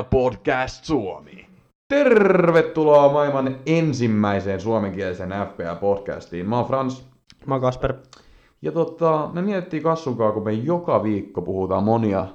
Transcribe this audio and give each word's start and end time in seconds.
FPL 0.00 0.08
Podcast 0.10 0.84
Suomi. 0.84 1.46
Tervetuloa 1.88 3.12
maailman 3.12 3.56
ensimmäiseen 3.66 4.60
suomenkielisen 4.60 5.30
FPL 5.30 5.80
podcastiin. 5.80 6.48
Mä 6.48 6.56
oon 6.56 6.66
Frans. 6.66 7.08
Mä 7.46 7.54
oon 7.54 7.60
Kasper. 7.60 7.94
Ja 8.62 8.72
tota, 8.72 9.30
me 9.32 9.42
mietittiin 9.42 9.82
Kassunkaan, 9.82 10.32
kun 10.32 10.44
me 10.44 10.52
joka 10.52 11.02
viikko 11.02 11.42
puhutaan 11.42 11.84
monia 11.84 12.26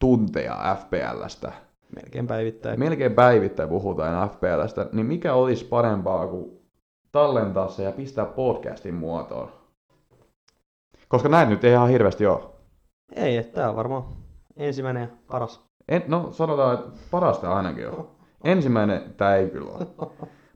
tunteja 0.00 0.76
FPLstä. 0.80 1.52
Melkein 1.96 2.26
päivittäin. 2.26 2.78
Melkein 2.78 3.14
päivittäin 3.14 3.68
puhutaan 3.68 4.30
FPLstä, 4.30 4.88
niin 4.92 5.06
mikä 5.06 5.34
olisi 5.34 5.64
parempaa 5.64 6.26
kuin 6.26 6.60
tallentaa 7.12 7.68
se 7.68 7.82
ja 7.82 7.92
pistää 7.92 8.24
podcastin 8.24 8.94
muotoon? 8.94 9.52
Koska 11.08 11.28
näin 11.28 11.48
nyt 11.48 11.64
ei 11.64 11.72
ihan 11.72 11.88
hirveästi 11.88 12.26
ole. 12.26 12.42
Ei, 13.12 13.36
että 13.36 13.54
tää 13.54 13.70
on 13.70 13.76
varmaan 13.76 14.04
ensimmäinen 14.56 15.02
ja 15.02 15.08
paras. 15.30 15.65
En, 15.88 16.02
no 16.06 16.28
sanotaan, 16.32 16.74
että 16.74 16.90
parasta 17.10 17.52
ainakin 17.52 17.88
on. 17.88 18.08
Ensimmäinen 18.44 19.14
tämä 19.16 19.34
ei 19.36 19.50
kyllä 19.50 19.70
ole. 19.70 19.86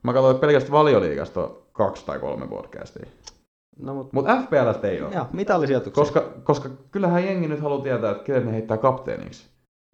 Mä 0.03 0.13
katsoin 0.13 0.37
pelkästään 0.37 0.71
valioliigasta 0.73 1.49
kaksi 1.71 2.05
tai 2.05 2.19
kolme 2.19 2.47
podcastia. 2.47 3.05
No 3.79 3.93
mut, 3.93 4.13
Mutta 4.13 4.37
FPLstä 4.41 4.87
ei 4.87 5.01
ole. 5.01 5.13
joo, 5.15 5.25
mitallisijoituksia. 5.33 6.01
Koska, 6.03 6.23
koska 6.43 6.69
kyllähän 6.91 7.25
jengi 7.25 7.47
nyt 7.47 7.59
haluaa 7.59 7.81
tietää, 7.83 8.11
että 8.11 8.23
kenet 8.23 8.45
ne 8.45 8.51
heittää 8.51 8.77
kapteeniksi. 8.77 9.49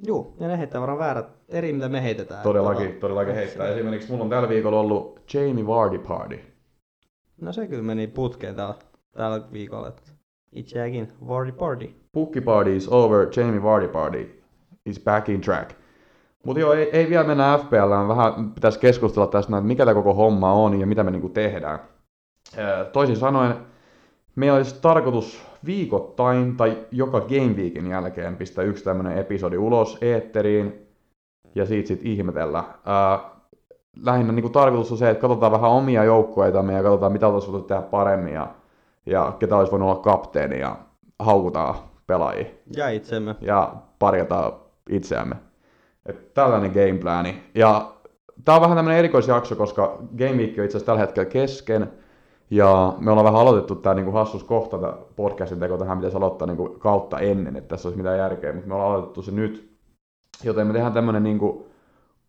Juu, 0.08 0.36
ja 0.40 0.48
ne 0.48 0.58
heittää 0.58 0.82
varmaan 0.82 1.00
väärät 1.00 1.26
eri, 1.50 1.74
mitä 1.74 1.90
me 1.90 2.04
heitetään. 2.04 2.44
Todellakin, 2.44 2.88
Tota, 2.88 3.00
todellakin 3.00 3.36
heittää. 3.36 3.68
Esimerkiksi 3.68 4.12
mulla 4.12 4.24
on 4.24 4.30
tällä 4.30 4.50
viikolla 4.50 4.80
ollut 4.80 5.20
Jamie 5.34 5.68
Vardy 5.68 6.00
Party. 6.00 6.40
No 7.42 7.54
se 7.54 7.68
kyllä 7.68 7.84
meni 7.84 8.08
putkeen 8.08 8.56
täällä, 8.56 8.76
tällä 9.12 9.42
viikolla. 9.54 9.88
että 9.88 10.02
Itseäkin, 10.52 11.08
Wardy 11.28 11.52
Party. 11.52 11.90
Pukki 12.12 12.42
Party 12.42 12.76
is 12.76 12.90
over, 12.90 13.28
Jamie 13.36 13.64
Vardy 13.64 13.88
Party 13.88 14.37
is 14.88 15.00
back 15.04 15.30
in 15.30 15.42
track. 15.42 15.72
Mutta 16.46 16.60
joo, 16.60 16.74
ei, 16.74 16.90
ei 16.92 17.10
vielä 17.10 17.24
mennä 17.28 17.58
FPLään. 17.58 18.08
Vähän 18.08 18.52
pitäisi 18.52 18.80
keskustella 18.80 19.28
tästä, 19.28 19.58
että 19.58 19.68
mikä 19.68 19.86
tämä 19.86 19.94
koko 19.96 20.14
homma 20.14 20.54
on 20.54 20.80
ja 20.80 20.88
mitä 20.88 21.04
me 21.04 21.12
niinku 21.12 21.30
tehdään. 21.30 21.80
Ää, 22.58 22.84
Toisin 22.86 23.16
sanoen, 23.16 23.56
meillä 24.36 24.58
olisi 24.58 24.82
tarkoitus 24.82 25.42
viikoittain 25.66 26.58
tai 26.58 26.78
joka 26.92 27.22
Game 27.22 27.54
Weekin 27.58 27.88
jälkeen 27.88 28.36
pistää 28.36 28.64
yksi 28.64 28.84
tämmöinen 28.84 29.18
episodi 29.18 29.58
ulos 29.58 29.98
eetteriin 30.02 30.88
ja 31.56 31.66
siitä 31.66 31.88
sitten 31.88 32.08
ihmetellä. 32.08 32.64
Ää, 32.86 33.20
lähinnä 34.04 34.34
niinku 34.34 34.50
tarkoitus 34.50 34.92
on 34.92 34.98
se, 34.98 35.10
että 35.10 35.22
katsotaan 35.22 35.52
vähän 35.52 35.72
omia 35.72 36.04
joukkueitamme 36.04 36.74
ja 36.74 36.84
katsotaan 36.84 37.12
mitä 37.12 37.28
oltaisiin 37.28 37.54
voitu 37.54 37.68
tehdä 37.68 37.82
paremmin 37.82 38.34
ja, 38.34 38.48
ja 39.06 39.34
ketä 39.40 39.58
olisi 39.58 39.72
voinut 39.72 39.90
olla 39.90 40.02
kapteeni 40.02 40.60
ja 40.60 40.76
haukutaan 41.20 41.76
pelaajia 42.08 42.46
Ja 42.76 42.90
itsemme. 42.90 43.36
ja 43.42 43.74
parjataan 44.00 44.54
itseämme. 44.90 45.36
Et 46.06 46.34
tällainen 46.34 46.72
gameplani. 46.72 47.44
Ja 47.56 47.92
tää 48.46 48.56
on 48.56 48.62
vähän 48.62 48.78
tämmönen 48.78 49.00
erikoisjakso, 49.00 49.56
koska 49.56 49.98
Game 50.18 50.38
Week 50.38 50.58
on 50.58 50.66
itse 50.66 50.78
asiassa 50.78 50.86
tällä 50.86 51.02
hetkellä 51.02 51.30
kesken. 51.30 51.92
Ja 52.50 52.94
me 53.00 53.12
ollaan 53.12 53.26
vähän 53.26 53.42
aloitettu 53.42 53.76
tää 53.76 53.94
niinku 53.94 54.12
hassus 54.12 54.44
kohta 54.44 54.78
tää 54.78 54.94
podcastin 55.16 55.60
teko, 55.60 55.78
tähän 55.78 55.98
pitäisi 55.98 56.18
aloittaa 56.18 56.48
niinku 56.48 56.76
kautta 56.80 57.20
ennen, 57.20 57.56
että 57.56 57.68
tässä 57.68 57.88
olisi 57.88 57.98
mitään 57.98 58.18
järkeä, 58.18 58.54
mutta 58.54 58.68
me 58.68 58.74
ollaan 58.74 58.92
aloitettu 58.92 59.22
se 59.22 59.32
nyt. 59.32 59.78
Joten 60.44 60.68
me 60.68 60.74
tehdään 60.74 60.94
tämmönen 60.94 61.24
niinku 61.24 61.68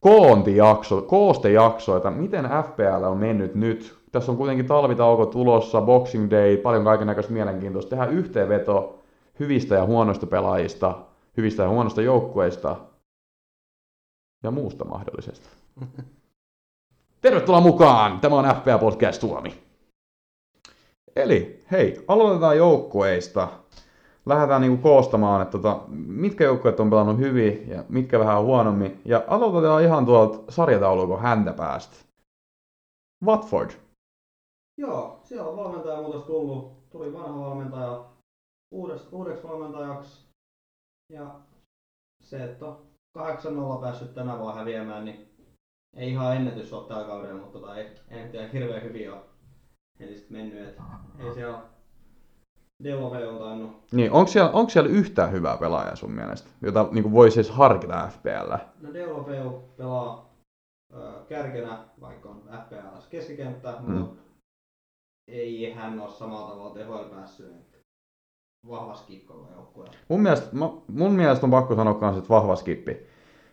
koontijakso, 0.01 1.03
koostejakso, 1.03 1.97
että 1.97 2.11
miten 2.11 2.45
FPL 2.45 3.05
on 3.05 3.19
mennyt 3.19 3.55
nyt. 3.55 3.99
Tässä 4.13 4.33
on 4.33 4.39
kuitenkin 4.39 4.67
talvitauko 4.67 5.27
tulossa, 5.27 5.81
Boxing 5.81 6.31
Day, 6.31 6.57
paljon 6.57 6.85
kaiken 6.85 7.07
näköistä 7.07 7.33
mielenkiintoista. 7.33 7.91
Tehdään 7.91 8.13
yhteenveto 8.13 8.99
hyvistä 9.41 9.75
ja 9.75 9.85
huonoista 9.85 10.27
pelaajista, 10.27 10.95
hyvistä 11.39 11.63
ja 11.63 11.69
huonoista 11.69 12.03
joukkueista 12.03 12.77
ja 14.43 14.51
muusta 14.51 14.85
mahdollisesta. 14.85 15.49
Tervetuloa 17.21 17.61
mukaan! 17.61 18.21
Tämä 18.21 18.37
on 18.37 18.57
FPA 18.57 18.79
Podcast 18.79 19.21
Suomi. 19.21 19.55
Eli 21.17 21.65
hei, 21.71 22.05
aloitetaan 22.09 22.57
joukkueista. 22.57 23.49
Lähdetään 24.27 24.61
niinku 24.61 24.83
koostamaan, 24.83 25.43
että 25.43 25.53
tota, 25.53 25.81
mitkä 26.07 26.45
joukkueet 26.45 26.81
on 26.81 26.91
pelannut 26.91 27.19
hyvin 27.19 27.69
ja 27.69 27.85
mitkä 27.89 28.19
vähän 28.19 28.43
huonommin. 28.43 29.01
Ja 29.05 29.25
aloitetaan 29.27 29.83
ihan 29.83 30.07
tuolta 30.07 30.53
sarjataulukon 30.53 31.21
häntä 31.21 31.53
päästä. 31.53 31.97
Watford. 33.25 33.71
Joo, 34.77 35.21
siellä 35.25 35.49
on 35.51 35.57
valmentaja 35.57 36.03
muutos 36.03 36.23
tullut. 36.23 36.91
Tuli 36.91 37.13
vanha 37.13 37.41
valmentaja 37.41 38.05
uudeksi, 38.71 39.09
uudeksi 39.13 39.45
valmentajaksi. 39.45 40.28
Ja 41.13 41.41
se, 42.23 42.45
että 42.45 42.67
on 42.67 42.87
8-0 43.19 43.81
päässyt 43.81 44.15
tänä 44.15 44.39
vuonna 44.39 44.61
häviämään, 44.61 45.05
niin 45.05 45.29
ei 45.97 46.11
ihan 46.11 46.37
ennätys 46.37 46.73
ole 46.73 46.89
tällä 46.89 47.07
kaudella, 47.07 47.41
mutta 47.41 47.59
tota, 47.59 47.77
ei, 47.77 47.89
ei 48.11 48.29
tiedä 48.29 48.49
hirveän 48.49 48.83
hyvin 48.83 49.13
ole 49.13 49.21
ensin 50.01 50.27
mennyt. 50.31 50.69
Et 50.69 50.77
ei 51.19 51.35
siellä 51.35 51.63
Delove 52.85 53.29
on 53.29 53.39
tainnut. 53.39 53.93
Niin, 53.93 54.13
onko 54.13 54.27
siellä, 54.31 54.51
onko 54.51 54.71
siellä 54.71 54.91
yhtään 54.91 55.33
hyvää 55.33 55.57
pelaajaa 55.57 55.97
sun 55.97 56.13
mielestä, 56.13 56.51
jota 56.63 56.89
niin 56.93 57.13
voisi 57.13 57.41
edes 57.41 57.51
harkita 57.51 58.09
FPL? 58.09 58.55
No 58.81 58.93
Delove 58.95 59.63
pelaa 59.77 60.35
ö, 60.95 61.13
kärkenä, 61.29 61.85
vaikka 62.01 62.29
on 62.29 62.43
FPLs 62.67 63.07
keskikenttä, 63.07 63.75
Mm. 63.81 63.93
mutta 63.95 64.23
ei 65.29 65.73
hän 65.73 66.01
ole 66.01 66.11
samalla 66.11 66.51
tavalla 66.51 66.75
tehoilla 66.75 67.09
päässyt. 67.15 67.53
Vahva 68.69 68.97
joukkueella. 69.55 69.95
Mun 70.09 70.21
mielestä, 70.21 70.49
mun 70.89 71.13
mielestä 71.13 71.47
on 71.47 71.51
pakko 71.51 71.75
sanoa 71.75 71.95
kans, 71.95 72.17
että 72.17 72.29
vahva 72.29 72.57
skippi. 72.57 72.97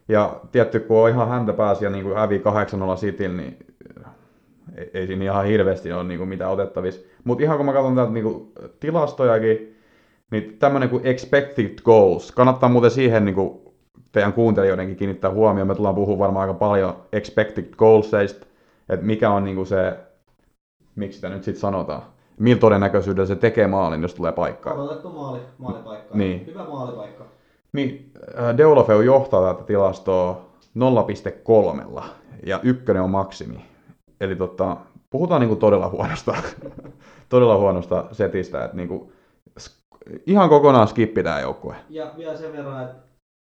Ja 0.07 0.41
tietty, 0.51 0.79
kun 0.79 1.03
on 1.03 1.09
ihan 1.09 1.29
häntä 1.29 1.53
pääsi 1.53 1.83
ja 1.83 1.89
niin 1.89 2.03
kuin 2.03 2.16
hävii 2.16 2.39
8-0 2.39 2.41
Cityn, 2.99 3.38
niin 3.38 3.57
ei, 4.75 4.91
ei 4.94 5.07
siinä 5.07 5.23
ihan 5.23 5.45
hirveästi 5.45 5.91
ole 5.91 6.03
niin 6.03 6.17
kuin 6.17 6.29
mitään 6.29 6.51
otettavissa. 6.51 7.07
Mutta 7.23 7.44
ihan 7.44 7.57
kun 7.57 7.65
mä 7.65 7.73
katson 7.73 7.95
täältä 7.95 8.11
niin 8.11 8.23
kuin 8.23 8.51
tilastojakin, 8.79 9.77
niin 10.31 10.57
tämmöinen 10.59 10.89
kuin 10.89 11.05
expected 11.05 11.81
goals. 11.83 12.31
Kannattaa 12.31 12.69
muuten 12.69 12.91
siihen 12.91 13.25
niin 13.25 13.35
kuin 13.35 13.59
teidän 14.11 14.33
kuuntelijoidenkin 14.33 14.95
kiinnittää 14.95 15.31
huomioon. 15.31 15.67
Me 15.67 15.75
tullaan 15.75 15.95
puhumaan 15.95 16.19
varmaan 16.19 16.49
aika 16.49 16.59
paljon 16.59 16.95
expected 17.11 17.65
goalsista, 17.77 18.45
että 18.89 19.05
mikä 19.05 19.29
on 19.29 19.44
niin 19.44 19.55
kuin 19.55 19.67
se, 19.67 19.97
miksi 20.95 21.15
sitä 21.15 21.29
nyt 21.29 21.44
sitten 21.44 21.61
sanotaan, 21.61 22.01
millä 22.40 22.59
todennäköisyydellä 22.59 23.28
se 23.28 23.35
tekee 23.35 23.68
maalin, 23.68 24.01
jos 24.01 24.13
tulee 24.13 24.31
paikkaan. 24.31 24.79
Odotettu 24.79 25.09
maali, 25.09 25.40
maalipaikka. 25.57 26.18
Niin. 26.18 26.46
Hyvä 26.46 26.63
maalipaikka. 26.63 27.25
Niin, 27.73 28.12
äh, 28.40 28.57
Deulofeu 28.57 29.01
johtaa 29.01 29.53
tätä 29.53 29.66
tilastoa 29.66 30.45
0,3 30.75 32.03
ja 32.45 32.59
ykkönen 32.63 33.01
on 33.01 33.09
maksimi. 33.09 33.66
Eli 34.22 34.35
tota, 34.35 34.78
puhutaan 35.09 35.41
niinku 35.41 35.56
todella 35.56 35.90
huonosta, 35.90 36.35
todella 37.29 37.57
huonosta 37.57 38.06
setistä, 38.12 38.66
että 38.66 38.78
niinku, 38.78 39.12
ihan 40.25 40.50
kokonaan 40.50 40.88
skippi 40.88 41.24
tää 41.24 41.41
joukkue. 41.41 41.75
Ja 41.90 42.12
vielä 42.18 42.38
sen 42.38 42.53
verran, 42.53 42.84
että 42.84 42.95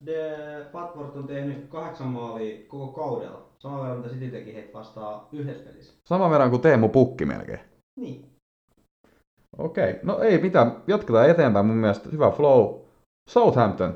De 0.07 0.37
Watford 0.75 1.17
on 1.17 1.27
tehnyt 1.27 1.69
kahdeksan 1.69 2.07
maalia 2.07 2.59
koko 2.69 2.93
kaudella. 2.93 3.43
Saman 3.59 3.81
verran 3.81 3.99
mitä 3.99 4.09
City 4.09 4.31
teki 4.31 4.55
heitä 4.55 4.79
vastaan 4.79 5.21
yhdessä 5.33 5.65
pelissä. 5.65 5.95
Saman 6.05 6.31
verran 6.31 6.51
kuin 6.51 6.63
Teemu 6.63 6.89
Pukki 6.89 7.27
melkein. 7.27 7.61
Niin. 7.97 8.32
Okei, 9.63 10.01
no 10.03 10.19
ei 10.19 10.41
mitään, 10.43 10.83
jatketaan 10.87 11.31
eteenpäin 11.31 11.67
mun 11.67 11.77
mielestä, 11.77 12.09
hyvä 12.13 12.31
flow. 12.31 12.75
Southampton, 13.31 13.95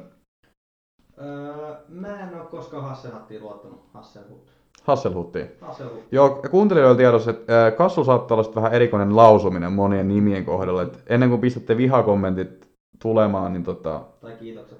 Öö, 1.22 1.76
mä 1.88 2.20
en 2.20 2.40
ole 2.40 2.46
koskaan 2.46 2.84
Hasselhattiin 2.84 3.42
luottanut. 3.42 3.84
Hasselhut. 3.94 4.52
Hasselhuttiin. 4.84 5.50
Hasselhut. 5.60 6.04
Joo, 6.12 6.42
kuuntelijoilla 6.50 6.96
tiedossa, 6.96 7.30
että 7.30 7.66
äh, 7.66 7.76
Kassu 7.76 8.04
saattaa 8.04 8.38
olla 8.38 8.54
vähän 8.54 8.72
erikoinen 8.74 9.16
lausuminen 9.16 9.72
monien 9.72 10.08
nimien 10.08 10.44
kohdalla. 10.44 10.82
Et 10.82 11.02
ennen 11.06 11.28
kuin 11.28 11.40
pistätte 11.40 11.76
vihakommentit 11.76 12.68
tulemaan, 13.02 13.52
niin 13.52 13.64
tota, 13.64 14.04
Tai 14.20 14.36
kiitokset. 14.36 14.78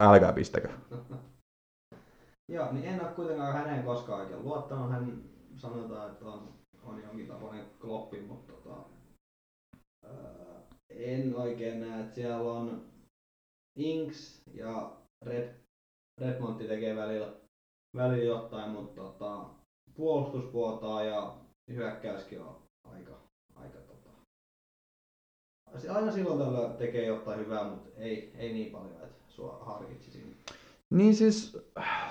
älkää 0.00 0.32
pistäkö. 0.32 0.68
Joo, 2.52 2.72
niin 2.72 2.84
en 2.84 3.00
ole 3.00 3.08
kuitenkaan 3.10 3.52
häneen 3.52 3.82
koskaan 3.84 4.20
oikein 4.20 4.44
luottanut. 4.44 4.90
Hän 4.90 5.12
sanotaan, 5.56 6.10
että 6.10 6.24
on, 6.24 6.48
on 6.84 7.02
jonkin 7.02 7.26
tapainen 7.26 7.64
kloppi, 7.80 8.20
mutta 8.28 8.52
tota, 8.52 8.76
öö, 8.76 8.97
en 10.90 11.36
oikein 11.36 11.80
näe, 11.80 12.00
että 12.00 12.14
siellä 12.14 12.52
on 12.52 12.82
Inks 13.76 14.42
ja 14.54 14.92
Red, 15.24 15.54
Redmontti 16.20 16.68
tekee 16.68 16.96
välillä, 16.96 17.32
välillä 17.96 18.24
jotain, 18.24 18.70
mutta 18.70 19.02
tota, 19.02 19.44
puolustus 19.94 20.52
vuotaa 20.52 21.04
ja 21.04 21.34
hyökkäyskin 21.70 22.40
on 22.40 22.56
aika, 22.84 23.12
aika 23.54 23.78
tota, 23.78 24.10
aina 25.94 26.12
silloin 26.12 26.38
tällä 26.38 26.68
tekee 26.68 27.06
jotain 27.06 27.38
hyvää, 27.40 27.64
mutta 27.64 27.88
ei, 27.96 28.32
ei 28.36 28.52
niin 28.52 28.72
paljon, 28.72 29.02
että 29.02 29.24
sua 29.28 29.58
harkitsisin. 29.64 30.36
Niin 30.90 31.14
siis, 31.14 31.58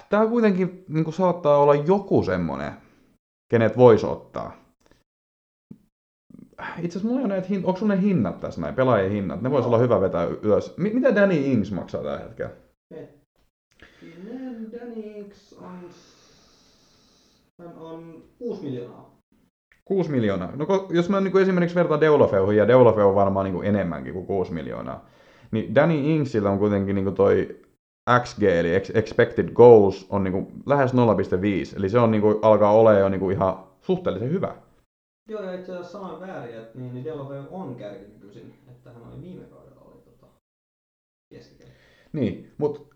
tää 0.09 0.27
kuitenkin 0.27 0.85
niin 0.89 1.13
saattaa 1.13 1.57
olla 1.57 1.75
joku 1.75 2.23
semmonen, 2.23 2.73
kenet 3.51 3.77
voisi 3.77 4.05
ottaa. 4.05 4.66
Itse 6.59 6.99
asiassa 6.99 7.07
mulla 7.07 7.19
ei 7.19 7.25
ole 7.25 7.33
näitä. 7.33 7.47
Onko 7.67 7.79
sulla 7.79 7.95
ne 7.95 8.01
hinnat 8.01 8.39
tässä 8.39 8.61
näin, 8.61 8.75
pelaajien 8.75 9.11
hinnat? 9.11 9.41
Ne 9.41 9.51
vois 9.51 9.65
olla 9.65 9.77
hyvä 9.77 10.01
vetää 10.01 10.27
ylös. 10.41 10.77
Mi- 10.77 10.93
mitä 10.93 11.15
Danny 11.15 11.35
Ings 11.35 11.71
maksaa 11.71 12.03
tällä 12.03 12.19
hetkellä? 12.19 12.51
Danny 14.71 15.01
Inks 15.17 15.53
on, 15.53 15.89
hän 17.61 17.77
on 17.77 18.23
6 18.39 18.63
miljoonaa. 18.63 19.17
6 19.85 20.11
miljoonaa. 20.11 20.55
No 20.55 20.87
jos 20.89 21.09
mä 21.09 21.21
niin 21.21 21.37
esimerkiksi 21.37 21.75
vertaan 21.75 22.01
Deulofeuhun, 22.01 22.55
ja 22.55 22.67
Deulofeu 22.67 23.09
on 23.09 23.15
varmaan 23.15 23.43
niin 23.43 23.53
kuin 23.53 23.67
enemmänkin 23.67 24.13
kuin 24.13 24.25
6 24.25 24.53
miljoonaa, 24.53 25.05
niin 25.51 25.75
Danny 25.75 25.95
Inksillä 25.95 26.49
on 26.49 26.59
kuitenkin 26.59 26.95
niin 26.95 27.05
kuin 27.05 27.15
toi 27.15 27.59
XG, 28.23 28.43
eli 28.43 28.75
expected 28.75 29.49
goals, 29.53 30.07
on 30.09 30.23
niin 30.23 30.31
kuin 30.31 30.47
lähes 30.65 30.93
0,5, 30.93 30.97
eli 31.77 31.89
se 31.89 31.99
on 31.99 32.11
niin 32.11 32.21
kuin, 32.21 32.35
alkaa 32.41 32.71
olla 32.71 32.93
jo 32.93 33.09
niin 33.09 33.19
kuin 33.19 33.35
ihan 33.35 33.63
suhteellisen 33.81 34.29
hyvä. 34.29 34.55
Joo, 35.27 35.43
ja 35.43 35.53
itse 35.53 35.71
asiassa 35.71 35.91
sanoin 35.91 36.21
väärin, 36.21 36.57
että 36.57 36.79
niin, 36.79 36.93
niin 36.93 37.05
Deulofeu 37.05 37.43
on 37.51 37.75
kärki 37.75 38.05
nykyisin, 38.07 38.53
että 38.67 38.93
hän 38.93 39.03
oli 39.03 39.21
viime 39.21 39.45
kaudella 39.45 39.81
oli 39.81 40.01
tota, 40.01 40.27
keskikärki. 41.33 41.73
Niin, 42.13 42.53
mutta 42.57 42.95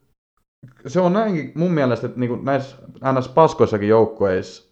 se 0.87 0.99
on 0.99 1.13
näinkin 1.13 1.51
mun 1.55 1.71
mielestä, 1.71 2.07
että 2.07 2.19
niin 2.19 2.45
näissä 2.45 2.77
ns. 3.19 3.27
paskoissakin 3.27 3.89
joukkueissa 3.89 4.71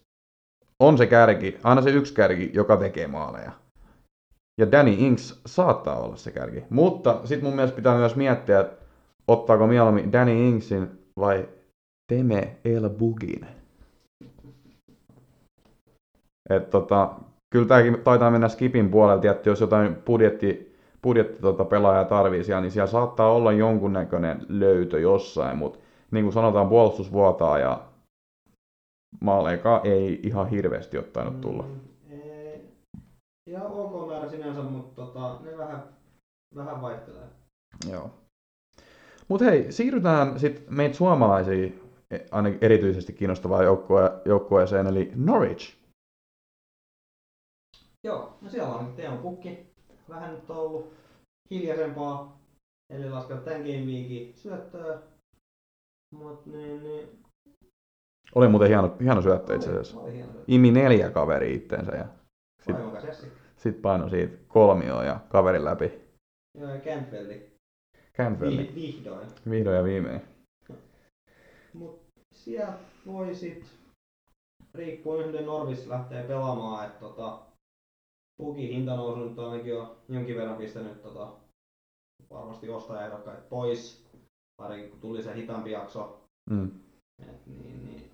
on 0.80 0.98
se 0.98 1.06
kärki, 1.06 1.58
aina 1.62 1.82
se 1.82 1.90
yksi 1.90 2.14
kärki, 2.14 2.50
joka 2.54 2.76
tekee 2.76 3.06
maaleja. 3.06 3.52
Ja 4.60 4.72
Danny 4.72 4.92
Inks 4.98 5.40
saattaa 5.46 6.00
olla 6.00 6.16
se 6.16 6.30
kärki. 6.30 6.64
Mutta 6.70 7.20
sitten 7.24 7.44
mun 7.44 7.54
mielestä 7.54 7.76
pitää 7.76 7.96
myös 7.96 8.16
miettiä, 8.16 8.60
että 8.60 8.76
ottaako 9.28 9.66
mieluummin 9.66 10.12
Danny 10.12 10.48
Inksin 10.48 10.90
vai 11.20 11.48
Teme 12.12 12.56
El 12.64 12.90
Bugin. 12.90 13.46
Et 16.50 16.70
tota, 16.70 17.14
kyllä 17.50 17.66
tämäkin 17.66 18.00
taitaa 18.04 18.30
mennä 18.30 18.48
skipin 18.48 18.90
puolelta, 18.90 19.30
että 19.30 19.48
jos 19.48 19.60
jotain 19.60 19.94
budjetti, 19.94 20.76
budjetti 21.02 21.40
tota 21.40 21.64
pelaajaa 21.64 22.04
tarvii 22.04 22.44
siellä, 22.44 22.60
niin 22.60 22.70
siellä 22.70 22.86
saattaa 22.86 23.32
olla 23.32 23.52
jonkunnäköinen 23.52 24.46
löytö 24.48 25.00
jossain, 25.00 25.58
mutta 25.58 25.78
niin 26.10 26.24
kuin 26.24 26.32
sanotaan, 26.32 26.68
puolustus 26.68 27.12
vuotaa 27.12 27.58
ja 27.58 27.80
maaleika 29.20 29.80
ei 29.84 30.20
ihan 30.22 30.48
hirveästi 30.48 30.98
ole 30.98 31.04
tainnut 31.04 31.40
tulla. 31.40 31.62
Mm, 31.62 32.20
ei, 32.20 32.68
ihan 33.46 33.66
ok 33.66 34.08
määrä 34.08 34.28
sinänsä, 34.28 34.62
mutta 34.62 35.02
tota, 35.02 35.40
ne 35.44 35.58
vähän, 35.58 35.82
vähän 36.54 36.82
vaihtelee. 36.82 37.26
Joo. 37.92 38.10
Mutta 39.28 39.44
hei, 39.44 39.72
siirrytään 39.72 40.38
sitten 40.38 40.74
meitä 40.74 40.96
suomalaisiin 40.96 41.82
e, 42.10 42.18
ainakin 42.30 42.58
erityisesti 42.62 43.12
kiinnostavaan 43.12 43.64
joukkue, 43.64 44.12
joukkueeseen, 44.24 44.86
eli 44.86 45.12
Norwich. 45.14 45.79
Joo, 48.04 48.38
no 48.40 48.50
siellä 48.50 48.74
on 48.74 48.92
Teemu 48.96 49.16
Pukki. 49.18 49.66
Vähän 50.08 50.34
nyt 50.34 50.50
on 50.50 50.56
ollut 50.56 50.92
hiljaisempaa. 51.50 52.40
Eli 52.92 53.10
laskenut 53.10 53.44
tämän 53.44 53.60
game 53.60 53.84
weekin 53.86 54.34
syöttöä. 54.36 54.98
Mut 56.14 56.46
niin, 56.46 56.82
niin. 56.82 57.08
Oli 58.34 58.48
muuten 58.48 58.68
hieno, 58.68 58.96
hieno 59.00 59.22
syöttö 59.22 59.54
itse 59.54 59.70
asiassa. 59.70 59.98
Imi 60.48 60.70
neljä 60.70 61.10
kaveri 61.10 61.54
itteensä 61.54 61.92
ja 61.92 62.04
sit, 62.62 62.74
Vaimonkas 62.74 63.04
Jessi. 63.04 63.26
sit 63.56 63.82
paino 63.82 64.08
siitä 64.08 64.36
kolmioon 64.48 65.06
ja 65.06 65.20
kaverin 65.28 65.64
läpi. 65.64 65.92
Joo, 66.58 66.70
ja 66.70 66.80
Campbelli. 66.80 67.50
Campbell, 68.16 68.56
Vi- 68.58 68.72
vihdoin. 68.74 69.26
vihdoin 69.50 69.76
ja 69.76 69.84
viimein. 69.84 70.20
Mut 71.74 72.00
siellä 72.34 72.72
voi 73.06 73.34
sit, 73.34 73.66
riippuen 74.74 75.26
miten 75.26 75.46
Norvis 75.46 75.86
lähtee 75.86 76.22
pelaamaan, 76.22 76.86
että 76.86 77.00
tota, 77.00 77.38
Pukin 78.40 78.68
hintanousu 78.68 79.20
nyt 79.28 79.38
on 79.38 79.50
ainakin 79.50 79.70
jo 79.70 79.96
jonkin 80.08 80.36
verran 80.36 80.56
pistänyt 80.56 81.02
tota, 81.02 81.32
varmasti 82.30 82.68
ostajaehdokkaita 82.68 83.42
pois. 83.48 84.04
Pari 84.62 84.88
kun 84.88 85.00
tuli 85.00 85.22
se 85.22 85.34
hitaampi 85.34 85.70
jakso, 85.70 86.20
Mm. 86.50 86.70
et 87.28 87.46
niin, 87.46 87.84
niin, 87.84 88.10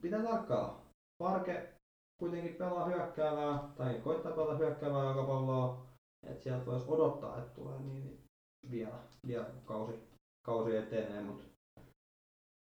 pitää 0.00 0.22
tarkkailla. 0.22 0.80
Parke 1.22 1.68
kuitenkin 2.20 2.54
pelaa 2.54 2.84
hyökkäävää, 2.84 3.68
tai 3.76 4.00
koittaa 4.04 4.32
pelata 4.32 4.56
hyökkäävää 4.56 5.04
jalkapalloa, 5.04 5.86
että 6.26 6.42
sieltä 6.42 6.66
voisi 6.66 6.86
odottaa, 6.88 7.38
että 7.38 7.54
tulee 7.54 7.78
niin, 7.80 8.04
niin 8.04 8.24
vielä, 8.70 8.98
vielä 9.26 9.46
kausi, 9.64 9.92
kausi 10.46 10.76
etenee, 10.76 11.22
mutta 11.22 11.44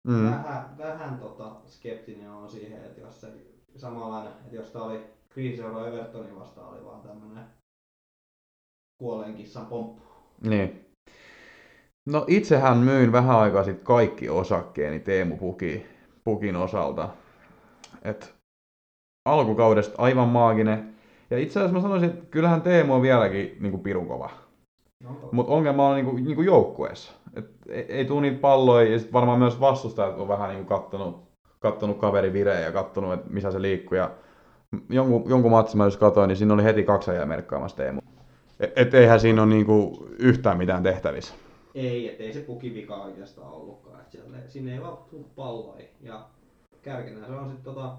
Mm. 0.07 0.23
vähän, 0.23 0.77
vähän 0.77 1.19
tota 1.19 1.61
skeptinen 1.67 2.29
on 2.31 2.49
siihen, 2.49 2.85
että 2.85 3.01
jos 3.01 3.21
se 3.21 3.33
samanlainen, 3.77 4.33
että 4.33 4.55
jos 4.55 4.71
tää 4.71 4.81
oli 4.81 5.03
kriisiseura 5.29 5.87
Evertonin 5.87 6.39
vastaan 6.39 6.73
oli 6.73 6.85
vaan 6.85 7.01
tämmönen 7.01 7.43
kuolleen 8.97 9.35
kissan 9.35 9.65
pomppu. 9.65 10.01
Niin. 10.41 10.85
No 12.05 12.25
itsehän 12.27 12.77
myin 12.77 13.11
vähän 13.11 13.39
aikaa 13.39 13.63
sitten 13.63 13.85
kaikki 13.85 14.29
osakkeeni 14.29 14.99
Teemu 14.99 15.37
Puki, 15.37 15.85
Pukin 16.23 16.55
osalta. 16.55 17.09
Et 18.01 18.35
alkukaudesta 19.25 19.95
aivan 19.97 20.27
maaginen. 20.27 20.95
Ja 21.29 21.37
itse 21.37 21.59
asiassa 21.59 21.75
mä 21.75 21.81
sanoisin, 21.81 22.09
että 22.09 22.25
kyllähän 22.25 22.61
Teemu 22.61 22.93
on 22.93 23.01
vieläkin 23.01 23.57
niinku 23.59 23.77
pirun 23.77 24.07
kova. 24.07 24.29
Onko? 25.05 25.29
Mutta 25.31 25.51
ongelma 25.51 25.87
on 25.87 25.95
niinku, 25.95 26.15
niinku 26.15 26.41
joukkueessa. 26.41 27.11
Et 27.35 27.49
ei, 27.69 27.85
ei 27.89 28.05
tule 28.05 28.21
niitä 28.21 28.39
palloja 28.39 28.91
ja 28.91 28.99
sit 28.99 29.13
varmaan 29.13 29.39
myös 29.39 29.59
vastustajat 29.59 30.19
on 30.19 30.27
vähän 30.27 30.49
niinku 30.49 30.69
kattonut, 30.69 31.29
kattonut 31.59 31.97
kaveri 31.97 32.33
vireen 32.33 32.63
ja 32.63 32.71
kattonut, 32.71 33.13
että 33.13 33.29
missä 33.29 33.51
se 33.51 33.61
liikkuu. 33.61 33.97
Ja 33.97 34.11
jonkun, 34.89 35.29
jonkun 35.29 35.51
matsin 35.51 35.77
mä 35.77 35.83
jos 35.83 35.97
katsoin, 35.97 36.27
niin 36.27 36.37
siinä 36.37 36.53
oli 36.53 36.63
heti 36.63 36.83
kaksi 36.83 37.11
ajaa 37.11 37.25
merkkaamassa 37.25 37.77
Teemu. 37.77 38.01
Et, 38.75 38.93
eihän 38.93 39.19
siinä 39.19 39.41
ole 39.43 39.49
niinku 39.49 40.07
yhtään 40.19 40.57
mitään 40.57 40.83
tehtävissä. 40.83 41.33
Ei, 41.75 42.09
ettei 42.09 42.33
se 42.33 42.41
puki 42.41 42.73
vika 42.73 42.95
oikeastaan 42.95 43.51
ollutkaan. 43.51 44.01
Et 44.01 44.11
siellä, 44.11 44.37
sinne 44.47 44.73
ei 44.73 44.81
vaan 44.81 44.97
tuu 44.97 45.25
palloja. 45.35 45.85
Ja 46.01 46.25
kärkenä 46.81 47.27
se 47.27 47.31
on 47.31 47.49
sitten 47.49 47.73
tota, 47.73 47.97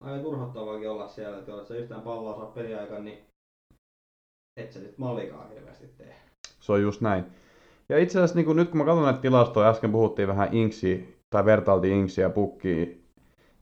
aika 0.00 0.22
turhauttavaakin 0.22 0.90
olla 0.90 1.08
siellä, 1.08 1.38
että 1.38 1.50
jos 1.50 1.68
sä 1.68 1.74
yhtään 1.74 2.02
palloa 2.02 2.36
saa 2.36 2.46
peliaikaan, 2.46 3.04
niin 3.04 3.18
et 4.56 4.72
sä 4.72 4.80
nyt 4.80 4.98
mallikaan 4.98 5.50
hirveästi 5.50 5.86
tee. 5.98 6.14
Se 6.60 6.72
on 6.72 6.82
just 6.82 7.00
näin. 7.00 7.24
Ja 7.88 7.98
itse 7.98 8.18
asiassa 8.18 8.36
niin 8.36 8.56
nyt 8.56 8.68
kun 8.68 8.78
mä 8.78 8.84
katson 8.84 9.04
näitä 9.04 9.20
tilastoja, 9.20 9.70
äsken 9.70 9.92
puhuttiin 9.92 10.28
vähän 10.28 10.54
Inksi, 10.54 11.16
tai 11.30 11.44
vertailtiin 11.44 11.96
Inksiä 11.96 12.24
ja 12.24 12.30
Pukkia, 12.30 12.86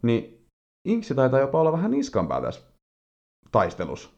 niin 0.03 0.34
Inksi 0.85 1.15
taitaa 1.15 1.41
jopa 1.41 1.61
olla 1.61 1.73
vähän 1.73 1.91
niskan 1.91 2.29
päällä 2.29 2.47
tässä 2.47 2.67
taistelussa. 3.53 4.11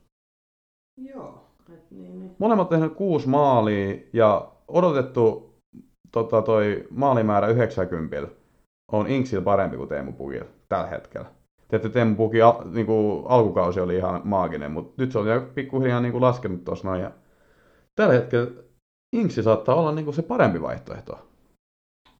Joo, 0.96 1.44
et 1.74 1.90
niin, 1.90 2.18
niin. 2.18 2.36
Molemmat 2.38 2.68
tehnyt 2.68 2.94
kuusi 2.94 3.28
maalia 3.28 3.96
ja 4.12 4.52
odotettu 4.68 5.54
tota, 6.12 6.42
toi 6.42 6.86
maalimäärä 6.90 7.46
90 7.46 8.28
on 8.92 9.06
Inksil 9.06 9.42
parempi 9.42 9.76
kuin 9.76 9.88
Teemu 9.88 10.12
Pukilla 10.12 10.46
tällä 10.68 10.86
hetkellä. 10.86 11.26
Tietysti 11.68 11.92
Teemu 11.92 12.16
Pukin 12.16 12.44
al, 12.44 12.70
niinku, 12.70 13.24
alkukausi 13.28 13.80
oli 13.80 13.96
ihan 13.96 14.20
maaginen, 14.24 14.70
mutta 14.70 15.02
nyt 15.02 15.12
se 15.12 15.18
on 15.18 15.28
jo 15.28 15.40
pikkuhiljaa 15.54 16.00
niinku, 16.00 16.20
laskenut 16.20 16.64
tuossa 16.64 16.88
noin. 16.88 17.00
Ja 17.00 17.10
tällä 17.94 18.14
hetkellä 18.14 18.50
Inksi 19.12 19.42
saattaa 19.42 19.74
olla 19.74 19.92
niinku, 19.92 20.12
se 20.12 20.22
parempi 20.22 20.62
vaihtoehto. 20.62 21.28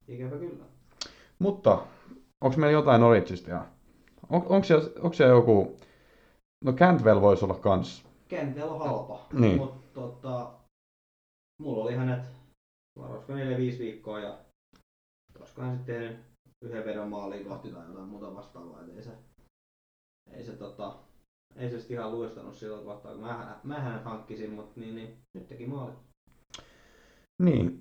Ikävä 0.08 0.36
kyllä. 0.36 0.64
Mutta 1.38 1.78
onko 2.40 2.56
meillä 2.56 2.72
jotain 2.72 3.00
Norwichista? 3.00 3.50
Ja... 3.50 3.64
On, 4.30 4.42
onko, 4.48 4.62
siellä, 4.62 4.90
onko 4.96 5.12
siellä 5.12 5.34
joku... 5.34 5.76
No 6.64 6.72
Cantwell 6.72 7.20
voisi 7.20 7.44
olla 7.44 7.54
kans. 7.54 8.06
Kentällä 8.28 8.72
on 8.72 8.78
halpa. 8.78 9.26
Niin. 9.32 9.56
Mutta 9.56 10.00
tota, 10.00 10.52
mulla 11.62 11.84
oli 11.84 11.94
hänet 11.94 12.24
varoisiko 12.98 13.32
4-5 13.32 13.36
viikkoa 13.78 14.20
ja 14.20 14.38
olisiko 15.40 15.62
hän 15.62 15.76
sitten 15.76 15.94
tehnyt 15.94 16.18
yhden 16.64 16.84
vedon 16.84 17.08
maaliin 17.08 17.46
kohti 17.46 17.70
tai 17.70 17.86
jotain 17.88 18.08
muuta 18.08 18.34
vastaavaa. 18.34 18.82
Et 18.82 18.96
ei 18.96 19.02
se, 19.02 19.10
ei 20.30 20.44
se, 20.44 20.52
tota, 20.52 20.96
ei 21.56 21.70
se 21.70 21.94
ihan 21.94 22.12
luistanut 22.12 22.54
silloin 22.54 22.84
kohtaa, 22.84 23.12
kun 23.12 23.20
mä, 23.20 23.60
mä 23.62 23.80
hänet 23.80 24.04
hankkisin, 24.04 24.50
mutta 24.50 24.80
niin, 24.80 24.94
niin, 24.94 25.18
nyt 25.34 25.48
teki 25.48 25.66
maali. 25.66 25.92
Niin. 27.42 27.78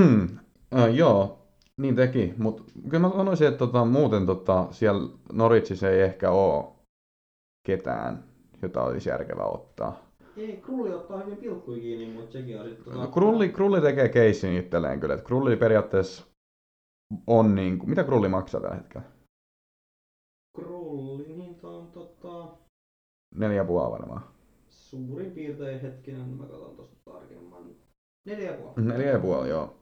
äh, 0.78 0.94
joo, 0.94 1.37
niin 1.78 1.96
teki. 1.96 2.34
Mutta 2.38 2.62
kyllä 2.82 2.98
mä 3.08 3.10
sanoisin, 3.16 3.48
että 3.48 3.58
tota, 3.58 3.84
muuten 3.84 4.26
tota, 4.26 4.66
siellä 4.70 5.08
Norwichissa 5.32 5.90
ei 5.90 6.00
ehkä 6.00 6.30
ole 6.30 6.64
ketään, 7.66 8.24
jota 8.62 8.82
olisi 8.82 9.08
järkevää 9.08 9.46
ottaa. 9.46 10.08
Ei, 10.36 10.56
Krulli 10.56 10.94
ottaa 10.94 11.18
hyvin 11.18 11.36
pilkkuja 11.36 11.80
kiinni, 11.80 12.14
mutta 12.14 12.32
sekin 12.32 12.60
on 12.60 12.68
sitten... 12.68 12.92
Tota, 12.92 13.06
Krulli, 13.06 13.48
Krulli 13.48 13.80
tekee 13.80 14.08
keissin 14.08 14.56
itselleen 14.56 15.00
kyllä. 15.00 15.14
että 15.14 15.26
Krulli 15.26 15.56
periaatteessa 15.56 16.26
on 17.26 17.54
niin 17.54 17.78
kuin, 17.78 17.90
mitä 17.90 18.04
Krulli 18.04 18.28
maksaa 18.28 18.60
tällä 18.60 18.76
hetkellä? 18.76 19.06
Krullin 20.58 21.36
hinta 21.36 21.68
on 21.68 21.86
tota, 21.86 22.48
Neljä 23.34 23.64
puoli 23.64 23.90
varmaan. 23.92 24.22
suurin 24.68 25.30
piirtein 25.30 25.80
hetkinen, 25.80 26.28
mä 26.28 26.46
katson 26.46 26.76
tosta 26.76 26.96
tarkemman. 27.04 27.62
Neljä 28.26 28.52
puoli. 28.52 28.72
Neljä 28.82 29.18
puoli, 29.18 29.48
joo. 29.48 29.74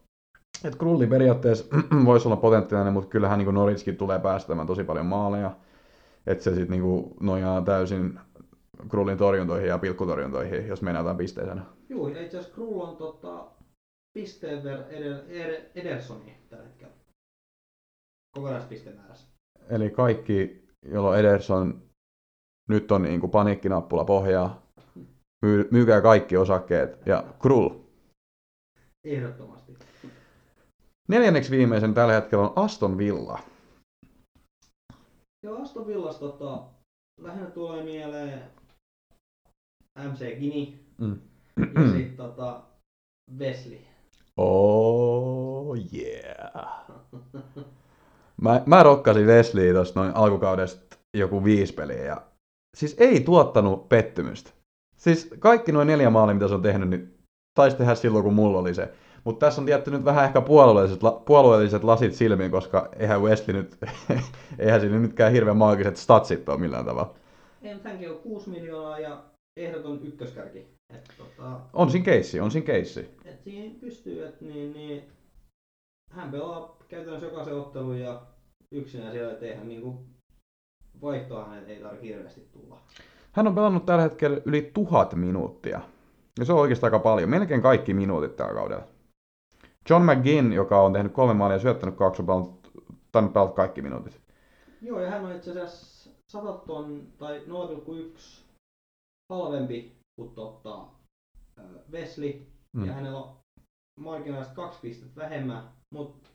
Et 0.64 0.76
Krulli 0.76 1.06
periaatteessa 1.06 1.64
voisi 2.04 2.28
olla 2.28 2.36
potentiaalinen, 2.36 2.92
mutta 2.92 3.08
kyllähän 3.08 3.38
niin 3.38 3.54
Noritskin 3.54 3.96
tulee 3.96 4.18
päästämään 4.18 4.66
tosi 4.66 4.84
paljon 4.84 5.06
maaleja. 5.06 5.56
Että 6.26 6.44
se 6.44 6.54
sitten 6.54 6.80
niin 6.80 7.14
nojaa 7.20 7.62
täysin 7.62 8.18
Krullin 8.88 9.18
torjuntoihin 9.18 9.68
ja 9.68 9.78
pilkkutorjuntoihin, 9.78 10.66
jos 10.66 10.82
mennään 10.82 11.02
jotain 11.02 11.16
pisteisenä. 11.16 11.62
Joo, 11.88 12.08
ja 12.08 12.22
itse 12.22 12.38
asiassa 12.38 12.54
Krull 12.54 12.80
on 12.80 12.96
tota, 12.96 13.46
pisteen 14.12 14.64
ver 14.64 14.82
edel, 14.90 15.20
ed, 15.28 15.70
Edersoni 15.74 16.36
tällä 16.48 16.64
hetkellä. 16.64 16.92
kokonaispistemäärässä. 18.36 19.26
Eli 19.68 19.90
kaikki, 19.90 20.66
jolloin 20.82 21.20
Ederson 21.20 21.82
nyt 22.68 22.92
on 22.92 23.02
niin 23.02 23.20
kuin 23.20 23.30
paniikkinappula 23.30 24.04
pohjaa, 24.04 24.66
myy, 25.42 25.68
myykää 25.70 26.00
kaikki 26.00 26.36
osakkeet 26.36 27.06
ja 27.06 27.24
Krull. 27.42 27.68
Ehdottomasti. 29.04 29.78
Neljänneksi 31.08 31.50
viimeisen 31.50 31.94
tällä 31.94 32.12
hetkellä 32.12 32.44
on 32.44 32.52
Aston 32.56 32.98
Villa. 32.98 33.38
Joo, 35.42 35.62
Aston 35.62 35.86
Villas 35.86 36.18
tota, 36.18 36.62
lähinnä 37.20 37.50
tulee 37.50 37.82
mieleen 37.84 38.42
MC 39.98 40.38
Gini 40.38 40.86
Mm. 40.98 41.18
ja 41.56 41.92
sitten 41.92 42.16
tota, 42.16 42.62
Wesley. 43.38 43.78
Oh 44.36 45.76
yeah. 45.94 46.86
Mä, 48.40 48.62
mä 48.66 48.82
rokkasin 48.82 49.26
Wesley 49.26 49.72
tuossa 49.72 50.00
noin 50.00 50.16
alkukaudesta 50.16 50.96
joku 51.16 51.44
viisi 51.44 51.72
peliä 51.72 52.04
ja 52.04 52.22
siis 52.76 52.96
ei 52.98 53.20
tuottanut 53.20 53.88
pettymystä. 53.88 54.50
Siis 54.96 55.34
kaikki 55.38 55.72
noin 55.72 55.86
neljä 55.86 56.10
maalia, 56.10 56.34
mitä 56.34 56.48
se 56.48 56.54
on 56.54 56.62
tehnyt, 56.62 56.88
niin 56.88 57.18
taisi 57.54 57.76
tehdä 57.76 57.94
silloin, 57.94 58.24
kun 58.24 58.34
mulla 58.34 58.58
oli 58.58 58.74
se. 58.74 58.94
Mutta 59.26 59.46
tässä 59.46 59.60
on 59.60 59.66
tietty 59.66 59.90
nyt 59.90 60.04
vähän 60.04 60.24
ehkä 60.24 60.40
puolueelliset, 60.40 61.00
puolueelliset 61.24 61.84
lasit 61.84 62.14
silmiin, 62.14 62.50
koska 62.50 62.88
eihän 62.98 63.22
Wesley 63.22 63.56
nyt, 63.56 63.76
eihän 64.58 64.80
sillä 64.80 64.98
nytkään 64.98 65.32
hirveän 65.32 65.56
maagiset 65.56 65.96
statsit 65.96 66.48
ole 66.48 66.58
millään 66.58 66.84
tavalla. 66.84 67.14
Ei, 67.62 67.76
hänkin 67.84 68.10
on 68.10 68.18
6 68.18 68.50
miljoonaa 68.50 68.98
ja 68.98 69.22
ehdoton 69.56 70.00
ykköskärki. 70.02 70.66
Et, 70.94 71.10
tota, 71.18 71.60
On 71.72 71.90
siinä 71.90 72.04
keissi, 72.04 72.40
on 72.40 72.50
siinä 72.50 72.66
keissi. 72.66 73.10
et 73.24 73.42
siinä 73.42 73.74
pystyy, 73.80 74.26
että 74.26 74.44
niin, 74.44 74.72
niin, 74.72 75.02
hän 76.10 76.30
pelaa 76.30 76.76
käytännössä 76.88 77.26
jokaisen 77.26 77.54
ottelun 77.54 77.98
ja 77.98 78.22
yksinään 78.72 79.12
siellä 79.12 79.34
tehdä 79.34 79.64
niin 79.64 79.82
kuin 79.82 79.98
vaihtoa 81.02 81.44
hänet 81.44 81.68
ei 81.68 81.80
tarvitse 81.80 82.06
hirveästi 82.06 82.48
tulla. 82.52 82.78
Hän 83.32 83.46
on 83.46 83.54
pelannut 83.54 83.86
tällä 83.86 84.02
hetkellä 84.02 84.40
yli 84.44 84.70
tuhat 84.74 85.14
minuuttia. 85.14 85.80
Ja 86.38 86.44
se 86.44 86.52
on 86.52 86.58
oikeastaan 86.58 86.94
aika 86.94 87.02
paljon. 87.02 87.30
Melkein 87.30 87.62
kaikki 87.62 87.94
minuutit 87.94 88.36
tällä 88.36 88.54
kaudella. 88.54 88.95
John 89.90 90.10
McGinn, 90.10 90.52
joka 90.52 90.82
on 90.82 90.92
tehnyt 90.92 91.12
kolme 91.12 91.34
maalia 91.34 91.56
ja 91.56 91.60
syöttänyt 91.60 91.96
kaksi, 91.96 92.22
on 92.28 92.58
tainnut 93.12 93.32
pelata 93.32 93.52
kaikki 93.52 93.82
minuutit. 93.82 94.20
Joo, 94.82 95.00
ja 95.00 95.10
hän 95.10 95.24
on 95.24 95.36
itse 95.36 95.50
asiassa 95.50 96.10
100 96.32 96.52
ton 96.52 97.06
tai 97.18 97.38
0,1 97.38 98.20
halvempi 99.32 99.96
kuin 100.16 100.34
tota, 100.34 100.86
Wesley. 101.92 102.46
Mm. 102.76 102.86
Ja 102.86 102.92
hänellä 102.92 103.18
on 103.18 103.36
marginaalista 104.00 104.54
kaksi 104.54 104.78
pistettä 104.82 105.20
vähemmän, 105.20 105.68
mut, 105.94 106.32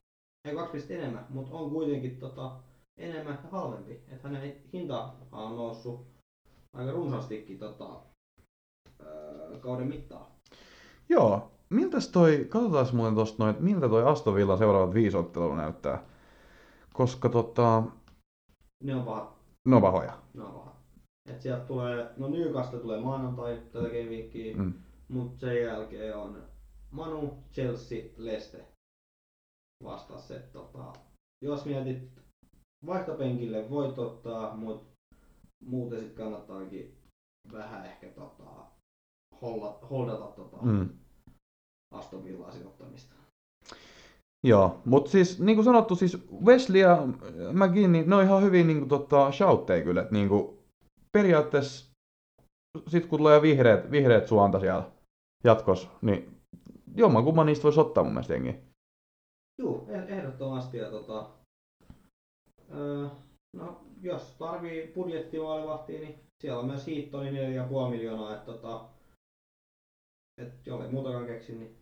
ei 0.48 0.56
kaksi 0.56 0.72
pistettä 0.72 1.04
enemmän, 1.04 1.26
mutta 1.30 1.56
on 1.56 1.70
kuitenkin 1.70 2.18
tota, 2.18 2.52
enemmän 2.98 3.40
ja 3.44 3.50
halvempi. 3.50 4.04
Et 4.08 4.24
hänen 4.24 4.56
hinta 4.74 5.14
on 5.32 5.56
noussut 5.56 6.08
aika 6.74 6.92
runsaastikin 6.92 7.60
tota, 7.60 8.02
kauden 9.62 9.88
mittaan. 9.88 10.26
Joo. 11.10 11.51
Miltäs 11.72 12.08
toi, 12.10 12.46
katsotaan 12.50 12.88
muuten 12.94 13.16
tosta 13.16 13.44
noin, 13.44 13.52
että 13.52 13.64
miltä 13.64 13.90
toi 13.90 14.04
Aston 14.04 14.36
Villa 14.36 14.58
seuraavat 14.58 14.94
viisi 14.94 15.18
ottelua 15.18 15.56
näyttää. 15.56 16.04
Koska 16.94 17.30
tota, 17.30 17.84
Ne 18.84 18.96
on 18.96 19.04
pahat. 19.06 19.30
ne 19.68 19.76
on 19.76 19.82
pahoja. 19.82 20.14
Ne 20.34 20.44
on 20.44 20.52
pahat. 20.52 20.76
Et 21.30 21.42
sieltä 21.42 21.66
tulee, 21.66 22.14
no 22.18 22.28
Newcastle 22.28 22.80
tulee 22.80 23.02
maanantai 23.02 23.62
tätä 23.74 23.88
weekia, 23.88 24.58
Mm. 24.58 24.74
Mutta 25.08 25.40
sen 25.40 25.62
jälkeen 25.64 26.18
on 26.18 26.44
Manu, 26.92 27.34
Chelsea, 27.54 28.04
Leste 28.18 28.66
vastas. 29.84 30.32
Et, 30.32 30.52
tota, 30.52 30.94
jos 31.42 31.66
mietit 31.66 32.12
vaihtopenkille 32.86 33.70
voit 33.70 34.00
ottaa, 34.00 34.56
mutta 34.56 34.96
muuten 35.66 36.00
sitten 36.00 36.24
kannattaakin 36.26 36.98
vähän 37.52 37.86
ehkä 37.86 38.08
tota, 38.08 38.44
holla, 39.42 39.80
holdata 39.90 40.26
tota 40.36 40.58
Mm. 40.62 40.90
Aston 41.92 42.24
Villaa 42.24 42.52
sijoittamista. 42.52 43.16
Joo, 44.44 44.82
mutta 44.86 45.12
siis 45.12 45.40
niin 45.40 45.56
kuin 45.56 45.66
sanottu, 45.66 45.96
siis 45.96 46.28
Wesley 46.46 46.82
ja 46.82 47.08
McGinn, 47.54 47.92
niin 47.92 48.10
ne 48.10 48.16
on 48.16 48.24
ihan 48.24 48.44
hyvin 48.44 48.68
niin 48.68 48.80
kuin, 48.80 48.90
tota, 48.90 49.32
shoutteja 49.32 49.84
kyllä. 49.84 50.02
että 50.02 50.14
Niin 50.14 50.30
kuin, 50.30 50.58
periaatteessa 51.12 51.92
sit 52.88 53.06
kun 53.06 53.20
tulee 53.20 53.42
vihreät, 53.42 53.92
vihreät 53.92 54.28
suonta 54.28 54.60
siellä 54.60 54.84
jatkos, 55.44 55.90
niin 56.02 56.38
jommankumman 56.96 57.46
niistä 57.46 57.64
voisi 57.64 57.80
ottaa 57.80 58.04
mun 58.04 58.14
mielestä 58.14 58.34
jengi. 58.34 58.56
Juu, 59.62 59.88
eh- 59.88 60.12
ehdottomasti. 60.12 60.78
Ja, 60.78 60.90
tota, 60.90 61.30
öö, 62.76 63.08
no, 63.58 63.82
jos 64.02 64.36
tarvii 64.40 64.92
budjettimaalivahtia, 64.96 66.00
niin 66.00 66.16
siellä 66.42 66.60
on 66.60 66.66
myös 66.66 66.88
Hiittoni 66.88 67.32
4,5 67.32 67.90
miljoonaa. 67.90 68.36
Et, 68.36 68.46
tota, 68.46 68.86
et 70.42 70.68
jollei 70.68 70.92
muutakaan 70.92 71.26
keksi, 71.26 71.56
niin 71.56 71.78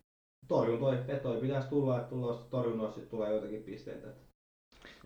torjuntoi, 0.48 1.08
vetoi 1.08 1.42
pitäisi 1.42 1.70
tulla, 1.70 1.98
että 1.98 2.10
tulla 2.10 2.48
torjunnoissa 2.50 3.02
sit 3.02 3.10
tulee 3.10 3.30
joitakin 3.30 3.64
pisteitä. 3.64 4.08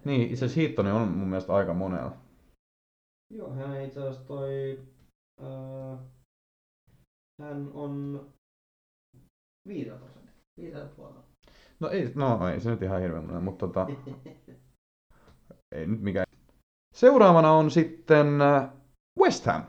Niin, 0.05 0.31
itse 0.31 0.45
asiassa 0.45 0.61
Hittoni 0.61 0.91
on 0.91 1.07
mun 1.07 1.27
mielestä 1.27 1.53
aika 1.53 1.73
monella. 1.73 2.17
Joo, 3.33 3.53
hän 3.53 3.81
itse 3.81 3.99
asiassa 3.99 4.23
toi, 4.27 4.79
öö, 5.41 5.97
hän 7.41 7.71
on 7.73 8.27
5 9.67 9.89
prosenttia, 9.89 10.33
5 10.57 10.77
puolella. 10.95 11.23
No 11.79 11.89
ei, 11.89 12.11
no, 12.15 12.47
ei 12.47 12.59
se 12.59 12.69
nyt 12.69 12.81
ihan 12.81 13.01
hirveän 13.01 13.25
monen, 13.25 13.43
mutta 13.43 13.67
tota, 13.67 13.87
ei 15.75 15.87
nyt 15.87 16.01
mikään. 16.01 16.25
Seuraavana 16.95 17.51
on 17.51 17.71
sitten 17.71 18.41
äh, 18.41 18.69
West 19.19 19.45
Ham. 19.45 19.63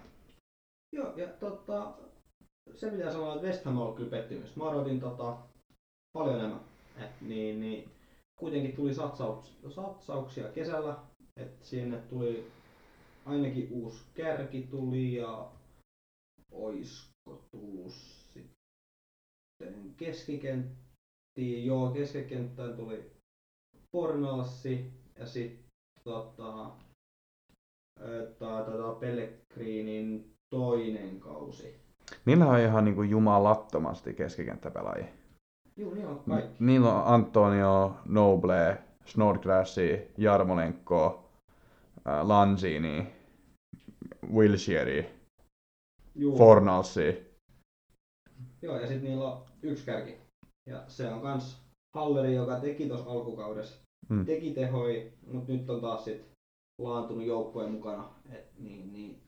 Joo, 0.93 1.17
ja 1.17 1.29
tota, 1.29 1.95
se 2.85 2.91
pitää 2.91 3.13
sanoa, 3.13 3.35
että 3.35 3.47
West 3.47 3.65
Ham 3.65 3.77
on 3.77 3.83
ollut 3.83 3.97
kyllä 3.97 4.11
pettymys. 4.11 4.57
Mä 4.57 4.65
odotin 4.65 5.01
tota, 5.01 5.39
paljon 6.13 6.39
enemmän. 6.39 6.61
Et, 6.97 7.21
niin, 7.21 7.61
niin, 7.61 7.91
kuitenkin 8.39 8.77
tuli 8.77 8.95
satsauks, 8.95 9.53
satsauksia 9.69 10.49
kesällä, 10.49 10.97
että 11.37 11.67
sinne 11.67 11.99
tuli 11.99 12.47
ainakin 13.25 13.69
uusi 13.71 14.05
kärki 14.15 14.63
tuli 14.63 15.15
ja 15.15 15.51
oisko 16.53 17.45
tullut 17.51 17.93
sitten 17.93 19.95
keskikenttiin, 19.97 21.67
joo 21.67 21.91
keskikenttään 21.91 22.77
tuli 22.77 23.11
Pornalsi 23.93 24.93
ja 25.19 25.27
sitten 25.27 25.65
tota, 26.05 26.71
tota, 28.39 28.97
Pellegrinin 29.01 30.35
toinen 30.51 31.21
kausi. 31.21 31.84
Niillä 32.25 32.47
on 32.47 32.61
ihan 32.61 32.85
niin 32.85 32.95
kuin 32.95 33.11
jumalattomasti 33.11 34.15
keskikenttäpelaajia. 34.15 35.07
Juu, 35.77 35.95
niin 35.95 36.07
on 36.07 36.23
kaikki. 36.29 36.65
Niillä 36.65 36.95
on 36.95 37.15
Antonio, 37.15 37.97
Noble, 38.05 38.79
Snodgrassi, 39.05 40.11
Jarmolenko, 40.19 41.31
äh, 42.09 42.27
Lanzini, 42.27 43.07
Wilshere. 44.33 45.11
Fornalsi. 46.39 47.35
Joo, 48.63 48.79
ja 48.79 48.87
sitten 48.87 49.05
niillä 49.05 49.33
on 49.33 49.43
yksi 49.63 49.85
kärki. 49.85 50.17
Ja 50.67 50.85
se 50.89 51.09
on 51.09 51.21
kans 51.21 51.65
Halleri, 51.95 52.35
joka 52.35 52.61
teki 52.61 52.89
tuossa 52.89 53.11
alkukaudessa. 53.11 53.85
Mm. 54.09 54.27
Teki 54.27 54.51
tehoi, 54.51 55.13
mutta 55.33 55.53
nyt 55.53 55.71
on 55.71 55.81
taas 55.81 56.05
sit 56.05 56.25
laantunut 56.79 57.27
joukkueen 57.27 57.73
mukana. 57.73 58.09
Et 58.31 58.59
niin, 58.59 58.93
niin. 58.93 59.23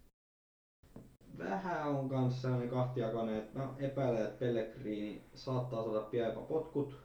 Vähän 1.39 1.89
on 1.89 2.09
kans 2.09 2.43
sellainen 2.43 2.69
kahtiakainen, 2.69 3.37
että 3.37 3.59
mä 3.59 3.69
epäilen, 3.79 4.23
että 4.23 4.39
Pellegrini 4.39 5.23
saattaa 5.35 5.85
saada 5.85 6.01
pian 6.01 6.29
jopa 6.29 6.41
potkut. 6.41 6.97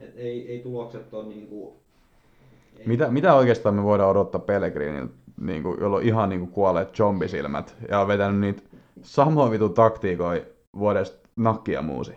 Et 0.00 0.12
ei, 0.16 0.52
ei 0.52 0.58
tulokset 0.58 1.14
on 1.14 1.28
niinku... 1.28 1.82
Ei, 2.78 2.86
Mitä, 2.86 3.10
mitä 3.10 3.34
oikeastaan 3.34 3.74
me 3.74 3.82
voidaan 3.82 4.10
odottaa 4.10 4.40
Pellegriniltä, 4.40 5.14
niin 5.40 5.62
kuin, 5.62 5.80
jolla 5.80 5.96
on 5.96 6.02
ihan 6.02 6.28
niin 6.28 6.40
kuin 6.40 6.52
kuolleet 6.52 6.94
zombisilmät 6.94 7.76
ja 7.88 8.00
on 8.00 8.08
vetänyt 8.08 8.40
niitä 8.40 8.62
samoin 9.02 9.52
vitun 9.52 9.74
taktiikoja 9.74 10.42
vuodesta 10.78 11.28
nakkia 11.36 11.82
muusi. 11.82 12.12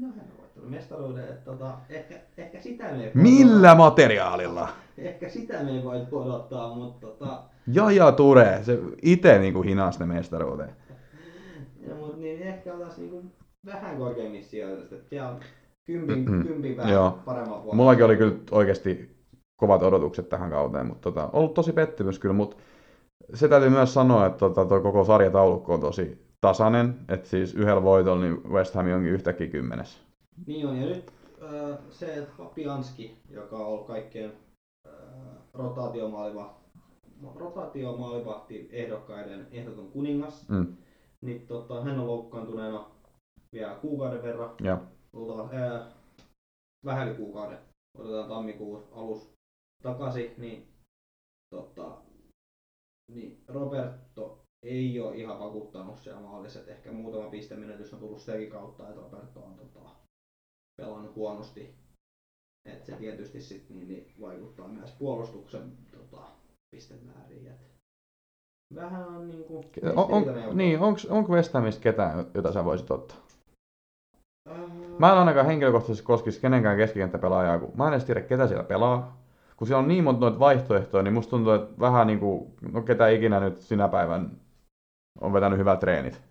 No 0.00 0.08
hän 0.08 0.26
on 0.62 0.70
mestaruuden, 0.70 1.24
että 1.24 1.50
tota, 1.50 1.72
ehkä, 1.88 2.14
ehkä 2.36 2.60
sitä 2.60 2.84
me 2.84 3.10
Millä 3.14 3.74
materiaalilla? 3.74 4.68
Ehkä 5.00 5.28
sitä 5.28 5.62
me 5.62 5.70
ei 5.70 5.84
voi 5.84 6.06
odottaa, 6.12 6.74
mutta 6.74 7.06
tota, 7.06 7.42
Jaja 7.72 8.12
Ture, 8.12 8.58
se 8.62 8.78
itse 9.02 9.38
niin 9.38 9.54
kuin 9.54 9.68
hinas 9.68 9.98
ne 9.98 10.06
mestaruuteen. 10.06 10.76
ja, 11.88 11.94
mut 11.94 12.18
niin 12.18 12.42
ehkä 12.42 12.74
oltaisiin 12.74 13.10
niinku 13.10 13.30
vähän 13.66 13.96
korkeammissa 13.98 14.50
sijoitusta, 14.50 14.94
että 14.94 15.08
siellä 15.08 15.28
on 15.28 15.40
kympin, 15.84 16.30
Mm-mm. 16.30 16.46
kympin 16.46 16.76
vähän 16.76 16.92
Joo. 16.92 17.18
paremman 17.24 17.54
puolella. 17.54 17.74
Mullakin 17.74 18.04
oli 18.04 18.16
kyllä 18.16 18.36
oikeasti 18.50 19.16
kovat 19.56 19.82
odotukset 19.82 20.28
tähän 20.28 20.50
kauteen, 20.50 20.86
mutta 20.86 21.02
tota, 21.02 21.30
ollut 21.32 21.54
tosi 21.54 21.72
pettymys 21.72 22.18
kyllä, 22.18 22.34
mutta 22.34 22.56
se 23.34 23.48
täytyy 23.48 23.70
myös 23.70 23.94
sanoa, 23.94 24.26
että 24.26 24.38
tota, 24.38 24.64
toi 24.64 24.80
koko 24.80 25.04
sarjataulukko 25.04 25.74
on 25.74 25.80
tosi 25.80 26.30
tasainen, 26.40 26.94
että 27.08 27.28
siis 27.28 27.54
yhdellä 27.54 27.82
voitolla 27.82 28.22
niin 28.22 28.44
West 28.50 28.74
Ham 28.74 28.92
onkin 28.92 29.12
yhtäkkiä 29.12 29.46
kymmenes. 29.46 30.00
Niin 30.46 30.66
on, 30.66 30.76
ja 30.76 30.86
nyt 30.86 31.12
äh, 31.42 31.78
se, 31.90 32.26
Fabianski, 32.38 33.16
joka 33.30 33.56
on 33.56 33.66
ollut 33.66 33.86
kaikkien 33.86 34.32
rotaatiomaalivahti, 35.54 36.70
rotaatiomaalivahti 37.34 38.68
ehdokkaiden 38.72 39.48
ehdoton 39.50 39.90
kuningas. 39.90 40.48
Mm. 40.48 40.76
Niin 41.20 41.46
tota, 41.46 41.82
hän 41.82 42.00
on 42.00 42.06
loukkaantuneena 42.06 42.90
vielä 43.52 43.74
kuukauden 43.74 44.22
verran. 44.22 44.54
Ja. 44.64 44.82
Luultavasti, 45.12 45.56
ää, 45.56 45.90
vähän 46.84 47.08
yli 47.08 47.16
kuukauden. 47.16 47.58
Otetaan 47.98 48.28
tammikuun 48.28 48.88
alus 48.92 49.32
takaisin, 49.82 50.34
niin, 50.38 50.68
tota, 51.54 52.02
niin 53.12 53.44
Roberto 53.48 54.42
ei 54.62 55.00
ole 55.00 55.16
ihan 55.16 55.38
vakuuttanut 55.38 55.98
siellä 55.98 56.20
maalissa. 56.20 56.60
Ehkä 56.66 56.92
muutama 56.92 57.30
pistemenetys 57.30 57.92
on 57.94 58.00
tullut 58.00 58.20
sitäkin 58.20 58.50
kautta, 58.50 58.88
että 58.88 59.00
Roberto 59.00 59.40
on 59.40 59.56
tota, 59.56 59.90
pelannut 60.76 61.14
huonosti. 61.16 61.74
Et 62.64 62.86
se 62.86 62.92
tietysti 62.92 63.40
sit, 63.40 63.70
niin, 63.70 63.88
niin, 63.88 64.12
vaikuttaa 64.20 64.68
myös 64.68 64.90
puolustuksen 64.98 65.72
tota, 65.92 66.22
pistemääriin. 66.70 67.46
Et 67.46 67.70
vähän 68.74 69.08
on 69.08 69.28
niinku 69.28 69.56
On, 69.56 69.64
on, 69.82 70.08
ristiriitainen 70.08 70.56
niin, 70.56 70.80
onko, 70.80 71.00
onko 71.10 71.32
West 71.32 71.54
Hamista 71.54 71.82
ketään, 71.82 72.26
jota 72.34 72.52
sä 72.52 72.64
voisit 72.64 72.90
ottaa? 72.90 73.16
Ää, 74.48 74.66
Mä 74.98 75.12
en 75.12 75.18
ainakaan 75.18 75.46
henkilökohtaisesti 75.46 76.06
koskisi 76.06 76.40
kenenkään 76.40 76.76
keskikenttäpelaajaa, 76.76 77.58
kun 77.58 77.72
mä 77.76 77.86
en 77.86 77.92
edes 77.92 78.04
tiedä, 78.04 78.20
ketä 78.20 78.46
siellä 78.48 78.64
pelaa. 78.64 79.20
Kun 79.56 79.66
siellä 79.66 79.82
on 79.82 79.88
niin 79.88 80.04
monta 80.04 80.20
noita 80.20 80.38
vaihtoehtoja, 80.38 81.02
niin 81.02 81.14
musta 81.14 81.30
tuntuu, 81.30 81.52
että 81.52 81.80
vähän 81.80 82.06
niin 82.06 82.20
kuin, 82.20 82.54
no 82.72 82.82
ketä 82.82 83.08
ikinä 83.08 83.40
nyt 83.40 83.60
sinä 83.60 83.88
päivän 83.88 84.40
on 85.20 85.32
vetänyt 85.32 85.58
hyvät 85.58 85.80
treenit. 85.80 86.22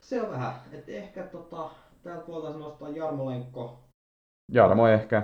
Se 0.00 0.22
on 0.22 0.30
vähän. 0.30 0.52
Et 0.72 0.88
ehkä 0.88 1.22
tota, 1.22 1.70
täältä 2.02 2.26
voitaisiin 2.26 2.60
nostaa 2.60 2.88
Jarmo 2.88 3.26
Lenkko, 3.26 3.78
Jarmo 4.52 4.88
ehkä, 4.88 5.22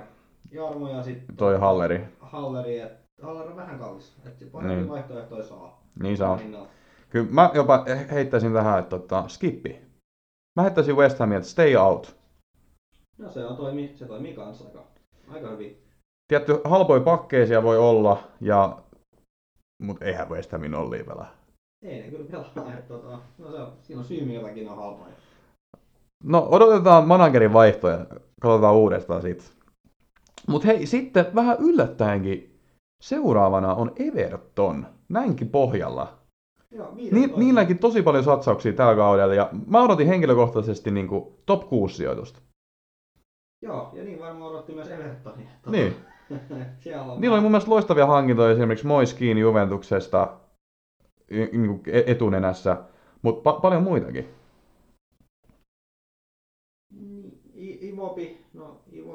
Jarmo 0.56 0.88
ja 0.88 1.02
sitten 1.02 1.36
toi 1.36 1.58
Halleri. 1.58 2.04
Halleri. 2.20 2.78
Et 2.80 2.92
Haller 3.22 3.50
on 3.50 3.56
vähän 3.56 3.78
kallis. 3.78 4.16
Et 4.26 4.38
se 4.38 4.44
parempi 4.44 4.76
Niin. 4.76 4.88
vaihtoehtoja 4.88 5.44
saa. 5.44 5.82
Niin 6.02 6.16
saa. 6.16 6.38
Kyllä 7.10 7.26
mä 7.30 7.50
jopa 7.54 7.84
heittäisin 8.10 8.52
tähän, 8.52 8.78
että 8.78 8.98
tota, 8.98 9.28
skippi. 9.28 9.80
Mä 10.56 10.62
heittäisin 10.62 10.96
West 10.96 11.18
Hamia, 11.18 11.38
että 11.38 11.48
stay 11.48 11.76
out. 11.76 12.16
No 13.18 13.30
se, 13.30 13.44
on 13.46 13.56
toimi, 13.56 13.92
se 13.94 14.06
toimii 14.06 14.34
kanssa 14.34 14.64
aika, 14.64 14.84
aika 15.28 15.48
hyvin. 15.48 15.82
Tietty, 16.28 16.60
halpoja 16.64 17.00
pakkeja 17.00 17.46
siellä 17.46 17.62
voi 17.62 17.78
olla, 17.78 18.22
ja... 18.40 18.78
Mut 19.82 20.02
eihän 20.02 20.28
West 20.30 20.52
Hamin 20.52 20.74
olliin 20.74 21.06
pelaa. 21.06 21.28
Ei 21.82 22.02
ne 22.02 22.10
kyllä 22.10 22.24
pelaa. 22.30 22.74
Et, 22.78 22.88
tota, 22.88 23.18
no 23.38 23.50
se 23.50 23.56
on, 23.58 23.72
siinä 23.82 24.00
on 24.00 24.04
syy, 24.04 24.24
minkä 24.24 24.46
takia 24.46 24.64
ne 24.64 24.70
on 24.70 24.76
halpoja. 24.76 25.12
No 26.24 26.46
odotetaan 26.50 27.08
managerin 27.08 27.52
vaihtoja, 27.52 28.06
katsotaan 28.40 28.74
uudestaan 28.74 29.22
sit. 29.22 29.55
Mut 30.46 30.64
hei, 30.64 30.86
sitten 30.86 31.26
vähän 31.34 31.56
yllättäenkin 31.60 32.60
seuraavana 33.02 33.74
on 33.74 33.92
Everton, 33.96 34.86
näinkin 35.08 35.48
pohjalla. 35.48 36.18
Joo, 36.70 36.90
Ni, 36.94 36.96
viidestoista. 37.02 37.38
niilläkin 37.38 37.78
tosi 37.78 38.02
paljon 38.02 38.24
satsauksia 38.24 38.72
tällä 38.72 38.94
kaudella, 38.94 39.34
ja 39.34 39.50
mä 39.66 39.82
odotin 39.82 40.06
henkilökohtaisesti 40.08 40.90
niinku 40.90 41.38
top 41.46 41.68
6 41.68 41.96
sijoitusta. 41.96 42.40
Joo, 43.62 43.90
ja 43.92 44.04
niin 44.04 44.20
varmaan 44.20 44.50
odotti 44.50 44.72
myös 44.74 44.88
Evertonia. 44.88 45.48
Niin. 45.66 45.96
Siellä 46.80 47.12
on 47.12 47.20
Niillä 47.20 47.34
oli 47.34 47.42
mun 47.42 47.50
mielestä 47.50 47.70
loistavia 47.70 48.06
hankintoja 48.06 48.52
esimerkiksi 48.52 48.86
Moiskin 48.86 49.38
Juventuksesta 49.38 50.36
niinku 51.30 51.80
e- 51.86 52.02
etunenässä, 52.06 52.76
mutta 53.22 53.50
pa- 53.50 53.60
paljon 53.60 53.82
muitakin. 53.82 54.28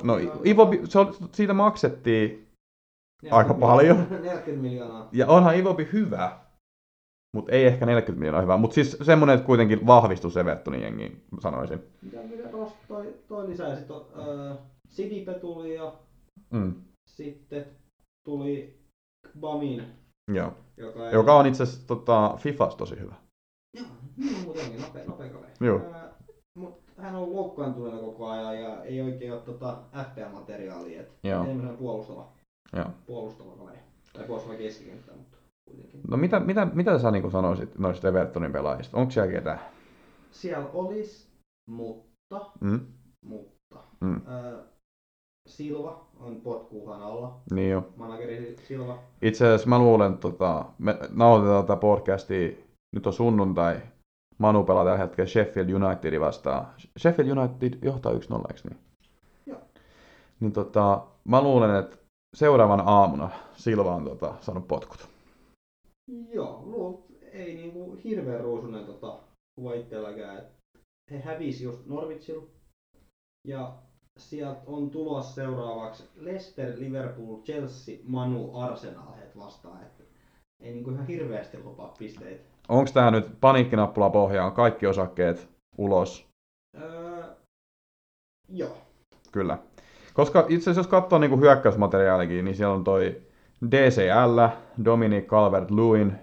No 0.03 0.17
Ivopi, 0.17 0.37
on- 0.39 0.47
I- 0.47 0.49
Ivobi, 0.49 0.81
se 0.85 0.99
oli, 0.99 1.11
siitä 1.31 1.53
maksettiin, 1.53 2.47
40 3.23 3.37
aika 3.37 3.53
paljon. 3.53 3.97
miljoonaa- 3.97 4.21
40 4.21 4.61
miljoonaa. 4.61 5.09
ja 5.11 5.27
onhan 5.27 5.55
Ivobi 5.57 5.87
hyvä, 5.93 6.39
mutta 7.35 7.51
ei 7.51 7.65
ehkä 7.65 7.85
40 7.85 8.19
miljoonaa 8.19 8.41
hyvä, 8.41 8.57
mutta 8.57 8.73
siis 8.75 8.97
semmoinen, 9.01 9.33
että 9.35 9.45
kuitenkin 9.45 9.87
vahvistus 9.87 10.37
Evertonin 10.37 10.81
jengiin, 10.81 11.23
sanoisin. 11.39 11.79
Mitä, 12.01 12.17
mitä 12.23 12.51
Ross 12.51 12.73
toi, 12.87 13.15
toi 13.27 13.49
lisää? 13.49 13.75
Sitten 13.75 13.95
äh, 13.97 14.57
Sidipe 14.89 15.33
tuli 15.33 15.75
ja 15.75 15.93
Mm. 16.53 16.73
sitten 17.07 17.65
tuli 18.25 18.79
Bamin, 19.39 19.83
Joo. 20.33 20.53
joka 20.77 21.07
ei... 21.07 21.13
Joka 21.13 21.35
on 21.35 21.45
itse 21.45 21.63
asiassa 21.63 21.87
tota, 21.87 22.35
Fifas 22.37 22.75
tosi 22.75 22.99
hyvä. 22.99 23.15
Joo, 23.77 23.85
niin 24.17 24.43
muutenkin 24.43 24.81
nopea, 24.81 25.05
nopea 25.05 25.29
kaveri. 25.29 25.51
Joo. 25.61 25.77
Äh, 25.95 26.01
mut 26.57 26.79
hän 27.01 27.15
on 27.15 27.33
loukkaantuneena 27.35 27.99
koko 28.01 28.27
ajan 28.29 28.61
ja 28.61 28.83
ei 28.83 29.01
oikein 29.01 29.33
ole 29.33 29.41
tota 29.41 29.77
FPL-materiaalia. 29.95 31.03
Joo. 31.23 31.43
enemmän 31.43 31.77
puolustava, 31.77 32.27
Joo. 32.75 32.85
puolustava 33.05 33.51
kaveri. 33.51 33.77
Tai 34.13 34.23
puolustava 34.27 34.55
keskikenttä, 34.55 35.11
mutta 35.11 35.37
kuitenkin. 35.69 36.01
No 36.09 36.17
mitä, 36.17 36.39
mitä, 36.39 36.65
mitä 36.73 36.99
sä 36.99 37.11
niin 37.11 37.31
sanoisit 37.31 37.77
noista 37.79 38.07
Evertonin 38.07 38.51
pelaajista? 38.51 38.97
Onko 38.97 39.11
siellä 39.11 39.31
ketään? 39.31 39.59
Siellä 40.31 40.69
olisi, 40.73 41.27
mutta, 41.69 42.51
Mm? 42.61 42.79
mutta, 43.25 43.79
Mm. 44.01 44.15
äh, 44.15 44.59
Silva 45.49 46.05
on 46.19 46.41
potkuuhan 46.41 47.01
alla. 47.01 47.41
Niin 47.51 47.71
jo. 47.71 47.89
Manageri 47.95 48.55
Silva. 48.67 48.99
Itse 49.21 49.45
asiassa 49.47 49.69
mä 49.69 49.79
luulen, 49.79 50.09
että 50.13 50.21
tota, 50.21 50.65
me 50.77 50.97
nauhoitetaan 51.15 51.63
tätä 51.65 51.79
podcastia, 51.79 52.51
nyt 52.95 53.07
on 53.07 53.13
sunnuntai, 53.13 53.81
Manu 54.41 54.63
pelaa 54.63 54.83
tällä 54.83 54.97
hetkellä 54.97 55.27
Sheffield 55.27 55.69
Unitedin 55.69 56.21
vastaan. 56.21 56.67
Sheffield 56.99 57.37
United 57.37 57.79
johtaa 57.81 58.11
1-0, 58.11 58.15
eikö 58.15 58.61
niin? 58.69 58.79
Joo. 59.45 59.59
Niin 60.39 60.51
tota, 60.51 61.07
mä 61.23 61.41
luulen, 61.41 61.75
että 61.75 61.97
seuraavana 62.35 62.83
aamuna 62.83 63.29
Silva 63.53 63.95
on 63.95 64.03
tota, 64.03 64.35
saanut 64.41 64.67
potkut. 64.67 65.09
Joo, 66.33 66.63
luul, 66.65 66.97
ei 67.31 67.55
niinku 67.55 67.97
hirveän 68.03 68.41
ruusunen 68.41 68.85
tota, 68.85 69.19
kuva 69.55 69.73
itselläkään. 69.73 70.45
He 71.11 71.19
hävisi 71.19 71.63
just 71.63 71.85
Norwichilla. 71.85 72.47
Ja 73.47 73.73
sieltä 74.19 74.61
on 74.65 74.89
tulos 74.89 75.35
seuraavaksi 75.35 76.03
Leicester, 76.15 76.79
Liverpool, 76.79 77.41
Chelsea, 77.41 77.97
Manu, 78.03 78.57
Arsenal 78.57 79.13
heitä 79.13 79.39
vastaan. 79.39 79.81
Et 79.81 80.07
ei 80.59 80.73
niinku 80.73 80.91
ihan 80.91 81.07
hirveästi 81.07 81.63
lupaa 81.63 81.95
pisteitä. 81.97 82.50
Onko 82.69 82.91
tää 82.93 83.11
nyt 83.11 83.39
paniikkinappula 83.41 84.09
pohjaan, 84.09 84.51
kaikki 84.51 84.87
osakkeet 84.87 85.49
ulos? 85.77 86.27
Öö, 86.81 87.23
joo. 88.49 88.77
Kyllä. 89.31 89.57
Koska 90.13 90.39
itse 90.39 90.63
asiassa 90.63 90.79
jos 90.79 90.87
katsoo 90.87 91.19
niinku 91.19 91.37
hyökkäysmateriaalikin, 91.37 92.45
niin 92.45 92.55
siellä 92.55 92.73
on 92.73 92.83
toi 92.83 93.21
DCL, 93.71 94.39
Dominic 94.85 95.25
Calvert-Lewin, 95.25 96.13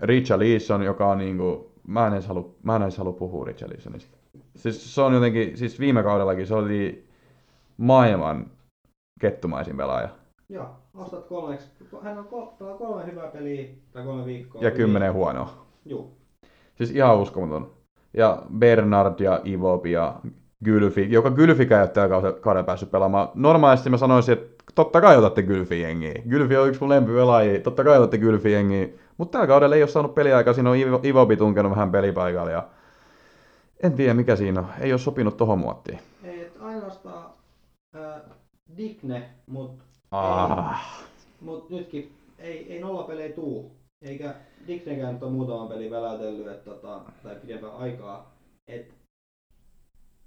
Richard 0.00 0.40
Leeson, 0.40 0.82
joka 0.82 1.10
on 1.10 1.18
niinku, 1.18 1.72
mä 1.86 2.06
en 2.06 2.12
edes 2.12 2.26
halua, 2.26 2.54
mä 2.62 2.76
en 2.76 2.82
edes 2.82 2.98
halua 2.98 3.12
puhua 3.12 3.44
Richard 3.44 3.72
Leesonista. 3.72 4.18
Siis 4.56 4.94
se 4.94 5.02
on 5.02 5.14
jotenkin, 5.14 5.56
siis 5.56 5.80
viime 5.80 6.02
kaudellakin 6.02 6.46
se 6.46 6.54
oli 6.54 7.08
maailman 7.76 8.50
kettumaisin 9.20 9.76
pelaaja. 9.76 10.08
Joo, 10.48 10.66
ostat 10.94 11.26
kolmeksi. 11.26 11.70
Hän 12.02 12.18
on 12.18 12.24
kol- 12.24 12.76
kolme 12.78 13.06
hyvää 13.06 13.26
peliä 13.28 13.68
tai 13.92 14.04
kolme 14.04 14.24
viikkoa. 14.26 14.62
Ja 14.62 14.70
kymmenen 14.70 15.12
huonoa. 15.12 15.66
Joo. 15.84 16.10
Siis 16.74 16.90
ihan 16.90 17.18
uskomaton. 17.18 17.70
Ja 18.14 18.42
Bernard 18.58 19.20
ja 19.20 19.40
Ivobi 19.46 19.92
ja 19.92 20.20
Gylfi, 20.64 21.12
joka 21.12 21.30
Gylfikään 21.30 21.80
ei 21.80 21.84
ole 21.84 21.90
tällä 21.90 22.32
kaudella- 22.40 22.66
päässyt 22.66 22.90
pelaamaan. 22.90 23.28
Normaalisti 23.34 23.90
mä 23.90 23.96
sanoisin, 23.96 24.32
että 24.32 24.64
totta 24.74 25.00
kai 25.00 25.16
otatte 25.16 25.42
Gylfi 25.42 25.80
jengiä. 25.80 26.22
Gylfi 26.28 26.56
on 26.56 26.68
yksi 26.68 26.80
mun 26.80 26.88
lempipelaajia, 26.90 27.60
totta 27.60 27.84
kai 27.84 27.98
otatte 27.98 28.18
Gylfi 28.18 28.52
jengiä. 28.52 28.88
Mutta 29.18 29.32
tällä 29.32 29.46
kaudella 29.46 29.76
ei 29.76 29.82
ole 29.82 29.88
saanut 29.90 30.14
peliaikaa, 30.14 30.54
siinä 30.54 30.70
on 30.70 30.76
Ivo- 30.76 31.00
Ivobi 31.06 31.36
tunkenut 31.36 31.70
vähän 31.72 31.90
pelipaikalla 31.90 32.50
ja 32.50 32.68
en 33.82 33.92
tiedä 33.92 34.14
mikä 34.14 34.36
siinä 34.36 34.60
on, 34.60 34.66
ei 34.80 34.92
ole 34.92 34.98
sopinut 34.98 35.36
tohon 35.36 35.58
muottiin. 35.58 35.98
Ei, 36.24 36.50
ainoastaan 36.60 37.30
äh, 37.96 38.20
Digne, 38.76 39.28
mut, 39.46 39.82
Ah. 40.10 41.06
mut 41.40 41.70
nytkin 41.70 42.12
ei, 42.38 42.72
ei 42.72 42.80
nollapelejä 42.80 43.32
tuu. 43.32 43.70
Eikä 44.02 44.34
Dignekään 44.66 45.14
nyt 45.14 45.22
ole 45.22 45.30
muutaman 45.30 45.68
pelin 45.68 45.90
väläytellyt, 45.90 46.46
et, 46.46 46.64
tota, 46.64 47.00
tai 47.22 47.36
pidempään 47.36 47.76
aikaa. 47.76 48.34
Et, 48.68 48.94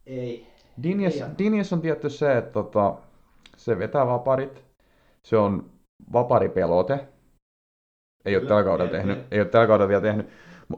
ei. 0.06 0.48
Dinjes, 0.84 1.22
Ei. 1.22 1.28
Dinjes 1.38 1.74
on 1.74 1.82
tietty 1.82 2.10
se, 2.10 2.38
että 2.38 2.52
tota, 2.52 2.96
se 3.58 3.80
vetää 3.80 4.08
vaparit, 4.08 4.66
se 5.24 5.38
on 5.38 5.70
vaparipelote, 6.14 7.08
ei 8.26 8.36
ole 8.36 8.46
tällä 8.46 8.64
kaudella 8.64 8.92
tehnyt, 8.92 9.20
ei. 9.32 9.40
ole 9.40 9.50
tällä 9.50 9.68
kaudella 9.68 9.90
vielä 9.90 10.02
tehnyt, 10.02 10.28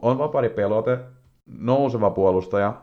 on 0.01 0.17
vaparipelote, 0.17 0.99
nouseva 1.45 2.09
puolustaja, 2.09 2.81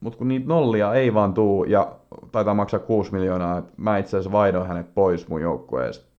mutta 0.00 0.18
kun 0.18 0.28
niitä 0.28 0.46
nollia 0.46 0.94
ei 0.94 1.14
vaan 1.14 1.34
tuu 1.34 1.64
ja 1.64 1.98
taitaa 2.32 2.54
maksaa 2.54 2.80
6 2.80 3.12
miljoonaa, 3.12 3.58
että 3.58 3.72
mä 3.76 3.98
itse 3.98 4.16
asiassa 4.16 4.32
vaihdoin 4.32 4.68
hänet 4.68 4.94
pois 4.94 5.28
mun 5.28 5.40
joukkueesta 5.40 6.14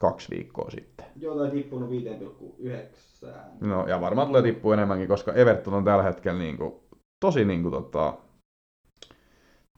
kaksi 0.00 0.30
viikkoa 0.30 0.70
sitten. 0.70 1.06
Joo, 1.16 1.38
tai 1.38 1.50
tippunut 1.50 1.90
5,9. 1.90 3.28
No 3.60 3.86
ja 3.86 4.00
varmaan 4.00 4.26
tulee 4.26 4.42
tippua 4.42 4.74
enemmänkin, 4.74 5.08
koska 5.08 5.32
Everton 5.32 5.74
on 5.74 5.84
tällä 5.84 6.02
hetkellä 6.02 6.38
niinku, 6.38 6.84
tosi 7.24 7.44
niinku, 7.44 7.70
tota, 7.70 8.18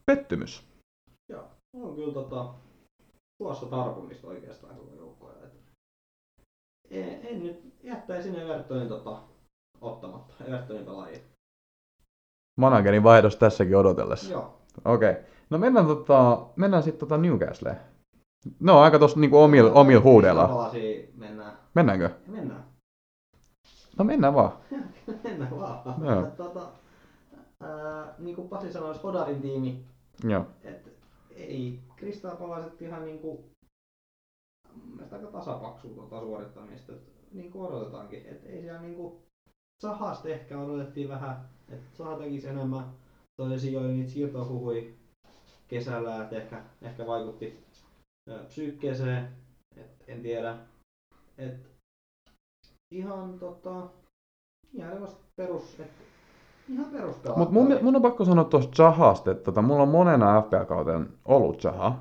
pettymys. 0.07 0.69
Joo, 1.29 1.45
on 1.77 1.95
kyllä 1.95 2.13
tota, 2.13 2.55
tuossa 3.43 3.67
tarpumista 3.67 4.27
oikeastaan 4.29 4.77
koko 4.77 4.95
joukkoja. 4.95 5.35
En, 6.91 7.27
en 7.27 7.43
nyt 7.43 7.75
jättäisin 7.83 8.37
Evertonin 8.37 8.89
tota, 8.89 9.23
ottamatta, 9.81 10.45
Evertonin 10.45 10.85
pelaajia. 10.85 11.32
Managerin 12.57 13.03
vaihdos 13.03 13.37
tässäkin 13.37 13.77
odotellessa. 13.77 14.33
Joo. 14.33 14.59
Okei. 14.85 15.11
Okay. 15.11 15.23
No 15.51 15.59
mennään, 15.59 15.87
tota, 15.87 16.47
mennään 16.57 16.83
sitten 16.83 17.01
tota 17.01 17.19
Newcastleen. 17.19 17.77
No 18.61 18.81
aika 18.81 18.99
tossa 18.99 19.21
niinku 19.21 19.39
omil, 19.39 19.71
omil 19.75 20.03
huudella. 20.03 20.71
Mennään. 21.17 21.59
Mennäänkö? 21.75 22.11
Mennään. 22.27 22.65
No 23.99 24.05
mennään 24.05 24.35
vaan. 24.35 24.53
mennään 25.25 25.61
vaan. 25.61 26.05
Joo. 26.05 26.27
Tota, 26.37 26.69
ää, 27.61 28.15
niin 28.19 28.37
kuin 28.37 28.49
Pasi 28.49 28.73
sanoi, 28.73 28.95
Skodarin 28.95 29.43
tiimi, 29.43 29.85
Joo. 30.25 30.47
että 30.65 30.91
ei 31.37 31.81
Kristaa 31.97 32.37
palaset 32.37 32.83
ihan 32.83 33.05
niinku 33.05 33.45
mun 34.75 34.95
mielestä 34.95 35.17
aika 35.17 35.29
tasapaksu 35.29 35.89
tota 35.89 36.21
suorittamista, 36.21 36.93
et, 36.93 37.13
niin 37.33 37.53
kuin 37.53 37.69
odotetaankin. 37.69 38.27
Et 38.27 38.47
ei 38.47 38.63
siellä 38.63 38.81
niinku 38.81 39.23
Sahasta 39.83 40.29
ehkä 40.29 40.59
odotettiin 40.59 41.09
vähän, 41.09 41.49
että 41.69 41.97
Saha 41.97 42.17
tekisi 42.17 42.49
enemmän. 42.49 42.85
Toisin 43.37 43.79
oli 43.79 43.93
niitä 43.93 44.11
siirtohuhui 44.11 44.95
kesällä, 45.69 46.23
että 46.23 46.37
ehkä, 46.37 46.63
ehkä 46.83 47.07
vaikutti 47.07 47.65
psyykkeeseen, 48.49 49.29
et 49.77 50.05
en 50.09 50.23
tiedä. 50.23 50.57
Et 51.39 51.71
ihan 52.95 53.39
tota, 53.39 53.89
ihan 54.73 55.09
perus, 55.37 55.81
et, 55.81 55.91
ihan 56.69 56.87
perus 56.93 57.17
Mut 57.37 57.51
mun, 57.51 57.79
mun 57.83 57.97
on 57.97 58.03
pakko 58.03 58.25
sanoa 58.25 58.45
tuosta 58.45 58.77
Zahasta, 58.77 59.31
että 59.31 59.45
tota, 59.45 59.63
mulla 59.63 59.83
on 59.83 59.89
monena 59.89 60.43
FPL-kauteen 60.43 61.09
ollut 61.25 61.61
Zaha. 61.61 61.99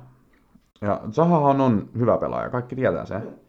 Ja 0.80 1.00
Zahahan 1.10 1.60
on 1.60 1.90
hyvä 1.98 2.18
pelaaja, 2.18 2.50
kaikki 2.50 2.76
tietää 2.76 3.06
sen. 3.06 3.41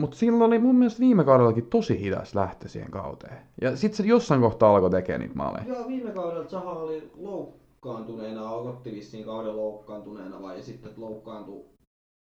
Mutta 0.00 0.16
silloin 0.16 0.42
oli 0.42 0.58
mun 0.58 0.76
mielestä 0.76 1.00
viime 1.00 1.24
kaudellakin 1.24 1.66
tosi 1.66 2.00
hidas 2.00 2.34
lähtö 2.34 2.68
siihen 2.68 2.90
kauteen. 2.90 3.38
Ja 3.60 3.76
sitten 3.76 3.96
se 3.96 4.02
jossain 4.02 4.40
kohtaa 4.40 4.70
alkoi 4.74 4.90
tekemään 4.90 5.20
niitä 5.20 5.34
maaleja. 5.34 5.64
Joo, 5.68 5.88
viime 5.88 6.10
kaudella 6.10 6.44
Zaha 6.48 6.70
oli 6.70 7.10
loukkaantuneena, 7.16 8.48
aloitti 8.48 8.92
vissiin 8.92 9.24
kauden 9.24 9.56
loukkaantuneena 9.56 10.42
vai 10.42 10.62
sitten 10.62 10.90
loukkaantui 10.96 11.60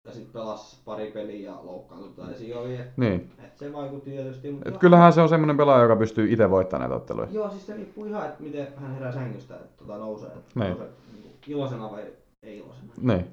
ja 0.06 0.12
sitten 0.12 0.32
pelasi 0.32 0.76
pari 0.84 1.10
peliä 1.10 1.50
ja 1.50 1.58
loukkaantui. 1.62 2.10
Tai 2.16 2.34
siinä 2.34 2.58
oli, 2.60 2.74
että 2.74 2.92
Niin. 2.96 3.30
et 3.44 3.58
se 3.58 3.72
vaikutti 3.72 4.10
tietysti. 4.10 4.50
Mutta 4.52 4.68
Et 4.68 4.78
kyllähän 4.78 5.12
se 5.12 5.20
on 5.20 5.28
semmoinen 5.28 5.56
pelaaja, 5.56 5.82
joka 5.82 5.96
pystyy 5.96 6.32
itse 6.32 6.50
voittamaan 6.50 6.90
näitä 6.90 7.02
otteluja. 7.02 7.28
Joo, 7.30 7.50
siis 7.50 7.66
se 7.66 7.74
riippuu 7.76 8.04
ihan, 8.04 8.26
että 8.26 8.42
miten 8.42 8.66
hän 8.76 8.94
herää 8.94 9.12
sängystä, 9.12 9.54
että 9.54 9.68
tota 9.78 9.98
nousee. 9.98 10.28
Että 10.28 10.40
Niin. 10.54 10.68
nousee 10.70 10.88
niin 11.22 11.34
iloisena 11.46 11.90
vai 11.90 12.02
ei 12.42 12.58
iloisena. 12.58 12.92
Niin. 13.02 13.26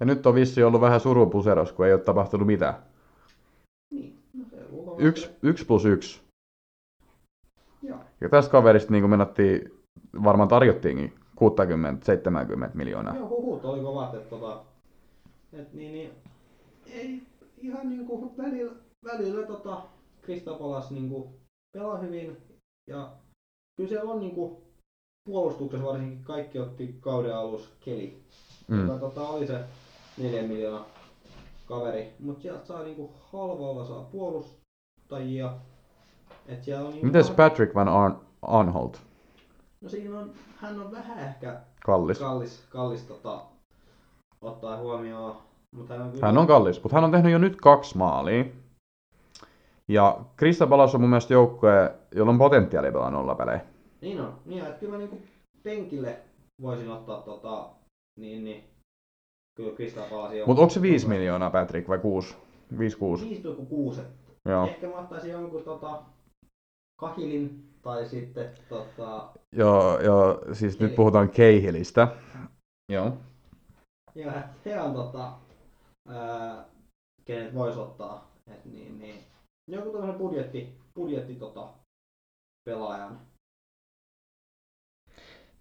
Ja 0.00 0.06
nyt 0.06 0.26
on 0.26 0.34
vissi 0.34 0.62
ollut 0.62 0.80
vähän 0.80 1.00
surupuseros, 1.00 1.72
kun 1.72 1.86
ei 1.86 1.92
ole 1.92 2.00
tapahtunut 2.00 2.46
mitään. 2.46 2.74
Niin, 3.94 4.18
no 4.38 4.44
se 4.50 4.56
luultavasti- 4.70 4.87
Yksi, 4.98 5.30
yksi 5.42 5.64
plus 5.64 5.84
yksi. 5.84 6.20
Joo. 7.82 7.98
Ja 8.20 8.28
tästä 8.28 8.50
kaverista 8.52 8.92
niin 8.92 9.10
menattiin, 9.10 9.70
varmaan 10.24 10.48
tarjottiinkin 10.48 11.14
60-70 11.40 12.70
miljoonaa. 12.74 13.16
Joo, 13.16 13.28
huhut 13.28 13.64
oli 13.64 13.80
kovat, 13.80 14.14
että 14.14 14.30
tota, 14.30 14.60
et 15.52 15.72
niin, 15.74 15.92
niin, 15.92 16.10
ei 16.92 17.22
ihan 17.58 17.88
niinku 17.88 18.34
välillä, 18.38 18.72
välillä 19.04 19.46
tota, 19.46 19.82
Kristapalas 20.22 20.90
niinku 20.90 21.32
pelaa 21.72 21.98
hyvin 21.98 22.36
ja 22.86 23.10
kyllä 23.76 23.88
siellä 23.88 24.12
on 24.12 24.20
niinku 24.20 24.62
puolustuksessa 25.24 25.86
varsinkin 25.86 26.24
kaikki 26.24 26.58
otti 26.58 26.96
kauden 27.00 27.36
alussa 27.36 27.70
keli, 27.80 28.22
Mm. 28.68 28.86
joka 28.86 28.98
tota, 28.98 29.28
oli 29.28 29.46
se 29.46 29.60
4 30.18 30.42
miljoonaa 30.42 30.86
kaveri, 31.66 32.12
mutta 32.18 32.42
sieltä 32.42 32.66
saa 32.66 32.82
niinku 32.82 33.10
halvalla 33.32 33.84
saa 33.86 34.08
puolustajia. 35.08 35.52
Et 36.48 36.64
siellä 36.64 36.84
on 36.84 36.92
niinku 36.92 37.06
Mites 37.06 37.30
Patrick 37.30 37.74
Van 37.74 37.88
Arn- 37.88 38.20
Arnholt? 38.42 39.02
No 39.80 39.88
siinä 39.88 40.18
on, 40.18 40.30
hän 40.56 40.80
on 40.80 40.92
vähän 40.92 41.18
ehkä 41.18 41.60
Kallis. 41.84 42.18
kallis, 42.18 42.64
kallis 42.70 43.02
tota, 43.02 43.40
ottaa 44.40 44.76
huomioon. 44.76 45.36
Mutta 45.76 45.94
hän 45.94 46.02
on 46.02 46.12
kyllä... 46.12 46.26
Hän 46.26 46.38
on 46.38 46.46
kallis, 46.46 46.82
mutta 46.82 46.96
hän 46.96 47.04
on 47.04 47.10
tehnyt 47.10 47.32
jo 47.32 47.38
nyt 47.38 47.56
kaksi 47.56 47.98
maalia. 47.98 48.44
Ja 49.88 50.20
Krista 50.36 50.66
Palas 50.66 50.94
on 50.94 51.00
mun 51.00 51.10
mielestä 51.10 51.32
joukkue, 51.32 51.94
jolla 52.14 52.32
on 52.32 52.38
potentiaalia 52.38 52.92
pelaa 52.92 53.10
nollapelejä. 53.10 53.60
Niin 54.00 54.20
on. 54.20 54.38
Niin, 54.44 54.64
että 54.64 54.80
kyllä 54.80 54.92
mä 54.92 54.98
niinku 54.98 55.18
penkille 55.62 56.18
voisin 56.62 56.90
ottaa 56.90 57.22
tota, 57.22 57.68
niin, 58.20 58.44
niin 58.44 58.64
kyllä 59.56 59.76
Krista 59.76 60.00
palasi 60.10 60.38
jo. 60.38 60.46
Mutta 60.46 60.62
onko 60.62 60.74
se 60.74 60.82
5 60.82 61.08
miljoonaa 61.08 61.50
Patrick 61.50 61.88
vai 61.88 61.98
6? 61.98 62.36
5-6. 62.74 62.76
5,6. 63.94 64.00
Joo. 64.48 64.66
Ehkä 64.66 64.86
mä 64.86 64.98
ottaisin 64.98 65.30
jonkun 65.30 65.62
tota, 65.62 66.02
Kahilin 67.00 67.68
tai 67.82 68.06
sitten 68.06 68.50
tota, 68.68 69.28
Joo, 69.52 70.00
joo, 70.00 70.40
siis 70.52 70.80
nyt 70.80 70.96
puhutaan 70.96 71.30
Keihilistä. 71.30 72.08
Joo. 72.92 73.12
ja 74.14 74.32
he 74.64 74.80
on 74.80 74.94
tota, 74.94 75.32
ää, 76.08 76.64
kenet 77.24 77.54
vois 77.54 77.76
ottaa. 77.76 78.30
Et 78.46 78.64
niin, 78.64 78.98
niin. 78.98 79.24
Joku 79.70 79.90
tämmönen 79.90 80.18
budjetti, 80.18 80.78
budjetti 80.94 81.34
tota, 81.34 81.68
pelaajan. 82.64 83.20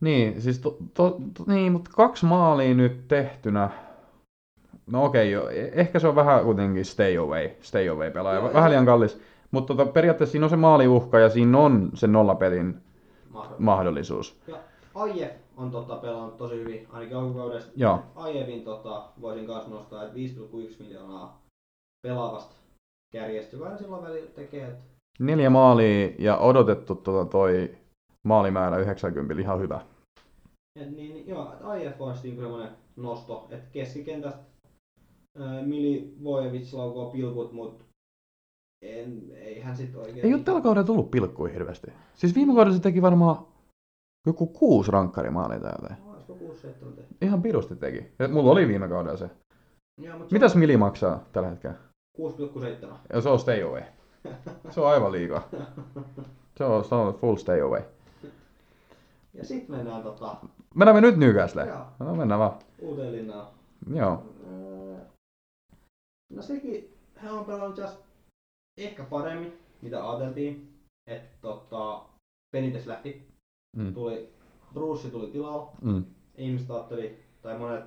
Niin, 0.02 0.41
siis 0.41 0.60
to, 0.60 0.78
to, 0.93 1.10
to, 1.10 1.43
niin, 1.47 1.71
mutta 1.71 1.91
kaksi 1.93 2.26
maalia 2.26 2.73
nyt 2.73 3.08
tehtynä. 3.08 3.87
No 4.91 5.06
okei, 5.06 5.32
jo. 5.32 5.50
e- 5.50 5.71
ehkä 5.73 6.00
se 6.00 6.08
on 6.08 6.15
vähän 6.15 6.43
kuitenkin 6.43 6.86
stay 6.86 7.17
away, 7.17 7.50
stay 7.62 7.89
away 7.89 8.12
pelaaja. 8.12 8.39
Joo, 8.39 8.54
Vähän 8.54 8.63
ja- 8.63 8.69
liian 8.69 8.86
kallis. 8.86 9.19
Mutta 9.52 9.76
tota, 9.76 9.91
periaatteessa 9.91 10.32
siinä 10.32 10.45
on 10.45 10.50
se 10.50 10.56
maaliuhka 10.56 11.19
ja 11.19 11.30
siinä 11.30 11.58
on 11.58 11.89
se 11.93 12.08
nollapelin 12.08 12.78
mahdollinen. 13.30 13.65
mahdollisuus. 13.65 14.39
Aiev 14.95 15.32
on 15.58 15.71
tota, 15.71 15.95
pelannut 15.95 16.38
tosi 16.38 16.56
hyvin, 16.56 16.88
ainakin 16.91 17.17
alkukaudesta. 17.17 17.71
Joo. 17.76 18.00
Aievin 18.15 18.62
tota, 18.63 19.04
voisin 19.21 19.47
kanssa 19.47 19.69
nostaa, 19.71 20.04
että 20.04 20.15
5,1 20.15 20.84
miljoonaa 20.84 21.41
pelaavasta 22.08 22.56
kärjestä, 23.13 23.56
joka 23.56 23.78
silloin 23.78 24.04
välillä 24.04 24.30
tekee, 24.36 24.67
että 24.67 24.84
Neljä 25.19 25.50
maalia 25.50 26.10
ja 26.19 26.38
odotettu 26.38 26.95
tota, 26.95 27.32
toi 27.32 27.71
maalimäärä 28.23 28.78
90 28.78 29.34
ihan 29.41 29.60
hyvä. 29.60 29.82
et 30.76 30.91
niin, 30.95 31.28
joo, 31.28 31.54
että 31.54 31.67
Aiev 31.67 31.93
on 32.00 32.13
sitten 32.15 32.39
semmoinen 32.43 32.71
nosto, 32.95 33.47
että 33.52 33.67
keskikentästä 33.71 34.39
ää, 35.39 35.62
Mili 35.63 36.13
Vojevic 36.23 36.73
laukoo 36.73 37.10
pilkut, 37.12 37.52
mutta 37.54 37.84
en, 38.82 39.32
ei 39.36 39.60
hän 39.60 39.78
sitten 39.78 40.02
oikein... 40.02 40.26
Ei 40.26 40.34
ole 40.34 40.41
tällä 40.43 40.62
kaudella 40.62 40.86
tullut 40.86 41.12
pilkkuja 41.12 41.54
hirveästi. 41.54 41.91
Siis 42.13 42.36
viime 42.36 42.54
kaudella 42.54 42.78
se 42.78 42.82
teki 42.84 43.02
varmaan 43.02 43.38
joku 44.28 44.47
kuusi 44.47 44.91
rankkarimaalia 44.91 45.60
tai 45.60 45.71
jotain. 45.82 45.95
Olisiko 46.13 46.34
6 46.36 46.62
7 46.62 46.93
tehty? 46.93 47.15
Ihan 47.21 47.41
pirusti 47.41 47.76
teki. 47.76 48.06
Ja 48.19 48.28
mulla 48.28 48.52
oli 48.52 48.67
viime 48.67 48.88
kaudella 48.88 49.17
se. 49.17 49.30
Joo, 50.02 50.17
mutta 50.17 50.34
Mitäs 50.34 50.56
Mili 50.56 50.78
maksaa 50.78 51.23
tällä 51.32 51.50
hetkellä? 51.50 51.76
6,7. 52.17 52.88
Ja 53.13 53.21
se 53.21 53.30
on 53.30 53.39
stay 53.39 53.63
away. 53.63 53.82
Se 54.69 54.82
on 54.82 54.88
aivan 54.88 55.12
liikaa. 55.12 55.47
Se 56.58 56.63
on 56.63 56.84
sanonut 56.86 57.17
full 57.19 57.36
stay 57.36 57.62
away. 57.62 57.82
Ja 59.34 59.45
sitten 59.45 59.76
mennään 59.76 60.04
tota, 60.04 60.36
Mennään 60.76 60.95
me 60.95 61.02
nyt 61.02 61.17
Newcastleen. 61.17 61.67
joo, 61.67 61.86
No 62.00 62.15
mennään 62.15 62.39
vaan. 62.39 62.52
uuteen 62.82 63.12
linnaan. 63.12 63.47
Joo. 63.93 64.23
Öö, 64.52 64.77
No 66.30 66.42
sekin, 66.42 66.98
he 67.24 67.32
on 67.32 67.46
pelannut 67.46 67.78
just 67.78 67.98
ehkä 68.78 69.04
paremmin, 69.04 69.60
mitä 69.82 70.10
ajateltiin. 70.10 70.74
Että 71.08 71.38
tota, 71.42 72.06
Penites 72.52 72.86
lähti, 72.88 73.28
Mm. 73.78 73.94
tuli, 73.94 74.34
Bruce 74.74 75.10
tuli 75.10 75.32
tilalla. 75.32 75.72
Mm. 75.82 76.06
Ihmiset 76.38 76.72
ajatteli, 76.72 77.24
tai 77.42 77.58
monet 77.58 77.84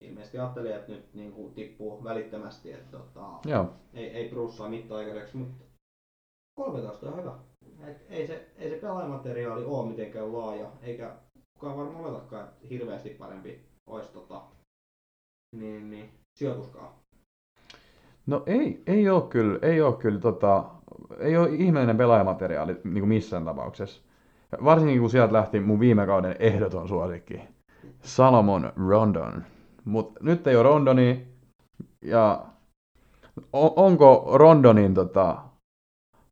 ilmeisesti 0.00 0.38
ajatteli, 0.38 0.72
että 0.72 0.92
nyt 0.92 1.14
niin 1.14 1.32
kuin, 1.32 1.54
tippuu 1.54 2.04
välittömästi, 2.04 2.72
että 2.72 2.98
tota, 2.98 3.48
Joo. 3.48 3.72
ei, 3.94 4.06
ei 4.06 4.28
Bruce 4.28 4.56
saa 4.56 4.68
mitta-aikaiseksi, 4.68 5.36
mutta 5.36 5.64
13 6.58 7.08
on 7.08 7.16
hyvä. 7.16 7.38
Et 7.86 8.06
ei, 8.08 8.26
se, 8.26 8.50
ei 8.56 8.70
se 8.70 8.76
pelaajamateriaali 8.76 9.64
ole 9.64 9.88
mitenkään 9.88 10.32
laaja, 10.32 10.72
eikä 10.82 11.16
kukaan 11.54 11.76
varmaan 11.76 12.04
oletakaan, 12.04 12.48
että 12.48 12.66
hirveästi 12.70 13.10
parempi 13.10 13.60
olisi 13.86 14.12
tota, 14.12 14.42
niin, 15.56 15.90
niin, 15.90 16.10
sijoituskaan. 16.38 16.94
No 18.30 18.42
ei, 18.46 18.82
ei 18.86 19.08
ole 19.08 19.22
kyllä, 19.22 19.58
ei 19.62 19.80
ole 19.80 19.96
kyllä 19.96 20.20
tota, 20.20 20.64
ei 21.18 21.36
ole 21.36 21.48
ihmeellinen 21.48 21.96
pelaajamateriaali 21.96 22.76
niin 22.84 23.00
kuin 23.00 23.08
missään 23.08 23.44
tapauksessa. 23.44 24.02
Varsinkin 24.64 25.00
kun 25.00 25.10
sieltä 25.10 25.32
lähti 25.32 25.60
mun 25.60 25.80
viime 25.80 26.06
kauden 26.06 26.36
ehdoton 26.38 26.88
suosikki. 26.88 27.40
Salomon 28.02 28.72
Rondon. 28.88 29.44
Mutta 29.84 30.20
nyt 30.22 30.46
ei 30.46 30.56
ole 30.56 30.62
Rondoni. 30.62 31.26
Ja 32.02 32.46
on, 33.52 33.72
onko 33.76 34.30
Rondonin, 34.34 34.94
tota, 34.94 35.36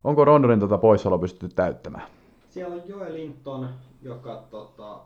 onko 0.03 0.25
Rondonin 0.25 0.59
tota 0.59 0.77
poissaolo 0.77 1.19
pystytty 1.19 1.55
täyttämään? 1.55 2.07
Siellä 2.49 2.75
on 2.75 2.81
Joe 2.87 3.13
Linton, 3.13 3.69
joka 4.01 4.43
tota, 4.49 4.99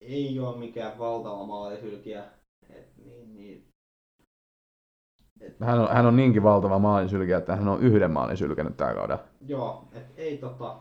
ei 0.00 0.38
ole 0.38 0.58
mikään 0.58 0.98
valtava 0.98 1.46
maalisylkiä. 1.46 2.24
Et, 2.70 2.88
niin, 3.04 3.34
niin, 3.34 3.73
Hän 5.60 5.80
on, 5.80 5.88
hän 5.88 6.06
on 6.06 6.16
niinkin 6.16 6.42
valtava 6.42 6.78
maalinsylkijä, 6.78 7.38
että 7.38 7.56
hän 7.56 7.68
on 7.68 7.82
yhden 7.82 8.10
maalin 8.10 8.36
sylkenyt 8.36 8.76
tällä 8.76 8.94
kaudella. 8.94 9.24
Joo, 9.46 9.88
et 9.92 10.06
ei 10.16 10.38
tota, 10.38 10.76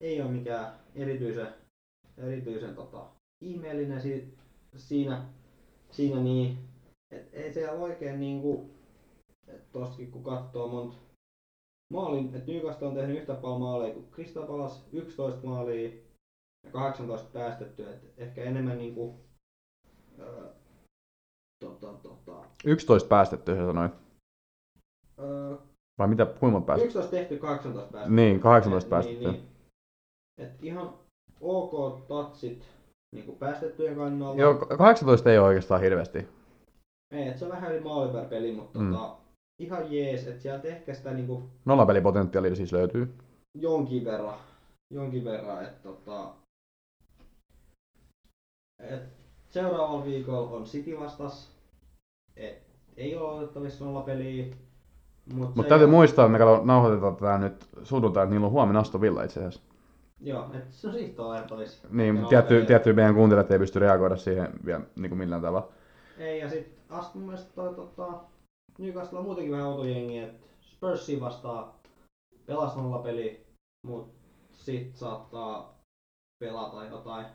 ei 0.00 0.22
ole 0.22 0.30
mikään 0.30 0.72
erityisen, 0.94 1.48
erityisen 2.18 2.74
tota, 2.74 3.06
ihmeellinen 3.40 4.00
si, 4.00 4.34
siinä, 4.76 5.22
siinä 5.90 6.20
niin, 6.20 6.58
et 7.10 7.28
ei 7.32 7.52
siellä 7.52 7.72
oikein 7.72 8.20
niinku, 8.20 8.70
tostakin 9.72 10.10
kun 10.10 10.24
katsoo 10.24 10.68
monta 10.68 10.96
maalin, 11.92 12.34
että 12.34 12.52
Newcastle 12.52 12.88
on 12.88 12.94
tehnyt 12.94 13.18
yhtä 13.18 13.34
paljon 13.34 13.60
maaleja 13.60 13.94
kuin 13.94 14.10
Crystal 14.10 14.46
Palace, 14.46 14.80
11 14.92 15.46
maalia 15.46 15.90
ja 16.66 16.70
18 16.70 17.28
päästettyä, 17.32 17.90
et 17.90 18.12
ehkä 18.16 18.44
enemmän 18.44 18.78
niinku, 18.78 19.14
öö, 20.18 20.48
tota, 21.60 21.92
tota, 22.02 22.44
11 22.64 23.08
päästetty, 23.08 23.54
sä 23.54 23.66
sanoit. 23.66 23.92
öö, 25.18 25.56
Vai 25.98 26.08
mitä, 26.08 26.24
kuinka 26.26 26.50
monta 26.50 26.66
päästetty? 26.66 26.88
11 26.98 27.10
tehty, 27.16 27.38
18 27.38 27.92
päästetty. 27.92 28.14
Niin, 28.14 28.40
18 28.40 28.86
Et- 28.86 28.90
päästetty. 28.90 29.24
Niin, 29.24 29.32
niin. 29.32 29.48
Et 30.38 30.64
ihan 30.64 30.94
ok 31.40 32.06
tatsit 32.08 32.64
niin 33.14 33.36
päästettyjen 33.38 33.96
kannalta. 33.96 34.40
Joo, 34.40 34.54
18 34.54 35.30
ei 35.32 35.38
ole 35.38 35.46
oikeastaan 35.46 35.80
hirveästi. 35.80 36.28
Ei, 37.10 37.28
et 37.28 37.38
se 37.38 37.44
on 37.44 37.50
vähän 37.50 37.72
yli 37.74 37.80
maali 37.84 38.12
per 38.12 38.24
peli, 38.28 38.52
mutta 38.52 38.78
Mm. 38.78 38.92
tota, 38.92 39.16
ihan 39.58 39.92
jees, 39.92 40.26
että 40.26 40.42
sieltä 40.42 40.68
ehkä 40.68 40.94
sitä 40.94 41.14
niinku 41.14 41.42
Nollapelipotentiaalia 41.64 42.54
siis 42.56 42.72
löytyy. 42.72 43.14
jonkin 43.58 44.04
verran, 44.04 44.38
jonkin 44.94 45.24
verran, 45.24 45.64
että 45.64 45.82
tota, 45.82 46.34
et 48.78 49.02
seuraavalla 49.54 50.04
viikolla 50.04 50.50
on 50.50 50.64
City 50.64 51.00
vastas. 51.00 51.50
Et, 52.36 52.62
ei 52.96 53.16
ole 53.16 53.34
otettavissa 53.34 53.84
nollapeliä. 53.84 54.44
Mutta 55.34 55.56
Mutta 55.56 55.68
täytyy 55.68 55.86
muistaa, 55.86 56.26
että 56.26 56.38
me 56.38 56.44
nauhoitetaan 56.64 57.16
tätä 57.16 57.38
nyt 57.38 57.66
sunnuntai, 57.82 58.24
että 58.24 58.34
niillä 58.34 58.46
on 58.46 58.52
huomenna 58.52 58.80
Aston 58.80 59.00
Villa 59.00 59.22
itse 59.22 59.40
asiassa. 59.40 59.60
Joo, 60.20 60.50
et 60.54 60.72
se 60.72 60.86
on 60.86 60.92
siitä 60.92 61.22
otettavissa. 61.22 61.88
Niin, 61.90 62.14
mutta 62.14 62.28
tietty, 62.28 62.66
tietty 62.66 62.92
meidän 62.92 63.14
kuuntelijat 63.14 63.50
ei 63.50 63.58
pysty 63.58 63.78
reagoida 63.78 64.16
siihen 64.16 64.48
vielä 64.64 64.80
niin 64.96 65.10
kuin 65.10 65.18
millään 65.18 65.42
tavalla. 65.42 65.68
Ei, 66.18 66.40
ja 66.40 66.50
sit 66.50 66.78
Aston 66.90 67.22
mun 67.22 67.30
mielestä 67.30 67.54
toi 67.54 67.74
tota, 67.74 68.20
Newcastle 68.78 69.18
on 69.18 69.24
muutenkin 69.24 69.52
vähän 69.52 69.66
outo 69.66 69.84
jengi, 69.84 70.18
että 70.18 70.46
Spursia 70.60 71.20
vastaan 71.20 71.72
pelas 72.46 72.76
nolla 72.76 72.98
peli, 72.98 73.46
mut 73.86 74.14
sit 74.52 74.96
saattaa 74.96 75.78
pelata 76.38 76.84
jotain 76.84 77.26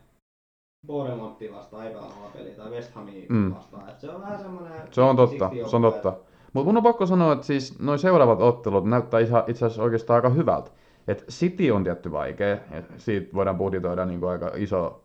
Bournemouthia 0.86 1.52
vastaan, 1.52 1.92
nolla 1.92 2.30
peli, 2.32 2.50
tai 2.50 2.70
West 2.70 2.94
Hamia 2.94 3.26
Mm. 3.28 3.54
vastaan. 3.54 3.88
Et 3.88 4.00
se 4.00 4.10
on 4.10 4.20
vähän 4.20 4.38
semmonen... 4.40 4.72
Se 4.90 5.00
on 5.00 5.16
totta, 5.16 5.50
50-60 5.64 5.68
se 5.68 5.76
on 5.76 5.82
totta. 5.82 6.12
Mutta 6.52 6.66
mun 6.66 6.76
on 6.76 6.82
pakko 6.82 7.06
sanoa, 7.06 7.32
että 7.32 7.46
siis 7.46 7.78
noin 7.78 7.98
seuraavat 7.98 8.40
ottelut 8.40 8.84
näyttää 8.84 9.20
itse 9.20 9.36
asiassa 9.46 9.82
oikeastaan 9.82 10.14
aika 10.14 10.28
hyvältä. 10.28 10.70
Et 11.08 11.24
City 11.28 11.70
on 11.70 11.84
tietty 11.84 12.12
vaikea, 12.12 12.56
et 12.70 12.84
siitä 12.96 13.34
voidaan 13.34 13.56
budjetoida 13.56 14.04
niin 14.06 14.24
aika 14.24 14.50
iso 14.56 15.02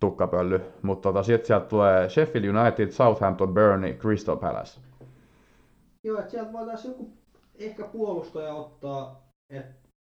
tukkapölly, 0.00 0.60
mutta 0.82 1.08
tota, 1.08 1.22
sitten 1.22 1.46
sieltä 1.46 1.66
tulee 1.66 2.08
Sheffield 2.08 2.44
United, 2.56 2.90
Southampton, 2.90 3.54
Burnley, 3.54 3.92
Crystal 3.92 4.36
Palace. 4.36 4.80
Joo, 6.04 6.18
että 6.18 6.30
sieltä 6.30 6.52
voitaisiin 6.52 6.90
joku 6.92 7.10
ehkä 7.58 7.84
puolustaja 7.84 8.54
ottaa, 8.54 9.20
et, 9.50 9.66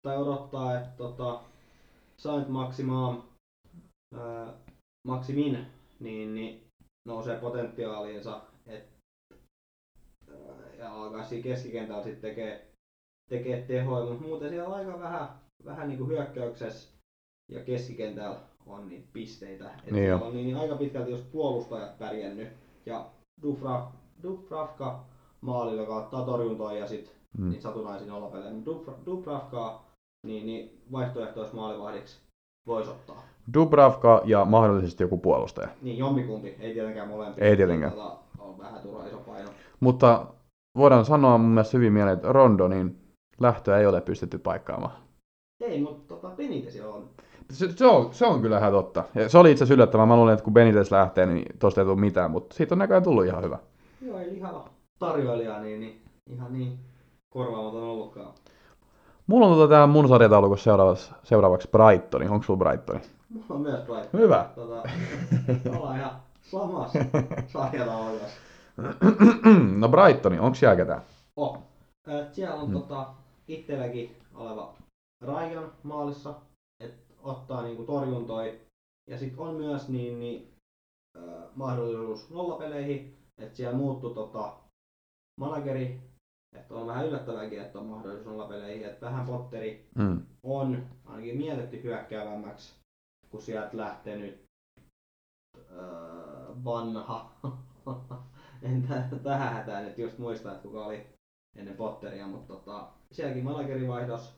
tai 0.01 0.17
odottaa, 0.17 0.77
että 0.77 0.89
tota, 0.97 1.39
Saint 2.17 2.49
Maximaam, 2.49 3.21
ää, 4.19 4.47
Maximin, 5.07 5.65
niin, 5.99 6.33
niin 6.35 6.67
nousee 7.07 7.39
potentiaaliinsa, 7.39 8.41
et, 8.67 8.83
ää, 10.29 10.73
ja 10.77 10.93
alkaa 11.03 11.23
siinä 11.23 11.43
keskikentällä 11.43 12.03
sitten 12.03 12.21
tekee, 12.21 12.71
tekee 13.29 13.61
tehoja, 13.61 14.05
mutta 14.05 14.23
muuten 14.27 14.49
siellä 14.49 14.67
on 14.69 14.75
aika 14.75 14.99
vähän, 14.99 15.29
vähän 15.65 15.87
niin 15.87 15.97
kuin 15.97 16.09
hyökkäyksessä 16.09 16.89
ja 17.51 17.63
keskikentällä 17.63 18.39
on 18.65 18.89
niitä 18.89 19.07
pisteitä. 19.13 19.71
Et 19.83 19.91
Niin 19.91 20.13
on 20.13 20.33
niin 20.33 20.55
aika 20.57 20.75
pitkälti 20.75 21.11
just 21.11 21.31
puolustajat 21.31 21.97
pärjännyt 21.99 22.49
ja 22.85 23.11
Dufra, 23.41 23.91
Dubravka 24.23 25.05
maalilla, 25.41 25.81
joka 25.81 25.95
ottaa 25.95 26.25
torjuntoja 26.25 26.79
ja 26.79 26.87
sit 26.87 27.21
Mm. 27.37 27.49
niin 27.49 27.61
satunnaisia 27.61 28.07
nollapelejä. 28.07 28.51
Mutta 28.53 28.71
Dubra- 28.71 29.05
Dubravkaa 29.05 29.91
niin, 30.27 30.45
niin 30.45 30.81
vaihtoehtois 30.91 31.53
maalivahdiksi 31.53 32.19
voisi 32.67 32.89
ottaa. 32.89 33.23
Dubravka 33.53 34.21
ja 34.25 34.45
mahdollisesti 34.45 35.03
joku 35.03 35.17
puolustaja. 35.17 35.67
Niin 35.81 35.97
jompikumpi, 35.97 36.55
ei 36.59 36.73
tietenkään 36.73 37.07
molempia. 37.07 37.45
Ei 37.45 37.57
tietenkään. 37.57 37.91
Tota, 37.91 38.17
on 38.39 38.57
vähän 38.57 38.81
turha 38.81 39.07
iso 39.07 39.17
paino. 39.17 39.49
Mutta 39.79 40.25
voidaan 40.77 41.05
sanoa 41.05 41.37
mun 41.37 41.49
mielestä 41.49 41.77
hyvin 41.77 41.93
mieleen, 41.93 42.13
että 42.15 42.31
Rondo, 42.31 42.67
niin 42.67 42.97
lähtöä 43.39 43.77
ei 43.77 43.85
ole 43.85 44.01
pystytty 44.01 44.37
paikkaamaan. 44.37 44.93
Ei, 45.61 45.81
mutta 45.81 46.15
tota, 46.15 46.35
Benitez 46.35 46.79
on. 46.79 47.09
Se, 47.49 47.71
se, 47.71 47.85
on, 47.85 48.13
se 48.13 48.25
on 48.25 48.41
kyllä 48.41 48.57
ihan 48.57 48.71
totta. 48.71 49.03
Ja 49.15 49.29
se 49.29 49.37
oli 49.37 49.51
itse 49.51 49.63
asiassa 49.63 49.73
yllättävää. 49.73 50.05
Mä 50.05 50.15
luulin, 50.15 50.33
että 50.33 50.43
kun 50.43 50.53
Benitez 50.53 50.91
lähtee, 50.91 51.25
niin 51.25 51.45
tosta 51.59 51.81
ei 51.81 51.85
tule 51.85 51.99
mitään, 51.99 52.31
mutta 52.31 52.55
siitä 52.55 52.75
on 52.75 52.79
näköjään 52.79 53.03
tullut 53.03 53.25
ihan 53.25 53.43
hyvä. 53.43 53.57
Joo, 54.01 54.19
ei 54.19 54.33
lihava 54.33 54.69
tarjoilija, 54.99 55.59
niin, 55.59 55.79
niin 55.79 56.01
ihan 56.29 56.53
niin 56.53 56.79
korvaamaton 57.29 57.83
ollutkaan. 57.83 58.33
Mulla 59.27 59.47
on 59.47 59.53
tota 59.53 59.69
tää 59.69 59.87
mun 59.87 60.07
sarjataulukossa 60.07 60.63
seuraavaksi, 60.63 61.11
seuraavaksi 61.23 61.69
Brightoni. 61.71 62.27
Onko 62.27 62.43
sulla 62.43 62.65
Brightoni? 62.65 63.01
Mulla 63.33 63.45
on 63.49 63.61
myös 63.61 63.83
Brighton. 63.85 64.19
Hyvä. 64.21 64.49
Tota, 64.55 64.83
ollaan 65.77 65.99
ihan 65.99 66.21
samassa 66.41 66.99
sarjataulukossa. 67.47 68.37
no 69.79 69.89
Brightoni, 69.89 70.39
onko 70.39 70.55
siellä 70.55 70.75
ketään? 70.75 71.01
Oh. 71.35 71.57
Siellä 72.31 72.55
on 72.55 72.67
Mm. 72.69 72.73
tota, 72.73 73.07
itselläkin 73.47 74.15
oleva 74.35 74.73
Ryan 75.21 75.71
maalissa, 75.83 76.33
että 76.79 77.13
ottaa 77.23 77.61
niinku 77.61 77.83
torjuntoi. 77.83 78.59
Ja 79.09 79.17
sitten 79.17 79.39
on 79.39 79.55
myös 79.55 79.89
niin, 79.89 80.19
niin, 80.19 80.53
ö, 81.17 81.21
mahdollisuus 81.55 82.29
nollapeleihin, 82.29 83.17
että 83.37 83.57
siellä 83.57 83.77
muuttuu 83.77 84.09
tota, 84.13 84.53
manageri, 85.39 85.99
että 86.55 86.73
on 86.75 86.87
vähän 86.87 87.07
yllättävääkin, 87.07 87.61
että 87.61 87.79
on 87.79 87.85
mahdollisuus 87.85 88.27
nollapeleihin, 88.27 88.85
että 88.85 89.05
vähän 89.05 89.25
Potteri 89.25 89.89
Mm. 89.95 90.21
on 90.43 90.85
ainakin 91.05 91.37
mietitty 91.37 91.83
hyökkäävämmäksi, 91.83 92.73
kun 93.31 93.41
sieltä 93.41 93.77
lähtee 93.77 94.17
nyt 94.17 94.43
öö, 95.57 96.55
vanha. 96.63 97.35
en 98.63 98.87
tä- 98.87 99.17
tähän 99.23 99.53
hätään 99.53 99.85
nyt 99.85 99.97
just 99.97 100.17
muista, 100.17 100.51
että 100.51 100.63
kuka 100.63 100.85
oli 100.85 101.07
ennen 101.55 101.77
Potteria, 101.77 102.27
mutta 102.27 102.53
tota, 102.53 102.91
sielläkin 103.11 103.43
managerivaihdos 103.43 104.33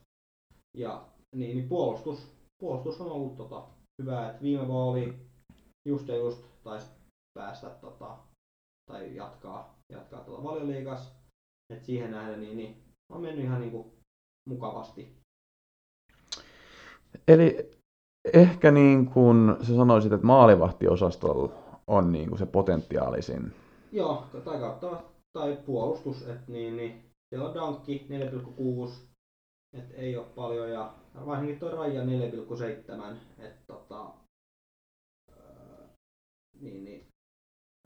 ja 0.77 1.05
niin, 1.35 1.57
niin 1.57 1.69
puolustus, 1.69 2.31
puolustus 2.61 3.01
on 3.01 3.11
ollut 3.11 3.35
tota, 3.35 3.67
hyvä, 4.01 4.29
että 4.29 4.41
viime 4.41 4.67
vuonna 4.67 4.91
oli 4.91 5.19
just 5.87 6.07
ja 6.07 6.15
just 6.15 6.45
taisi 6.63 6.87
päästä 7.39 7.69
tota, 7.69 8.17
tai 8.91 9.15
jatkaa, 9.15 9.79
jatkaa 9.91 10.23
tuolla 10.23 10.43
valioliigas, 10.43 11.15
että 11.73 11.85
siihen 11.85 12.11
nähden 12.11 12.41
niin, 12.41 12.57
niin 12.57 12.83
on 13.13 13.21
mennyt 13.21 13.45
ihan 13.45 13.61
niinku 13.61 13.93
mukavasti. 14.49 15.23
Eli 17.27 17.71
ehkä 18.33 18.71
niin 18.71 19.05
kuin 19.05 19.55
sä 19.61 19.75
sanoisit, 19.75 20.13
että 20.13 20.27
maalivahtiosastolla 20.27 21.53
on 21.87 22.11
niin 22.11 22.29
kuin 22.29 22.39
se 22.39 22.45
potentiaalisin. 22.45 23.53
Joo, 23.91 24.23
tai 24.45 24.59
kautta 24.59 25.03
tai 25.33 25.57
puolustus, 25.65 26.21
että 26.21 26.51
niin, 26.51 26.77
niin 26.77 27.03
siellä 27.29 27.49
on 27.49 27.55
Dankki 27.55 28.07
4,6, 28.09 28.91
että 29.73 29.93
ei 29.95 30.17
ole 30.17 30.25
paljon 30.35 30.71
ja 30.71 30.93
varsinkin 31.25 31.59
tuo 31.59 31.71
Raija 31.71 32.03
4,7, 32.03 33.15
että 33.39 33.61
tota, 33.67 34.05
öö, 35.29 35.87
niin, 36.61 36.83
niin, 36.83 37.07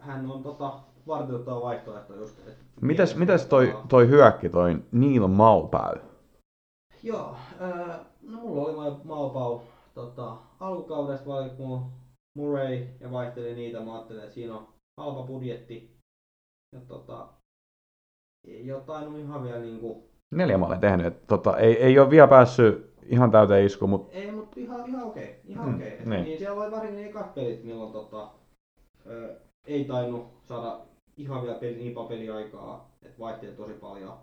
hän 0.01 0.31
on 0.31 0.43
tota, 0.43 0.79
vartioittava 1.07 1.61
vaihtoehto 1.61 2.15
just. 2.15 2.47
Et 2.47 2.57
Mitäs, 2.81 3.15
mitäs 3.15 3.45
toi, 3.45 3.77
toi 3.89 4.07
hyökki, 4.07 4.49
toi 4.49 4.77
Neil 4.91 5.27
Maupää? 5.27 5.93
Joo, 7.03 7.35
öö, 7.61 7.97
no 8.21 8.39
mulla 8.41 8.61
oli 8.61 8.97
Maupau 9.03 9.61
tota, 9.97 10.37
alkukaudesta 10.59 11.27
valittu 11.27 11.63
mulla 11.63 11.81
Murray 12.37 12.87
ja 12.99 13.11
vaihteli 13.11 13.55
niitä. 13.55 13.79
Mä 13.79 13.93
ajattelin, 13.93 14.21
että 14.23 14.33
siinä 14.33 14.57
on 14.57 14.67
halpa 14.97 15.23
budjetti. 15.23 15.97
Ja 16.75 16.81
tota, 16.87 17.27
ei 18.47 18.71
ole 18.71 18.81
tainnut 18.81 19.19
ihan 19.19 19.43
vielä 19.43 19.59
niinku, 19.59 20.09
Neljä 20.31 20.57
maalia 20.57 20.79
tehnyt. 20.79 21.05
Et, 21.05 21.27
tota, 21.27 21.57
ei, 21.57 21.83
ei 21.83 21.99
ole 21.99 22.09
vielä 22.09 22.27
päässyt 22.27 22.93
ihan 23.03 23.31
täyteen 23.31 23.65
isku, 23.65 23.87
mutta 23.87 24.13
ei 24.13 24.31
mut 24.31 24.57
ihan, 24.57 24.89
ihan 24.89 25.03
okei, 25.03 25.41
ihan 25.45 25.67
Mm, 25.67 25.75
okei. 25.75 25.93
Et 25.93 26.05
niin. 26.05 26.23
Niin 26.23 26.39
siellä 26.39 26.61
oli 26.61 26.71
varsinkin 26.71 27.01
ne 27.01 27.09
ekat 27.09 27.33
pelit, 27.33 27.63
milloin 27.63 27.93
tota, 27.93 28.31
ö, 29.05 29.39
ei 29.67 29.85
tainnut 29.85 30.27
saada 30.45 30.79
ihan 31.17 31.43
vielä 31.43 31.59
peli, 31.59 31.75
niin 31.75 31.93
paljon 31.93 32.09
peliaikaa, 32.09 32.91
että 33.01 33.19
vaihteli 33.19 33.55
tosi 33.55 33.73
paljon 33.73 34.13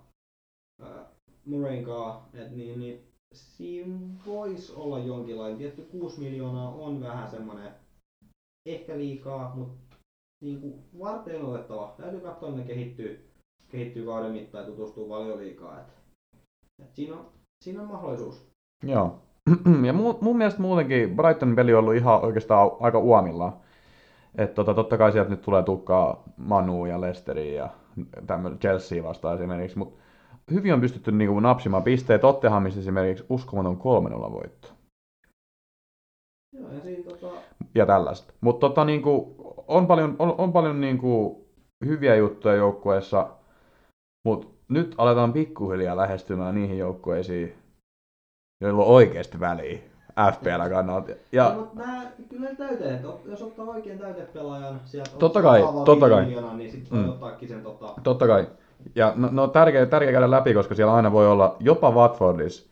Murrayn 1.47 1.85
kanssa, 1.85 2.21
et 2.35 2.51
niin, 2.51 2.81
niin 2.81 3.14
siinä 3.35 3.99
voisi 4.27 4.73
olla 4.77 4.99
jonkinlainen, 4.99 5.59
tietty 5.59 5.83
6 5.83 6.21
miljoonaa 6.21 6.69
on 6.69 7.01
vähän 7.01 7.31
semmoinen 7.31 7.73
ehkä 8.67 8.99
liikaa, 8.99 9.53
mutta 9.55 9.97
niin 10.43 10.61
kuin 10.61 10.75
varten 10.99 11.45
otettava. 11.45 11.95
Täytyy 12.01 12.21
katsoa, 12.21 12.51
ne 12.51 12.63
kehittyy, 12.63 13.31
kehittyy 13.69 14.07
kauden 14.07 14.33
mittaan 14.33 14.65
ja 14.65 14.71
tutustuu 14.71 15.09
paljon 15.09 15.39
liikaa. 15.39 15.81
Et, 15.81 15.87
et 16.85 16.95
siinä, 16.95 17.15
on, 17.17 17.27
siinä 17.65 17.83
on 17.83 17.89
mahdollisuus. 17.89 18.47
Joo. 18.83 19.19
Ja 19.87 19.93
mun, 19.93 20.19
mun 20.21 20.39
mielestä 20.39 20.63
muutenkin 20.63 21.17
Brightonin 21.17 21.57
peli 21.57 21.75
on 21.75 21.79
ollut 21.79 21.95
ihan 21.95 22.25
oikeastaan 22.25 22.71
aika 22.81 22.99
uomillaan. 22.99 23.53
Et 24.35 24.55
tota, 24.55 24.75
totta 24.75 24.99
kai 24.99 25.13
sieltä 25.13 25.31
nyt 25.31 25.43
tulee 25.43 25.63
tukkaa 25.63 26.23
Manu 26.37 26.87
ja 26.87 27.01
Lesteria 27.01 27.55
ja 27.55 27.71
tämmöinen 28.27 28.59
Chelsea 28.59 29.03
vastaan 29.03 29.35
esimerkiksi, 29.35 29.79
mutta 29.79 30.04
hyvin 30.51 30.75
on 30.75 30.81
pystytty 30.81 31.13
niinku 31.13 31.41
napsimaan 31.41 31.83
pisteet. 31.83 32.21
Tottenhamissa 32.21 32.81
esimerkiksi 32.81 33.25
uskomaton 33.29 33.77
3-0 33.77 33.81
voitto. 34.33 34.69
Joo, 36.53 36.73
ja 36.73 36.81
siinä 36.81 37.05
tota, 37.11 37.27
Ja 37.75 37.87
tällaista. 37.87 38.33
Mutta 38.41 38.69
tota, 38.69 38.85
niinku, 38.85 39.35
on 39.69 39.87
paljon, 39.87 40.17
on, 40.19 40.35
on 40.39 40.53
paljon 40.53 40.81
niinku 40.81 41.45
hyviä 41.85 42.17
juttuja 42.17 42.55
joukkueessa, 42.55 43.29
mutta 44.27 44.47
nyt 44.69 44.95
aletaan 44.99 45.33
pikkuhiljaa 45.33 45.97
lähestymään 45.97 46.55
niihin 46.55 46.79
joukkueisiin, 46.79 47.55
joilla 48.63 48.83
on 48.85 48.89
oikeasti 48.91 49.41
väliä 49.41 49.79
FPL 50.33 50.69
kannalta. 50.71 51.11
Ja, 51.11 51.17
Ja 51.33 51.55
mutta 51.55 51.75
nää, 51.87 52.13
kyllä 52.29 52.51
ot- 52.51 53.31
jos 53.31 53.43
ottaa 53.43 53.65
oikein 53.67 53.99
täytepelaajan 53.99 54.81
sieltä 54.85 55.11
Totta 55.19 55.43
kai, 55.43 55.61
totta 55.85 56.09
kai. 56.09 56.27
niin 56.57 56.71
sitten 56.71 56.99
Mm. 56.99 57.09
ottaakin 57.09 57.49
sen 57.49 57.63
tota, 57.63 57.95
totta 58.03 58.27
kai. 58.27 58.47
Ja 58.95 59.13
no, 59.17 59.29
no 59.33 59.49
tärkeä, 59.49 59.87
tärkeä 59.87 60.13
käydä 60.13 60.31
läpi, 60.31 60.55
koska 60.55 60.75
siellä 60.75 60.95
aina 60.95 61.13
voi 61.13 61.29
olla, 61.29 61.57
jopa 61.61 61.91
Watfordissa 61.91 62.67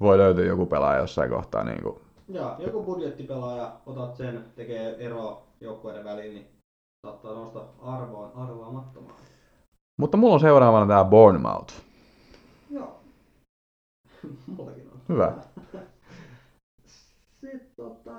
voi 0.00 0.18
löytyä 0.18 0.44
joku 0.44 0.66
pelaaja 0.66 1.00
jossain 1.00 1.30
kohtaa. 1.30 1.64
Niin 1.64 1.82
kuin. 1.82 2.00
ja, 2.28 2.56
joku 2.58 2.82
budjettipelaaja, 2.82 3.72
otat 3.86 4.16
sen, 4.16 4.44
tekee 4.56 4.96
ero 4.98 5.42
joukkueiden 5.60 6.04
väliin, 6.04 6.34
niin 6.34 6.46
saattaa 7.06 7.34
nousta 7.34 7.64
arvoon 7.82 8.32
arvaamattomaan. 8.34 9.16
Mutta 10.00 10.16
mulla 10.16 10.34
on 10.34 10.40
seuraavana 10.40 10.86
tämä 10.86 11.04
Bournemouth. 11.04 11.74
Joo. 12.70 13.00
Mullakin 14.56 14.90
on. 14.92 15.00
Hyvä. 15.08 15.32
Sitten 17.40 17.60
tota, 17.76 18.12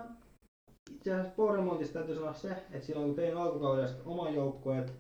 itse 0.92 1.14
asiassa 1.14 1.36
Bournemouthista 1.36 1.94
täytyy 1.94 2.16
sanoa 2.16 2.34
se, 2.34 2.52
että 2.72 2.88
silloin 2.88 3.08
kun 3.08 3.16
tein 3.16 3.38
alkukaudesta 3.38 4.02
oman 4.06 4.34
joukkueet, 4.34 4.94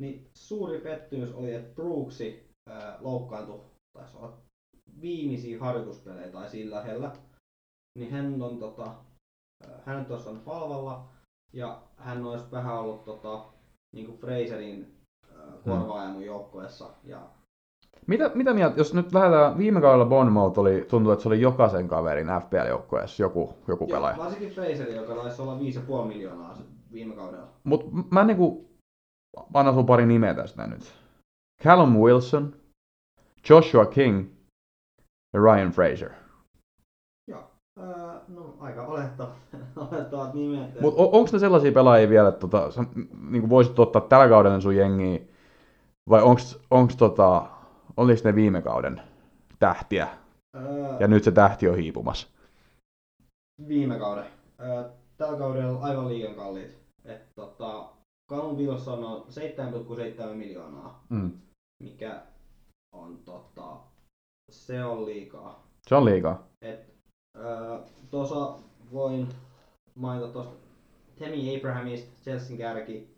niin 0.00 0.30
suuri 0.34 0.80
pettymys 0.80 1.32
oli, 1.34 1.54
että 1.54 1.74
Brooksi 1.74 2.50
ää, 2.68 2.98
loukkaantui, 3.00 3.60
taisi 3.92 4.16
olla 4.16 4.32
viimeisiä 5.00 5.60
harjoituspelejä 5.60 6.28
tai 6.28 6.48
sillä 6.48 6.76
lähellä. 6.76 7.12
Niin 7.98 8.10
hän 8.10 8.42
on 8.42 8.58
tota, 8.58 8.94
hän 9.84 9.98
nyt 9.98 10.10
on 10.26 10.42
halvalla 10.46 11.08
ja 11.52 11.82
hän 11.96 12.24
olisi 12.24 12.44
vähän 12.52 12.78
ollut 12.78 13.04
tota, 13.04 13.44
niin 13.94 14.06
kuin 14.06 14.18
Fraserin 14.18 14.96
ää, 15.36 15.52
korvaaja 15.64 16.08
mun 16.08 16.24
joukkueessa. 16.24 16.90
Ja 17.04 17.20
Mitä, 18.06 18.30
mitä 18.34 18.54
mieltä, 18.54 18.76
jos 18.76 18.94
nyt 18.94 19.12
lähdetään, 19.12 19.58
viime 19.58 19.80
kaudella 19.80 20.04
Bournemouth 20.06 20.58
oli, 20.58 20.86
tuntuu, 20.90 21.12
että 21.12 21.22
se 21.22 21.28
oli 21.28 21.40
jokaisen 21.40 21.88
kaverin 21.88 22.26
FPL-joukkueessa 22.26 23.22
joku, 23.22 23.54
joku 23.68 23.84
Joo, 23.84 23.96
pelaaja. 23.96 24.16
varsinkin 24.18 24.50
Fraser, 24.50 24.90
joka 24.90 25.14
taisi 25.14 25.42
olla 25.42 25.58
5,5 26.02 26.06
miljoonaa 26.06 26.58
viime 26.92 27.14
kaudella. 27.14 27.48
Mutta 27.64 27.86
mä 28.10 28.24
niinku, 28.24 28.65
annan 29.54 29.74
sun 29.74 29.86
pari 29.86 30.06
nimeä 30.06 30.34
tästä 30.34 30.66
nyt. 30.66 30.94
Callum 31.62 31.96
Wilson, 31.96 32.54
Joshua 33.48 33.86
King 33.86 34.30
ja 35.34 35.40
Ryan 35.40 35.70
Fraser. 35.70 36.10
Öö, 37.80 38.20
no 38.28 38.56
aika 38.60 38.86
olettavat, 38.86 39.32
olettavat 39.92 40.34
nimet. 40.34 40.80
Mutta 40.80 41.02
onko 41.02 41.30
ne 41.32 41.38
sellaisia 41.38 41.72
pelaajia 41.72 42.08
vielä, 42.08 42.28
että 42.28 42.40
tota, 42.40 42.70
sä 42.70 42.84
niin 43.30 43.48
voisit 43.48 43.78
ottaa 43.78 44.02
tällä 44.02 44.28
kaudella 44.28 44.60
sun 44.60 44.76
jengiä, 44.76 45.20
vai 46.10 46.22
onko 46.70 46.92
tota, 46.98 47.46
oliko 47.96 48.20
ne 48.24 48.34
viime 48.34 48.62
kauden 48.62 49.02
tähtiä, 49.58 50.08
öö, 50.56 50.96
ja 51.00 51.08
nyt 51.08 51.24
se 51.24 51.32
tähti 51.32 51.68
on 51.68 51.76
hiipumassa? 51.76 52.28
viime 53.68 53.98
kauden. 53.98 54.24
Öö, 54.60 54.84
tällä 55.16 55.38
kaudella 55.38 55.80
aivan 55.80 56.08
liian 56.08 56.34
kalliit. 56.34 56.78
Et, 57.04 57.34
tota, 57.34 57.88
Wilson 58.32 59.04
on 59.04 59.26
7,7 59.28 60.34
miljoonaa, 60.36 61.04
Mm. 61.10 61.32
mikä 61.82 62.26
on 62.94 63.18
tota, 63.24 63.76
se 64.50 64.84
on 64.84 65.06
liikaa. 65.06 65.66
Se 65.88 65.94
on 65.94 66.04
liikaa. 66.04 66.48
Et, 66.62 66.94
öö, 67.36 67.78
tuossa 68.10 68.58
voin 68.92 69.28
mainita 69.94 70.28
tuosta 70.32 70.54
Temi 71.18 71.56
Abrahamista, 71.56 72.22
Chelsean 72.22 72.58
kärki, 72.58 73.16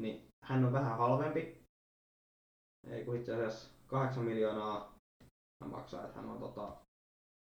niin 0.00 0.26
hän 0.44 0.64
on 0.64 0.72
vähän 0.72 0.98
halvempi. 0.98 1.64
Ei 2.90 3.04
kun 3.04 3.16
itse 3.16 3.34
asiassa 3.34 3.70
8 3.86 4.24
miljoonaa 4.24 4.94
hän 5.62 5.70
maksaa, 5.70 6.04
että 6.04 6.20
hän 6.20 6.30
on 6.30 6.38
tota 6.38 6.76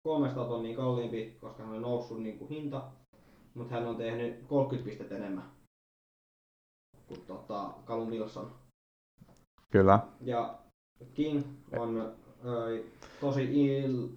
300 0.07 0.47
tonnia 0.47 0.75
kalliimpi, 0.77 1.37
koska 1.41 1.63
hän 1.63 1.75
on 1.75 1.81
noussut 1.81 2.23
niin 2.23 2.37
kuin 2.39 2.49
hinta, 2.49 2.91
mutta 3.53 3.73
hän 3.73 3.87
on 3.87 3.97
tehnyt 3.97 4.47
30 4.47 4.89
pistettä 4.89 5.15
enemmän 5.15 5.56
kuin 7.07 7.21
tota 7.27 7.69
Callum 7.85 8.09
Wilson. 8.09 8.51
Kyllä. 9.71 9.99
Ja 10.21 10.53
King 11.13 11.43
on 11.77 12.11
ö, 12.45 12.83
tosi 13.21 13.43
il, 13.65 14.07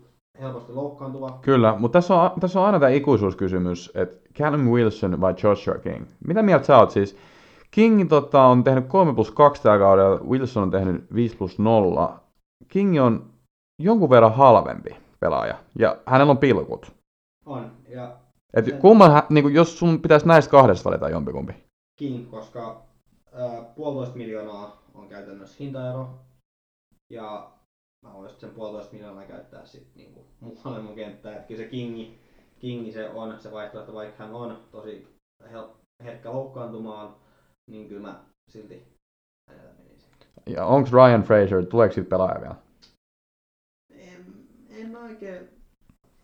helposti 0.40 0.72
loukkaantuva. 0.72 1.38
Kyllä, 1.42 1.76
mutta 1.79 1.98
tässä 1.98 2.14
on, 2.14 2.40
tässä 2.40 2.61
on 2.61 2.66
aina 2.66 2.81
tämä 2.81 2.90
ikuisuuskysymys, 2.90 3.92
että 3.94 4.31
Callum 4.38 4.70
Wilson 4.70 5.20
vai 5.20 5.35
Joshua 5.42 5.79
King? 5.79 6.07
Mitä 6.26 6.42
mieltä 6.42 6.66
sä 6.66 6.79
oot 6.79 6.90
siis? 6.90 7.16
King 7.70 8.09
tota, 8.09 8.42
on 8.42 8.64
tehnyt 8.64 8.87
3 8.87 9.14
plus 9.14 9.31
2 9.31 9.62
tällä 9.62 9.79
kaudella, 9.79 10.20
Wilson 10.20 10.62
on 10.62 10.70
tehnyt 10.70 11.14
5 11.14 11.37
plus 11.37 11.59
0. 11.59 12.20
King 12.68 13.03
on 13.03 13.31
jonkun 13.83 14.11
verran 14.11 14.35
halvempi 14.35 14.96
pelaaja, 15.20 15.55
ja 15.79 15.96
hänellä 16.07 16.31
on 16.31 16.38
pilkut. 16.38 16.92
On. 17.46 17.70
Ja 17.88 18.16
Et 18.55 18.79
kumman, 18.81 19.22
niin 19.31 19.55
jos 19.55 19.79
sun 19.79 20.00
pitäisi 20.00 20.29
näistä 20.29 20.50
kahdesta 20.50 20.90
valita 20.90 21.09
jompikumpi. 21.09 21.69
King, 22.01 22.31
koska 22.31 22.83
puolitoista 23.75 24.17
miljoonaa 24.17 24.83
on 24.95 25.09
käytännössä 25.09 25.57
hintaero. 25.61 26.19
Ja 27.13 27.53
mä 28.07 28.15
voisin 28.15 28.41
sen 28.41 28.51
puolitoista 28.51 28.93
miljoonaa 28.93 29.25
käyttää 29.25 29.67
sitten 29.67 29.93
niinku 29.95 30.27
muualle 30.41 30.83
mun 30.83 30.95
kenttään. 30.95 31.37
Et 31.37 31.47
kyllä 31.47 31.63
se 31.63 31.69
Kingi, 31.69 32.19
Kingi 32.59 32.93
se 32.93 33.09
on 33.09 33.41
se 33.41 33.53
vaihtoehto, 33.53 33.95
vaikka 33.95 34.25
hän 34.25 34.35
on 34.35 34.69
tosi 34.71 35.17
hel- 35.43 35.77
herkkä 36.05 36.33
loukkaantumaan, 36.33 37.17
niin 37.71 37.89
kyllä 37.89 38.09
mä 38.09 38.25
silti 38.51 38.87
hänellä 39.51 39.73
menisin. 39.79 40.11
Ja 40.47 40.67
onko 40.67 40.89
Ryan 40.93 41.23
Fraser, 41.23 41.67
tuleeko 41.67 41.95
siitä 41.95 42.11
pelaaja 42.11 42.41
vielä? 42.41 42.57
En, 43.91 44.49
en 44.71 44.97
oikein, 44.97 45.49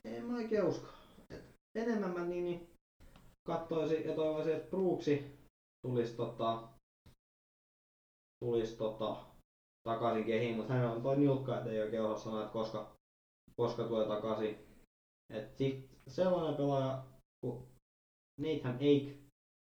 en 0.04 0.24
mä 0.24 0.36
oikein 0.36 0.64
usko. 0.64 0.88
Et 1.30 1.44
enemmän 1.74 2.10
mä 2.10 2.24
niin, 2.24 2.44
niin 2.44 2.70
kattoisin 3.46 4.04
ja 4.08 4.14
toivoisin, 4.14 4.52
että 4.52 4.70
Brooksi 4.70 5.35
tulisi 5.86 6.16
tota, 6.16 6.68
tulis 8.44 8.74
tota, 8.74 9.16
takaisin 9.88 10.24
kehiin, 10.24 10.56
mutta 10.56 10.72
hän 10.72 10.90
on 10.90 11.02
toi 11.02 11.16
nilkka, 11.16 11.56
että 11.58 11.70
ei 11.70 11.82
oikein 11.82 12.02
osaa 12.02 12.18
sanoa, 12.18 12.40
että 12.40 12.52
koska, 12.52 12.96
koska 13.56 13.84
tulee 13.84 14.06
takaisin. 14.06 14.58
Et 15.30 15.56
sit 15.56 15.90
sellainen 16.06 16.54
pelaaja 16.54 17.02
kuin 17.40 17.62
Nathan 18.40 18.74
Ake, 18.74 19.18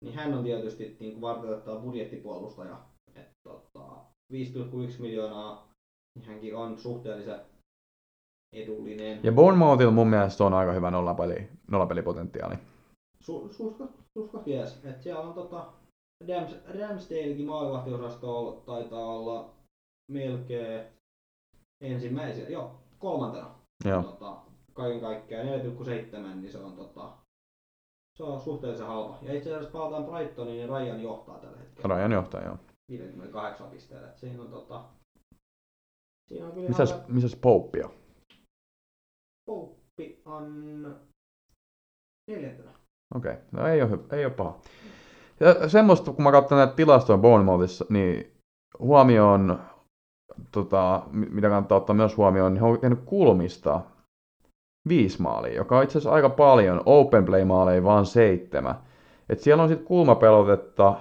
niin 0.04 0.14
hän 0.14 0.34
on 0.34 0.44
tietysti 0.44 0.96
niin 1.00 1.12
kuin 1.12 1.20
varteutettava 1.20 1.80
budjettipuolustaja. 1.80 2.80
Et, 3.14 3.28
tota, 3.48 3.80
5,1 4.32 5.00
miljoonaa, 5.00 5.68
niin 6.14 6.26
hänkin 6.26 6.56
on 6.56 6.78
suhteellisen 6.78 7.40
edullinen. 8.52 9.20
Ja 9.22 9.32
Bournemouthilla 9.32 9.92
mun 9.92 10.08
mielestä 10.08 10.44
on 10.44 10.54
aika 10.54 10.72
hyvä 10.72 10.90
nollapeli, 10.90 11.48
nollapelipotentiaali. 11.70 12.54
Su, 13.20 13.48
susko, 13.52 13.88
susko 14.18 14.42
jees. 14.46 14.84
Et 14.84 15.02
siellä 15.02 15.20
on 15.20 15.34
tota, 15.34 15.72
Rams, 16.28 16.56
Ramsdalekin 16.80 17.46
maalivahtiosastolla 17.46 18.60
taitaa 18.60 19.06
olla 19.06 19.54
melkein 20.10 20.86
ensimmäisiä, 21.80 22.48
joo, 22.48 22.80
kolmantena. 22.98 23.54
Joo. 23.84 24.02
Tota, 24.02 24.36
kaiken 24.72 25.00
kaikkiaan 25.00 25.46
4,7, 25.46 26.34
niin 26.34 26.52
se 26.52 26.58
on, 26.58 26.76
tota, 26.76 27.12
se 28.16 28.24
on 28.24 28.40
suhteellisen 28.40 28.86
halpa. 28.86 29.18
Ja 29.22 29.34
itse 29.34 29.50
asiassa 29.54 29.72
palataan 29.72 30.04
Brightoniin, 30.04 30.56
niin 30.56 30.68
Ryan 30.68 31.02
johtaa 31.02 31.38
tällä 31.38 31.58
hetkellä. 31.58 31.94
Rajan 31.94 32.12
johtaja, 32.12 32.44
joo. 32.44 32.58
58 32.88 33.70
pisteellä. 33.70 34.08
Et 34.08 34.18
siinä 34.18 34.42
on 34.42 34.50
tota, 34.50 34.84
siinä 36.28 36.46
on 36.46 36.52
kyllä 36.52 36.68
Misäs, 36.68 36.90
ihan 36.90 37.04
misäs 37.08 37.36
on? 37.44 37.90
Pouppi 39.46 40.22
on 40.24 40.82
neljäntenä. 42.30 42.70
Okei, 43.14 43.32
okay. 43.32 43.44
no 43.52 43.66
ei 43.66 43.82
ole, 43.82 43.98
ei 44.12 44.24
ole 44.24 44.34
paha. 44.34 44.60
Ja 45.40 45.68
semmoista, 45.68 46.12
kun 46.12 46.24
mä 46.24 46.32
katson 46.32 46.58
näitä 46.58 46.72
tilastoja 46.72 47.18
Bournemouthissa, 47.18 47.84
niin 47.88 48.32
huomioon, 48.78 49.60
tota, 50.52 51.02
mi- 51.10 51.28
mitä 51.30 51.48
kannattaa 51.48 51.78
ottaa 51.78 51.96
myös 51.96 52.16
huomioon, 52.16 52.54
niin 52.54 52.62
he 52.62 52.68
on 52.68 52.80
tehnyt 52.80 53.00
kulmista 53.04 53.80
viisi 54.88 55.22
maalia, 55.22 55.54
joka 55.54 55.78
on 55.78 55.84
itse 55.84 55.98
asiassa 55.98 56.14
aika 56.14 56.30
paljon, 56.30 56.82
open 56.86 57.24
play 57.24 57.44
maaleja 57.44 57.84
vaan 57.84 58.06
seitsemän. 58.06 58.74
Et 59.28 59.40
siellä 59.40 59.62
on 59.62 59.68
sitten 59.68 59.86
kulmapelotetta 59.86 60.94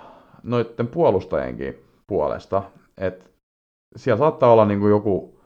noiden 0.44 0.88
puolustajienkin 0.88 1.86
puolesta. 2.08 2.64
Et 2.98 3.32
siellä 3.96 4.18
saattaa 4.18 4.52
olla 4.54 4.66
niin 4.66 4.80
kuin 4.80 4.90
joku, 4.90 5.40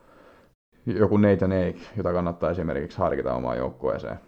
joku 0.85 1.17
Nathan 1.17 1.51
Ake, 1.51 1.79
jota 1.97 2.13
kannattaa 2.13 2.49
esimerkiksi 2.49 2.97
harkita 2.97 3.33
omaan 3.33 3.57
joukkueeseen. 3.57 4.19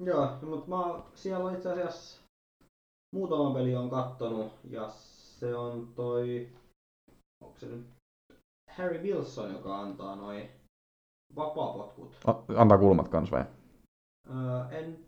Joo, 0.00 0.28
mutta 0.42 0.76
siellä 1.14 1.44
on 1.44 1.54
itse 1.54 1.72
asiassa 1.72 2.17
muutama 3.14 3.54
peli 3.54 3.76
on 3.76 3.90
kattonut 3.90 4.52
ja 4.70 4.88
se 4.88 5.54
on 5.54 5.88
toi, 5.94 6.48
onko 7.44 7.58
se 7.58 7.66
nyt 7.66 7.86
Harry 8.70 9.02
Wilson, 9.02 9.52
joka 9.52 9.78
antaa 9.78 10.16
noin 10.16 10.48
vapaapotkut. 11.36 12.16
Antaa 12.56 12.78
kulmat 12.78 13.08
kans 13.08 13.30
vai? 13.32 13.44
Öö, 14.30 14.78
en, 14.78 14.98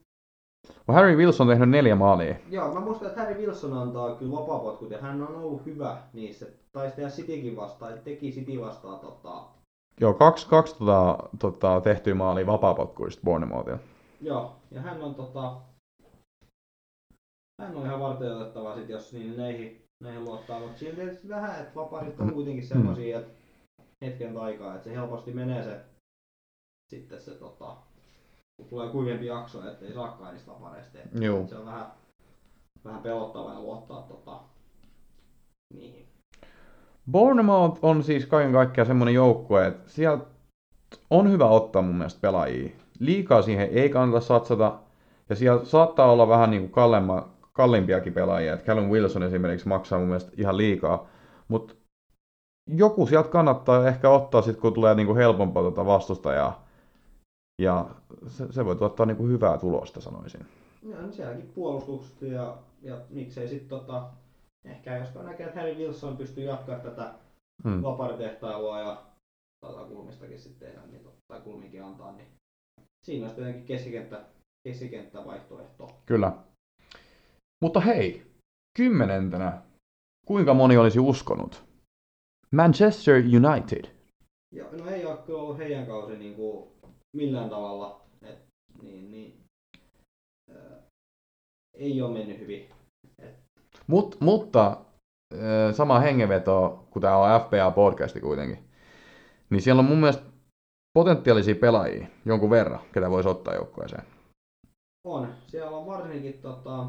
On 0.89 0.95
Harry 0.95 1.17
Wilson 1.17 1.47
tehnyt 1.49 1.71
neljä 1.71 1.97
maalia. 1.97 2.35
joo, 2.51 2.75
mä 2.75 2.81
muistan, 2.81 3.09
että 3.09 3.21
Harry 3.21 3.39
Wilson 3.41 3.73
antaa 3.73 4.15
kyllä 4.15 4.33
vapaapotkut 4.33 4.91
ja 4.91 5.01
hän 5.01 5.23
on 5.23 5.37
ollut 5.37 5.67
hyvä 5.67 6.03
niissä. 6.13 6.47
Taisi 6.73 6.97
tehdä 6.97 7.11
Citykin 7.11 7.57
vastaan, 7.57 7.99
teki 8.05 8.31
City 8.31 8.61
vastaan 8.61 9.01
tota, 9.01 9.43
Joo, 10.01 10.15
kaksi, 10.15 10.49
kaksi 10.49 10.79
tota, 10.79 11.19
tota, 11.39 11.81
tehtyä 11.81 12.15
maalia 12.15 12.47
vapaapotkuista 12.47 13.23
Bournemouthilla. 13.25 13.79
Joo, 14.21 14.53
ja 14.71 14.81
hän 14.81 15.03
on 15.03 15.15
tota... 15.15 15.57
Hän 17.61 17.77
on 17.77 17.87
ihan 17.87 18.01
varteutettava 18.01 18.75
sit, 18.75 18.89
jos 18.89 19.13
niin 19.13 19.37
näihin, 19.37 19.85
näihin 20.03 20.25
luottaa, 20.25 20.61
mutta 20.61 20.79
siinä 20.79 20.95
tietysti 20.95 21.29
vähän, 21.29 21.61
että 21.61 21.75
vaparit 21.75 22.21
on 22.21 22.33
kuitenkin 22.33 22.67
semmosia, 22.67 23.19
että 23.19 23.33
hetken 24.05 24.39
aikaa, 24.39 24.75
että 24.75 24.85
se 24.85 24.95
helposti 24.95 25.33
menee 25.33 25.63
se 25.63 25.81
sitten 26.91 27.21
se 27.21 27.31
tota, 27.31 27.77
kun 28.57 28.69
tulee 28.69 28.91
kuivempi 28.91 29.27
jakso, 29.27 29.71
ettei 29.71 29.93
saakaan 29.93 30.33
niistä 30.33 30.51
vapareista. 30.51 30.99
Joo. 31.21 31.47
Se 31.47 31.57
on 31.57 31.67
vähän, 31.67 31.87
vähän 32.85 33.03
pelottavaa 33.03 33.61
luottaa 33.61 34.03
tota, 34.03 34.41
niihin. 35.75 36.07
Bournemouth 37.11 37.79
on 37.83 38.03
siis 38.03 38.27
kaiken 38.27 38.53
kaikkiaan 38.53 38.87
semmoinen 38.87 39.15
joukkue, 39.15 39.67
että 39.67 39.91
sieltä 39.91 40.25
on 41.11 41.31
hyvä 41.31 41.47
ottaa 41.47 41.83
mun 41.83 41.95
mielestä 41.95 42.21
pelaajia. 42.21 42.71
Liikaa 42.99 43.43
siihen 43.43 43.69
ei 43.73 43.89
kannata 43.89 44.21
satsata. 44.21 44.79
Ja 45.29 45.37
siellä 45.37 45.65
saattaa 45.65 46.13
olla 46.13 46.29
vähän 46.29 46.51
niin 46.51 46.63
kuin 46.63 46.73
kallemma, 46.73 47.29
kalliimpiakin 47.61 48.13
pelaajia. 48.13 48.55
Et 48.55 48.65
Callum 48.65 48.91
Wilson 48.91 49.23
esimerkiksi 49.23 49.69
maksaa 49.69 49.99
mun 49.99 50.09
mielestä 50.09 50.33
ihan 50.37 50.57
liikaa. 50.57 51.07
Mutta 51.49 51.75
joku 52.67 53.07
sieltä 53.07 53.29
kannattaa 53.29 53.89
ehkä 53.89 54.11
ottaa 54.11 54.43
sit, 54.43 54.57
kun 54.57 54.75
tulee 54.75 54.95
niin 54.95 55.07
kuin 55.07 55.17
helpompaa 55.17 55.63
tuota 55.63 55.87
vastustajaa. 55.87 56.67
Ja 57.63 57.87
se, 58.27 58.53
se 58.53 58.65
voi 58.65 58.77
tuottaa 58.77 59.07
niin 59.07 59.17
kuin 59.17 59.31
hyvää 59.31 59.59
tulosta, 59.59 60.01
sanoisin. 60.01 60.47
Ja 60.83 61.03
niin 61.03 61.13
sielläkin 61.13 61.53
puolustukset 61.55 62.23
ja, 62.23 62.57
ja 62.83 62.97
miksei 63.11 63.49
sitten 63.49 63.69
tota, 63.69 64.03
ehkä 64.65 64.97
jos 64.97 65.15
näkee, 65.15 65.47
että 65.47 65.61
Harry 65.61 65.75
Wilson 65.75 66.17
pystyy 66.17 66.45
jatkamaan 66.45 66.83
tätä 66.83 67.15
Hmm. 67.65 67.83
vaparitehtailua 67.83 68.81
ja 68.81 69.03
tota, 69.67 69.85
kulmistakin 69.85 70.39
sitten 70.39 70.69
tehdä, 70.69 70.87
niin, 70.87 71.05
tot- 71.05 71.21
tai 71.29 71.41
kulminkin 71.41 71.85
antaa, 71.85 72.13
niin 72.13 72.27
siinä 73.03 73.25
olisi 73.25 73.37
tietenkin 73.37 73.65
keskikenttä, 73.65 74.21
keskikenttävaihtoehto. 74.69 75.89
Kyllä. 76.07 76.33
Mutta 77.63 77.81
hei, 77.81 78.27
kymmenentenä, 78.77 79.63
kuinka 80.27 80.55
moni 80.55 80.77
olisi 80.77 81.01
uskonut? 81.01 81.65
Manchester 82.51 83.15
United. 83.17 83.85
Ja, 84.55 84.65
no 84.73 84.91
ei 84.91 85.07
ole 85.07 85.17
kyllä 85.17 85.39
ollut 85.39 85.59
heidän 85.59 85.87
kausi 85.87 86.17
niin 86.17 86.35
kuin 86.35 86.69
millään 87.17 87.51
tavalla, 87.51 88.01
et, 88.23 88.39
niin, 88.83 89.11
niin, 89.11 89.41
ää, 90.51 90.83
ei 91.75 92.03
ole 92.03 92.19
mennyt 92.19 92.39
hyvin. 92.39 92.69
Mut, 93.87 94.17
mutta 94.21 94.77
äh, 95.35 95.75
sama 95.75 96.01
hengenveto, 96.01 96.87
kun 96.91 97.03
tämä 97.03 97.17
on 97.17 97.41
FPA-podcasti 97.41 98.21
kuitenkin, 98.21 98.59
niin 99.51 99.63
siellä 99.63 99.81
on 99.81 99.87
mun 99.87 99.99
mielestä 99.99 100.23
potentiaalisia 100.99 101.55
pelaajia 101.55 102.07
jonkun 102.25 102.51
verran, 102.51 102.81
ketä 102.93 103.11
voisi 103.11 103.29
ottaa 103.29 103.55
joukkueeseen. 103.55 104.03
On, 105.07 105.35
siellä 105.47 105.77
on 105.77 105.87
varsinkin 105.87 106.39
tota, 106.43 106.87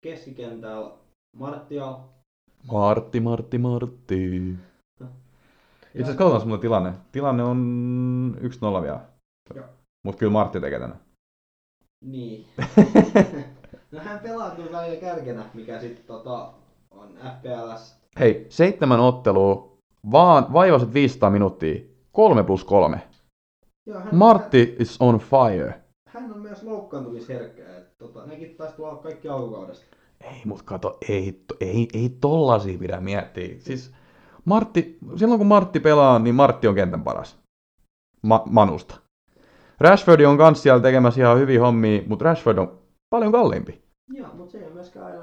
keskikentällä 0.00 0.90
Martial, 1.36 1.94
Martti, 2.72 3.20
Martti, 3.20 3.58
Martti. 3.58 4.54
Itse 5.94 6.02
asiassa 6.02 6.18
katsotaan 6.18 6.48
muuten 6.48 6.60
tilanne. 6.60 6.92
Tilanne 7.12 7.42
on 7.42 8.36
1-0 8.78 8.82
vielä. 8.82 9.00
Joo. 9.54 9.64
Mutta 10.04 10.18
kyllä 10.18 10.32
Martti 10.32 10.60
tekee 10.60 10.80
tänne. 10.80 10.96
Niin. 12.04 12.46
no 13.92 14.00
hän 14.00 14.18
pelaa 14.18 14.50
kyllä 14.50 14.72
välillä 14.72 15.00
kärkenä, 15.00 15.44
mikä 15.54 15.80
sitten 15.80 16.04
tota, 16.04 16.52
on 16.90 17.08
FPLS. 17.08 17.96
Hei, 18.18 18.46
seitsemän 18.48 19.00
ottelua, 19.00 19.76
vaan 20.12 20.52
vaivaiset 20.52 20.94
500 20.94 21.30
minuuttia. 21.30 21.80
3 22.12 22.44
plus 22.44 22.64
3. 22.64 23.02
Joo, 23.86 24.00
hän, 24.00 24.14
Martti 24.14 24.76
is 24.78 24.96
on 25.00 25.18
fire. 25.18 25.80
Hän, 26.14 26.32
on 26.32 26.38
myös 26.38 26.62
loukkaantumisherkkä. 26.62 27.76
Et, 27.76 27.98
tota, 27.98 28.26
nekin 28.26 28.54
taisi 28.56 28.76
tulla 28.76 28.96
kaikki 28.96 29.28
alkukaudesta. 29.28 29.84
Ei, 30.20 30.42
mut 30.44 30.62
kato, 30.62 30.98
ei, 31.08 31.44
ei, 31.60 31.88
ei 31.94 32.16
tollasia 32.20 32.78
pidä 32.78 33.00
miettiä. 33.00 33.54
Siis 33.58 33.92
Martti, 34.44 34.98
silloin 35.16 35.38
kun 35.38 35.46
Martti 35.46 35.80
pelaa, 35.80 36.18
niin 36.18 36.34
Martti 36.34 36.68
on 36.68 36.74
kentän 36.74 37.04
paras. 37.04 37.38
Ma- 38.22 38.42
Manusta. 38.46 38.94
Rashford 39.80 40.20
on 40.20 40.38
kans 40.38 40.62
siellä 40.62 40.82
tekemässä 40.82 41.20
ihan 41.20 41.38
hyviä 41.38 41.60
hommia, 41.60 42.02
mutta 42.06 42.24
Rashford 42.24 42.58
on 42.58 42.78
paljon 43.10 43.32
kalliimpi. 43.32 43.82
Joo, 44.12 44.28
mutta 44.34 44.52
se 44.52 44.58
ei 44.58 44.70
myöskään 44.70 45.06
aina 45.06 45.22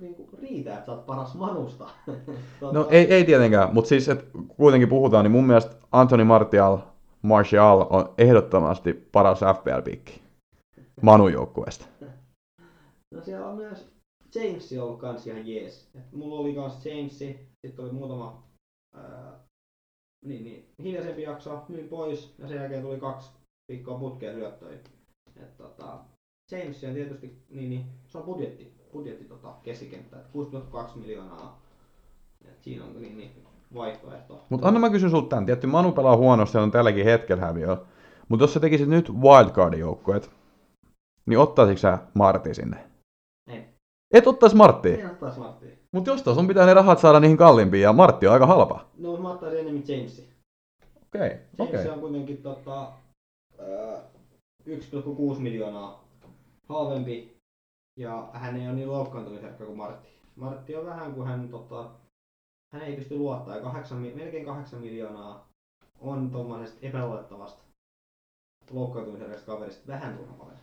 niinku, 0.00 0.28
riitä, 0.42 0.74
että 0.74 0.86
sä 0.86 0.92
oot 0.92 1.06
paras 1.06 1.34
manusta. 1.34 1.88
No 2.72 2.86
ei, 2.90 3.14
ei 3.14 3.24
tietenkään, 3.24 3.74
mutta 3.74 3.88
siis, 3.88 4.08
että 4.08 4.24
kuitenkin 4.56 4.88
puhutaan, 4.88 5.24
niin 5.24 5.32
mun 5.32 5.46
mielestä 5.46 5.76
Anthony 5.92 6.24
Martial, 6.24 6.78
Martial 7.22 7.86
on 7.90 8.14
ehdottomasti 8.18 9.08
paras 9.12 9.40
FPL-pikki 9.40 10.23
Manu 11.02 11.28
joukkueesta. 11.28 11.86
No 13.14 13.24
siellä 13.24 13.46
on 13.46 13.56
myös 13.56 13.94
James 14.34 14.72
ollut 14.80 15.00
kans 15.00 15.26
ihan 15.26 15.48
jees. 15.48 15.90
Et 15.94 16.12
mulla 16.12 16.40
oli 16.40 16.54
kans 16.54 16.86
Jamesi, 16.86 17.48
sitten 17.66 17.84
oli 17.84 17.92
muutama 17.92 18.42
ää, 18.94 19.44
niin, 20.24 20.44
niin, 20.44 20.68
hiljaisempi 20.82 21.22
jakso, 21.22 21.64
myin 21.68 21.88
pois 21.88 22.34
ja 22.38 22.48
sen 22.48 22.56
jälkeen 22.56 22.82
tuli 22.82 23.00
kaksi 23.00 23.30
viikkoa 23.68 23.98
putkeen 23.98 24.34
syöttöjä. 24.34 24.78
Et, 25.36 25.56
tota, 25.56 25.98
James 26.52 26.84
on 26.84 26.94
tietysti, 26.94 27.42
niin, 27.50 27.70
niin, 27.70 27.84
se 28.06 28.18
on 28.18 28.24
budjetti, 28.24 28.74
budjetti 28.92 29.24
tota, 29.24 29.54
keskikenttä, 29.62 30.16
et 30.20 30.26
6,2 30.26 30.98
miljoonaa. 30.98 31.62
Et 32.44 32.62
siinä 32.62 32.84
on 32.84 33.02
niin, 33.02 33.16
niin, 33.16 33.44
vaihtoehto. 33.74 34.44
Mutta 34.48 34.68
anna 34.68 34.80
mä 34.80 34.90
kysyn 34.90 35.10
sulta 35.10 35.28
tämän. 35.28 35.46
Tietty 35.46 35.66
Manu 35.66 35.92
pelaa 35.92 36.16
huonosti 36.16 36.58
on 36.58 36.70
tälläkin 36.70 37.04
hetkellä 37.04 37.42
häviö. 37.42 37.76
Mutta 38.28 38.42
jos 38.42 38.54
sä 38.54 38.60
tekisit 38.60 38.88
nyt 38.88 39.12
wildcardin 39.12 39.80
joukkueet, 39.80 40.30
niin 41.26 41.38
ottaisitko 41.38 41.80
sä 41.80 41.98
Martti 42.14 42.54
sinne? 42.54 42.84
Ei. 43.50 43.64
Et 44.14 44.26
ottais 44.26 44.54
Marttia. 44.54 44.98
En 44.98 45.10
ottais 45.10 45.36
Marttia. 45.36 45.76
Mutta 45.92 46.10
jostain 46.10 46.34
sun 46.36 46.48
pitää 46.48 46.66
ne 46.66 46.74
rahat 46.74 46.98
saada 46.98 47.20
niihin 47.20 47.36
kalliimpiin 47.36 47.82
ja 47.82 47.92
Martti 47.92 48.26
on 48.26 48.32
aika 48.32 48.46
halpa. 48.46 48.86
No 48.98 49.16
mä 49.16 49.30
ottaisin 49.30 49.60
enemmän 49.60 49.82
Jamesi. 49.88 50.34
Okei, 51.02 51.30
James 51.58 51.74
okei. 51.80 51.88
on 51.90 52.00
kuitenkin 52.00 52.42
tota, 52.42 52.92
ää, 53.58 54.02
1,6 54.68 55.38
miljoonaa 55.38 56.04
halvempi 56.68 57.36
ja 57.98 58.28
hän 58.32 58.56
ei 58.56 58.66
ole 58.66 58.74
niin 58.74 58.92
loukkaantumisherkkä 58.92 59.64
kuin 59.64 59.78
Martti. 59.78 60.08
Martti 60.36 60.76
on 60.76 60.86
vähän 60.86 61.14
kuin 61.14 61.26
hän, 61.28 61.48
tota, 61.48 61.90
hän 62.72 62.82
ei 62.82 62.96
pysty 62.96 63.16
luottaa 63.16 63.56
ja 63.56 63.62
8, 63.62 63.98
mi- 63.98 64.14
melkein 64.14 64.44
8 64.46 64.80
miljoonaa 64.80 65.48
on 66.00 66.30
tuommoisesta 66.30 66.78
epäluotettavasta 66.82 67.62
loukkaantumisherkästä 68.70 69.46
kaverista 69.46 69.86
vähän 69.86 70.16
turha 70.16 70.32
paljon. 70.34 70.58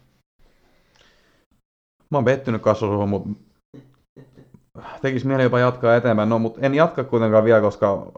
Mä 2.11 2.17
oon 2.17 2.25
pettynyt 2.25 2.61
kasvosuhun, 2.61 3.09
mutta 3.09 3.29
tekis 5.01 5.25
mieli 5.25 5.43
jopa 5.43 5.59
jatkaa 5.59 5.95
eteenpäin. 5.95 6.29
No, 6.29 6.39
mutta 6.39 6.61
en 6.61 6.75
jatka 6.75 7.03
kuitenkaan 7.03 7.43
vielä, 7.43 7.61
koska 7.61 8.11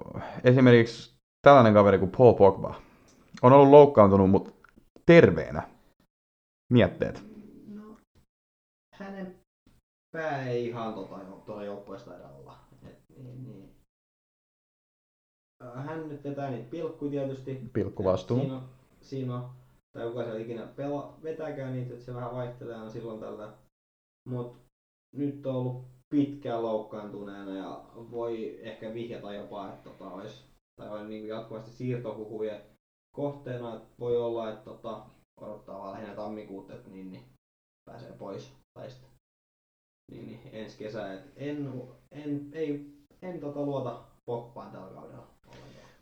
esimerkiksi 0.44 1.16
tällainen 1.42 1.74
kaveri 1.74 2.00
kuin 2.00 2.12
Paul 2.18 2.34
Pogba 2.34 2.76
on 3.42 3.54
ollut 3.54 3.70
loukkaantunut, 3.70 4.30
mutta 4.30 4.52
terveenä. 5.06 5.64
Mietteet. 6.74 7.24
No, 7.68 7.98
hänen 8.96 9.36
pää 10.16 10.48
ei 10.50 10.68
ihan 10.68 10.94
tota, 10.94 11.16
tuolla 11.46 11.64
joukkueesta 11.64 12.12
taida 12.12 12.28
olla. 12.28 12.58
Et, 12.88 13.00
niin, 13.18 13.44
niin. 13.44 13.70
Ää, 15.64 15.82
Hän 15.82 16.10
nyt 16.10 16.24
vetää 16.24 16.50
niitä 16.50 16.70
pilkkuja 16.70 17.12
tietysti. 17.12 17.70
Pilkkuvastuu. 17.74 18.40
Siinä 18.40 18.56
on, 18.56 18.64
siinä 19.02 19.36
on 19.36 19.50
tai 19.98 20.08
kuka 20.08 20.24
siellä 20.24 20.40
ikinä 20.40 20.68
pela, 20.68 21.18
vetääkään 21.24 21.74
niitä, 21.74 21.94
että 21.94 22.06
se 22.06 22.14
vähän 22.14 22.36
vaihtelee 22.36 22.90
silloin 22.90 23.20
tällä. 23.20 23.54
Mut 24.30 24.58
nyt 25.16 25.46
on 25.46 25.56
ollut 25.56 25.86
pitkään 26.10 26.64
loukkaantuneena 26.64 27.56
ja 27.56 27.86
voi 27.96 28.60
ehkä 28.62 28.94
vihjata 28.94 29.34
jopa, 29.34 29.70
että 29.70 29.90
tota, 29.90 30.10
olisi, 30.10 30.44
tai 30.76 30.90
on 30.90 31.10
niin 31.10 31.28
jatkuvasti 31.28 31.72
siirtohuhujen 31.72 32.62
kohteena, 33.16 33.76
että 33.76 33.96
voi 34.00 34.18
olla, 34.18 34.50
että 34.50 34.64
tota, 34.64 35.06
odottaa 35.42 35.80
vaan 35.80 35.94
lähinnä 35.94 36.16
tammikuuta, 36.16 36.74
että 36.74 36.90
niin, 36.90 37.12
niin 37.12 37.24
pääsee 37.86 38.12
pois 38.12 38.54
tai 38.74 38.90
sitten 38.90 39.10
niin, 40.12 40.28
niin 40.28 40.40
ensi 40.52 40.78
kesä. 40.78 41.14
Et 41.14 41.22
en, 41.36 41.74
en, 42.12 42.48
ei, 42.54 42.94
en 43.22 43.40
tota 43.40 43.62
luota 43.62 44.02
Pogbaan 44.26 44.72
tällä 44.72 44.92
kaudella. 44.94 45.28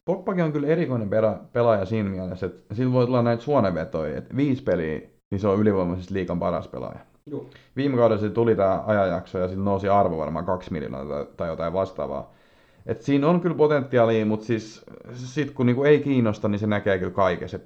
Pogbakin 0.06 0.44
on 0.44 0.52
kyllä 0.52 0.68
erikoinen 0.68 1.10
pelaaja 1.54 1.86
siinä 1.86 2.10
mielessä, 2.10 2.46
että 2.46 2.76
sillä 2.76 2.94
voi 2.94 3.06
tulla 3.06 3.22
näitä 3.22 3.44
suonevetoja, 3.44 4.18
että 4.18 4.36
viisi 4.36 4.64
peliä, 4.64 5.00
niin 5.32 5.40
se 5.40 5.48
on 5.48 5.60
ylivoimaisesti 5.60 6.14
liikan 6.14 6.40
paras 6.40 6.68
pelaaja. 6.68 7.00
Viime 7.76 7.98
kaudella 7.98 8.22
se 8.22 8.30
tuli 8.30 8.56
tämä 8.56 8.84
ajanjakso 8.86 9.40
ja 9.40 9.48
sillä 9.48 9.64
nousi 9.64 9.90
arvo 9.90 10.18
varmaan 10.18 10.46
kaksi 10.46 10.72
miljoonaa 10.72 11.06
tai, 11.06 11.26
tai 11.38 11.48
jotain 11.50 11.74
vastaavaa. 11.74 12.32
Et 12.86 13.02
siinä 13.02 13.28
on 13.28 13.42
kyllä 13.42 13.56
potentiaalia, 13.56 14.26
mutta 14.26 14.46
siis 14.46 14.86
sit 15.14 15.52
kun 15.52 15.66
niinku 15.66 15.84
ei 15.84 16.00
kiinnosta, 16.00 16.48
niin 16.48 16.60
se 16.60 16.68
näkee 16.68 16.98
kyllä 17.00 17.12
kaikessa. 17.12 17.60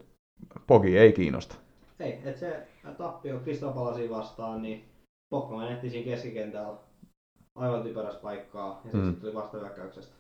Pogi 0.68 0.97
ei 0.97 1.14
kiinnosta. 1.14 1.56
Ei, 1.99 2.14
että 2.14 2.39
se 2.39 2.68
tappio 2.97 3.39
Crystal 3.39 3.74
Palacea 3.74 4.10
vastaan, 4.10 4.62
niin 4.62 4.86
Pogba 5.30 5.58
menetti 5.58 5.89
siinä 5.89 6.06
keskikentällä 6.06 6.74
aivan 7.56 7.84
typerässä 7.84 8.20
paikkaa 8.20 8.70
ja 8.70 8.82
sitten 8.82 9.01
Mm. 9.01 9.08
mm. 9.08 9.16
tuli 9.16 9.34
vastahyökkäyksestä 9.34 10.16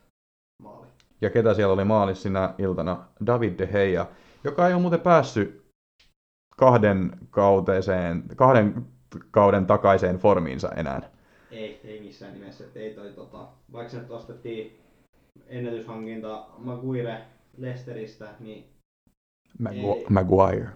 maali. 0.61 0.87
Ja 1.21 1.29
ketä 1.29 1.53
siellä 1.53 1.73
oli 1.73 1.83
maalissa 1.83 2.23
sinä 2.23 2.53
iltana? 2.57 3.05
David 3.25 3.57
De 3.57 3.67
Gea, 3.67 4.05
joka 4.43 4.67
ei 4.67 4.73
ole 4.73 4.81
muuten 4.81 4.99
päässyt 4.99 5.65
kahden, 6.57 7.11
kauteeseen, 7.29 8.23
kahden 8.35 8.85
kauden 9.31 9.65
takaiseen 9.65 10.17
formiinsa 10.17 10.71
enää. 10.71 11.09
Ei, 11.51 11.81
ei 11.83 12.01
missään 12.01 12.33
nimessä. 12.33 12.63
Et 12.63 12.77
ei 12.77 12.93
toi, 12.93 13.11
tota, 13.13 13.47
vaikka 13.71 13.91
se 13.91 13.99
nyt 13.99 14.11
ostettiin 14.11 14.79
ennätyshankinta 15.47 16.47
Maguire 16.57 17.21
Leicesteristä, 17.57 18.33
niin, 18.39 18.65
Magu- 19.63 19.95
Ei. 19.97 20.05
Maguire. 20.09 20.69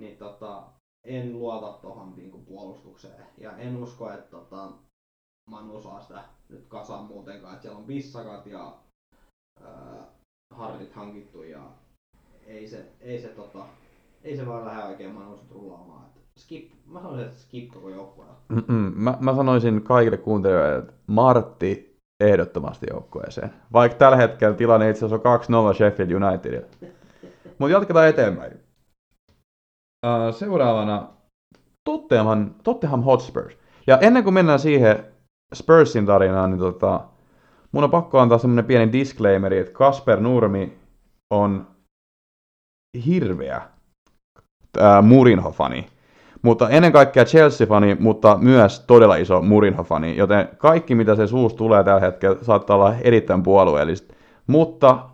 niin 0.00 0.16
tota, 0.16 0.62
en 1.04 1.32
luota 1.32 1.72
tuohon 1.82 2.12
niinku 2.16 2.38
puolustukseen. 2.38 3.26
Ja 3.38 3.56
en 3.56 3.76
usko, 3.76 4.12
että 4.12 4.30
tota, 4.30 4.72
Manu 5.50 5.82
saa 5.82 6.00
sitä 6.00 6.24
nyt 6.48 6.66
kasaan 6.68 7.04
muutenkaan. 7.04 7.54
Et 7.54 7.62
siellä 7.62 7.78
on 7.78 7.84
bissakat 7.84 8.46
ja 8.46 8.76
ää, 9.64 10.04
hardit 10.54 10.92
hankittu 10.92 11.42
ja 11.42 11.62
ei 12.46 12.68
se, 12.68 12.86
ei 13.00 13.20
se, 13.20 13.28
tota, 13.28 13.66
ei 14.24 14.36
se 14.36 14.46
vaan 14.46 14.64
lähde 14.64 14.84
oikein 14.84 15.14
Manusut 15.14 15.50
rullaamaan. 15.50 16.09
Skip, 16.40 16.70
mä 16.86 17.00
sanoisin, 17.00 17.26
että 17.26 17.40
skip 17.40 17.72
koko. 17.72 18.24
Mm-mm. 18.48 18.92
Mä, 18.96 19.16
mä 19.20 19.34
sanoisin 19.34 19.82
kaikille 19.82 20.16
kuuntelijoille, 20.16 20.78
että 20.78 20.92
Martti 21.06 21.96
ehdottomasti 22.20 22.86
joukkueeseen. 22.90 23.50
Vaikka 23.72 23.98
tällä 23.98 24.16
hetkellä 24.16 24.56
tilanne 24.56 24.90
itse 24.90 25.06
asiassa 25.06 25.28
on 25.28 25.72
2-0 25.72 25.76
Sheffield 25.76 26.10
Unitedille. 26.10 26.66
Mutta 27.58 27.72
jatketaan 27.72 28.08
eteenpäin. 28.08 28.52
Uh, 30.06 30.34
seuraavana 30.34 31.08
Tottenham, 31.84 32.50
Tottenham 32.64 33.02
Hotspurs. 33.02 33.56
Ja 33.86 33.98
ennen 33.98 34.24
kuin 34.24 34.34
mennään 34.34 34.58
siihen 34.58 35.04
Spursin 35.54 36.06
tarinaan, 36.06 36.50
niin 36.50 36.60
tota, 36.60 37.00
mun 37.72 37.84
on 37.84 37.90
pakko 37.90 38.18
antaa 38.18 38.38
semmonen 38.38 38.64
pieni 38.64 38.92
disclaimeri, 38.92 39.58
että 39.58 39.72
Kasper 39.72 40.20
Nurmi 40.20 40.78
on 41.30 41.66
hirveä 43.06 43.62
ää, 44.78 45.02
Murinho-fani. 45.02 45.99
Mutta 46.42 46.68
ennen 46.68 46.92
kaikkea 46.92 47.24
Chelsea-fani, 47.24 47.96
mutta 48.00 48.38
myös 48.38 48.80
todella 48.80 49.16
iso 49.16 49.42
Murinho-fani, 49.42 50.16
joten 50.16 50.48
kaikki 50.58 50.94
mitä 50.94 51.14
se 51.16 51.26
suusta 51.26 51.58
tulee 51.58 51.84
tällä 51.84 52.00
hetkellä 52.00 52.44
saattaa 52.44 52.76
olla 52.76 52.94
erittäin 52.94 53.42
puolueellista. 53.42 54.14
Mutta 54.46 55.08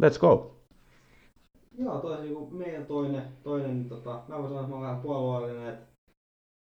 let's 0.00 0.20
go. 0.20 0.56
Joo, 1.78 1.98
toi 1.98 2.20
niinku 2.20 2.48
meidän 2.50 2.86
toinen, 2.86 3.22
toinen 3.42 3.88
tota, 3.88 4.20
mä 4.28 4.38
voin 4.38 4.48
sanoa, 4.48 4.60
että 4.60 4.74
mä 4.74 4.80
vähän 4.80 5.00
puolueellinen, 5.00 5.68
että 5.68 5.86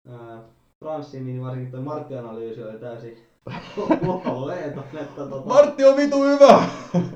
ää, 0.10 0.40
Franssin, 0.80 1.26
niin 1.26 1.42
varsinkin 1.42 1.72
toi 1.72 1.82
Martti-analyysi 1.82 2.64
oli 2.64 2.80
täysin 2.80 3.18
puolueeton, 4.06 4.84
että 4.94 5.24
tota, 5.30 5.48
Martti 5.48 5.86
on 5.86 5.98
vitu 5.98 6.24
hyvä! 6.24 6.64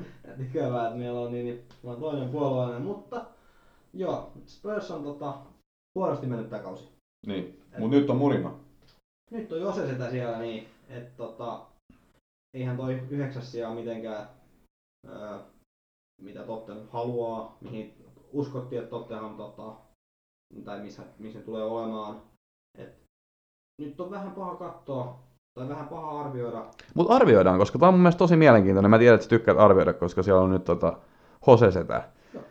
ikävää, 0.50 0.86
että 0.86 0.98
meillä 0.98 1.20
on 1.20 1.32
niin, 1.32 1.46
niin 1.46 1.62
mä 1.82 1.94
toinen 1.94 2.28
puolueellinen, 2.28 2.82
mutta 2.82 3.24
joo, 3.94 4.32
Spurs 4.46 4.90
on 4.90 5.04
tota, 5.04 5.34
huonosti 5.94 6.26
mennyt 6.26 6.50
tää 6.50 6.58
kausi. 6.62 6.88
Niin, 7.26 7.62
mutta 7.78 7.96
nyt 7.96 8.10
on 8.10 8.16
Murino. 8.16 8.60
Nyt 9.30 9.52
on 9.52 9.60
Jose 9.60 9.86
sitä 9.86 10.10
siellä 10.10 10.38
niin, 10.38 10.68
että 10.88 11.16
tota, 11.16 11.66
eihän 12.54 12.76
toi 12.76 12.94
yhdeksäs 13.10 13.52
sijaa 13.52 13.74
mitenkään, 13.74 14.28
ää, 15.08 15.40
mitä 16.22 16.42
Tottenham 16.42 16.88
haluaa, 16.88 17.56
mihin 17.60 17.94
uskottiin, 18.32 18.82
että 18.82 18.90
Tottenham 18.90 19.36
tota, 19.36 19.74
tai 20.64 20.80
missä, 20.80 21.02
missä 21.18 21.38
ne 21.38 21.44
tulee 21.44 21.64
olemaan. 21.64 22.22
Et 22.78 23.02
nyt 23.82 24.00
on 24.00 24.10
vähän 24.10 24.32
paha 24.32 24.56
katsoa, 24.56 25.18
tai 25.58 25.68
vähän 25.68 25.88
paha 25.88 26.20
arvioida. 26.20 26.66
Mutta 26.94 27.14
arvioidaan, 27.14 27.58
koska 27.58 27.78
tämä 27.78 27.88
on 27.88 27.94
mun 27.94 28.00
mielestä 28.00 28.18
tosi 28.18 28.36
mielenkiintoinen. 28.36 28.90
Mä 28.90 28.98
tiedän, 28.98 29.14
että 29.14 29.24
sä 29.24 29.30
tykkäät 29.30 29.58
arvioida, 29.58 29.92
koska 29.92 30.22
siellä 30.22 30.42
on 30.42 30.50
nyt 30.50 30.64
tota 30.64 30.98
Jose 31.46 31.70
Setä. 31.70 32.08
Joo. 32.34 32.44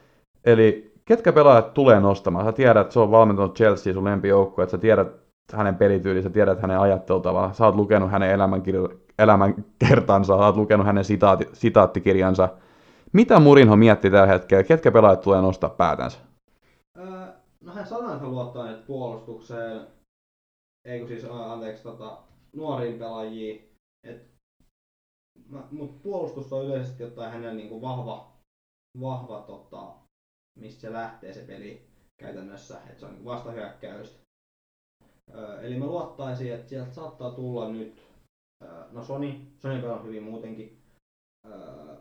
Eli 0.44 0.91
ketkä 1.06 1.34
pelaajat 1.34 1.74
tulee 1.74 2.00
nostamaan? 2.00 2.46
Sä 2.46 2.52
tiedät, 2.52 2.82
että 2.82 2.94
se 2.94 3.00
on 3.00 3.12
valmentanut 3.12 3.56
Chelsea 3.56 3.94
sun 3.94 4.04
lempijoukkue, 4.04 4.64
että 4.64 4.72
sä 4.72 4.78
tiedät 4.78 5.08
hänen 5.54 5.76
pelityylinsä, 5.76 6.30
sä 6.30 6.34
tiedät 6.34 6.62
hänen 6.62 6.80
ajattelutavaa, 6.80 7.54
sä 7.54 7.66
oot 7.66 7.76
lukenut 7.76 8.12
hänen 8.12 8.40
elämänkir- 8.40 8.98
elämänkertansa, 9.20 10.38
sä 10.38 10.46
oot 10.46 10.58
lukenut 10.58 10.86
hänen 10.86 11.04
sitaati- 11.04 11.50
sitaattikirjansa. 11.54 12.50
Mitä 13.14 13.40
Murinho 13.40 13.76
mietti 13.76 14.10
tällä 14.10 14.28
hetkellä? 14.28 14.64
Ketkä 14.64 14.92
pelaajat 14.92 15.22
tulee 15.22 15.42
nostaa 15.42 15.70
päätänsä? 15.70 16.20
Öö, 16.98 17.28
no 17.62 17.74
hän 17.74 17.86
hän 18.20 18.32
luottaa 18.32 18.66
nyt 18.66 18.86
puolustukseen, 18.86 19.82
eikö 20.86 21.08
siis, 21.08 21.26
anteeksi, 21.32 21.84
tota, 21.84 22.18
nuoriin 22.56 23.00
pelaajiin. 23.00 23.70
Et, 24.04 24.28
mä, 25.50 25.60
mut 25.72 26.02
puolustus 26.02 26.54
on 26.54 26.66
yleisesti 26.66 27.04
ottaen 27.04 27.32
hänellä 27.32 27.54
niinku 27.54 27.82
vahva, 27.82 28.32
vahva 29.02 29.42
tota, 29.42 30.01
mistä 30.60 30.82
se 30.82 30.94
lähtee 30.94 31.34
se 31.34 31.42
peli 31.42 31.88
käytännössä, 32.22 32.82
että 32.82 33.00
se 33.00 33.06
on 33.06 33.12
niinku 33.12 33.30
vastahyökkäys. 33.30 34.22
Öö, 35.34 35.62
eli 35.62 35.80
mä 35.80 35.86
luottaisin, 35.86 36.54
että 36.54 36.70
sieltä 36.70 36.92
saattaa 36.92 37.32
tulla 37.32 37.70
nyt, 37.70 38.02
öö, 38.64 38.92
no 38.92 39.04
Sony, 39.04 39.34
Sony 39.60 39.82
pelaa 39.82 40.04
hyvin 40.04 40.24
muutenkin. 40.24 40.82
Öö, 41.48 41.96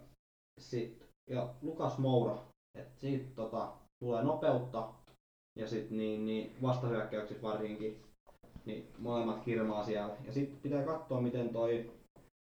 sit, 0.60 1.06
ja 1.30 1.54
Lukas 1.62 1.98
Moura, 1.98 2.38
että 2.78 3.00
siitä 3.00 3.34
tota, 3.34 3.72
tulee 4.04 4.22
nopeutta 4.22 4.92
ja 5.58 5.68
sitten 5.68 5.96
niin, 5.96 6.26
niin 6.26 6.62
vastahyökkäyksissä 6.62 7.42
varsinkin, 7.42 8.02
niin 8.64 8.92
molemmat 8.98 9.44
kirmaa 9.44 9.84
siellä. 9.84 10.16
Ja 10.24 10.32
sitten 10.32 10.60
pitää 10.60 10.84
katsoa, 10.84 11.20
miten 11.20 11.52
toi 11.52 11.92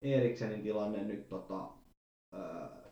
Eriksenin 0.03 0.63
tilanne 0.63 1.05
nyt 1.05 1.29
tota, 1.29 1.69
öö, 2.35 2.90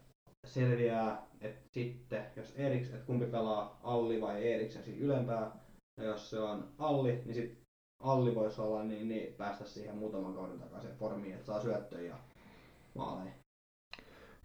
selviää, 0.48 1.22
että 1.40 1.60
sitten 1.72 2.22
jos 2.36 2.54
Eriks, 2.56 2.88
että 2.88 3.06
kumpi 3.06 3.26
pelaa 3.26 3.80
Alli 3.82 4.20
vai 4.20 4.52
Eriksen 4.52 4.84
siis 4.84 5.00
ylempää, 5.00 5.50
ja 5.96 6.04
jos 6.04 6.30
se 6.30 6.38
on 6.38 6.64
Alli, 6.78 7.22
niin 7.24 7.34
sitten 7.34 7.58
Alli 8.02 8.34
voisi 8.34 8.60
olla 8.60 8.82
niin, 8.82 9.08
niin 9.08 9.34
päästä 9.34 9.64
siihen 9.64 9.96
muutaman 9.96 10.34
kauden 10.34 10.58
takaisin 10.58 10.90
formiin, 10.98 11.34
että 11.34 11.46
saa 11.46 11.60
syöttöjä 11.60 12.08
ja 12.08 12.16
maaleja. 12.94 13.32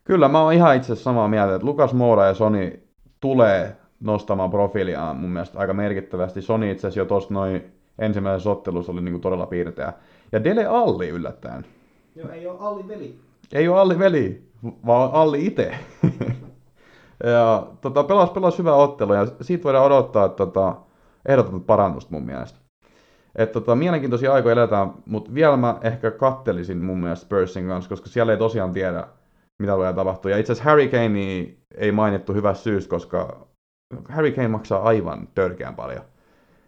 Kyllä, 0.04 0.28
mä 0.28 0.44
oon 0.44 0.54
ihan 0.54 0.76
itse 0.76 0.96
samaa 0.96 1.28
mieltä, 1.28 1.56
että 1.56 1.66
Lukas 1.66 1.94
Moura 1.94 2.26
ja 2.26 2.34
Sony 2.34 2.88
tulee 3.20 3.76
nostamaan 4.00 4.52
profiiliaan 4.52 5.18
mun 5.18 5.30
mielestä 5.30 5.60
aika 5.60 5.74
merkittävästi. 5.74 6.42
Sony 6.42 6.72
itse 6.72 6.88
asiassa 6.88 7.00
jo 7.00 7.06
tuossa 7.06 7.34
noin 7.34 7.74
ensimmäisessä 8.00 8.50
ottelussa 8.52 8.92
oli 8.92 9.02
niinku 9.02 9.20
todella 9.20 9.46
piirteä. 9.46 9.94
Ja 10.32 10.44
Dele 10.44 10.66
Alli 10.66 11.10
yllättäen. 11.10 11.66
Joo, 12.16 12.30
ei 12.30 12.48
ole 12.48 12.58
Allin 12.60 12.88
veli. 12.88 13.20
Ei 13.54 13.68
ole 13.68 13.80
Alli 13.80 14.00
veli, 14.00 14.53
vaan 14.86 15.10
Alli 15.14 15.46
itse. 15.46 15.76
ja 17.24 17.68
tota, 17.82 18.04
pelas, 18.04 18.30
pelas 18.30 18.60
hyvä 18.60 18.74
ottelu 18.76 19.14
ja 19.14 19.28
siitä 19.42 19.64
voidaan 19.64 19.86
odottaa 19.86 20.26
että, 20.26 20.38
tota, 20.38 20.76
ehdotonta 21.26 21.66
parannusta 21.66 22.12
mun 22.12 22.26
mielestä. 22.26 22.60
Et, 23.36 23.52
tota, 23.52 23.76
mielenkiintoisia 23.76 24.34
aikoja 24.34 24.54
eletään, 24.54 24.94
mutta 25.06 25.34
vielä 25.34 25.58
mä 25.58 25.76
ehkä 25.82 26.12
kattelisin 26.12 26.86
mun 26.86 27.00
mielestä 27.00 27.26
Spursin 27.26 27.68
kanssa, 27.68 27.90
koska 27.90 28.10
siellä 28.10 28.32
ei 28.32 28.38
tosiaan 28.38 28.72
tiedä, 28.72 29.08
mitä 29.60 29.74
tulee 29.74 29.94
tapahtua. 29.94 30.32
Ja 30.32 30.38
itse 30.38 30.52
asiassa 30.52 30.70
Harry 30.70 30.88
Kane 30.88 31.48
ei 31.78 31.92
mainittu 31.92 32.34
hyvästä 32.34 32.64
syystä, 32.64 32.90
koska 32.90 33.48
Harry 34.10 34.32
Kane 34.32 34.48
maksaa 34.48 34.84
aivan 34.84 35.28
törkeän 35.36 35.76
paljon. 35.76 36.02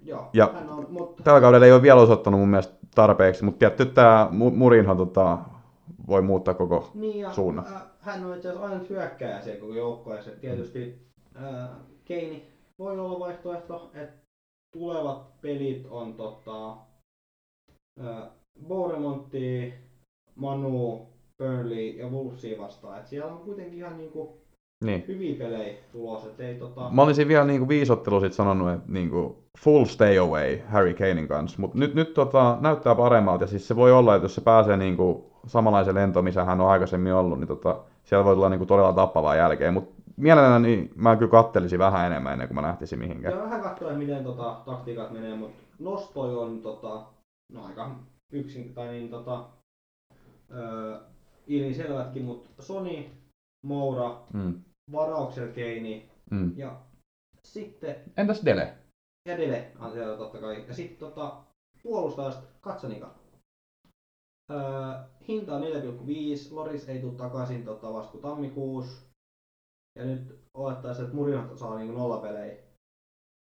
Joo, 0.04 0.30
Ja- 0.34 0.52
on, 0.70 0.88
mutta 0.90 1.24
Tällä 1.24 1.42
kaudella 1.42 1.66
ei 1.66 1.72
ole 1.72 1.82
vielä 1.82 2.02
osoittanut 2.02 2.40
mun 2.40 2.50
mielestä 2.50 2.74
tarpeeksi, 2.96 3.44
mutta 3.46 3.60
tietty 3.60 3.86
tämä 3.86 4.28
Murinho 4.32 4.96
tota, 4.96 5.38
voi 6.08 6.22
muuttaa 6.22 6.54
koko 6.54 6.92
Niin 6.94 7.20
ja 7.20 7.34
suunnan. 7.34 7.66
Äh, 7.68 7.82
hän 8.00 8.26
on 8.26 8.36
itse 8.36 8.50
asiassa 8.50 8.68
ainut 8.70 8.90
hyökkääjä 8.90 9.42
siellä 9.42 9.62
koko 9.62 9.74
joukkueessa. 9.74 10.32
Et 10.32 10.42
Tietysti 10.42 11.08
äh, 11.44 11.70
Keini 12.06 12.44
voi 12.80 13.00
olla 13.00 13.20
vaihtoehto, 13.20 13.92
että 13.94 14.26
tulevat 14.78 15.42
pelit 15.42 15.88
on 15.90 16.14
tota, 16.14 16.72
äh, 18.06 18.24
Bournemontia, 18.68 19.74
Manu, 20.36 21.08
Burnley 21.44 21.90
ja 21.90 22.08
Wolvesia 22.08 22.58
vastaan. 22.62 23.00
Et 23.00 23.08
siellä 23.08 23.32
on 23.32 23.38
kuitenkin 23.40 23.78
ihan 23.78 23.98
niinku 23.98 24.38
Niin. 24.86 25.04
hyviä 25.08 25.36
pelejä 25.38 25.74
tulossa. 25.92 26.30
Et 26.30 26.40
ei, 26.40 26.56
tota, 26.56 26.90
Mä 26.90 27.02
olisin 27.02 27.28
vielä 27.28 27.46
niinku 27.46 27.68
viisottelu 27.68 28.22
sit 28.22 28.34
sanonut, 28.34 28.72
että 28.74 28.92
niinku 28.92 29.44
full 29.60 29.86
stay 29.86 30.18
away 30.18 30.58
Harry 30.68 30.94
Kanein 30.94 31.28
kanssa, 31.28 31.62
mutta 31.62 31.78
nyt, 31.78 31.94
nyt 31.96 32.14
tota, 32.14 32.58
näyttää 32.62 32.96
paremmalta 32.96 33.44
ja 33.44 33.48
siis 33.48 33.68
se 33.68 33.76
voi 33.76 33.92
olla, 33.92 34.16
että 34.16 34.26
jos 34.26 34.36
se 34.36 34.42
pääsee 34.42 34.78
niinku 34.78 35.32
samanlaisen 35.48 35.96
lento, 35.96 36.22
missä 36.22 36.44
hän 36.44 36.62
on 36.62 36.70
aikaisemmin 36.70 37.14
ollut, 37.14 37.40
niin 37.40 37.48
tota, 37.48 37.80
siellä 38.04 38.26
voi 38.26 38.36
tulla 38.36 38.50
niinku 38.50 38.66
todella 38.66 38.94
tappavaa 38.94 39.36
jälkeen. 39.36 39.74
Mutta 39.74 40.02
mielelläni 40.18 40.68
niin 40.68 40.92
mä 40.96 41.16
kyllä 41.16 41.32
kattelisin 41.32 41.80
vähän 41.80 42.06
enemmän 42.08 42.34
ennen 42.34 42.48
kuin 42.48 42.56
mä 42.56 42.62
lähtisin 42.62 43.00
mihinkään. 43.00 43.34
Ja 43.38 43.44
vähän 43.44 43.62
katsoen 43.62 43.98
miten 43.98 44.24
tota, 44.24 44.62
taktiikat 44.66 45.12
menee, 45.12 45.36
mutta 45.36 45.64
nostoi 45.80 46.38
on 46.38 46.62
tota, 46.62 47.02
no 47.54 47.66
aika 47.66 47.92
yksin, 48.32 48.74
tai 48.74 48.88
niin 48.88 49.10
tota, 49.10 49.46
öö, 50.54 50.98
ilmiselvätkin, 51.48 52.26
mutta 52.26 52.50
Sony, 52.64 53.06
Moura, 53.66 54.18
Mm. 54.34 54.62
varauksella 54.92 55.54
Keini 55.54 56.10
Mm. 56.32 56.52
ja 56.58 56.76
sitten 57.44 57.96
Entäs 58.18 58.46
Dele? 58.46 58.74
ja 59.30 59.38
Dele 59.38 59.72
totta 60.18 60.38
kai. 60.38 60.66
Ja 60.68 60.74
sitten 60.74 61.10
tota, 61.10 61.34
puolustajasta 61.84 62.42
Katsanika. 62.62 63.10
Öö, 64.52 64.60
hinta 65.28 65.56
on 65.56 65.64
4,5, 65.64 65.68
Loris 66.52 66.90
ei 66.90 67.00
tule 67.00 67.14
takaisin 67.14 67.66
tota, 67.66 67.94
vasta 67.94 68.12
kuin 68.12 68.22
tammikuussa. 68.22 69.02
Ja 70.00 70.06
nyt 70.06 70.40
olettaisiin, 70.54 71.06
että 71.06 71.16
Murinat 71.16 71.58
saa 71.58 71.78
niinku 71.78 71.98
nollapelejä 71.98 72.56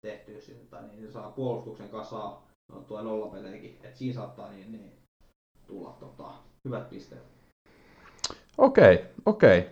tehtyä 0.06 0.42
sinne, 0.42 0.66
tai 0.70 0.88
niin 0.88 1.08
se 1.08 1.12
saa 1.12 1.32
puolustuksen 1.32 1.90
kasaa, 1.90 2.48
no 2.72 2.80
tulee 2.82 3.04
nollapelejäkin, 3.04 3.80
että 3.84 3.98
siinä 3.98 4.14
saattaa 4.14 4.50
niin, 4.50 4.72
niin 4.72 4.92
tulla 5.68 5.98
tota, 6.00 6.34
hyvät 6.66 6.90
pisteet. 6.90 7.24
Okei, 8.58 9.06
okei. 9.26 9.70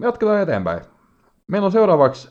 Jatketaan 0.00 0.42
eteenpäin. 0.42 0.80
Meillä 1.50 1.66
on 1.66 1.72
seuraavaksi 1.72 2.30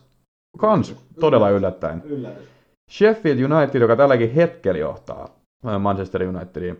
kans 0.57 0.95
todella 1.19 1.49
yllättäen. 1.49 2.01
Yllätys. 2.05 2.49
Sheffield 2.91 3.51
United, 3.51 3.81
joka 3.81 3.95
tälläkin 3.95 4.33
hetkellä 4.33 4.79
johtaa 4.79 5.29
ää, 5.65 5.79
Manchester 5.79 6.23
Unitediin. 6.23 6.79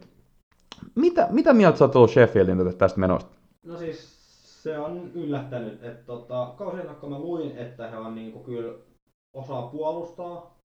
Mitä, 0.96 1.28
mitä 1.30 1.54
mieltä 1.54 1.78
sä 1.78 1.90
oot 1.96 2.12
Sheffieldin 2.12 2.78
tästä 2.78 3.00
menosta? 3.00 3.36
No 3.66 3.78
siis 3.78 4.20
se 4.64 4.80
on 4.80 5.12
yllättänyt, 5.14 5.84
että 5.84 6.04
tota, 6.06 6.54
kausien 6.58 6.88
takaa 6.88 7.10
mä 7.10 7.20
luin, 7.20 7.58
että 7.58 7.90
he 7.90 7.98
on 7.98 8.16
niinku 8.16 8.40
kyllä 8.40 8.74
osaa 9.34 9.68
puolustaa, 9.68 10.60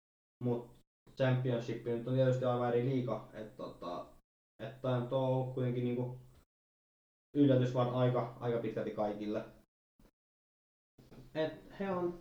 mutta 0.44 0.72
Championship 1.16 1.84
nyt 1.84 2.08
on 2.08 2.14
tietysti 2.14 2.44
aivan 2.44 2.68
eri 2.68 2.84
liiga, 2.84 3.28
että 3.32 3.56
tota, 3.56 4.06
että 4.60 4.88
on 4.88 5.08
ollut 5.10 5.54
kuitenkin 5.54 5.84
niinku 5.84 6.18
yllätys 7.36 7.74
vaan 7.74 7.94
aika, 7.94 8.36
aika 8.40 8.58
pitkälti 8.58 8.90
kaikille. 8.90 9.44
Et 11.34 11.52
he 11.80 11.90
on 11.90 12.18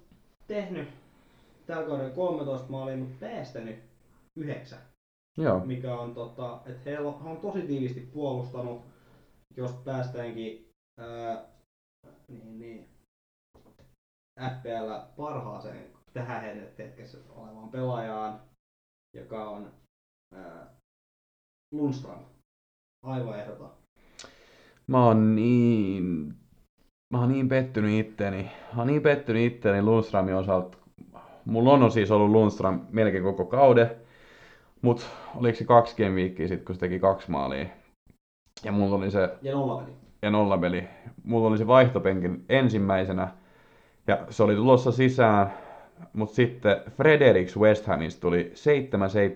tehnyt 0.48 0.88
tällä 1.66 1.88
kaudella 1.88 2.10
13 2.10 2.72
maalia, 2.72 2.98
mutta 2.98 3.16
päästänyt 3.20 3.80
9 4.36 4.80
Joo, 5.38 5.66
mikä 5.66 5.96
on 5.96 6.14
tota, 6.14 6.62
että 6.66 6.90
he 6.90 7.00
on, 7.00 7.24
he 7.24 7.30
on 7.30 7.38
tosi 7.38 7.62
tiivisti 7.62 8.00
puolustanut, 8.00 8.82
jos 9.58 9.72
päästäänkin 9.72 10.70
ää, 11.00 11.46
niin, 12.28 12.60
niin, 12.60 12.90
FPL 14.40 14.94
parhaaseen 15.18 15.94
tähän 16.14 16.44
hetkessä 16.78 17.18
olevaan 17.30 17.70
pelaajaan, 17.70 18.42
joka 19.16 19.50
on 19.50 19.72
ää, 20.36 20.76
Lundström. 21.74 22.20
Aivan 23.04 23.40
ehdoton. 23.40 23.72
mä 24.88 25.06
oon 25.06 25.36
niin... 25.36 26.34
Mä 27.14 27.20
oon 27.20 27.32
niin 27.32 27.50
pettynyt 27.50 28.06
itteeni. 28.06 28.44
Mä 28.44 28.82
oon 28.82 28.88
niin 28.88 29.02
pettynyt 29.02 29.54
itteeni 29.54 29.82
Lundströmin 29.82 30.36
osalta. 30.36 30.78
Mulla 31.46 31.74
on 31.74 31.92
siis 31.92 32.12
ollut 32.12 32.32
Lundström 32.32 32.88
melkein 32.90 33.24
koko 33.24 33.46
kauden. 33.46 34.03
Mut 34.84 35.08
oliko 35.36 35.58
se 35.58 35.66
kaksi 35.66 35.96
game 36.04 36.16
weekia 36.16 36.48
sit, 36.48 36.64
kun 36.64 36.76
se 36.76 36.80
teki 36.80 37.00
kaksi 37.00 37.32
maalia. 37.32 37.66
Ja 38.64 38.72
mulla 38.72 38.96
oli 38.96 39.12
se 39.12 39.30
Ja 39.42 39.52
nollapeli. 39.54 39.96
ja 40.22 40.32
nollapeli. 40.32 40.84
Mulla 41.24 41.48
oli 41.48 41.58
se 41.58 41.68
vaihtopenkin 41.68 42.46
ensimmäisenä 42.50 43.28
ja 44.08 44.20
se 44.30 44.44
oli 44.44 44.56
tulossa 44.56 44.92
sisään, 44.92 45.54
mutta 46.14 46.36
sitten 46.36 46.78
Fredericks 46.98 47.58
West 47.58 47.86
Hamista 47.86 48.22
tuli 48.22 48.54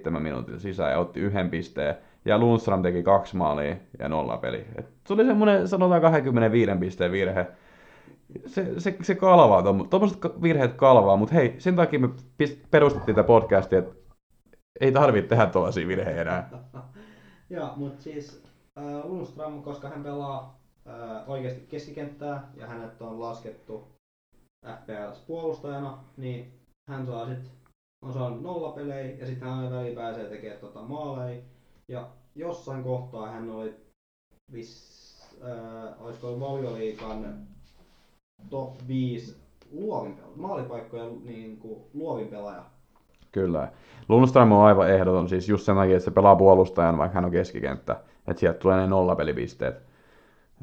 7-7 0.08 0.20
minuutilla 0.20 0.60
sisään 0.60 0.92
ja 0.92 1.00
otti 1.00 1.20
yhden 1.20 1.50
pisteen. 1.50 1.96
Ja 2.26 2.38
Lundström 2.38 2.82
teki 2.82 3.04
kaksi 3.04 3.36
maalia 3.38 3.76
ja 4.00 4.10
nollapeli. 4.10 4.66
Et 4.76 4.86
se 5.08 5.14
oli 5.14 5.26
semmoinen 5.26 5.68
sanotaan 5.68 6.02
25 6.02 6.72
pisteen 6.80 7.12
virhe. 7.12 7.48
Se, 8.46 8.80
se, 8.80 8.98
se 9.02 9.16
kalvaa, 9.16 9.64
tuommoiset 9.90 10.20
virheet 10.42 10.74
kalvaa, 10.74 11.18
mutta 11.18 11.36
hei, 11.36 11.56
sen 11.58 11.76
takia 11.76 12.00
me 12.00 12.10
perustettiin 12.72 13.16
tätä 13.16 13.28
podcastia, 13.28 13.80
että 13.80 13.97
ei 14.80 14.92
tarvitse 14.92 15.30
tehdä 15.30 15.46
tuollaisia 15.46 15.88
virheitä 15.88 16.22
enää. 16.22 16.50
ja, 17.50 17.74
mutta 17.76 18.04
siis 18.04 18.44
äh, 18.78 19.06
Lundström, 19.06 19.64
koska 19.64 19.90
hän 19.90 20.04
pelaa 20.04 20.60
äh, 20.88 21.30
oikeasti 21.30 21.62
keskikenttää 21.62 22.52
ja 22.56 22.68
hänet 22.68 23.02
on 23.02 23.20
laskettu 23.20 23.88
FPLs 24.66 25.20
puolustajana, 25.28 26.04
niin 26.18 26.54
hän 26.90 27.06
saa 27.06 27.28
sit, 27.28 27.52
on 28.02 28.14
saanut 28.14 28.42
nollapelejä 28.42 29.18
ja 29.20 29.26
sitten 29.26 29.50
hän 29.50 29.72
väliin 29.72 29.96
pääsee 29.96 30.30
tekemään 30.30 30.62
tota 30.62 30.82
maaleja. 30.82 31.42
Ja 31.88 32.10
jossain 32.36 32.84
kohtaa 32.84 33.30
hän 33.30 33.50
oli 33.50 33.76
vis, 34.52 34.98
äh, 35.44 36.02
olisiko 36.02 36.28
ollut 36.28 36.40
valioliikan 36.40 37.48
top 38.50 38.88
5 38.88 39.38
luovin 39.72 40.16
pelaaja, 40.16 40.38
maalipaikkoja 40.38 41.10
niin 41.24 41.58
kuin 41.58 41.82
luovin 41.94 42.28
pelaaja. 42.28 42.77
Kyllä. 43.38 43.72
Lundström 44.10 44.52
on 44.52 44.66
aivan 44.66 44.90
ehdoton, 44.90 45.30
siis 45.30 45.50
just 45.50 45.66
sen 45.66 45.76
takia, 45.76 45.96
että 45.96 46.06
se 46.06 46.12
pelaa 46.12 46.36
puolustajan, 46.36 46.98
vaikka 46.98 47.16
hän 47.16 47.26
on 47.26 47.32
keskikenttä. 47.32 48.02
Että 48.28 48.40
sieltä 48.40 48.60
tulee 48.60 48.78
ne 48.78 48.88
nollapelipisteet. 48.88 49.76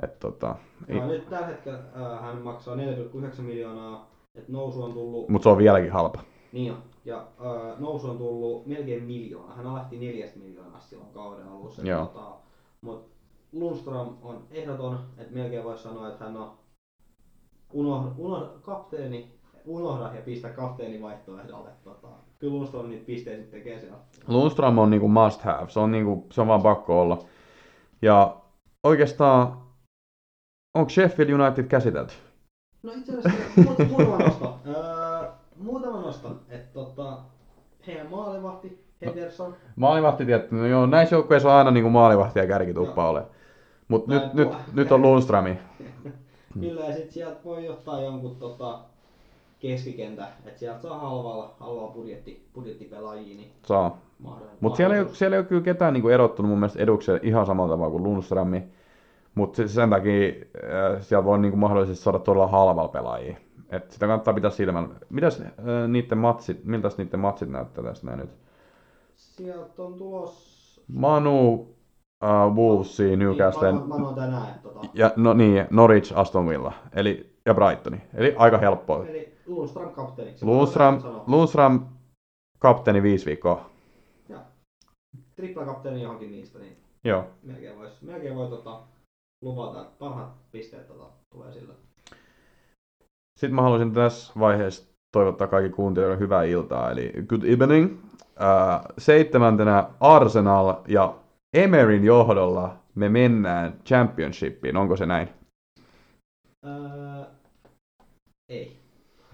Et 0.02 0.18
tota, 0.18 0.56
Ja 0.88 1.06
nyt 1.06 1.28
tällä 1.28 1.46
hetkellä 1.46 1.78
äh, 1.78 2.22
hän 2.22 2.42
maksaa 2.42 2.76
4,9 2.76 3.42
miljoonaa, 3.42 4.10
että 4.34 4.52
nousu 4.52 4.82
on 4.82 4.92
tullut 4.92 5.28
mutta 5.28 5.42
se 5.42 5.48
on 5.48 5.58
vieläkin 5.58 5.92
halpa. 5.92 6.20
Niin 6.52 6.66
jo. 6.66 6.76
Ja 7.04 7.16
äh, 7.18 7.80
nousu 7.80 8.10
on 8.10 8.18
tullut 8.18 8.66
melkein 8.66 9.02
miljoona. 9.02 9.54
Hän 9.54 9.74
lähti 9.74 9.98
neljästä 9.98 10.38
miljoonasta 10.38 10.88
silloin 10.88 11.10
kauden 11.10 11.48
alussa. 11.48 11.82
Joo. 11.82 12.06
Tota, 12.06 12.36
Mutta 12.80 13.14
Lundström 13.52 14.08
on 14.22 14.46
ehdoton, 14.50 14.98
että 15.18 15.34
melkein 15.34 15.64
voisi 15.64 15.82
sanoa, 15.82 16.08
että 16.08 16.24
hän 16.24 16.36
on 16.36 16.52
unohda, 17.72 18.10
unohda, 18.18 18.46
kapteeni, 18.62 19.34
unohda 19.64 20.14
ja 20.14 20.22
pistä 20.22 20.48
kapteeni 20.48 21.02
vaihtoehdolle. 21.02 21.70
Tota, 21.84 22.08
kyllä 22.44 22.56
Lundström 22.56 22.88
niitä 22.88 23.06
pisteitä 23.06 23.42
sitten 23.42 23.60
tekee 23.60 23.80
siellä. 23.80 23.98
Lundström 24.28 24.78
on 24.78 24.90
niinku 24.90 25.08
must 25.08 25.42
have, 25.42 25.70
se 25.70 25.80
on, 25.80 25.92
niinku, 25.92 26.26
se 26.30 26.40
on 26.40 26.48
vaan 26.48 26.62
pakko 26.62 27.00
olla. 27.00 27.18
Ja 28.02 28.36
oikeastaan, 28.82 29.62
onko 30.74 30.90
Sheffield 30.90 31.30
United 31.30 31.64
käsitelty? 31.64 32.14
No 32.82 32.92
itse 32.92 33.12
asiassa 33.18 33.38
mu- 33.60 33.84
muutama 33.84 34.18
nosto. 34.24 34.58
Öö, 34.66 35.30
muutama 35.56 36.00
nosto. 36.00 36.36
Että 36.48 36.72
tota, 36.72 37.18
heidän 37.86 38.10
maalivahti 38.10 38.84
Henderson. 39.00 39.54
Maalivahti 39.76 40.26
tietty, 40.26 40.54
no 40.54 40.66
joo, 40.66 40.86
näissä 40.86 41.16
joukkueissa 41.16 41.48
on 41.48 41.54
aina 41.54 41.70
niinku 41.70 41.90
maalivahti 41.90 42.38
ja 42.38 42.46
kärkituppa 42.46 43.08
ole. 43.08 43.22
Mutta 43.88 44.14
nyt, 44.14 44.34
nyt, 44.34 44.48
nyt 44.72 44.92
on 44.92 45.02
Lundströmi. 45.02 45.58
Kyllä, 46.60 46.80
ja 46.80 46.92
sitten 46.92 47.12
sieltä 47.12 47.44
voi 47.44 47.68
ottaa 47.68 48.00
jonkun 48.00 48.36
tota, 48.36 48.80
keskikentä, 49.68 50.28
että 50.44 50.60
sieltä 50.60 50.80
saa 50.80 50.98
halvalla, 50.98 51.54
halvalla 51.60 51.92
budjetti, 51.92 52.48
budjettipelaajia, 52.54 53.36
niin 53.36 53.52
Saa. 53.66 53.98
Mutta 54.60 54.76
siellä, 54.76 54.96
ei, 54.96 55.04
siellä 55.12 55.36
ei 55.36 55.40
ole 55.40 55.46
kyllä 55.46 55.62
ketään 55.62 55.92
niinku 55.92 56.08
erottunut 56.08 56.50
mun 56.50 56.58
mielestä 56.58 56.82
edukseen 56.82 57.20
ihan 57.22 57.46
samalla 57.46 57.74
tavalla 57.74 57.90
kuin 57.90 58.02
Lundströmi. 58.02 58.64
Mutta 59.34 59.68
sen 59.68 59.90
takia 59.90 60.28
äh, 60.28 61.02
siellä 61.02 61.24
voi 61.24 61.38
niinku 61.38 61.56
mahdollisesti 61.56 62.04
saada 62.04 62.18
todella 62.18 62.46
halvalla 62.46 62.88
pelaajia. 62.88 63.36
Et 63.70 63.90
sitä 63.90 64.06
kannattaa 64.06 64.34
pitää 64.34 64.50
silmällä. 64.50 64.88
Mitäs 65.10 65.40
äh, 65.40 65.50
niiden 65.88 66.18
matsit, 66.18 66.64
miltäs 66.64 66.98
niiden 66.98 67.20
matsit 67.20 67.50
näyttää 67.50 67.84
tässä 67.84 68.06
näin 68.06 68.18
nyt? 68.18 68.30
Sieltä 69.14 69.82
on 69.82 69.94
tulos... 69.94 70.54
Manu, 70.88 71.68
äh, 72.24 72.54
Wolvesi, 72.54 73.16
Newcastle 73.16 73.72
Niin, 73.72 73.88
mä, 73.88 73.98
mä 73.98 74.12
tänään, 74.14 74.46
tota, 74.62 74.80
ja 74.94 75.10
no 75.16 75.32
niin, 75.32 75.66
Norwich, 75.70 76.18
Aston 76.18 76.48
Villa. 76.48 76.72
Eli, 76.92 77.36
ja 77.46 77.54
Brightoni. 77.54 78.02
Eli 78.14 78.34
aika 78.36 78.58
helppoa. 78.58 79.06
eli 79.06 79.33
Lundström 79.46 79.90
kapteeniksi. 79.90 80.46
Lundström. 80.46 81.00
Lundström 81.26 81.86
kapteeni 82.58 83.02
viisi 83.02 83.26
viikkoa. 83.26 83.70
Ja, 84.28 84.38
tripla 85.36 85.64
kapteeni 85.64 86.02
johonkin 86.02 86.30
niistä, 86.32 86.58
niin 86.58 86.76
Joo. 87.04 87.24
melkein 87.42 87.78
vois, 87.78 88.02
melkein 88.02 88.34
voi 88.34 88.48
tota, 88.48 88.80
luvata, 89.42 89.82
että 89.82 89.94
parhaat 89.98 90.32
pisteet 90.52 90.88
tota, 90.88 91.04
tulee 91.32 91.52
sillä. 91.52 91.74
Sitten 93.40 93.54
mä 93.54 93.62
haluaisin 93.62 93.92
tässä 93.92 94.32
vaiheessa 94.40 94.94
toivottaa 95.12 95.46
kaikki 95.46 95.70
kuuntelijoille 95.70 96.18
hyvää 96.18 96.44
iltaa, 96.44 96.90
eli 96.90 97.12
good 97.28 97.42
evening. 97.42 97.98
Äh, 98.42 98.80
seitsemäntenä 98.98 99.88
Arsenal 100.00 100.74
ja 100.88 101.14
Emerin 101.56 102.04
johdolla 102.04 102.76
me 102.94 103.08
mennään 103.08 103.80
Championshipiin, 103.86 104.76
onko 104.76 104.96
se 104.96 105.06
näin? 105.06 105.28
Öö, 106.66 107.24
ei. 108.48 108.83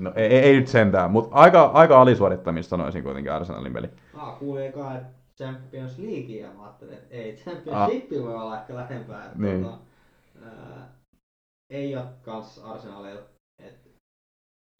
No 0.00 0.12
ei, 0.16 0.26
ei, 0.26 0.56
nyt 0.56 0.68
sentään, 0.68 1.10
mutta 1.10 1.36
aika, 1.36 1.64
aika 1.64 2.00
alisuorittamista 2.00 2.70
sanoisin 2.70 3.02
kuitenkin 3.02 3.32
Arsenalin 3.32 3.72
peli. 3.72 3.88
Ah, 4.14 4.38
kuuli 4.38 4.66
eka, 4.66 4.94
että 4.94 5.20
Champions 5.36 5.98
League 5.98 6.34
ja 6.34 6.52
mä 6.52 6.62
ajattelin, 6.62 6.94
että 6.94 7.14
ei, 7.14 7.36
Championship 7.36 8.10
voi 8.10 8.34
olla 8.34 8.60
ehkä 8.60 8.74
lähempää. 8.74 9.24
että 9.24 9.38
Niin. 9.38 9.64
Tota, 9.64 9.78
ää, 10.42 10.88
ei 11.70 11.96
ole 11.96 12.04
kans 12.22 12.58
Arsenalilla. 12.58 13.22
Et 13.58 13.90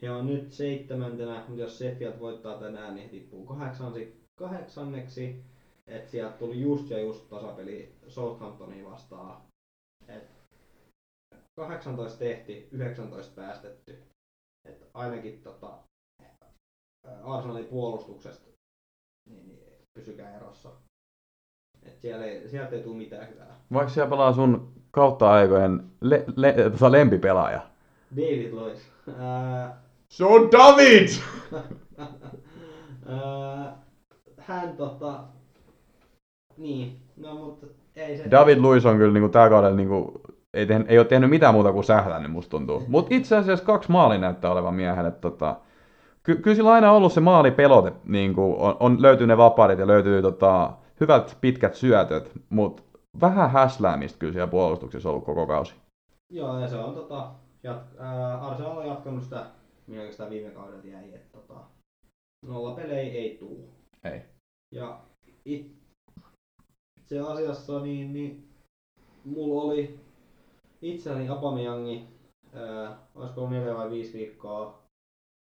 he 0.03 0.11
on 0.11 0.27
nyt 0.27 0.53
seitsemäntenä, 0.53 1.45
mutta 1.49 1.63
jos 1.63 1.79
Sheffield 1.79 2.21
voittaa 2.21 2.59
tänään, 2.59 2.95
niin 2.95 3.05
he 3.05 3.11
tippuu 3.11 3.47
kahdeksansi, 3.47 4.21
kahdeksanneksi. 4.39 5.45
Et 5.87 6.09
sieltä 6.09 6.39
tuli 6.39 6.61
just 6.61 6.91
ja 6.91 7.01
just 7.01 7.29
tasapeli 7.29 7.95
Southamptonia 8.09 8.91
vastaan. 8.91 9.43
Et 10.09 10.31
18 11.57 12.19
tehti, 12.19 12.69
19 12.73 13.35
päästetty. 13.35 14.03
Et 14.65 14.91
ainakin 14.95 15.41
tota, 15.43 15.71
Arsenalin 17.25 17.65
puolustuksesta 17.65 18.51
niin, 19.31 19.49
niin 19.49 19.61
pysykää 19.95 20.37
erossa. 20.37 20.69
Et 21.83 22.01
siellä 22.01 22.25
ei, 22.25 22.49
sieltä 22.49 22.77
ei 22.77 22.83
tule 22.83 22.97
mitään 22.97 23.29
hyvää. 23.29 23.61
Vaikka 23.73 23.93
siellä 23.93 24.11
pelaa 24.11 24.33
sun 24.33 24.73
kautta 24.91 25.33
aikojen 25.33 25.91
le- 26.01 26.25
le- 26.37 26.55
tota 26.73 26.93
lempipelaaja. 26.93 27.71
David 28.17 28.53
Lois. 28.53 28.89
Ää, 29.19 29.83
Se 30.09 30.25
on 30.25 30.53
David! 30.53 31.09
ää, 33.07 33.77
hän 34.39 34.77
tota... 34.77 35.25
Niin, 36.57 37.01
no 37.17 37.35
mutta 37.35 37.67
ei 37.97 38.17
se... 38.17 38.31
David 38.31 38.59
Luiz 38.59 38.85
on 38.87 38.97
kyllä 38.97 39.13
niinku 39.13 39.29
tää 39.29 39.49
kaudella 39.49 39.77
niinku, 39.77 40.21
ei, 40.55 40.67
tehnyt, 40.67 40.91
ei 40.91 40.99
ole 40.99 41.07
tehnyt 41.07 41.31
mitään 41.31 41.55
muuta 41.55 41.73
kuin 41.73 41.85
sählännyt, 41.85 42.33
musta 42.33 42.51
tuntuu. 42.51 42.83
Mutta 42.89 43.15
itse 43.15 43.37
asiassa 43.37 43.65
kaksi 43.65 43.91
maali 43.91 44.19
näyttää 44.19 44.51
olevan 44.51 44.75
miehelle. 44.75 45.11
Tota, 45.11 45.57
ky- 46.23 46.37
kyllä 46.37 46.55
sillä 46.55 46.73
aina 46.73 46.93
ollut 46.93 47.13
se 47.13 47.21
maalipelote, 47.21 47.93
niinku, 48.05 48.57
on, 48.59 48.77
on, 48.81 49.03
löytyy 49.03 49.27
ne 49.27 49.37
vapaarit 49.37 49.79
ja 49.79 49.87
löytyy 49.87 50.23
tota, 50.23 50.73
hyvät 51.01 51.39
pitkät 51.41 51.75
syötöt, 51.75 52.33
mutta 52.49 52.83
vähän 53.21 53.51
häsläämistä 53.51 54.19
kyllä 54.19 54.33
siellä 54.33 54.51
puolustuksessa 54.51 55.11
ollut 55.11 55.25
koko 55.25 55.47
kausi. 55.47 55.75
Joo, 56.33 56.59
ja 56.59 56.69
se 56.69 56.77
on 56.77 56.95
tota... 56.95 57.31
Jat, 57.63 57.83
ää, 57.99 58.41
Arsenal 58.41 58.77
on 58.77 58.87
jatkanut 58.87 59.23
sitä, 59.23 59.47
mihin 59.87 60.13
sitä 60.13 60.31
viime 60.31 60.51
kaudelta 60.51 60.87
jäi, 60.87 61.15
että 61.15 61.39
tota... 61.39 61.61
Nolla 62.47 62.75
pelejä 62.75 63.13
ei 63.13 63.37
tuu. 63.41 63.69
Ei. 64.05 64.21
Ja 64.75 65.01
itse 65.45 67.21
asiassa 67.21 67.81
niin, 67.81 68.13
niin 68.13 68.49
mulla 69.25 69.63
oli 69.63 70.01
itselläni 70.83 71.29
Apameyangi, 71.29 72.05
ää, 72.55 72.99
olisiko 73.15 73.41
ollut 73.41 73.55
4 73.55 73.77
vai 73.77 73.91
5 73.91 74.19
viikkoa, 74.19 74.83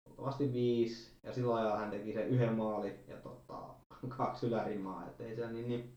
luultavasti 0.07 0.53
5, 0.53 1.11
ja 1.23 1.34
sillä 1.34 1.55
ajalla 1.55 1.78
hän 1.78 1.91
teki 1.91 2.13
sen 2.13 2.28
yhden 2.28 2.53
maali 2.53 2.99
ja 3.07 3.15
tota, 3.15 3.57
kaksi 4.17 4.47
ylärimaa, 4.47 5.03
ettei 5.07 5.36
se 5.36 5.51
niin, 5.51 5.67
niin 5.67 5.93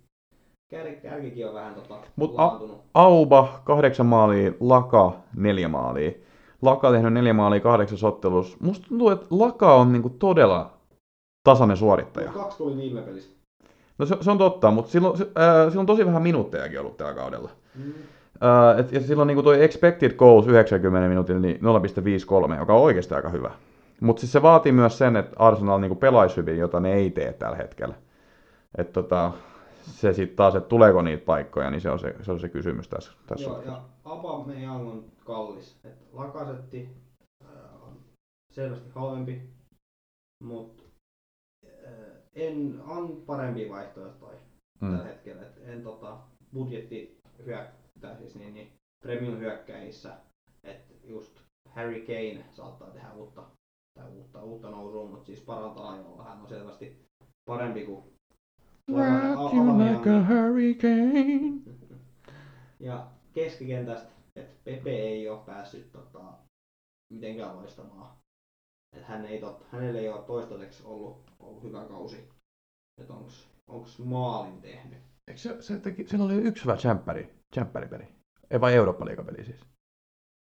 kär, 0.70 0.94
kärkikin 1.02 1.48
on 1.48 1.54
vähän 1.54 1.74
tota, 1.74 1.98
Mut 2.16 2.34
a-. 2.36 2.60
Auba 2.94 3.60
kahdeksan 3.64 4.06
maalia, 4.06 4.52
Laka 4.60 5.12
neljä 5.36 5.68
maalia. 5.68 6.10
Laka 6.62 6.88
on 6.88 6.94
tehnyt 6.94 7.12
neljä 7.12 7.32
maalia 7.32 7.60
kahdeksas 7.60 8.04
ottelussa. 8.04 8.56
Musta 8.60 8.88
tuntuu, 8.88 9.10
että 9.10 9.26
Laka 9.30 9.74
on 9.74 9.92
niinku 9.92 10.10
todella 10.10 10.70
tasainen 11.44 11.76
suorittaja. 11.76 12.32
Mut 12.32 12.42
kaksi 12.42 12.58
tuli 12.58 12.76
viime 12.76 13.02
pelissä. 13.02 13.30
No 13.98 14.06
se, 14.06 14.16
se 14.20 14.30
on 14.30 14.38
totta, 14.38 14.70
mutta 14.70 14.90
silloin, 14.90 15.18
se, 15.18 15.24
äh, 15.24 15.68
silloin 15.68 15.78
on 15.78 15.86
tosi 15.86 16.06
vähän 16.06 16.22
minuuttejakin 16.22 16.80
ollut 16.80 16.96
tällä 16.96 17.14
kaudella. 17.14 17.50
Mm. 17.74 17.92
Äh, 18.44 18.78
et, 18.80 18.92
ja 18.92 19.00
silloin 19.00 19.26
niin 19.26 19.44
toi 19.44 19.64
expected 19.64 20.16
goals 20.16 20.46
90 20.46 21.08
minuutilla 21.08 21.40
niin 21.40 21.60
0,53, 22.54 22.58
joka 22.58 22.74
on 22.74 22.82
oikeasti 22.82 23.14
aika 23.14 23.28
hyvä. 23.28 23.50
Mutta 24.00 24.20
siis 24.20 24.32
se 24.32 24.42
vaatii 24.42 24.72
myös 24.72 24.98
sen, 24.98 25.16
että 25.16 25.36
Arsenal 25.38 25.78
niin 25.80 25.96
pelaisi 25.96 26.36
hyvin, 26.36 26.58
jota 26.58 26.80
ne 26.80 26.94
ei 26.94 27.10
tee 27.10 27.32
tällä 27.32 27.56
hetkellä. 27.56 27.94
Et 28.78 28.92
tota, 28.92 29.32
se 29.82 30.12
sitten 30.12 30.36
taas, 30.36 30.54
että 30.54 30.68
tuleeko 30.68 31.02
niitä 31.02 31.24
paikkoja, 31.24 31.70
niin 31.70 31.80
se 31.80 31.90
on 31.90 31.98
se, 31.98 32.14
se, 32.22 32.32
on 32.32 32.40
se 32.40 32.48
kysymys 32.48 32.88
tässä, 32.88 33.12
tässä 33.26 33.44
Joo, 33.50 33.62
ja 33.62 33.80
Aubameyang 34.04 34.88
on 34.88 35.04
kallis. 35.24 35.76
Et 35.84 35.98
Lakasetti 36.12 36.88
ää, 37.44 37.50
on 37.86 37.92
selvästi 38.52 38.90
halvempi, 38.94 39.42
mutta 40.44 40.82
en, 42.34 42.80
on 42.86 43.22
parempi 43.26 43.70
vaihtoehtoja 43.70 44.38
Mm. 44.80 44.90
tällä 44.90 45.04
hetkellä. 45.04 45.42
Et 45.42 45.58
en 45.68 45.82
tota, 45.82 46.16
budjetti 46.54 47.18
hyökkää 47.46 47.72
siis 48.18 48.36
niin, 48.36 48.54
niin 48.54 48.72
premium 49.02 49.38
hyökkäjissä, 49.38 50.16
että 50.64 50.94
just 51.04 51.40
Harry 51.68 52.00
Kane 52.00 52.44
saattaa 52.50 52.90
tehdä 52.90 53.12
uutta, 53.12 53.44
tai 53.98 54.10
uutta, 54.10 54.42
uutta 54.42 54.70
nousua, 54.70 55.10
mutta 55.10 55.26
siis 55.26 55.40
parantaa 55.40 55.92
ajoilla. 55.92 56.24
Hän 56.24 56.40
on 56.40 56.48
selvästi 56.48 57.08
parempi 57.44 57.84
kuin 57.84 58.04
Wrap 58.90 59.54
you 59.54 59.78
like 59.78 60.10
a 60.10 60.24
hurricane. 60.24 61.60
Ja 62.80 63.10
keskikentästä, 63.32 64.08
että 64.36 64.54
Pepe 64.64 64.90
ei 64.90 65.28
ole 65.28 65.44
päässyt 65.46 65.92
tota, 65.92 66.32
mitenkään 67.12 67.56
loistamaan. 67.56 68.16
Et 68.96 69.04
hän 69.04 69.26
ei 69.26 69.40
tot, 69.40 69.66
hänellä 69.72 70.00
ei 70.00 70.08
ole 70.08 70.22
toistaiseksi 70.22 70.82
ollut, 70.84 71.30
ollut 71.38 71.62
hyvä 71.62 71.84
kausi. 71.84 72.28
Että 73.00 73.14
onks, 73.14 73.48
onks 73.68 73.98
maalin 73.98 74.60
tehnyt. 74.60 74.98
Eikö 75.28 75.40
se, 75.40 75.62
se 75.62 75.78
teki, 75.78 76.08
siellä 76.08 76.26
oli 76.26 76.34
yksi 76.34 76.64
hyvä 76.64 76.76
tsemppäri, 76.76 77.37
tsemppäripeli. 77.50 78.04
Ei 78.50 78.60
vai 78.60 78.74
Eurooppa-liigapeli 78.74 79.44
siis. 79.44 79.60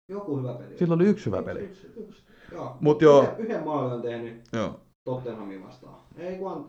Joku 0.09 0.39
hyvä 0.39 0.55
peli. 0.55 0.79
Sillä 0.79 0.95
oli 0.95 1.05
yksi 1.05 1.27
hyvä 1.27 1.37
Yksi, 1.39 1.47
peli. 1.49 1.61
Yksi, 1.61 1.93
yksi. 1.97 2.23
Joo. 2.53 2.77
Mut 2.81 3.03
joo. 3.03 3.23
Yhden, 3.23 3.39
yhden 3.39 3.65
maalin 3.65 3.93
on 3.93 4.03
tehnyt 4.03 4.43
Joo. 4.53 4.81
Tottenhamin 5.05 5.65
vastaan. 5.67 6.01
Ei 6.19 6.39
kun, 6.39 6.53
an, 6.53 6.65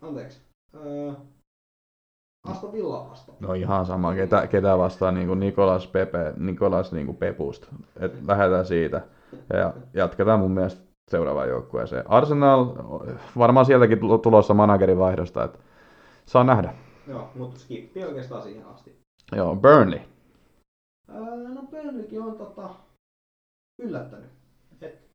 anteeksi. 0.00 0.40
Öö, 0.74 1.12
Aston 2.46 2.72
Villa 2.72 3.10
vastaan. 3.10 3.38
No 3.40 3.54
ihan 3.54 3.86
sama, 3.86 4.14
ketä, 4.14 4.46
ketä 4.46 4.78
vastaan 4.78 5.14
niin 5.14 5.26
kuin 5.26 5.40
Nikolas 5.40 5.86
Pepe, 5.86 6.34
Nikolas 6.36 6.92
niin 6.92 7.06
kuin 7.06 7.16
Pepusta. 7.16 7.66
Et 8.00 8.12
lähdetään 8.28 8.66
siitä 8.66 9.02
ja 9.52 9.74
jatketaan 9.94 10.40
mun 10.40 10.50
mielestä 10.50 10.80
seuraavaan 11.10 11.48
joukkueeseen. 11.48 12.10
Arsenal, 12.10 12.64
varmaan 13.38 13.66
sieltäkin 13.66 13.98
tulo- 13.98 14.18
tulossa 14.18 14.54
managerin 14.54 14.98
vaihdosta, 14.98 15.44
että 15.44 15.58
saa 16.26 16.44
nähdä. 16.44 16.74
Joo, 17.08 17.30
mutta 17.34 17.58
skippi 17.58 18.04
oikeastaan 18.04 18.42
siihen 18.42 18.66
asti. 18.66 18.99
Joo, 19.36 19.56
Burnley. 19.56 20.00
Öö, 21.08 21.48
no 21.48 21.62
Burnleykin 21.62 22.22
on 22.22 22.38
tota, 22.38 22.74
yllättänyt. 23.78 24.30
Et, 24.80 25.10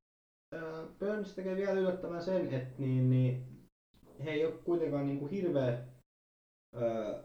öö, 0.54 0.86
Burns 1.00 1.36
tekee 1.36 1.56
vielä 1.56 1.80
yllättävän 1.80 2.22
sen, 2.24 2.54
että 2.54 2.82
niin, 2.82 3.10
niin, 3.10 3.44
he 4.24 4.32
ei 4.32 4.46
ole 4.46 4.54
kuitenkaan 4.54 5.06
niinku 5.06 5.28
hirveä 5.28 5.78
öö, 6.76 7.24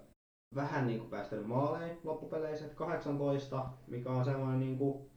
vähän 0.54 0.86
niinku 0.86 1.06
päästänyt 1.06 1.46
maaleihin 1.46 1.98
loppupeleissä, 2.04 2.66
et 2.66 2.74
18, 2.74 3.66
mikä 3.86 4.10
on 4.10 4.24
semmoinen 4.24 4.60
niinku, 4.60 5.10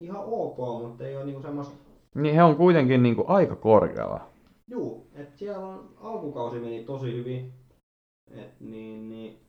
ihan 0.00 0.22
ok, 0.24 0.56
mutta 0.82 1.06
ei 1.06 1.16
ole 1.16 1.24
niinku 1.24 1.42
semmoista, 1.42 1.74
Niin 2.14 2.34
he 2.34 2.42
on 2.42 2.56
kuitenkin 2.56 3.02
niin 3.02 3.16
kuin 3.16 3.28
aika 3.28 3.56
korkealla. 3.56 4.30
juu, 4.70 5.06
että 5.14 5.38
siellä 5.38 5.66
on 5.66 5.94
alkukausi 6.00 6.58
meni 6.60 6.84
tosi 6.84 7.12
hyvin, 7.12 7.52
et 8.30 8.60
niin, 8.60 9.08
niin 9.08 9.43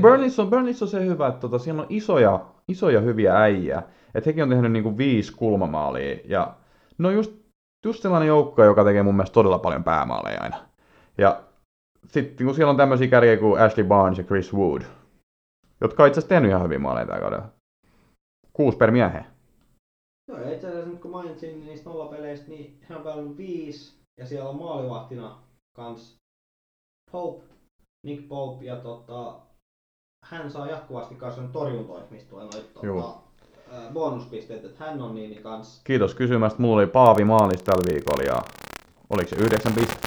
Burnleyssä 0.00 0.42
on, 0.42 0.50
Burnleyssä 0.50 0.84
on 0.84 0.88
se 0.88 1.06
hyvä, 1.06 1.26
että 1.26 1.40
tota, 1.40 1.58
siellä 1.58 1.82
on 1.82 1.86
isoja, 1.88 2.46
isoja 2.68 3.00
hyviä 3.00 3.36
äijä. 3.36 3.82
Että 4.14 4.30
hekin 4.30 4.42
on 4.42 4.50
tehnyt 4.50 4.72
niinku 4.72 4.98
viisi 4.98 5.32
kulmamaalia. 5.36 6.18
Ja 6.24 6.54
no 6.98 7.10
just, 7.10 7.32
just 7.84 8.02
sellainen 8.02 8.28
joukko, 8.28 8.64
joka 8.64 8.84
tekee 8.84 9.02
mun 9.02 9.14
mielestä 9.14 9.34
todella 9.34 9.58
paljon 9.58 9.84
päämaaleja 9.84 10.42
aina. 10.42 10.56
Ja 11.18 11.42
sitten 12.08 12.46
kun 12.46 12.54
siellä 12.54 12.70
on 12.70 12.76
tämmöisiä 12.76 13.08
kärjejä 13.08 13.36
kuin 13.36 13.60
Ashley 13.60 13.86
Barnes 13.86 14.18
ja 14.18 14.24
Chris 14.24 14.54
Wood, 14.54 14.82
jotka 15.80 16.02
on 16.02 16.06
itse 16.06 16.18
asiassa 16.18 16.28
tehnyt 16.28 16.50
ihan 16.50 16.62
hyviä 16.62 16.78
maaleja 16.78 17.06
tällä 17.06 17.20
kaudella. 17.20 17.48
Kuusi 18.52 18.78
per 18.78 18.90
miehe. 18.90 19.24
Joo, 20.28 20.40
ja 20.40 20.52
itse 20.52 20.68
asiassa 20.68 20.90
nyt 20.90 21.00
kun 21.00 21.10
mainitsin 21.10 21.66
niistä 21.66 21.90
nollapeleistä, 21.90 22.48
niin 22.48 22.78
hän 22.82 22.98
on 22.98 23.04
pelannut 23.04 23.36
viisi, 23.36 23.98
ja 24.20 24.26
siellä 24.26 24.48
on 24.48 24.56
maalivahtina 24.56 25.38
kans 25.76 26.16
Pope, 27.12 27.44
Nick 28.06 28.28
Pope, 28.28 28.64
ja 28.64 28.76
tota, 28.76 29.45
hän 30.30 30.50
saa 30.50 30.66
jatkuvasti 30.66 31.14
kanssa 31.14 31.42
torjuntoja, 31.52 32.02
mistä 32.10 32.30
tulee 32.30 32.44
noita 32.44 32.58
tota, 32.74 32.80
että 34.66 34.84
hän 34.84 35.02
on 35.02 35.14
niin, 35.14 35.30
niin 35.30 35.42
kans... 35.42 35.80
Kiitos 35.84 36.14
kysymästä. 36.14 36.62
Mulla 36.62 36.76
oli 36.76 36.86
Paavi 36.86 37.24
maalis 37.24 37.62
tällä 37.62 37.92
viikolla 37.92 38.22
ja 38.22 38.42
oliko 39.10 39.30
se 39.30 39.36
yhdeksän 39.36 39.72
pistettä? 39.72 40.05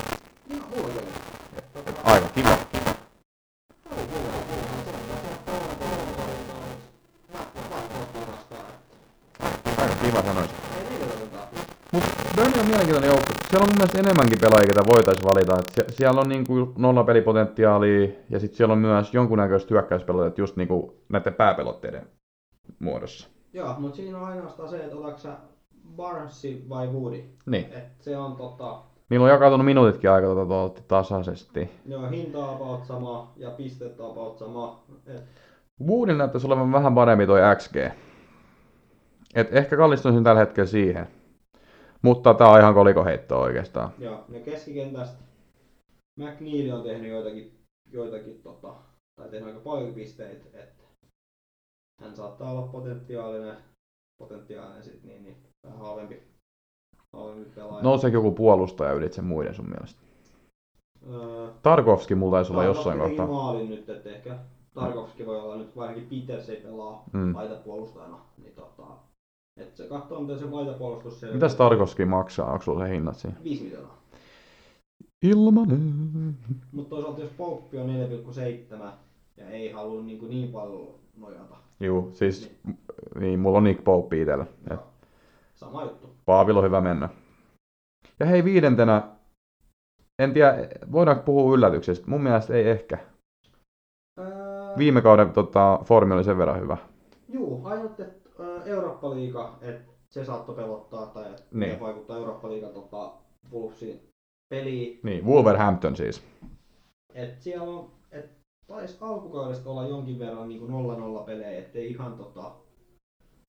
Siellä 13.60 13.72
on 13.72 13.76
mun 13.76 13.78
mielestä 13.78 14.00
enemmänkin 14.00 14.40
pelaajia, 14.42 14.68
ketä 14.68 14.82
voitaisiin 14.94 15.26
valita. 15.26 15.60
Et 15.60 15.66
sie- 15.76 15.96
siellä 15.98 16.22
on 16.22 16.30
niinku 16.30 16.74
nollapelipotentiaalia 16.78 18.10
ja 18.30 18.40
sitten 18.40 18.58
siellä 18.58 18.72
on 18.72 18.78
myös 18.80 19.14
jonkunnäköistä 19.14 19.68
hyökkäyspelotetta 19.74 20.42
just 20.42 20.56
niinku 20.56 20.96
näiden 21.10 21.34
pääpelotteiden 21.34 22.08
muodossa. 22.80 23.30
Joo, 23.54 23.76
mutta 23.78 23.96
siinä 23.96 24.18
on 24.18 24.24
ainoastaan 24.24 24.70
se, 24.70 24.78
että 24.84 24.96
otatko 24.96 25.18
sä 25.18 25.38
Barnesi 25.96 26.66
vai 26.70 26.88
Woody. 26.88 27.24
Niin. 27.46 27.66
Et 27.66 27.84
se 28.02 28.18
on 28.18 28.36
tota, 28.36 28.80
Niillä 29.10 29.24
on 29.24 29.30
jakautunut 29.30 29.66
minuutitkin 29.66 30.12
aika 30.12 30.28
tota, 30.28 30.46
tuolta 30.46 30.82
tasaisesti. 30.88 31.70
joo, 31.86 32.10
hinta 32.10 32.50
about 32.52 32.86
sama 32.86 33.34
ja 33.38 33.50
pistettä 33.52 34.04
about 34.06 34.38
sama. 34.38 34.84
Et 35.08 35.24
Woodin 35.88 36.18
näyttäisi 36.18 36.48
olevan 36.48 36.72
vähän 36.72 36.96
parempi 36.96 37.26
toi 37.28 37.42
XG. 37.56 37.76
Et 39.36 39.48
ehkä 39.56 39.78
kallistuisin 39.78 40.24
tällä 40.24 40.40
hetkellä 40.40 40.68
siihen. 40.68 41.08
Mutta 42.02 42.34
tää 42.34 42.50
on 42.50 42.60
ihan 42.60 42.74
kolikoheittoa 42.74 43.40
oikeastaan. 43.40 43.92
Joo, 43.98 44.26
ja 44.30 44.40
keskikentästä 44.40 45.18
McNeil 46.20 46.76
on 46.76 46.84
tehnyt 46.84 47.10
joitakin, 47.10 47.60
joitakin 47.92 48.42
tota, 48.44 48.74
tai 49.16 49.30
tehnyt 49.30 49.48
aika 49.48 49.60
paljon 49.60 49.94
pisteitä, 49.94 50.46
että 50.54 50.84
hän 52.02 52.16
saattaa 52.16 52.52
olla 52.52 52.62
potentiaalinen, 52.68 53.58
potentiaalinen 54.22 54.84
sit 54.84 55.04
niin, 55.04 55.24
niin 55.24 55.38
vähän 55.66 55.80
halvempi, 55.80 56.24
halvempi 57.14 57.50
pelaaja. 57.56 57.84
Nouseeko 57.84 58.18
joku 58.18 58.32
puolustaja 58.32 58.94
ylitse 58.94 59.22
muiden 59.22 59.54
sun 59.54 59.70
mielestä? 59.70 60.02
Öö, 61.12 61.48
Tarkovski 61.62 62.16
mulla 62.16 62.32
taisi 62.38 62.52
olla 62.52 62.64
jossain 62.64 63.00
kohtaa. 63.00 63.28
maalin 63.28 63.70
nyt, 63.70 63.90
että 63.90 64.10
ehkä 64.10 64.38
Tarkovski 64.74 65.26
voi 65.26 65.40
olla 65.40 65.56
nyt, 65.56 65.76
varsinkin 65.76 66.22
Peters 66.28 66.50
ei 66.50 66.62
pelaa 66.62 67.04
Mm. 67.14 67.36
laitapuolustajana, 67.36 68.20
niin 68.38 68.54
tota, 68.56 68.84
että 69.60 69.78
se 69.78 69.88
katsoo 69.90 70.22
miten 70.22 70.40
se 70.40 70.46
laitapuolustus 70.46 71.20
siellä. 71.20 71.34
Mitäs 71.34 71.56
Tarkovski 71.56 72.06
maksaa? 72.06 72.52
Onko 72.52 72.64
sulla 72.64 72.86
se 72.86 72.92
hinnat 72.92 73.16
siinä? 73.16 73.36
5 73.44 73.64
miljoonaa. 73.64 74.00
Ilmanen. 75.22 76.36
Mutta 76.72 76.90
toisaalta 76.90 77.22
jos 77.22 77.32
Pouppi 77.38 77.78
on 77.78 77.88
4,7 77.88 78.88
ja 79.38 79.50
ei 79.50 79.72
halua 79.72 80.02
niin, 80.02 80.20
kuin 80.20 80.30
niin 80.30 80.52
paljon 80.52 80.88
nojata, 81.18 81.56
Juu, 81.80 82.12
siis 82.14 82.52
niin, 83.20 83.40
mulla 83.40 83.58
on 83.58 83.64
Nick 83.64 83.84
Pope 83.84 84.22
itellä. 84.22 84.44
Et 84.44 84.70
Joo. 84.70 84.84
sama 85.56 85.84
juttu. 85.84 86.10
Paavilla 86.26 86.60
on 86.60 86.66
hyvä 86.66 86.82
mennä. 86.82 87.10
Ja 88.20 88.26
hei 88.26 88.44
viidentenä, 88.44 89.04
en 90.20 90.34
tiedä, 90.34 90.56
voidaanko 90.92 91.24
puhua 91.24 91.54
yllätyksestä? 91.56 92.10
Mun 92.10 92.24
mielestä 92.24 92.54
ei 92.54 92.70
ehkä. 92.70 92.98
Öö, 94.20 94.78
Viime 94.78 95.02
kauden 95.02 95.30
tota, 95.30 95.80
formi 95.84 96.14
oli 96.14 96.24
sen 96.24 96.38
verran 96.38 96.62
hyvä. 96.62 96.78
Juu, 97.30 97.66
ainut, 97.66 98.00
että 98.00 98.19
Eurooppa-liiga, 98.66 99.58
että 99.62 99.92
se 100.10 100.26
saattoi 100.26 100.56
pelottaa 100.56 101.06
tai 101.06 101.30
että 101.30 101.44
Niin. 101.52 101.80
vaikuttaa 101.80 102.18
Eurooppa-liigan 102.18 102.74
tota, 102.74 103.12
Wolvesin 103.54 104.10
peliin. 104.50 105.00
Niin, 105.04 105.26
Wolverhampton 105.26 105.96
siis. 105.96 106.24
Et 107.14 107.42
siellä 107.42 107.64
on, 107.64 107.92
et 108.12 108.30
taisi 108.68 108.98
alkukaudesta 109.02 109.70
olla 109.70 109.88
jonkin 109.88 110.20
verran 110.20 110.50
niin 110.50 110.62
0-0 111.22 111.24
pelejä, 111.26 111.60
ettei 111.60 111.92
ihan 111.92 112.18
tota, 112.18 112.52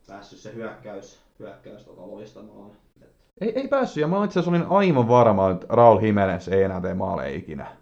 päässyt 0.07 0.39
se 0.39 0.55
hyökkäys, 0.55 1.21
hyökkäys 1.39 1.85
tota, 1.85 2.07
loistamaan. 2.07 2.71
Et, 3.03 3.11
Ei, 3.41 3.53
ei 3.59 3.69
päässyt, 3.69 4.01
ja 4.01 4.09
mä 4.09 4.25
itse 4.25 4.41
asiassa 4.41 4.51
olin 4.51 4.71
aivan 4.71 5.09
varma, 5.09 5.51
että 5.51 5.67
Raul 5.71 5.99
Jimenez 6.03 6.49
ei 6.49 6.63
enää 6.63 6.81
tee 6.81 6.95
maaleja 6.95 7.37
ikinä. 7.37 7.77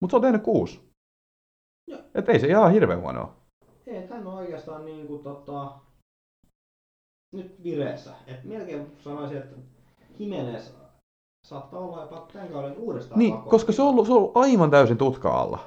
Mutta 0.00 0.12
se 0.12 0.16
on 0.16 0.22
tehnyt 0.22 0.42
kuusi. 0.42 0.90
Joo. 1.90 2.00
Et 2.14 2.28
ei 2.28 2.40
se 2.40 2.46
ihan 2.46 2.72
hirveän 2.72 3.00
huonoa. 3.00 3.34
ei, 3.86 4.06
hän 4.06 4.26
on 4.26 4.34
oikeastaan 4.34 4.84
niin 4.84 5.06
kuin, 5.06 5.22
tota, 5.22 5.72
nyt 7.32 7.62
vireessä. 7.64 8.10
Et 8.26 8.44
melkein 8.44 8.86
sanoisin, 8.98 9.36
että 9.38 9.56
Jimenez 10.18 10.70
saattaa 11.46 11.80
olla 11.80 12.00
jopa 12.00 12.26
tämän 12.32 12.48
kauden 12.48 12.76
uudestaan 12.76 13.18
Niin, 13.18 13.34
pakko. 13.34 13.50
koska 13.50 13.72
se 13.72 13.82
on, 13.82 13.88
ollut, 13.88 14.06
se 14.06 14.12
on 14.12 14.18
ollut 14.18 14.36
aivan 14.36 14.70
täysin 14.70 14.98
tutka 14.98 15.40
alla. 15.40 15.58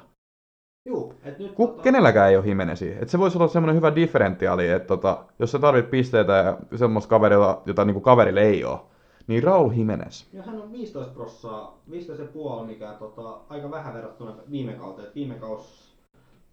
Juu, 0.89 1.13
et 1.23 1.39
nyt 1.39 1.51
Ku, 1.51 1.67
kenelläkään 1.67 2.29
ei 2.29 2.37
ole 2.37 2.45
Jimenezi. 2.47 2.95
Et 3.01 3.09
se 3.09 3.19
voisi 3.19 3.37
olla 3.37 3.47
semmoinen 3.47 3.75
hyvä 3.75 3.95
differentiaali, 3.95 4.67
että 4.69 4.87
tota, 4.87 5.25
jos 5.39 5.51
sä 5.51 5.59
tarvit 5.59 5.89
pisteitä 5.89 6.33
ja 6.33 6.77
semmoista 6.77 7.09
kaverilla, 7.09 7.61
jota 7.65 7.85
niinku 7.85 8.01
kaverille 8.01 8.41
ei 8.41 8.63
ole, 8.65 8.79
niin 9.27 9.43
Raul 9.43 9.71
Jimenez. 9.71 10.23
Ja 10.33 10.43
hän 10.43 10.61
on 10.61 10.71
15 10.71 11.13
prossaa, 11.13 11.77
15,5, 11.91 12.65
mikä 12.65 12.93
tota, 12.99 13.39
aika 13.49 13.71
vähän 13.71 13.93
verrattuna 13.93 14.35
viime 14.51 14.73
kauteen. 14.73 15.07
Et 15.07 15.15
viime 15.15 15.35
kaus 15.35 15.93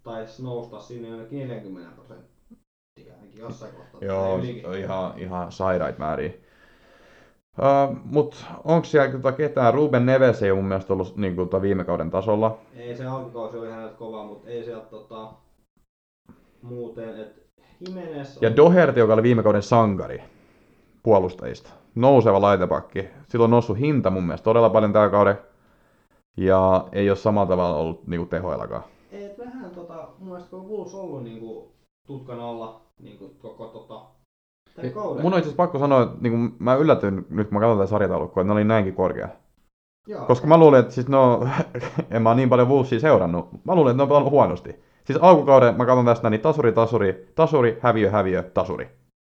taisi 0.03 0.43
nousta 0.43 0.79
sinne 0.79 1.07
jonnekin 1.09 1.47
40 1.47 1.95
prosenttia 1.95 2.30
ainakin 3.09 3.39
jossain 3.39 3.73
kohtaa. 3.73 4.01
Joo, 4.01 4.39
ihan, 4.77 5.13
ihan 5.17 5.51
sairaita 5.51 5.99
määriä. 5.99 6.33
Uh, 7.59 7.97
Mutta 8.03 8.37
onko 8.63 8.85
siellä 8.85 9.11
tota 9.11 9.31
ketään? 9.31 9.73
Ruben 9.73 10.05
Neves 10.05 10.43
ei 10.43 10.53
mun 10.53 10.65
mielestä 10.65 10.93
ollut 10.93 11.17
niin 11.17 11.35
kuin, 11.35 11.49
tota 11.49 11.61
viime 11.61 11.83
kauden 11.83 12.11
tasolla. 12.11 12.57
Ei 12.75 12.95
se 12.95 13.05
alkukausi 13.05 13.57
oli 13.57 13.71
häneltä 13.71 13.93
kova, 13.93 14.23
mutta 14.25 14.49
ei 14.49 14.63
sieltä 14.63 14.85
tota, 14.85 15.33
muuten, 16.61 17.21
että 17.21 17.41
Jimenez 17.87 18.37
on, 18.37 18.43
Ja 18.43 18.55
Doherty, 18.55 18.99
joka 18.99 19.13
oli 19.13 19.23
viime 19.23 19.43
kauden 19.43 19.63
sankari 19.63 20.23
puolustajista. 21.03 21.69
Nouseva 21.95 22.41
laitapakki. 22.41 23.07
Sillä 23.29 23.43
on 23.43 23.51
noussut 23.51 23.79
hinta 23.79 24.09
mun 24.09 24.23
mielestä 24.23 24.43
todella 24.43 24.69
paljon 24.69 24.93
tällä 24.93 25.09
kauden. 25.09 25.35
Ja 26.37 26.87
ei 26.91 27.09
ole 27.09 27.17
samalla 27.17 27.49
tavalla 27.49 27.77
ollut 27.77 28.07
niin 28.07 28.19
kuin 28.19 28.29
tehoillakaan. 28.29 28.83
et 29.11 29.39
vähän 29.39 29.71
tota, 29.71 30.07
mun 30.19 30.29
mielestä 30.29 30.49
kun 30.49 30.69
Wolves 30.69 30.95
ollut 30.95 31.23
niinku 31.23 31.71
tutkan 32.07 32.39
alla 32.39 32.81
niinku 33.03 33.35
koko 33.39 33.67
tota, 33.67 34.01
tämän 34.75 34.91
kauden. 34.91 35.23
Mun 35.23 35.33
on 35.33 35.39
itse 35.39 35.55
pakko 35.55 35.79
sanoa, 35.79 36.01
että 36.01 36.17
niin 36.21 36.31
kuin 36.31 36.55
mä 36.59 36.75
yllätyin 36.75 37.25
nyt, 37.29 37.47
kun 37.47 37.53
mä 37.53 37.59
katson 37.59 37.77
tätä 37.77 37.89
sarjataulukkoa, 37.89 38.41
että 38.41 38.47
ne 38.47 38.53
oli 38.53 38.63
näinkin 38.63 38.95
korkea. 38.95 39.29
Joo, 40.07 40.25
Koska 40.25 40.47
mä 40.47 40.57
luulin, 40.57 40.79
että 40.79 40.93
siis 40.93 41.07
no, 41.07 41.47
en 42.11 42.21
mä 42.21 42.29
ole 42.29 42.35
niin 42.35 42.49
paljon 42.49 42.69
Wolvesia 42.69 42.99
seurannut. 42.99 43.49
Mä 43.65 43.75
luulin, 43.75 43.91
että 43.91 43.97
ne 43.97 44.03
on 44.03 44.09
pelannut 44.09 44.31
huonosti. 44.31 44.75
Siis 45.05 45.19
alkukauden 45.21 45.77
mä 45.77 45.85
katson 45.85 46.05
tästä 46.05 46.29
niin 46.29 46.41
tasuri, 46.41 46.71
tasuri, 46.71 47.31
tasuri, 47.35 47.77
häviö, 47.81 48.09
häviö, 48.09 48.43
tasuri. 48.43 48.89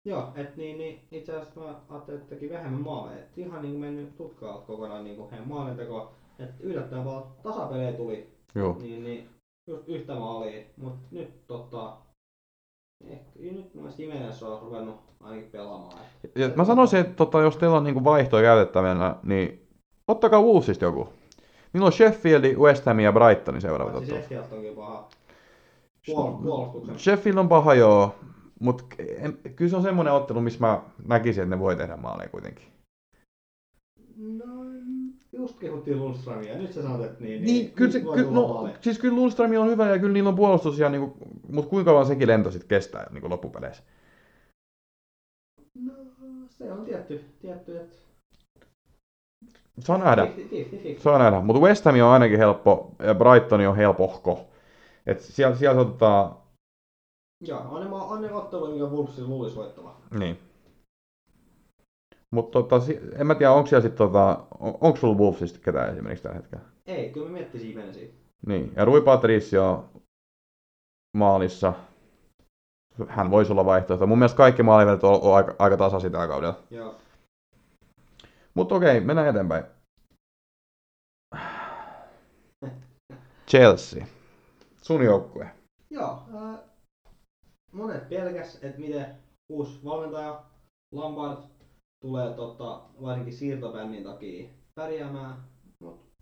Joo, 0.06 0.32
et 0.36 0.58
niin, 0.58 0.78
niin 0.78 1.08
itse 1.12 1.36
asiassa 1.36 1.60
mä 1.60 1.76
ajattelin, 1.90 2.22
että 2.22 2.36
teki 2.36 2.50
vähemmän 2.50 2.82
maaleja. 2.82 3.20
Et 3.20 3.38
ihan 3.38 3.62
niin 3.62 3.72
kuin 3.72 3.82
mennyt 3.82 4.18
tutkaalta 4.18 4.66
kokonaan 4.66 5.04
niin 5.04 5.16
kuin 5.16 5.30
heidän 5.30 5.48
maalinteko. 5.48 6.14
Että 6.40 6.56
yllättäen 6.60 7.06
vaan 7.06 7.24
tasapelejä 7.44 7.94
tuli, 7.94 8.34
Joo. 8.56 8.78
niin, 8.82 9.04
niin 9.04 9.30
just 9.68 9.88
yhtä 9.88 10.16
maalia. 10.16 10.64
Mut 10.78 10.94
nyt 11.12 11.48
tota, 11.48 11.98
ehkä 13.10 13.40
nyt 13.40 13.74
mun 13.74 13.84
mielestä 13.84 14.02
Jimenez 14.02 14.44
on 14.44 14.62
ruvennut 14.62 14.96
ainakin 15.20 15.52
pelaamaan. 15.52 16.00
Ja 16.36 16.50
mä 16.56 16.66
sanoisin, 16.66 17.00
että 17.00 17.14
tota, 17.14 17.42
jos 17.42 17.58
teillä 17.58 17.78
on 17.78 17.84
niinku 17.84 18.04
vaihtoja 18.04 18.44
käytettävänä, 18.44 19.16
niin 19.24 19.68
ottakaa 20.08 20.42
Wolvesista 20.42 20.86
joku. 20.86 21.10
Niillä 21.74 21.86
on 21.86 21.92
Sheffield, 21.92 22.56
West 22.56 22.86
Ham 22.86 23.00
ja 23.00 23.14
Brighton 23.14 23.62
seuraavat 23.62 23.96
ottelut. 23.96 24.24
Sheffield 24.24 24.52
onkin 24.52 24.76
paha 24.76 25.10
puolustuksen. 26.06 27.00
Sheffield 27.00 27.38
on 27.38 27.50
paha 27.50 27.74
joo, 27.74 28.16
mutta 28.60 28.84
kyllä 29.56 29.70
se 29.70 29.76
on 29.76 29.84
semmoinen 29.84 30.14
ottelu, 30.14 30.42
missä 30.42 30.60
mä 30.60 30.82
näkisin, 31.08 31.44
että 31.44 31.56
ne 31.56 31.60
voi 31.60 31.76
tehdä 31.76 31.98
maaleja 31.98 32.30
kuitenkin. 32.30 32.66
No, 34.18 34.46
just 35.34 35.60
kehuttiin 35.60 36.00
Lundströmiä. 36.00 36.58
Nyt 36.58 36.74
sä 36.74 36.82
sanot, 36.82 37.06
että 37.06 37.24
niin, 37.24 37.44
Niin, 37.44 37.72
kyllä 37.72 37.92
se, 37.92 38.00
kyllä, 38.00 38.32
no, 38.32 38.70
siis 38.82 39.00
kyllä 39.00 39.16
Lundström 39.16 39.52
on 39.60 39.70
hyvä 39.70 39.90
ja 39.90 40.00
kyllä 40.00 40.14
niillä 40.14 40.30
on 40.30 40.36
puolustus, 40.36 40.80
ja 40.80 40.90
niinku, 40.90 41.18
mutta 41.52 41.70
kuinka 41.70 41.92
kauan 41.92 42.06
sekin 42.06 42.28
lento 42.28 42.52
sitten 42.52 42.68
kestää 42.68 43.08
niinku 43.12 43.30
loppupeleissä? 43.30 43.84
No, 45.76 45.94
se 46.50 46.72
on 46.72 46.86
tietty, 46.86 47.26
tietty 47.40 47.80
että 47.80 47.96
Saa 49.80 49.98
nähdä. 49.98 50.26
50-50. 50.26 51.02
Saa 51.02 51.18
nähdä, 51.20 51.42
mutta 51.42 51.62
West 51.62 51.86
Ham 51.86 51.96
on 51.96 52.02
ainakin 52.02 52.38
helppo 52.38 52.96
ja 53.00 53.16
Brighton 53.16 53.68
on 53.68 53.76
helpohko. 53.76 54.48
Et 55.06 55.20
siellä, 55.20 55.56
siellä 55.56 55.76
se 55.76 55.80
otetaan, 55.90 56.38
Joo, 57.48 57.60
on 57.60 57.84
ne, 57.84 57.90
on 57.96 58.22
ne 58.22 58.34
ottelu, 58.34 58.72
mikä 58.72 58.86
Wolvesin 58.86 59.30
luulisi 59.30 59.56
voittava. 59.56 59.96
niin. 60.20 60.53
Mutta 62.34 62.64
tota, 62.64 62.76
en 63.16 63.28
mä 63.28 63.36
tiedä, 63.36 63.52
onko 63.52 63.68
siellä 63.68 63.82
sitten 63.82 63.98
tota, 64.08 64.46
on- 64.60 64.78
onko 64.82 64.96
sulla 64.96 65.18
Wolvesista 65.18 65.60
ketään 65.60 65.90
esimerkiksi 65.94 66.24
tällä 66.24 66.36
hetkellä? 66.38 66.64
Ei, 66.86 67.10
kyllä 67.10 67.28
mä 67.28 67.34
miettisin 67.34 67.70
Jimenezia. 67.70 68.08
Niin, 68.48 68.74
ja 68.76 68.86
Rui 68.86 69.02
Patricio 69.02 69.86
maalissa. 71.18 71.74
Hän 73.08 73.32
voisi 73.32 73.52
olla 73.52 73.66
vaihtoehto. 73.66 74.08
Mun 74.08 74.18
mielestä 74.20 74.38
kaikki 74.38 74.64
maalivedet 74.64 75.04
on, 75.04 75.22
on 75.22 75.36
aika, 75.36 75.56
aika 75.60 75.78
tasaisia 75.78 76.10
tällä 76.10 76.28
kaudella. 76.28 76.60
Joo. 76.72 76.96
Mutta 78.54 78.76
okei, 78.76 79.00
mennään 79.00 79.28
eteenpäin. 79.28 79.64
Chelsea. 83.50 84.06
Sun 84.82 85.04
joukkue. 85.04 85.50
Joo, 85.90 86.24
äh, 86.36 86.60
monet 87.72 88.10
pelkäs, 88.10 88.56
että 88.64 88.80
miten 88.80 89.06
uusi 89.50 89.80
valmentaja 89.86 90.44
Lampard 90.92 91.38
tulee 92.04 92.34
tota, 92.34 92.82
varsinkin 93.02 93.34
siirtobännin 93.34 94.04
takia 94.04 94.50
pärjäämään, 94.76 95.36
mutta 95.80 96.22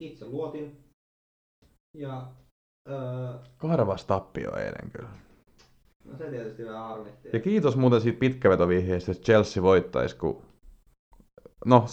itse 0.00 0.26
luotin. 0.26 0.76
Ja 1.96 2.26
öö, 2.88 3.34
Karvas 3.56 4.04
tappio 4.04 4.56
eilen 4.56 4.90
kyllä. 4.92 5.08
no 6.04 6.16
se 6.18 6.30
tietysti 6.30 6.66
vähän 6.66 6.88
harmitti. 6.88 7.28
Ja 7.32 7.40
kiitos 7.40 7.76
muuten 7.76 8.00
siitä 8.00 8.18
pitkävetovihjeestä, 8.18 9.12
että 9.12 9.24
Chelsea 9.24 9.62
voittaisi, 9.62 10.16
kun... 10.16 10.42
No, 11.64 11.84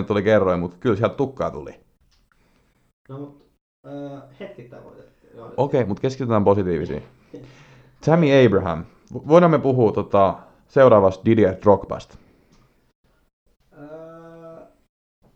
7.40 0.00 0.06
tuli 0.06 0.22
kerroin, 0.22 0.60
mutta 0.60 0.76
kyllä 0.80 0.96
sieltä 0.96 1.14
tukkaa 1.14 1.50
tuli. 1.50 1.80
No 3.08 3.18
mut 3.18 3.46
öö, 3.86 4.20
hetkittäin 4.40 4.84
voitettiin. 4.84 5.32
Okei, 5.40 5.52
okay, 5.56 5.84
mutta 5.84 6.00
keskitytään 6.00 6.44
positiivisiin. 6.44 7.02
Tammy 8.04 8.26
Abraham. 8.46 8.84
Vo- 9.14 9.28
Voidaan 9.28 9.50
me 9.50 9.58
puhua 9.58 9.92
tota, 9.92 10.38
seuraavasta 10.68 11.24
Didier 11.24 11.54
Drogbasta. 11.62 12.18
Öö, 13.78 14.66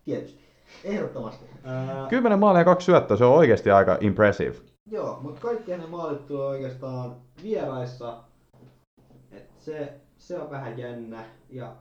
tietysti. 0.07 0.43
Ehdottomasti. 0.83 1.45
Öö, 1.65 2.09
10 2.09 2.39
maalia 2.39 2.61
ja 2.61 2.65
kaksi 2.65 2.85
syöttöä, 2.85 3.17
se 3.17 3.25
on 3.25 3.35
oikeasti 3.35 3.71
aika 3.71 3.97
impressive. 4.01 4.55
Joo, 4.91 5.19
mutta 5.21 5.41
kaikki 5.41 5.71
hänen 5.71 5.89
maalit 5.89 6.27
tulee 6.27 6.47
oikeastaan 6.47 7.15
vieraissa. 7.43 8.23
Et 9.31 9.49
se, 9.57 10.01
se 10.17 10.39
on 10.39 10.49
vähän 10.49 10.77
jännä. 10.77 11.25
Ja 11.49 11.75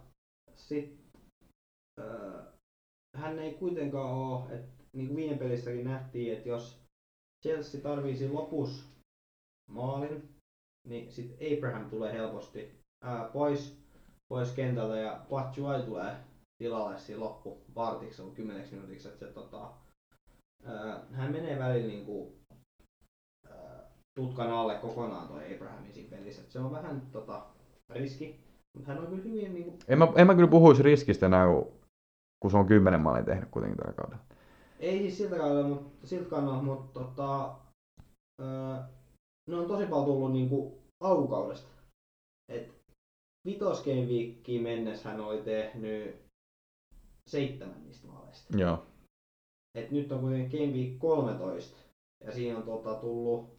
sit 0.55 0.99
öö, 2.01 2.43
hän 3.17 3.39
ei 3.39 3.55
kuitenkaan 3.55 4.11
ole, 4.11 4.55
että 4.55 4.85
niin 4.93 5.07
kuin 5.07 5.17
viime 5.17 5.37
pelissäkin 5.37 5.85
nähtiin, 5.85 6.33
että 6.33 6.49
jos 6.49 6.83
Chelsea 7.43 7.81
tarvisi 7.81 8.29
lopussa 8.29 8.85
maalin, 9.71 10.29
niin 10.89 11.13
sitten 11.13 11.57
Abraham 11.57 11.91
tulee 11.91 12.13
helposti 12.13 12.71
ää, 13.05 13.29
pois, 13.33 13.79
pois 14.29 14.53
kentältä 14.53 14.97
ja 14.97 15.21
Batshuayi 15.31 15.83
tulee 15.83 16.17
tilalle 16.59 16.99
siinä 16.99 17.21
loppu 17.21 17.59
vartiksi 17.75 18.23
on 18.23 18.35
10 18.35 18.69
minuutiksi, 18.71 19.09
että 19.09 19.27
se 19.27 19.33
tota, 19.33 19.73
ää, 20.65 21.07
hän 21.13 21.33
menee 21.33 21.59
välillä 21.59 21.87
niinku, 21.87 22.33
ää, 23.51 23.91
tutkan 24.19 24.51
alle 24.51 24.75
kokonaan 24.75 25.29
toi 25.29 25.55
Abrahamin 25.55 25.95
siinä 25.95 26.17
pelissä. 26.17 26.43
Et 26.43 26.51
se 26.51 26.59
on 26.59 26.73
vähän 26.73 27.03
tota, 27.13 27.47
riski, 27.91 28.41
mutta 28.77 28.93
hän 28.93 28.99
on 28.99 29.07
kyllä 29.07 29.23
hyvin 29.23 29.55
niinku, 29.55 29.79
En 29.89 29.99
mä, 29.99 30.09
en 30.17 30.27
mä 30.27 30.35
kyllä 30.35 30.49
puhuisi 30.49 30.83
riskistä 30.83 31.27
enää, 31.27 31.47
kun, 32.41 32.51
se 32.51 32.57
on 32.57 32.67
kymmenen 32.67 33.01
maalin 33.01 33.25
tehnyt 33.25 33.49
kuitenkin 33.51 33.79
tällä 33.79 33.93
kaudella. 33.93 34.25
ei 34.81 34.99
siis 34.99 35.19
siltä 35.19 35.37
kaudella, 35.37 35.69
mutta 35.69 36.07
siltä 36.07 36.31
kannalta, 36.31 36.63
mutta 36.63 37.01
tota, 37.01 37.57
ää, 38.41 38.89
ne 39.51 39.57
on 39.57 39.69
tosi 39.69 39.87
paljon 39.87 40.07
tullut 40.07 40.33
niinku 40.33 40.83
alkukaudesta. 41.01 41.69
Et 42.53 42.73
vitos 43.47 43.85
game 43.85 44.63
mennessä 44.63 45.09
hän 45.09 45.21
oli 45.21 45.43
tehnyt 45.43 46.26
seitsemän 47.27 47.85
niistä 47.85 48.07
maaleista. 48.07 48.59
Joo. 48.59 48.87
Et 49.75 49.91
nyt 49.91 50.13
on 50.13 50.21
kuitenkin 50.21 50.61
Game 50.61 50.79
Week 50.79 50.99
13 50.99 51.79
ja 52.25 52.33
siinä 52.33 52.59
on 52.59 52.63
tota, 52.63 52.95
tullut 52.95 53.57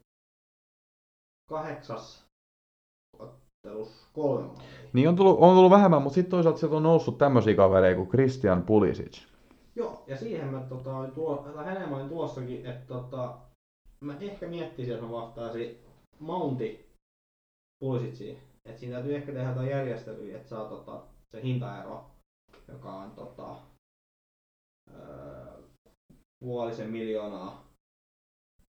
kahdeksas 1.49 2.27
ottelus 3.19 4.07
kolme 4.13 4.47
maalia. 4.47 4.89
Niin 4.93 5.09
on 5.09 5.15
tullut, 5.15 5.37
on 5.39 5.55
tullut 5.55 5.71
vähemmän, 5.71 6.01
mutta 6.01 6.15
sitten 6.15 6.31
toisaalta 6.31 6.59
sieltä 6.59 6.75
on 6.75 6.83
noussut 6.83 7.17
tämmöisiä 7.17 7.55
kavereita 7.55 7.97
kuin 7.97 8.09
Christian 8.09 8.63
Pulisic. 8.63 9.21
Joo, 9.75 10.03
ja 10.07 10.17
siihen 10.17 10.47
mä 10.47 10.59
tota, 10.59 11.07
tuo, 11.15 11.45
hänen 11.65 11.89
mä 11.89 11.95
olin 11.95 12.09
tuossakin, 12.09 12.65
että 12.65 12.87
tota, 12.87 13.37
mä 13.99 14.17
ehkä 14.21 14.47
miettisin, 14.47 14.93
että 14.93 15.05
mä 15.05 15.11
vahtaisin 15.11 15.77
Mounti 16.19 16.89
Pulisitsiin. 17.79 18.37
Että 18.65 18.79
siinä 18.79 18.95
täytyy 18.95 19.15
ehkä 19.15 19.31
tehdä 19.31 19.49
jotain 19.49 19.69
järjestelyä, 19.69 20.35
että 20.37 20.49
saa 20.49 20.69
tota, 20.69 21.03
se 21.31 21.41
hintaero, 21.43 22.05
joka 22.67 22.93
on 22.93 23.11
tota, 23.11 23.55
öö, 24.93 25.61
puolisen 26.39 26.89
miljoonaa 26.89 27.67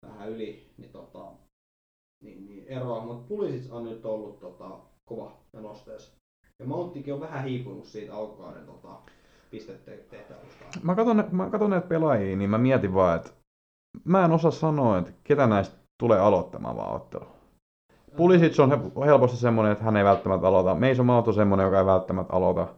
vähän 0.07 0.28
yli, 0.28 0.70
niin, 0.78 0.90
tota, 0.93 1.32
niin, 2.24 2.47
niin 2.47 2.68
eroa. 2.68 3.05
Mutta 3.05 3.28
Pulisic 3.28 3.72
on 3.72 3.84
nyt 3.84 4.05
ollut 4.05 4.40
tota, 4.40 4.78
kova 5.09 5.32
ja 5.53 5.61
nosteessa. 5.61 6.12
Ja 6.59 6.66
Mounttikin 6.66 7.14
on 7.14 7.20
vähän 7.20 7.45
hiipunut 7.45 7.84
siitä 7.84 8.14
alkukauden 8.14 8.66
tota, 8.66 8.88
pistetehtävystä. 9.51 10.64
Mä 10.82 10.95
katson, 10.95 11.24
mä 11.32 11.51
katson 11.51 11.70
näitä 11.70 11.86
pelaajia, 11.86 12.36
niin 12.36 12.51
mä 12.51 12.59
mietin 12.59 12.95
vaan, 12.95 13.16
että 13.16 13.30
mä 14.05 14.24
en 14.24 14.32
osaa 14.32 14.51
sanoa, 14.51 14.99
että 14.99 15.12
ketä 15.24 15.47
näistä 15.47 15.76
tulee 15.99 16.18
aloittamaan 16.18 16.76
vaan 16.76 16.97
ottelu. 16.97 17.26
Pulisic 18.16 18.61
on 18.61 18.70
he- 18.70 19.07
helposti 19.07 19.36
semmoinen, 19.36 19.72
että 19.72 19.84
hän 19.84 19.97
ei 19.97 20.05
välttämättä 20.05 20.49
aloita. 20.49 20.74
Mason 20.74 21.11
on 21.11 21.34
semmoinen, 21.34 21.64
joka 21.64 21.78
ei 21.78 21.86
välttämättä 21.86 22.32
aloita. 22.32 22.68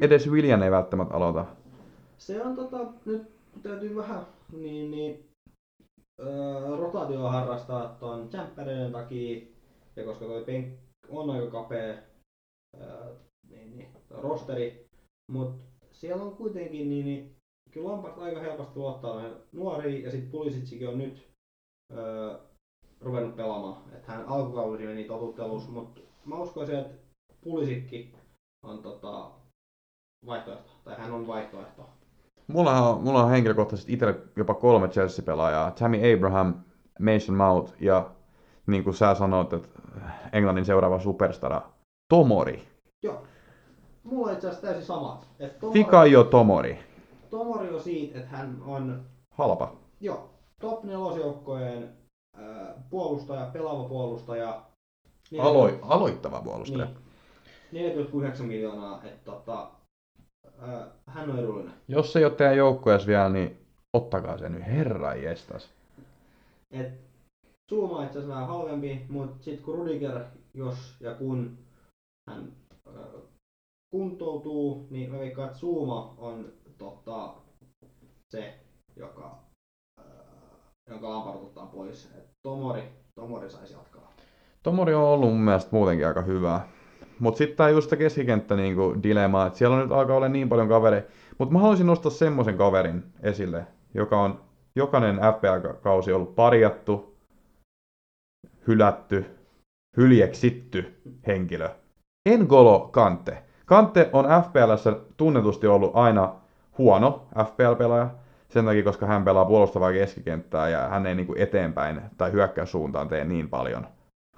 Edes 0.00 0.30
William 0.30 0.62
ei 0.62 0.70
välttämättä 0.70 1.14
aloita. 1.14 1.46
Se 2.18 2.42
on 2.42 2.56
tota, 2.56 2.78
nyt 3.04 3.22
täytyy 3.62 3.96
vähän 3.96 4.26
niin, 4.52 4.90
niin 4.90 5.28
öö, 6.20 6.76
rotaatioa 6.76 7.30
harrastaa 7.30 7.96
tuon 8.00 8.28
jämppäreiden 8.32 8.92
takia, 8.92 9.46
ja 9.96 10.04
koska 10.04 10.24
toi 10.24 10.44
penk 10.44 10.74
on 11.08 11.30
aika 11.30 11.50
kapea 11.50 11.94
öö, 12.80 13.14
niin, 13.50 13.76
niin, 13.76 13.88
rosteri, 14.10 14.86
mutta 15.32 15.64
siellä 15.92 16.22
on 16.22 16.36
kuitenkin 16.36 16.88
niin, 16.88 17.04
niin 17.04 17.36
kyllä 17.70 17.88
Lampard 17.88 18.18
aika 18.18 18.40
helposti 18.40 18.78
luottaa 18.78 19.20
näihin 19.20 19.38
nuoriin, 19.52 20.02
ja 20.02 20.10
sitten 20.10 20.30
Pulisickin 20.30 20.88
on 20.88 20.98
nyt 20.98 21.28
öö, 21.92 22.38
ruvennut 23.00 23.36
pelaamaan. 23.36 23.94
Että 23.94 24.12
hän 24.12 24.26
alkukausi 24.26 24.86
meni 24.86 25.04
totuttelussa, 25.04 25.70
mutta 25.70 26.00
mä 26.24 26.38
uskoisin, 26.38 26.78
että 26.78 26.94
Pulisikki 27.40 28.14
on 28.62 28.82
tota, 28.82 29.30
vaihtoehto, 30.26 30.70
tai 30.84 30.96
hän 30.98 31.12
on 31.12 31.26
vaihtoehto. 31.26 31.88
Mulla 32.46 32.88
on, 32.88 33.02
mulla 33.02 33.24
on 33.24 33.30
henkilökohtaisesti 33.30 33.92
itsellä 33.92 34.14
jopa 34.36 34.54
kolme 34.54 34.88
Chelsea-pelaajaa. 34.88 35.70
Tammy 35.70 36.14
Abraham, 36.14 36.54
Mason 37.00 37.36
Mount 37.36 37.74
ja 37.80 38.10
niin 38.66 38.84
kuin 38.84 38.94
sä 38.94 39.14
sanoit, 39.14 39.52
että 39.52 39.68
Englannin 40.32 40.64
seuraava 40.64 41.00
superstara, 41.00 41.62
Tomori. 42.08 42.68
Joo. 43.02 43.22
Mulla 44.04 44.26
on 44.26 44.32
itse 44.34 44.48
asiassa 44.48 44.66
täysin 44.66 44.86
samat. 44.86 45.28
Et 45.38 45.58
Tomori, 45.58 45.84
Tomori. 46.30 46.78
Tomori 47.30 47.74
on 47.74 47.80
siitä, 47.80 48.18
että 48.18 48.36
hän 48.36 48.62
on 48.66 49.02
Halpa. 49.30 49.72
jo 50.00 50.30
top 50.60 50.84
nelosjoukkojen 50.84 51.96
äh, 52.38 52.44
puolustaja, 52.90 53.50
pelaava 53.52 53.88
puolustaja. 53.88 54.62
Aloi, 55.40 55.78
aloittava 55.82 56.42
puolustaja. 56.42 56.88
Niin. 57.72 57.96
4,9 58.32 58.42
miljoonaa, 58.42 59.00
että 59.04 59.30
tota, 59.30 59.70
hän 61.06 61.30
on 61.30 61.38
edullinen. 61.38 61.74
Jos 61.88 62.16
ei 62.16 62.24
ole 62.24 62.34
teidän 62.34 62.56
joukkueessa 62.56 63.08
vielä, 63.08 63.28
niin 63.28 63.56
ottakaa 63.92 64.38
se 64.38 64.48
nyt, 64.48 64.66
herra 64.66 65.14
jestas. 65.14 65.70
Et 66.70 67.10
Suuma 67.70 67.98
on 67.98 68.04
itse 68.04 68.18
asiassa 68.18 68.34
vähän 68.34 68.48
halvempi, 68.48 69.06
mutta 69.08 69.44
sitten 69.44 69.64
kun 69.64 69.74
Rudiger, 69.74 70.20
jos 70.54 70.96
ja 71.00 71.14
kun 71.14 71.58
hän 72.30 72.52
äh, 72.88 73.22
kuntoutuu, 73.90 74.86
niin 74.90 75.10
mä 75.10 75.18
veikkaan, 75.18 75.48
että 75.48 75.58
Suuma 75.58 76.14
on 76.18 76.52
tota, 76.78 77.34
se, 78.30 78.54
joka, 78.96 79.38
äh, 80.00 80.04
jonka 80.90 81.10
Lampard 81.10 81.36
ottaa 81.36 81.66
pois. 81.66 82.10
Et 82.18 82.30
Tomori, 82.42 82.82
Tomori 83.14 83.50
saisi 83.50 83.72
jatkaa. 83.72 84.12
Tomori 84.62 84.94
on 84.94 85.04
ollut 85.04 85.28
mun 85.28 85.40
mielestä 85.40 85.70
muutenkin 85.72 86.06
aika 86.06 86.22
hyvää. 86.22 86.68
Mutta 87.20 87.38
sitten 87.38 87.56
tää 87.56 87.68
just 87.68 87.96
keskikenttä 87.96 88.56
niinku 88.56 88.96
dilemma, 89.02 89.46
että 89.46 89.58
siellä 89.58 89.76
on 89.76 89.82
nyt 89.82 89.92
alkaa 89.92 90.16
olla 90.16 90.28
niin 90.28 90.48
paljon 90.48 90.68
kavereita. 90.68 91.10
Mutta 91.38 91.52
mä 91.52 91.58
haluaisin 91.58 91.86
nostaa 91.86 92.10
semmoisen 92.10 92.56
kaverin 92.56 93.04
esille, 93.22 93.66
joka 93.94 94.20
on 94.20 94.40
jokainen 94.76 95.16
FPL-kausi 95.16 96.12
ollut 96.12 96.34
parjattu, 96.34 97.16
hylätty, 98.66 99.24
hyljeksitty 99.96 101.00
henkilö. 101.26 101.68
Engolo 102.26 102.88
Kante. 102.92 103.42
Kante 103.66 104.10
on 104.12 104.24
FPLssä 104.24 104.96
tunnetusti 105.16 105.66
ollut 105.66 105.90
aina 105.94 106.34
huono 106.78 107.26
FPL-pelaaja, 107.44 108.10
sen 108.48 108.64
takia, 108.64 108.82
koska 108.82 109.06
hän 109.06 109.24
pelaa 109.24 109.44
puolustavaa 109.44 109.92
keskikenttää 109.92 110.68
ja 110.68 110.88
hän 110.88 111.06
ei 111.06 111.14
niinku 111.14 111.34
eteenpäin 111.38 112.00
tai 112.16 112.32
hyökkäyssuuntaan 112.32 113.08
tee 113.08 113.24
niin 113.24 113.48
paljon. 113.48 113.86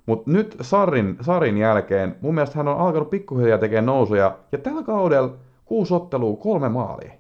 Mutta 0.07 0.31
nyt 0.31 0.57
Sarin, 0.61 1.17
Sarin 1.21 1.59
jälkeen 1.59 2.17
mun 2.21 2.35
mielestä 2.35 2.57
hän 2.57 2.69
on 2.69 2.79
alkanut 2.79 3.11
pikkuhiljaa 3.11 3.59
tekemään 3.59 3.87
nousuja 3.87 4.39
ja 4.53 4.59
tällä 4.59 4.83
kaudella 4.83 5.37
kuusi 5.65 5.95
ottelua, 5.95 6.37
kolme 6.37 6.69
maalia. 6.69 7.13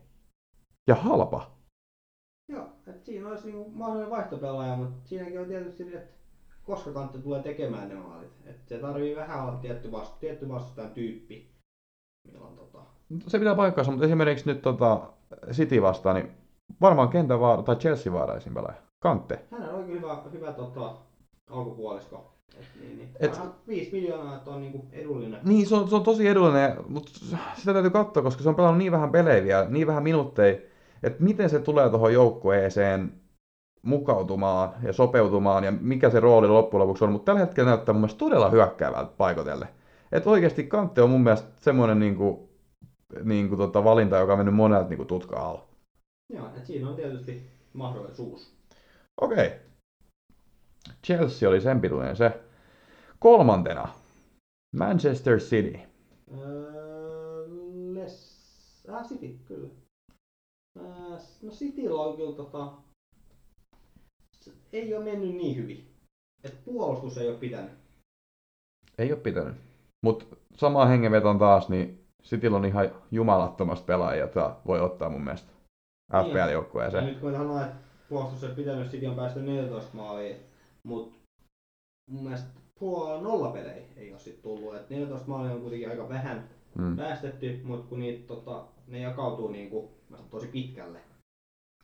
Ja 0.86 0.94
halpa. 0.94 1.50
Joo, 2.48 2.66
et 2.86 3.04
siinä 3.04 3.28
olisi 3.28 3.46
niinku 3.46 3.70
mahdollinen 3.70 4.10
vaihtopelaaja, 4.10 4.76
mutta 4.76 5.08
siinäkin 5.08 5.40
on 5.40 5.46
tietysti, 5.46 5.94
että 5.94 6.22
koska 6.62 6.92
Kantti 6.92 7.18
tulee 7.18 7.42
tekemään 7.42 7.88
ne 7.88 7.94
maalit. 7.94 8.32
Et 8.46 8.68
se 8.68 8.78
tarvii 8.78 9.16
vähän 9.16 9.42
olla 9.42 9.56
tietty, 9.56 9.92
vastu, 9.92 10.16
tietty 10.20 10.48
vastustajan 10.48 10.90
tyyppi. 10.90 11.52
Milloin 12.28 12.56
tota, 12.56 12.78
Se 13.26 13.38
pitää 13.38 13.54
paikkaansa, 13.54 13.90
mutta 13.90 14.06
esimerkiksi 14.06 14.46
nyt 14.46 14.62
tota 14.62 15.12
City 15.50 15.82
vastaan, 15.82 16.16
niin 16.16 16.30
varmaan 16.80 17.08
kentän 17.08 17.40
vaara, 17.40 17.62
tai 17.62 17.76
Chelsea 17.76 18.12
vaaraisin 18.12 18.54
pelaaja. 18.54 18.82
Kante. 19.02 19.44
Hänellä 19.50 19.74
on 19.74 19.84
kyllä 19.84 20.00
hyvä, 20.00 20.22
hyvä 20.32 20.52
tota, 20.52 20.96
alkupuolisko. 21.50 22.32
Et, 22.60 22.66
niin, 22.80 22.96
niin. 22.96 23.08
Et- 23.20 23.34
Et... 23.34 23.40
5 23.68 23.92
miljoonaa, 23.92 24.36
että 24.36 24.50
on 24.50 24.60
niinku 24.60 24.86
edullinen. 24.92 25.40
Niin, 25.44 25.66
se 25.66 25.74
on, 25.74 25.88
se 25.88 25.94
on 25.94 26.02
tosi 26.02 26.28
edullinen, 26.28 26.76
mutta 26.88 27.10
sitä 27.56 27.72
täytyy 27.72 27.90
katsoa, 27.90 28.22
koska 28.22 28.42
se 28.42 28.48
on 28.48 28.54
pelannut 28.54 28.78
niin 28.78 28.92
vähän 28.92 29.12
pelejä 29.12 29.44
vielä, 29.44 29.66
niin 29.68 29.86
vähän 29.86 30.02
minuutteja, 30.02 30.58
että 31.02 31.24
miten 31.24 31.50
se 31.50 31.58
tulee 31.58 31.90
tuohon 31.90 32.12
joukkueeseen 32.12 33.12
mukautumaan 33.82 34.72
ja 34.82 34.92
sopeutumaan 34.92 35.64
ja 35.64 35.72
mikä 35.80 36.10
se 36.10 36.20
rooli 36.20 36.48
loppujen 36.48 36.82
lopuksi 36.82 37.04
on, 37.04 37.12
mutta 37.12 37.24
tällä 37.24 37.40
hetkellä 37.46 37.70
näyttää 37.70 37.92
mun 37.92 38.00
mielestä 38.00 38.18
todella 38.18 38.50
hyökkäävältä 38.50 39.12
paikotelle. 39.18 39.68
Että 40.12 40.30
oikeasti 40.30 40.64
Kantte 40.64 41.02
on 41.02 41.10
mun 41.10 41.22
mielestä 41.22 41.48
semmoinen 41.60 41.98
niinku, 41.98 42.48
niinku 43.24 43.56
tota 43.56 43.84
valinta, 43.84 44.16
joka 44.16 44.32
on 44.32 44.38
mennyt 44.38 44.54
monelta 44.54 44.88
niinku 44.88 45.04
tutka 45.04 45.36
alla. 45.40 45.64
Joo, 46.32 46.46
et 46.56 46.66
siinä 46.66 46.88
on 46.88 46.96
tietysti 46.96 47.42
mahdollisuus. 47.72 48.52
Okei. 49.20 49.52
Chelsea 51.06 51.48
oli 51.48 51.60
sen 51.60 51.80
pituinen 51.80 52.16
se. 52.16 52.40
Kolmantena. 53.18 53.88
Manchester 54.76 55.38
City. 55.38 55.78
Öö, 56.38 57.46
les... 57.94 58.42
Äh, 58.88 59.08
City, 59.08 59.38
kyllä. 59.44 59.68
Öö, 60.78 61.18
no 61.42 61.50
Cityllä 61.50 62.00
on 62.02 62.16
kyllä 62.16 62.36
tota... 62.36 62.72
ei 64.72 64.94
ole 64.94 65.04
mennyt 65.04 65.34
niin 65.34 65.56
hyvin. 65.56 65.88
Et 66.44 66.64
puolustus 66.64 67.18
ei 67.18 67.28
ole 67.28 67.36
pitänyt. 67.38 67.70
Ei 68.98 69.12
ole 69.12 69.20
pitänyt. 69.20 69.54
Mutta 70.04 70.24
sama 70.56 70.86
hengenveton 70.86 71.38
taas, 71.38 71.68
niin 71.68 72.04
Cityllä 72.22 72.56
on 72.56 72.64
ihan 72.64 72.90
jumalattomasti 73.10 73.86
pelaajia, 73.86 74.20
jota 74.24 74.56
voi 74.66 74.80
ottaa 74.80 75.08
mun 75.10 75.24
mielestä 75.24 75.52
Niin. 75.52 76.18
Ja 76.18 76.24
FPL-joukkueeseen. 76.24 77.04
nyt 77.04 77.20
kun 77.20 77.32
sanoin, 77.32 77.62
että 77.64 77.76
puolustus 78.08 78.44
ei 78.44 78.54
pitänyt, 78.54 78.90
City 78.90 79.06
on 79.06 79.16
päästy 79.16 79.42
14 79.42 79.96
maaliin, 79.96 80.36
mutta 80.86 81.16
mun 82.10 82.22
mielestä 82.24 82.48
puolella 82.78 83.22
nollapelejä 83.22 83.86
ei 83.96 84.10
ole 84.10 84.18
sit 84.20 84.42
tullut. 84.42 84.74
Et 84.76 84.90
14 84.90 85.28
maalia 85.28 85.52
on 85.54 85.60
kuitenkin 85.60 85.90
aika 85.90 86.08
vähän 86.08 86.48
Mm. 86.78 86.96
päästetty, 86.96 87.60
mutta 87.64 87.86
kun 87.88 88.00
niitä, 88.00 88.26
tota, 88.26 88.64
ne 88.86 88.98
jakautuu 89.00 89.48
niinku, 89.48 89.90
mä 90.08 90.16
sanon, 90.16 90.30
tosi 90.30 90.46
pitkälle. 90.46 90.98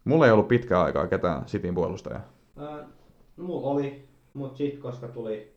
Mulla 0.05 0.27
ei 0.27 0.33
ollut 0.33 0.49
pitkään 0.49 0.85
aikaa 0.85 1.07
ketään 1.07 1.45
Cityn 1.45 1.75
puolustajaa. 1.75 2.21
Ää, 2.57 2.89
no 3.37 3.45
mulla 3.45 3.67
oli, 3.71 4.09
mutta 4.35 4.57
sitten 4.59 4.83
koska 4.83 5.09
tuli 5.09 5.53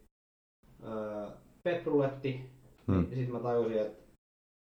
ää, 0.83 1.31
Petruletti, 1.63 2.49
Mm. 2.87 2.93
niin 3.09 3.15
sit 3.15 3.29
mä 3.29 3.39
tajusin, 3.39 3.81
että 3.81 4.03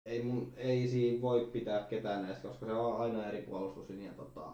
ei, 0.05 0.23
mun, 0.23 0.53
ei 0.57 0.87
siinä 0.87 1.21
voi 1.21 1.45
pitää 1.53 1.83
ketään 1.83 2.21
näistä, 2.23 2.47
koska 2.47 2.65
se 2.65 2.71
on 2.73 3.01
aina 3.01 3.25
eri 3.27 3.41
puolustuslinja 3.41 4.11
tota, 4.13 4.51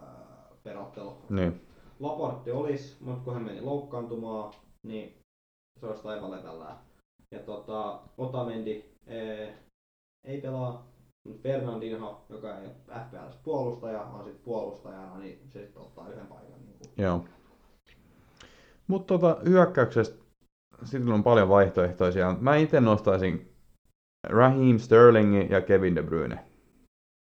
ää, 0.00 0.46
perottelu. 0.62 1.16
Niin. 1.30 1.60
Laportti 2.00 2.50
olisi, 2.50 2.96
mutta 3.00 3.24
kun 3.24 3.34
hän 3.34 3.42
meni 3.42 3.60
loukkaantumaan, 3.60 4.52
niin 4.82 5.18
se 5.80 5.86
olisi 5.86 6.08
aivan. 6.08 6.78
Ja 7.30 7.38
tota, 7.38 8.00
Otamendi 8.18 8.84
ee, 9.06 9.58
ei 10.24 10.40
pelaa, 10.40 10.86
Fernandinho, 11.42 12.24
joka 12.28 12.58
ei 12.58 12.66
ole 12.66 13.00
FPLs 13.06 13.36
puolustaja, 13.36 13.98
vaan 14.12 14.24
sit 14.24 14.44
puolustajana, 14.44 15.18
niin 15.18 15.40
se 15.48 15.64
sitten 15.64 15.82
ottaa 15.82 16.08
yhden 16.08 16.26
paikan. 16.26 16.66
Niin 16.66 16.78
kuin. 16.78 16.90
Joo. 17.04 17.24
Mutta 18.86 19.18
tota, 19.18 19.40
hyökkäyksestä 19.44 20.22
Cityllä 20.84 21.14
on 21.14 21.22
paljon 21.22 21.48
vaihtoehtoisia. 21.48 22.36
Mä 22.40 22.56
itse 22.56 22.80
nostaisin 22.80 23.52
Raheem 24.28 24.78
Sterlingin 24.78 25.50
ja 25.50 25.60
Kevin 25.60 25.96
De 25.96 26.02
Bruyne. 26.02 26.38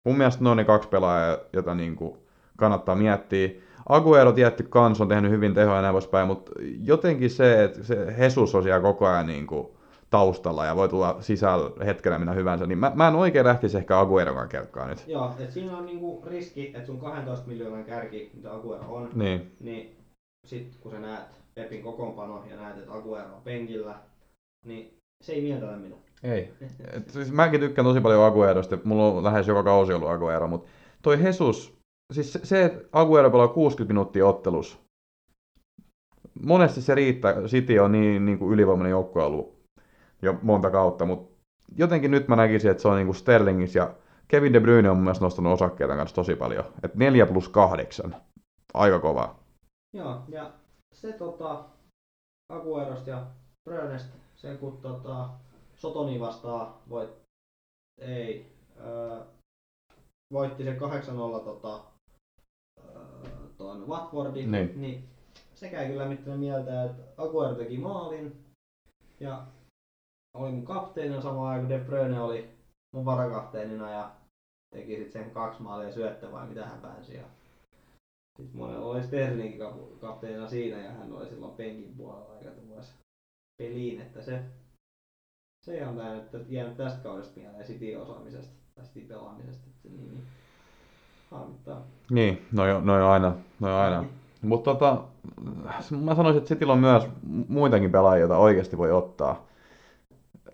Mun 0.05 0.17
mielestä 0.17 0.43
ne 0.43 0.49
on 0.49 0.57
ne 0.57 0.63
kaksi 0.63 0.89
pelaajaa, 0.89 1.37
jota 1.53 1.75
niinku 1.75 2.27
kannattaa 2.57 2.95
miettiä. 2.95 3.49
Aguero 3.89 4.31
tietty 4.31 4.63
kans 4.63 5.01
on 5.01 5.07
tehnyt 5.07 5.31
hyvin 5.31 5.53
tehoja 5.53 5.75
ja 5.75 5.81
näin 5.81 5.93
poispäin, 5.93 6.27
mutta 6.27 6.51
jotenkin 6.83 7.29
se, 7.29 7.63
että 7.63 7.83
se 7.83 8.15
Jesus 8.17 8.55
on 8.55 8.63
siellä 8.63 8.81
koko 8.81 9.05
ajan 9.07 9.27
niinku 9.27 9.75
taustalla 10.09 10.65
ja 10.65 10.75
voi 10.75 10.89
tulla 10.89 11.17
sisällä 11.19 11.85
hetkellä 11.85 12.19
minä 12.19 12.33
hyvänsä, 12.33 12.67
niin 12.67 12.77
mä, 12.77 12.91
mä 12.95 13.07
en 13.07 13.15
oikein 13.15 13.45
lähtisi 13.45 13.77
ehkä 13.77 13.99
Agueron 13.99 14.49
kelkkaa 14.49 14.87
nyt. 14.87 15.07
Joo, 15.07 15.33
et 15.39 15.51
siinä 15.51 15.77
on 15.77 15.85
niinku 15.85 16.23
riski, 16.27 16.67
että 16.67 16.85
sun 16.85 16.99
12 16.99 17.47
miljoonan 17.47 17.85
kärki, 17.85 18.31
mitä 18.33 18.53
Aguero 18.53 18.95
on, 18.95 19.09
Niin, 19.13 19.55
niin 19.59 19.97
sit 20.45 20.77
kun 20.79 20.91
sä 20.91 20.99
näet 20.99 21.27
Pepin 21.55 21.83
kokoonpano 21.83 22.43
ja 22.49 22.55
näet, 22.55 22.77
että 22.77 22.93
Aguero 22.93 23.35
on 23.35 23.41
penkillä, 23.43 23.95
niin 24.65 24.97
se 25.23 25.33
ei 25.33 25.41
mieltänyt 25.41 25.81
minua. 25.81 25.99
Ei. 26.23 26.53
Et 26.93 27.09
siis 27.09 27.31
mäkin 27.31 27.59
tykkään 27.59 27.85
tosi 27.85 28.01
paljon 28.01 28.25
Aguerosta, 28.25 28.77
mulla 28.83 29.07
on 29.07 29.23
lähes 29.23 29.47
joka 29.47 29.63
kausi 29.63 29.93
ollut 29.93 30.09
Aguero, 30.09 30.47
mutta 30.47 30.69
toi 31.01 31.23
Jesus, 31.23 31.74
siis 32.13 32.33
se, 32.33 32.45
se 32.45 32.65
että 32.65 32.87
Aguero 32.91 33.31
pelaa 33.31 33.47
60 33.47 33.93
minuuttia 33.93 34.27
ottelus, 34.27 34.79
monesti 36.43 36.81
se 36.81 36.95
riittää, 36.95 37.41
City 37.41 37.79
on 37.79 37.91
niin, 37.91 38.25
niin 38.25 38.39
kuin 38.39 38.53
ylivoimainen 38.53 38.91
joukkue 38.91 39.23
ollut 39.23 39.55
jo 40.21 40.39
monta 40.41 40.71
kautta, 40.71 41.05
mutta 41.05 41.35
jotenkin 41.75 42.11
nyt 42.11 42.27
mä 42.27 42.35
näkisin, 42.35 42.71
että 42.71 42.81
se 42.81 42.87
on 42.87 42.95
niin 42.95 43.07
kuin 43.07 43.15
Sterlingis 43.15 43.75
ja 43.75 43.95
Kevin 44.27 44.53
De 44.53 44.59
Bruyne 44.59 44.89
on 44.89 44.97
mielestä 44.97 45.25
nostanut 45.25 45.53
osakkeita 45.53 45.95
kanssa 45.95 46.15
tosi 46.15 46.35
paljon, 46.35 46.65
että 46.83 46.97
4 46.97 47.25
plus 47.25 47.49
8, 47.49 48.15
aika 48.73 48.99
kovaa. 48.99 49.39
Joo, 49.93 50.21
ja 50.27 50.51
se 50.93 51.13
tota, 51.13 51.65
Aguerosta 52.49 53.09
ja 53.09 53.25
Brönest, 53.69 54.07
se 54.35 54.57
kun 54.57 54.77
tota, 54.77 55.29
Sotoni 55.75 56.19
vastaa 56.19 56.81
voit, 56.89 57.09
ei, 58.01 58.51
öö, 58.79 59.19
voitti 60.33 60.63
se 60.63 60.77
8-0 60.77 60.79
tota, 61.43 61.79
Watfordin, 63.87 64.51
Niin. 64.51 64.81
niin 64.81 65.09
sekä 65.55 65.81
ei 65.81 65.87
kyllä 65.89 66.05
mitään 66.05 66.39
mieltä, 66.39 66.83
että 66.83 67.03
Aguero 67.17 67.55
teki 67.55 67.77
maalin 67.77 68.45
ja 69.19 69.45
oli 70.37 70.51
mun 70.51 70.65
kapteenina 70.65 71.21
samaan 71.21 71.47
aikaan, 71.51 71.67
kun 71.67 71.69
De 71.69 71.85
Bruyne 71.85 72.19
oli 72.19 72.49
mun 72.95 73.05
varakapteenina 73.05 73.91
ja 73.91 74.11
teki 74.75 74.95
sitten 74.97 75.23
sen 75.23 75.31
kaksi 75.31 75.61
maalia 75.61 75.93
syöttö 75.93 76.31
vai 76.31 76.47
mitä 76.47 76.65
hän 76.65 76.79
pääsi. 76.79 77.13
Ja 77.13 77.23
sitten 78.37 78.57
monella 78.57 78.85
oli 78.85 79.03
Sterlingin 79.03 79.59
kap- 79.59 79.99
kapteenina 79.99 80.47
siinä 80.47 80.77
ja 80.77 80.91
hän 80.91 81.13
oli 81.13 81.29
silloin 81.29 81.55
penkin 81.55 81.95
puolella 81.97 82.33
aika 82.33 82.49
tuossa 82.49 82.93
peliin, 83.61 84.01
että 84.01 84.21
se, 84.21 84.43
se 85.65 85.87
on 85.87 85.95
tää 85.95 86.13
nyt 86.33 86.49
jäänyt 86.49 86.77
tästä 86.77 86.99
kaudesta 87.03 87.39
mieleen 87.39 87.65
City 87.65 87.95
osaamisesta 87.95 88.53
tai 88.75 88.85
City 88.85 89.07
pelaamisesta, 89.07 89.67
että 89.67 89.89
niin, 89.89 90.07
niin 90.07 90.23
harmittaa. 91.35 91.81
Niin, 92.11 92.45
no 92.51 92.65
jo, 92.65 92.81
no 92.81 92.99
jo 92.99 93.09
aina, 93.09 93.33
no 93.59 93.69
jo 93.69 93.77
aina. 93.77 94.05
Mutta 94.41 94.71
tota, 94.71 95.03
mä 96.01 96.15
sanoisin, 96.15 96.37
että 96.37 96.47
Cityllä 96.47 96.73
on 96.73 96.79
myös 96.79 97.07
muitakin 97.47 97.91
pelaajia, 97.91 98.19
joita 98.19 98.37
oikeasti 98.37 98.77
voi 98.77 98.91
ottaa. 98.91 99.45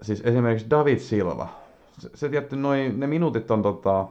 Siis 0.02 0.22
esimerkiksi 0.26 0.70
David 0.70 0.98
Silva. 0.98 1.48
Se, 2.00 2.10
se 2.14 2.30
tietty, 2.30 2.56
noi, 2.56 2.94
ne 2.98 3.08
minuutit 3.08 3.52
on 3.52 3.62
tota, 3.62 4.08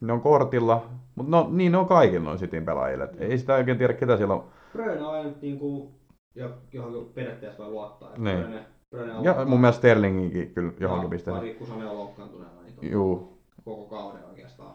ne 0.00 0.12
on 0.12 0.20
kortilla, 0.20 0.86
mutta 1.14 1.30
no, 1.30 1.48
niin 1.50 1.72
ne 1.72 1.78
on 1.78 1.86
kaikilla 1.86 2.24
noin 2.24 2.38
Cityn 2.38 2.64
pelaajille. 2.64 3.04
Et 3.04 3.20
ei 3.20 3.38
sitä 3.38 3.54
oikein 3.54 3.78
tiedä, 3.78 3.92
ketä 3.92 4.16
siellä 4.16 4.34
on. 4.34 4.44
Bröne 4.72 5.02
on 5.02 5.24
nyt 5.24 5.42
niinku, 5.42 5.90
jo, 6.34 6.50
johonkin 6.72 7.14
periaatteessa 7.14 7.62
voi 7.62 7.72
luottaa. 7.72 8.10
Niin. 8.18 8.38
Bröne, 8.38 8.66
Bröne 8.90 9.14
on 9.14 9.24
Ja 9.24 9.44
mun 9.44 9.60
mielestä 9.60 9.78
Sterlinginkin 9.78 10.50
kyllä 10.54 10.72
johonkin 10.80 11.10
pisteeseen. 11.10 11.40
Pari, 11.40 11.54
kun 11.54 11.66
Sane 11.66 11.86
on 11.86 11.98
loukkaantuneena, 11.98 12.62
niin 12.62 12.92
Juu. 12.92 13.38
koko 13.64 13.96
kauden 13.96 14.24
oikeastaan. 14.24 14.74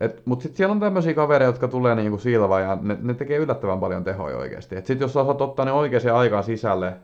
Et, 0.00 0.22
mut 0.26 0.40
sit 0.40 0.56
siellä 0.56 0.72
on 0.72 0.80
tämmöisiä 0.80 1.14
kavereita, 1.14 1.48
jotka 1.48 1.68
tulee 1.68 1.94
niinku 1.94 2.18
Silva 2.18 2.60
ja 2.60 2.78
ne, 2.82 2.98
ne 3.02 3.14
tekee 3.14 3.38
yllättävän 3.38 3.80
paljon 3.80 4.04
tehoja 4.04 4.36
oikeasti. 4.36 4.76
Et 4.76 4.86
sit 4.86 5.00
jos 5.00 5.12
sä 5.12 5.20
osaat 5.20 5.40
ottaa 5.40 5.64
ne 5.64 5.72
oikeaan 5.72 6.16
aikaan 6.16 6.44
sisälle 6.44 6.96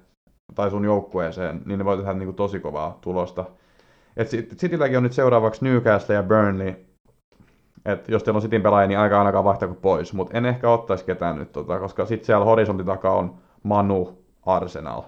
tai 0.54 0.70
sun 0.70 0.84
joukkueeseen, 0.84 1.62
niin 1.66 1.78
ne 1.78 1.84
voi 1.84 1.96
tehdä 1.96 2.12
niinku 2.12 2.32
tosi 2.32 2.60
kovaa 2.60 2.98
tulosta. 3.00 3.44
Et 4.16 4.28
Citylläkin 4.56 4.96
on 4.96 5.02
nyt 5.02 5.12
seuraavaksi 5.12 5.64
Newcastle 5.64 6.14
ja 6.14 6.22
Burnley. 6.22 6.74
Et 7.84 8.08
jos 8.08 8.22
teillä 8.22 8.38
on 8.38 8.42
Cityn 8.42 8.62
pelaajia, 8.62 8.88
niin 8.88 8.98
aika 8.98 9.18
ainakaan 9.18 9.44
vaihtako 9.44 9.74
pois. 9.74 10.12
Mutta 10.12 10.38
en 10.38 10.46
ehkä 10.46 10.70
ottaisi 10.70 11.04
ketään 11.04 11.36
nyt, 11.36 11.52
tota, 11.52 11.78
koska 11.78 12.06
sit 12.06 12.24
siellä 12.24 12.44
horisontin 12.44 12.86
takaa 12.86 13.14
on 13.14 13.34
Manu, 13.62 14.18
Arsenal 14.46 15.02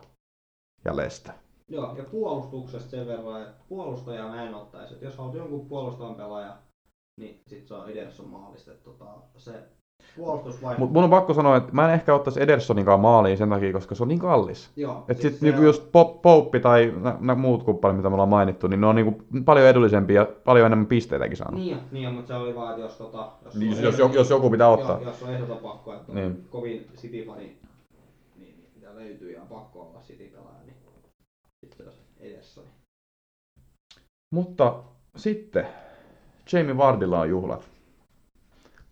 ja 0.85 0.97
Leicester. 0.97 1.35
Joo, 1.69 1.95
ja 1.97 2.05
puolustuksesta 2.05 2.91
sen 2.91 3.07
verran, 3.07 3.43
että 3.43 3.65
puolustajaa 3.69 4.29
mä 4.29 4.43
en 4.43 4.55
ottaisi. 4.55 4.95
Että 4.95 5.05
jos 5.05 5.19
haluat 5.19 5.35
jonkun 5.35 5.67
puolustavan 5.67 6.15
pelaaja, 6.15 6.57
niin 7.21 7.41
sit 7.47 7.67
se 7.67 7.75
on 7.75 7.91
Ederson 7.91 8.29
maalista. 8.29 8.71
Tota, 8.85 9.05
se. 9.37 9.53
Mutta 10.79 10.93
mun 10.93 11.05
on 11.05 11.11
pakko 11.11 11.35
sanoa, 11.35 11.57
että 11.57 11.73
mä 11.73 11.89
en 11.89 11.95
ehkä 11.95 12.15
ottaisi 12.15 12.43
Edersoninkaan 12.43 13.01
maaliin 13.01 13.39
sen 13.39 13.51
takia, 13.51 13.73
koska 13.73 13.95
se 13.95 14.03
on 14.03 14.09
niin 14.09 14.19
kallis. 14.19 14.71
Joo, 14.77 15.05
Et 15.09 15.21
siis 15.21 15.33
sit 15.33 15.41
se 15.41 15.47
niinku 15.47 15.61
on- 15.61 15.67
just 15.67 15.93
Pop, 15.93 16.23
Pouppi 16.23 16.61
tai 16.61 16.93
nä, 17.01 17.17
nä 17.21 17.35
muut 17.35 17.63
kumppanit, 17.63 17.97
mitä 17.97 18.09
me 18.09 18.15
ollaan 18.15 18.29
mainittu, 18.29 18.67
niin 18.67 18.81
ne 18.81 18.87
on 18.87 18.95
niinku 18.95 19.23
paljon 19.45 19.67
edullisempia 19.67 20.21
ja 20.23 20.29
paljon 20.45 20.67
enemmän 20.67 20.87
pisteitäkin 20.87 21.37
saanut. 21.37 21.61
Niin, 21.61 21.79
niin 21.93 22.13
mutta 22.15 22.29
se 22.29 22.35
oli 22.35 22.55
vaan, 22.55 22.71
että 22.71 22.83
jos, 22.83 22.97
tota, 22.99 23.33
jos, 23.45 23.55
Niin, 23.55 23.71
jos, 23.71 23.79
ehdoton- 23.79 23.99
jos, 24.01 24.15
jos 24.15 24.31
joku 24.31 24.51
pitää 24.51 24.69
ottaa. 24.69 24.99
Joo, 25.01 25.11
jos 25.11 25.23
on 25.23 25.31
ehdoton 25.35 25.59
pakko, 25.59 25.93
että 25.95 26.13
on 26.13 26.17
Niin. 26.17 26.47
kovin 26.51 26.87
City-fani, 26.97 27.41
niin, 27.43 27.59
niin 28.37 28.71
mitä 28.75 28.95
löytyy 28.95 29.33
ja 29.33 29.43
on 29.43 29.49
pakko 29.49 29.81
olla 29.81 30.01
City-pelaaja, 30.01 30.59
niin 30.67 30.77
sitten 31.65 31.77
se 31.77 31.83
olisi 31.83 31.99
Ederson. 32.21 32.65
Mutta 34.35 34.75
sitten 35.17 35.67
Jamie 36.53 36.77
Vardilla 36.77 37.21
on 37.21 37.29
juhlat. 37.29 37.69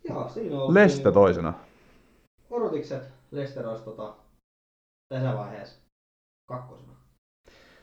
Joo, 0.09 0.29
siinä 0.29 0.61
on 0.61 0.75
Leste 0.75 1.13
toisena. 1.13 1.53
Odotikset 2.51 3.03
Leicester 3.31 3.69
olisi 3.69 3.85
tota, 3.85 4.15
tässä 5.09 5.35
vaiheessa 5.35 5.81
kakkosena. 6.49 6.93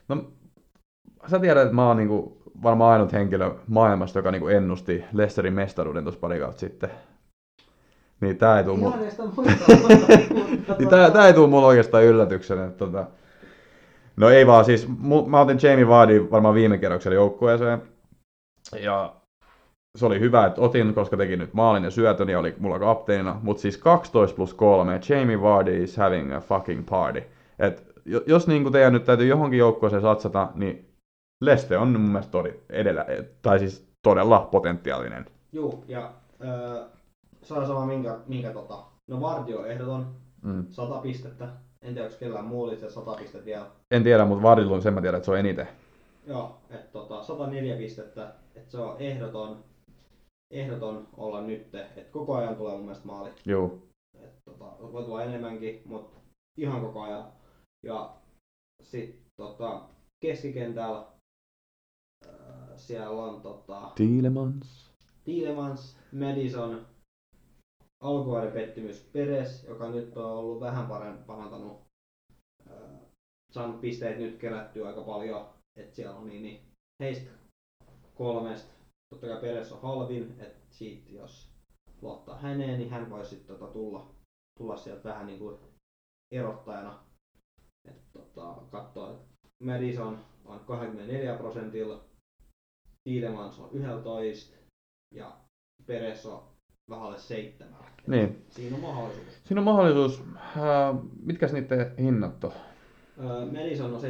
No, 0.08 0.24
sä 1.28 1.40
tiedät, 1.40 1.64
että 1.64 1.76
mä 1.76 1.88
oon 1.88 1.98
niinku 1.98 2.42
varmaan 2.64 2.94
ainut 2.94 3.12
henkilö 3.12 3.56
maailmasta, 3.68 4.20
joka 4.20 4.32
niinku 4.32 4.48
ennusti 4.48 5.04
Leicesterin 5.14 5.54
mestaruuden 5.54 6.04
tuossa 6.04 6.20
pari 6.20 6.40
kautta 6.40 6.60
sitten. 6.60 6.92
Niin 8.22 8.38
tää 8.38 8.58
ei 8.58 8.64
tuu 8.64 8.78
mutta 8.78 8.98
Niin 10.80 10.90
tää, 10.90 11.12
tää 11.12 11.28
ei 11.28 11.34
tuu 11.34 11.48
mulle 11.48 11.68
oikeastaan 11.68 12.04
yllätyksenä. 12.04 12.66
Että 12.66 12.78
tota... 12.78 13.06
No 14.18 14.30
ei 14.30 14.48
vaan, 14.48 14.66
siis 14.66 14.88
mä 15.28 15.42
otin 15.42 15.60
Jamie 15.62 15.88
Vardin 15.88 16.32
varmaan 16.32 16.56
viime 16.56 16.78
kerroksella 16.78 17.16
joukkueeseen. 17.16 17.82
Ja 18.80 19.16
se 19.98 20.06
oli 20.06 20.20
hyvä, 20.20 20.46
että 20.46 20.62
otin, 20.62 20.94
koska 20.94 21.18
teki 21.18 21.38
nyt 21.38 21.54
maalin 21.54 21.84
ja 21.84 21.90
syötön 21.92 22.30
ja 22.30 22.40
oli 22.40 22.56
mulla 22.60 22.80
kapteenina. 22.80 23.40
Mutta 23.44 23.62
siis 23.62 23.78
12 23.78 24.36
plus 24.36 24.54
3, 24.54 25.00
Jamie 25.10 25.42
Vardy 25.42 25.84
is 25.84 25.98
having 25.98 26.36
a 26.36 26.40
fucking 26.40 26.86
party. 26.90 27.24
Et 27.60 27.84
jo- 28.06 28.22
jos 28.26 28.48
niinku 28.48 28.72
teidän 28.72 28.94
nyt 28.94 29.04
täytyy 29.06 29.28
johonkin 29.28 29.60
joukkueeseen 29.60 30.02
satsata, 30.02 30.48
niin 30.56 30.86
Leste 31.42 31.78
on 31.78 31.88
mun 31.92 32.02
mielestä 32.12 32.32
todi, 32.32 32.54
edellä, 32.70 33.06
tai 33.42 33.60
siis 33.60 33.88
todella 34.04 34.48
potentiaalinen. 34.52 35.26
Juu, 35.52 35.84
ja 35.88 36.12
öö, 36.44 36.84
se 37.42 37.54
on 37.54 37.68
sama 37.68 37.86
minkä, 37.86 38.18
minkä 38.28 38.52
tota, 38.52 38.84
no 39.08 39.22
Vardy 39.22 39.54
on 39.54 39.68
ehdoton, 39.68 40.08
Mm. 40.42 40.66
100 40.70 40.98
pistettä. 41.02 41.48
En 41.82 41.94
tiedä, 41.94 42.06
onko 42.08 42.18
kellään 42.20 42.46
muulla 42.46 42.74
itse 42.74 42.90
100 42.90 43.14
pistettä 43.14 43.46
vielä. 43.46 43.66
En 43.92 44.04
tiedä, 44.04 44.26
mutta 44.26 44.44
Vardilla 44.44 44.76
on 44.76 44.82
sen 44.82 44.94
mä 44.94 45.02
tiedän, 45.02 45.18
että 45.18 45.26
se 45.26 45.32
on 45.32 45.38
eniten. 45.40 45.68
Joo, 46.28 46.58
että 46.70 46.92
tota, 46.92 47.24
104 47.24 47.76
pistettä, 47.78 48.32
että 48.56 48.72
se 48.72 48.78
on 48.78 48.96
ehdoton, 49.00 49.58
ehdoton 50.52 51.08
olla 51.18 51.42
nyt, 51.42 51.76
että 51.76 52.12
koko 52.12 52.36
ajan 52.36 52.56
tulee 52.56 52.76
mun 52.76 52.86
mielestä 52.86 53.08
maali. 53.08 53.32
Juu. 53.46 53.90
Et, 54.20 54.34
tota, 54.46 54.66
voi 54.92 55.04
tulla 55.04 55.24
enemmänkin, 55.24 55.82
mutta 55.86 56.20
ihan 56.58 56.82
koko 56.82 57.02
ajan. 57.02 57.32
Ja 57.84 58.18
sitten 58.84 59.26
tota, 59.38 59.90
keskikentällä 60.26 61.08
ää, 62.28 62.78
siellä 62.78 63.10
on 63.10 63.42
tota, 63.42 63.92
Tielemans. 63.96 64.92
Tielemans, 65.24 65.98
Madison, 66.12 66.86
alkuaiden 68.04 68.54
pettymys 68.54 69.10
Peres, 69.14 69.64
joka 69.64 69.90
nyt 69.90 70.18
on 70.18 70.26
ollut 70.26 70.60
vähän 70.60 70.88
parempi 70.88 71.24
parantanut, 71.24 71.82
ää, 72.70 73.00
saanut 73.52 73.82
pisteet 73.82 74.18
nyt 74.18 74.38
kerättyä 74.38 74.88
aika 74.88 75.02
paljon, 75.02 75.50
että 75.76 75.96
siellä 75.96 76.16
on 76.16 76.28
niin, 76.28 76.42
niin 76.42 76.62
heistä 77.04 77.32
kolmesta, 78.16 78.79
totta 79.10 79.28
kai 79.28 79.42
Peres 79.42 79.72
on 79.72 79.82
halvin, 79.82 80.36
että 80.40 80.66
siitä 80.70 81.12
jos 81.12 81.52
luottaa 82.02 82.38
häneen, 82.38 82.80
niin 82.80 82.90
hän 82.90 83.10
voisi 83.10 83.30
sitten 83.30 83.58
tota 83.58 83.74
tulla, 83.74 84.16
tulla 84.58 84.78
sieltä 84.78 85.10
vähän 85.10 85.28
niin 85.28 85.40
kuin 85.40 85.58
erottajana. 86.32 87.04
Et 87.88 88.12
tota, 88.14 88.56
katsoa, 88.72 89.12
että 89.12 89.26
Madison 89.64 90.20
on 90.46 90.60
24 90.60 91.38
prosentilla, 91.38 92.04
Tielemans 93.04 93.60
on 93.60 93.70
11 93.74 94.58
ja 95.16 95.38
Peres 95.86 96.26
on 96.26 96.44
vähän 96.90 97.06
alle 97.06 97.20
7. 97.20 97.76
Niin. 98.08 98.46
Siinä 98.50 98.76
on 98.76 98.82
mahdollisuus. 98.82 99.28
Siinä 99.44 99.62
on 99.62 99.66
mahdollisuus. 99.66 100.24
Äh, 100.38 100.96
mitkäs 101.24 101.54
niiden 101.54 101.94
hinnat 101.98 102.44
on? 102.44 102.52
Öö, 103.20 103.46
Madison 103.46 103.94
on 103.94 104.02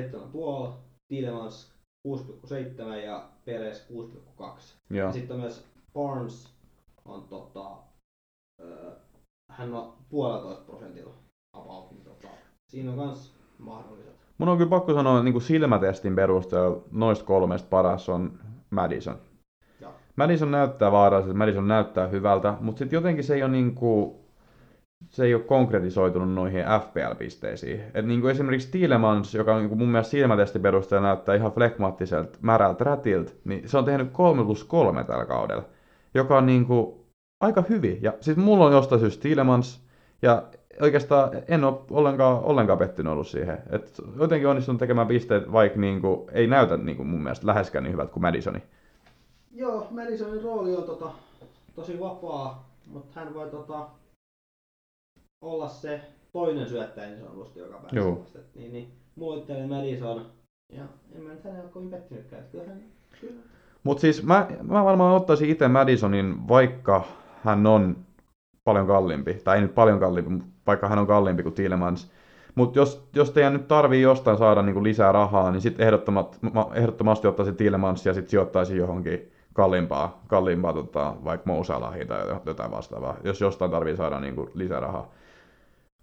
7,5, 0.72 0.74
Tielemans 1.08 1.79
6,7 2.08 2.96
ja 2.96 3.30
Peres 3.46 3.88
6,2. 3.90 4.46
Joo. 4.90 5.08
Ja 5.08 5.12
sitten 5.12 5.38
myös 5.38 5.66
Barnes 5.94 6.54
on 7.06 7.24
tota, 7.24 7.78
öö, 8.62 8.92
hän 9.52 9.74
on 9.74 9.94
puolitoista 10.10 10.64
prosentilla 10.66 11.14
about, 11.54 11.92
niin 11.92 12.04
tota, 12.04 12.28
siinä 12.68 12.92
on 12.92 12.98
kans 12.98 13.34
mahdolliset. 13.58 14.16
Mun 14.38 14.50
on 14.50 14.58
kyllä 14.58 14.70
pakko 14.70 14.94
sanoa, 14.94 15.20
että 15.20 15.32
niin 15.32 15.42
silmätestin 15.42 16.16
perusteella 16.16 16.82
noista 16.92 17.26
kolmesta 17.26 17.70
paras 17.70 18.10
on 18.10 18.40
Madison. 18.70 19.18
Joo. 19.82 19.92
Madison 20.16 20.52
näyttää 20.52 20.92
vaaralliselta, 20.92 21.38
Madison 21.38 21.68
näyttää 21.68 22.08
hyvältä, 22.08 22.58
mutta 22.60 22.80
sitten 22.80 22.98
jotenkin 22.98 23.24
se 23.24 23.36
ei 23.36 23.44
ole 23.44 23.52
niinku, 23.52 24.20
se 25.08 25.26
ei 25.26 25.34
ole 25.34 25.44
konkretisoitunut 25.44 26.34
noihin 26.34 26.66
FPL-pisteisiin. 26.66 27.82
Et 27.94 28.06
niinku 28.06 28.28
esimerkiksi 28.28 28.72
Tielemans, 28.72 29.36
joka 29.36 29.58
niinku 29.60 29.76
mun 29.76 29.90
mielestä 29.90 30.12
silmätestin 30.12 30.62
perusteella 30.62 31.08
näyttää 31.08 31.36
ihan 31.36 31.52
flekmaattiselta, 31.52 32.40
märältä 32.42 32.84
rätiltä, 32.84 33.32
niin 33.46 33.70
se 33.70 33.78
on 33.78 33.86
tehnyt 33.86 34.12
3 34.12 34.44
plus 34.44 34.64
3 34.64 35.04
tällä 35.04 35.26
kaudella, 35.26 35.64
joka 36.14 36.38
on 36.38 36.46
niinku 36.46 37.06
aika 37.42 37.64
hyvin. 37.70 37.98
Ja 38.02 38.14
sitten 38.22 38.46
mulla 38.46 38.66
on 38.66 38.72
jostain 38.74 39.02
syystä 39.02 39.22
Tielemans, 39.22 39.86
ja 40.22 40.44
oikeastaan 40.82 41.32
en 41.48 41.64
ole 41.64 41.80
ollenkaan, 41.92 42.44
ollenkaan 42.44 42.80
pettynyt 42.80 43.14
ollut 43.14 43.28
siihen. 43.28 43.58
Et 43.70 44.02
jotenkin 44.20 44.48
onnistunut 44.48 44.80
tekemään 44.80 45.08
pisteet, 45.08 45.52
vaikka 45.52 45.80
niinku, 45.80 46.30
ei 46.32 46.48
näytä 46.48 46.78
niinku 46.78 47.04
mun 47.04 47.24
mielestä 47.24 47.48
läheskään 47.48 47.84
niin 47.84 47.94
hyvältä 47.94 48.14
kuin 48.14 48.22
Madisoni. 48.22 48.64
Joo, 49.52 49.88
Madisonin 49.92 50.44
rooli 50.44 50.76
on 50.76 50.84
tota, 50.84 51.12
tosi 51.76 52.00
vapaa, 52.00 52.70
mutta 52.88 53.20
hän 53.20 53.34
voi 53.34 53.50
tota, 53.50 53.88
olla 55.42 55.70
se 55.70 56.02
toinen 56.32 56.70
syöttäjä 56.70 57.08
niin 57.08 57.20
sanotusti 57.20 57.60
joka 57.60 57.78
päivä. 57.78 57.90
Joo. 57.92 58.26
Et 58.36 58.56
Niin, 58.56 58.74
niin, 58.74 58.92
mulla 59.16 59.38
itselleni 59.38 59.68
Madison, 59.68 60.26
ja 60.70 60.84
en 61.16 61.22
mä 61.22 61.34
nyt 61.34 61.44
hänellä 61.44 61.64
ole 61.64 61.72
kovin 61.72 61.90
pettynytkään. 61.90 62.44
Kyllä 62.52 62.64
hän, 62.68 62.84
kyllä. 63.22 63.42
Mutta 63.84 64.02
siis 64.02 64.24
mä, 64.24 64.48
mä 64.64 64.84
varmaan 64.84 65.16
ottaisin 65.16 65.50
itse 65.50 65.68
Madisonin, 65.68 66.48
vaikka 66.48 67.04
hän 67.44 67.68
on 67.68 67.98
paljon 68.64 68.88
kalliimpi, 68.88 69.34
tai 69.34 69.56
ei 69.56 69.62
nyt 69.62 69.76
paljon 69.76 70.00
kalliimpi, 70.00 70.46
vaikka 70.68 70.88
hän 70.88 71.00
on 71.00 71.08
kalliimpi 71.08 71.44
kuin 71.44 71.56
Tielemans. 71.56 72.12
Mutta 72.56 72.80
jos, 72.80 73.10
jos 73.16 73.32
teidän 73.32 73.54
nyt 73.54 73.68
tarvii 73.68 74.02
jostain 74.02 74.38
saada 74.38 74.62
niinku 74.62 74.84
lisää 74.84 75.12
rahaa, 75.12 75.52
niin 75.52 75.62
sitten 75.62 75.88
ehdottomasti 76.76 77.28
ottaisin 77.28 77.56
Tielemans 77.56 78.06
ja 78.06 78.14
sitten 78.14 78.30
sijoittaisin 78.30 78.78
johonkin 78.78 79.32
kalliimpaa, 79.54 80.22
kalliimpaa 80.28 80.74
tota, 80.74 81.16
vaikka 81.24 81.52
Mousalahiin 81.52 82.08
tai 82.08 82.20
jotain 82.46 82.72
vastaavaa, 82.72 83.18
jos 83.24 83.42
jostain 83.42 83.72
tarvii 83.72 83.98
saada 83.98 84.20
niinku 84.20 84.50
lisää 84.54 84.80
rahaa. 84.80 85.12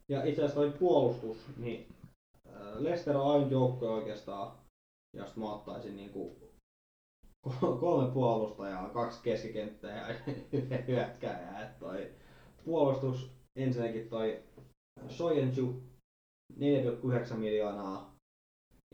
Ja 0.09 0.25
itse 0.25 0.43
asiassa 0.43 0.61
toi 0.61 0.73
puolustus, 0.79 1.39
niin 1.57 1.87
äh, 2.49 2.77
Leicester 2.79 3.17
on 3.17 3.33
ainut 3.33 3.51
joukko 3.51 3.95
oikeastaan, 3.95 4.59
josta 5.17 5.41
mä 5.41 5.53
ottaisin 5.53 5.97
niinku 5.97 6.37
ko- 7.49 7.79
kolme 7.81 8.13
puolustajaa, 8.13 8.89
kaksi 8.89 9.23
keskikenttää 9.23 9.97
ja 9.97 10.15
yhden 10.53 10.87
hyökkääjää. 10.87 11.63
Et 11.63 11.79
toi 11.79 12.11
puolustus 12.65 13.31
ensinnäkin 13.57 14.09
toi 14.09 14.43
Soyuncu 15.09 15.83
4,9 16.53 17.35
miljoonaa 17.35 18.17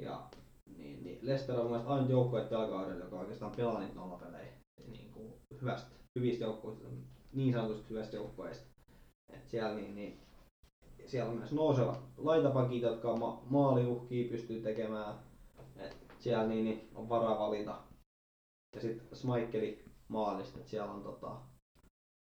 ja 0.01 0.29
niin, 0.77 1.03
niin 1.05 1.19
Leicester 1.23 1.57
on 1.57 1.63
mun 1.63 1.71
mielestä 1.71 1.93
ainut 1.93 2.11
joukkue 2.11 2.45
tällä 2.45 2.69
kaudella, 2.69 3.05
joka 3.05 3.19
oikeastaan 3.19 3.57
pelaa 3.57 3.81
niitä 3.81 3.95
nollapelejä 3.95 4.53
niin 4.87 5.11
kuin 5.13 5.33
hyvästä, 5.61 5.91
hyvistä 6.19 6.45
joukkueista, 6.45 6.89
niin 7.33 7.53
sanotusti 7.53 7.91
hyvästä 7.91 8.17
joukkueista. 8.17 8.67
Et 9.33 9.49
siellä, 9.49 9.75
niin, 9.75 9.95
niin, 9.95 10.21
siellä 11.07 11.31
on 11.31 11.37
myös 11.39 11.53
nousevat 11.53 12.01
laitapakit, 12.17 12.83
jotka 12.83 13.17
ma- 13.17 13.43
maaliuhkia 13.51 14.31
pystyy 14.31 14.61
tekemään. 14.61 15.15
Et 15.77 15.97
siellä 16.19 16.47
niin, 16.47 16.65
niin, 16.65 16.89
on 16.95 17.09
varaa 17.09 17.39
valita. 17.39 17.79
Ja 18.75 18.81
sitten 18.81 19.19
Smaikkeli 19.19 19.85
maalista, 20.09 20.59
että 20.59 20.71
siellä 20.71 20.93
on, 20.93 21.03
tota, 21.03 21.37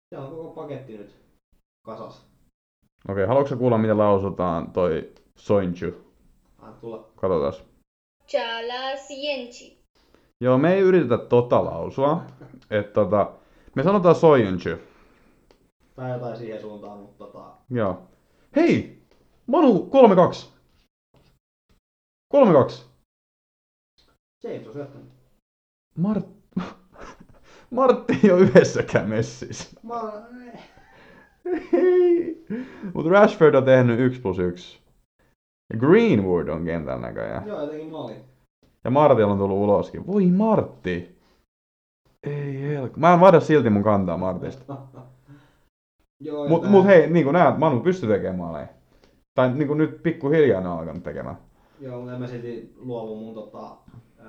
siellä 0.08 0.28
on 0.28 0.36
koko 0.36 0.50
paketti 0.50 0.98
nyt 0.98 1.14
kasas. 1.84 2.26
Okei, 3.08 3.26
haluatko 3.26 3.56
kuulla, 3.56 3.78
miten 3.78 3.98
lausutaan 3.98 4.72
toi 4.72 5.12
Soinchu? 5.36 5.86
Anna 6.58 6.76
tulla. 6.80 7.08
Katsotaan. 7.16 7.52
Chala 8.28 8.96
Sienchi. 8.96 9.82
Joo, 10.40 10.58
me 10.58 10.74
ei 10.74 10.80
yritetä 10.80 11.18
tota 11.18 11.64
lausua. 11.64 12.22
Et 12.70 12.92
tota, 12.92 13.32
me 13.76 13.82
sanotaan 13.82 14.14
Soinchu. 14.14 14.70
Tai 15.94 16.10
jotain 16.10 16.36
siihen 16.36 16.60
suuntaan, 16.60 16.98
mutta 16.98 17.24
tota, 17.24 17.44
Joo. 17.70 18.02
Hei! 18.56 19.02
Manu 19.46 19.90
3-2. 19.90 20.46
3-2. 22.34 22.82
James 24.42 24.66
on 24.66 24.72
syöttänyt. 24.72 25.08
Mart... 25.98 26.26
Martti 27.70 28.20
ei 28.24 28.30
ole 28.30 28.40
yhdessäkään 28.40 29.08
messissä. 29.08 29.80
Mä 29.82 30.22
Hei! 31.72 32.44
Mut 32.94 33.06
Rashford 33.06 33.54
on 33.54 33.64
tehnyt 33.64 34.00
1 34.00 34.20
plus 34.20 34.38
1. 34.38 34.80
Ja 35.72 35.78
Greenwood 35.78 36.48
on 36.48 36.64
kentän 36.64 37.00
näköjään. 37.00 37.48
joo, 37.48 37.60
jotenkin 37.60 37.90
maali. 37.90 38.16
Ja 38.84 38.90
Martilla 38.90 39.32
on 39.32 39.38
tullut 39.38 39.58
uloskin. 39.58 40.06
Voi 40.06 40.26
Martti! 40.26 41.18
Ei 42.22 42.62
helk. 42.62 42.96
Mä 42.96 43.14
en 43.14 43.20
vaihda 43.20 43.40
silti 43.40 43.70
mun 43.70 43.82
kantaa 43.82 44.16
Martista. 44.16 44.76
joo, 46.24 46.48
Mut, 46.48 46.68
mut 46.68 46.86
hei, 46.86 47.10
niin 47.10 47.24
kuin 47.24 47.34
näet, 47.34 47.58
Manu 47.58 47.80
pystyy 47.80 48.08
tekemään 48.08 48.36
maaleja. 48.38 48.66
Tai 49.34 49.52
niin 49.52 49.68
kuin 49.68 49.78
nyt 49.78 50.02
pikkuhiljaa 50.02 50.60
ne 50.60 50.68
on 50.68 50.78
alkanut 50.78 51.02
tekemään. 51.02 51.36
Joo, 51.80 51.96
mutta 51.96 52.14
en 52.14 52.20
mä 52.20 52.26
silti 52.26 52.74
luovu 52.76 53.16
mun 53.16 53.34
tota, 53.34 53.76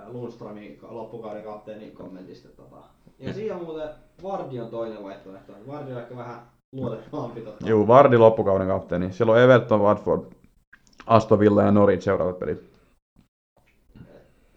Lundströmin 0.08 0.78
ka- 0.78 0.96
loppukauden 0.96 1.44
kapteenin 1.44 1.92
kommentista. 1.92 2.50
Tota. 2.50 2.76
Ja 3.20 3.34
siinä 3.34 3.56
on 3.56 3.64
muuten 3.66 3.90
Vardi 4.24 4.60
on 4.60 4.70
toinen 4.70 5.04
vaihtoehto. 5.04 5.54
Vardi 5.68 5.92
on 5.92 6.00
ehkä 6.00 6.18
vähän 6.18 6.40
luotettavampi. 6.72 7.42
Tota. 7.42 7.68
Juu, 7.68 7.88
Vardi 7.88 8.18
loppukauden 8.18 8.68
kapteeni. 8.68 9.14
Siellä 9.14 9.34
on 9.34 9.40
Everton, 9.40 9.82
Watford, 9.82 10.22
Aston 11.08 11.40
Villa 11.40 11.64
ja 11.64 11.72
Norwich 11.72 12.04
seuraavat 12.04 12.40
pelit. 12.40 12.74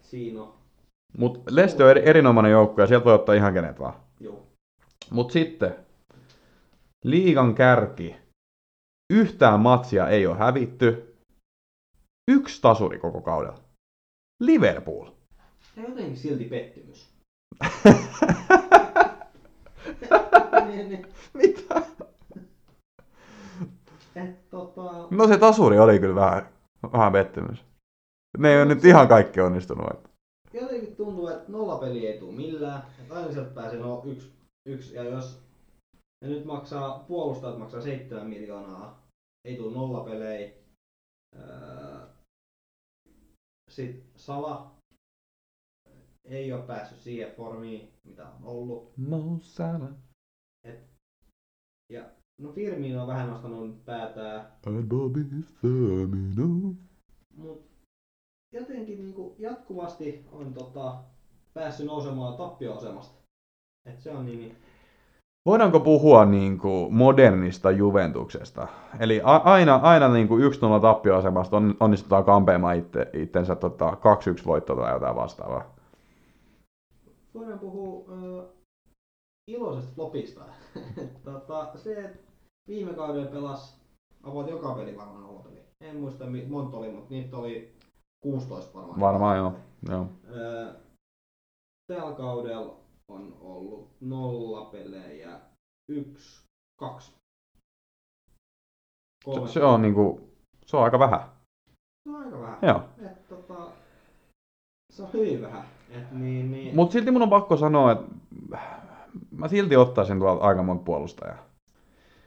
Siinä 0.01 0.41
on. 0.41 0.53
Mut 1.17 1.43
Leicester 1.49 1.85
on 1.85 1.91
eri, 1.91 2.01
erinomainen 2.05 2.51
joukko 2.51 2.81
ja 2.81 2.87
sieltä 2.87 3.05
voi 3.05 3.13
ottaa 3.13 3.35
ihan 3.35 3.53
kenet 3.53 3.79
vaan. 3.79 3.93
Joo. 4.19 4.43
Mut 5.11 5.31
sitten, 5.31 5.75
liigan 7.05 7.55
kärki. 7.55 8.15
Yhtään 9.13 9.59
matsia 9.59 10.09
ei 10.09 10.27
ole 10.27 10.37
hävitty. 10.37 11.15
Yksi 12.31 12.61
tasuri 12.61 12.99
koko 12.99 13.21
kaudella. 13.21 13.59
Liverpool. 14.43 15.09
Ja 15.75 15.83
jotenkin 15.83 16.17
silti 16.17 16.45
pettymys. 16.45 17.09
Mitä? 21.33 21.81
Tota, 24.49 24.81
No 25.11 25.27
se 25.27 25.37
tasuri 25.37 25.79
oli 25.79 25.99
kyllä 25.99 26.15
vähän, 26.15 26.49
vähän 26.93 27.11
pettymys. 27.11 27.65
Ne 28.37 28.49
ei 28.49 28.57
ole 28.57 28.65
nyt 28.65 28.85
ihan 28.85 29.07
kaikki 29.07 29.41
onnistunut. 29.41 29.87
että- 29.93 30.09
jotenkin 30.53 30.95
tuntuu, 30.95 31.27
että 31.27 31.51
nollapeli 31.51 32.07
ei 32.07 32.19
tule 32.19 32.35
millään. 32.35 32.83
Aina 33.09 33.31
sieltä 33.31 33.49
pääsee 33.53 33.79
no 33.79 34.01
yksi, 34.05 34.31
yksi 34.65 34.95
ja 34.95 35.03
jos 35.03 35.39
ja 36.21 36.27
nyt 36.27 36.45
maksaa, 36.45 36.99
puolustajat 36.99 37.59
maksaa 37.59 37.81
7 37.81 38.27
miljoonaa 38.27 39.07
ei 39.45 39.57
tule 39.57 39.73
nollapelejä. 39.73 40.53
Öö, 41.35 42.07
Sitten 43.71 44.11
Sala 44.15 44.75
ei 46.25 46.53
ole 46.53 46.61
päässyt 46.61 46.99
siihen 46.99 47.35
formiin, 47.35 47.93
mitä 48.03 48.29
on 48.29 48.43
ollut. 48.43 48.97
Mo 48.97 49.39
Salah. 49.41 49.89
Ja 51.93 52.09
no 52.41 52.51
Firmino 52.51 53.01
on 53.01 53.07
vähän 53.07 53.29
nostanut 53.29 53.85
päätään, 53.85 54.51
And 54.67 54.87
Bobby 54.87 55.25
Firmino. 55.61 56.75
mutta 57.35 57.67
jotenkin 58.53 58.97
niinku 58.97 59.35
jatkuvasti 59.39 60.25
on 60.31 60.53
tota, 60.53 61.03
päässyt 61.53 61.85
nousemaan 61.85 62.37
tappioasemasta. 62.37 63.17
Et 63.85 63.99
se 63.99 64.11
on 64.11 64.25
niin, 64.25 64.55
Voidaanko 65.47 65.79
puhua 65.79 66.25
niin 66.25 66.57
kuin 66.57 66.93
modernista 66.93 67.71
Juventuksesta? 67.71 68.67
Eli 68.99 69.21
a- 69.23 69.35
aina, 69.43 69.75
aina 69.75 70.07
niin 70.13 70.27
kuin 70.27 70.43
1-0 70.77 70.79
tappioasemasta 70.81 71.57
on, 71.57 71.75
onnistutaan 71.79 72.23
kampeamaan 72.23 72.75
itse, 72.75 73.09
itsensä 73.13 73.55
tota, 73.55 73.97
2-1 74.41 74.45
voitto 74.45 74.75
tai 74.75 74.93
jotain 74.93 75.15
vastaavaa. 75.15 75.75
voidaan 77.33 77.59
puhua 77.59 78.05
ö, 78.09 78.43
iloisesta 79.47 79.95
flopista. 79.95 80.41
tota, 81.25 81.67
se, 81.75 82.05
että 82.05 82.17
viime 82.67 82.93
kaudella 82.93 83.31
pelas 83.31 83.81
about 84.23 84.49
joka 84.49 84.73
peli 84.73 84.97
varmaan 84.97 85.21
nollapeli. 85.23 85.59
En 85.81 85.95
muista 85.95 86.25
monta 86.49 86.77
oli, 86.77 86.91
mutta 86.91 87.13
niitä 87.13 87.37
oli 87.37 87.73
16 88.23 88.73
varmaan. 88.73 88.99
Varmaan 88.99 89.37
joo. 89.37 89.53
joo. 89.89 90.07
Ö, 90.29 90.73
tällä 91.93 92.15
kaudella 92.15 92.86
on 93.07 93.37
ollut 93.41 93.89
nolla 94.01 94.65
pelejä, 94.65 95.39
yksi, 95.89 96.43
kaksi. 96.79 97.13
Se, 99.25 99.53
se, 99.53 99.63
on, 99.63 99.81
niin 99.81 99.93
kuin, 99.93 100.31
se 100.65 100.77
on 100.77 100.83
aika 100.83 100.99
vähän. 100.99 101.19
se 102.03 102.09
on 102.09 102.15
aika 102.15 102.39
vähän. 102.39 102.57
Joo. 102.61 102.81
Et, 103.05 103.27
tota, 103.27 103.67
se 104.93 105.03
on 105.03 105.13
hyvin 105.13 105.41
vähän. 105.41 105.63
Et, 105.89 106.11
niin, 106.11 106.51
niin, 106.51 106.75
Mutta 106.75 106.93
silti 106.93 107.11
mun 107.11 107.21
on 107.21 107.29
pakko 107.29 107.57
sanoa, 107.57 107.91
että 107.91 108.05
mä 109.31 109.47
silti 109.47 109.75
ottaisin 109.75 110.19
tuolta 110.19 110.43
aika 110.43 110.63
monta 110.63 110.83
puolustajaa. 110.83 111.45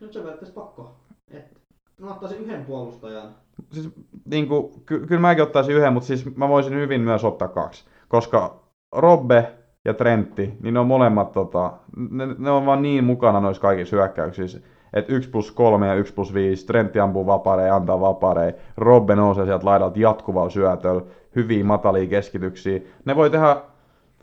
Nyt 0.00 0.12
se 0.12 0.18
periaatteessa 0.18 0.60
pakko. 0.60 0.96
Et, 1.30 1.60
mä 2.00 2.10
ottaisin 2.10 2.38
yhden 2.38 2.64
puolustajan. 2.64 3.34
Siis, 3.72 3.88
niin 4.24 4.48
kuin, 4.48 4.82
ky- 4.86 5.06
kyllä 5.06 5.20
mäkin 5.20 5.42
ottaisin 5.42 5.74
yhden, 5.74 5.92
mutta 5.92 6.06
siis 6.06 6.36
mä 6.36 6.48
voisin 6.48 6.74
hyvin 6.74 7.00
myös 7.00 7.24
ottaa 7.24 7.48
kaksi. 7.48 7.84
Koska 8.08 8.60
Robbe 8.92 9.59
ja 9.84 9.94
Trentti, 9.94 10.56
niin 10.62 10.74
ne 10.74 10.80
on 10.80 10.86
molemmat, 10.86 11.32
tota, 11.32 11.72
ne, 12.10 12.26
ne 12.38 12.50
on 12.50 12.66
vaan 12.66 12.82
niin 12.82 13.04
mukana 13.04 13.40
noissa 13.40 13.62
kaikissa 13.62 13.96
hyökkäyksissä, 13.96 14.60
että 14.92 15.12
1 15.12 15.30
plus 15.30 15.50
3 15.52 15.86
ja 15.86 15.94
1 15.94 16.14
plus 16.14 16.34
5, 16.34 16.66
Trentti 16.66 17.00
ampuu 17.00 17.26
vapareja, 17.26 17.76
antaa 17.76 18.00
vapareja, 18.00 18.52
Robbe 18.76 19.14
nousee 19.14 19.44
sieltä 19.44 19.66
laidalta 19.66 19.98
jatkuvalla 19.98 20.50
syötöllä, 20.50 21.02
hyviä 21.36 21.64
matalia 21.64 22.08
keskityksiä. 22.08 22.80
Ne 23.04 23.16
voi 23.16 23.30
tehdä 23.30 23.56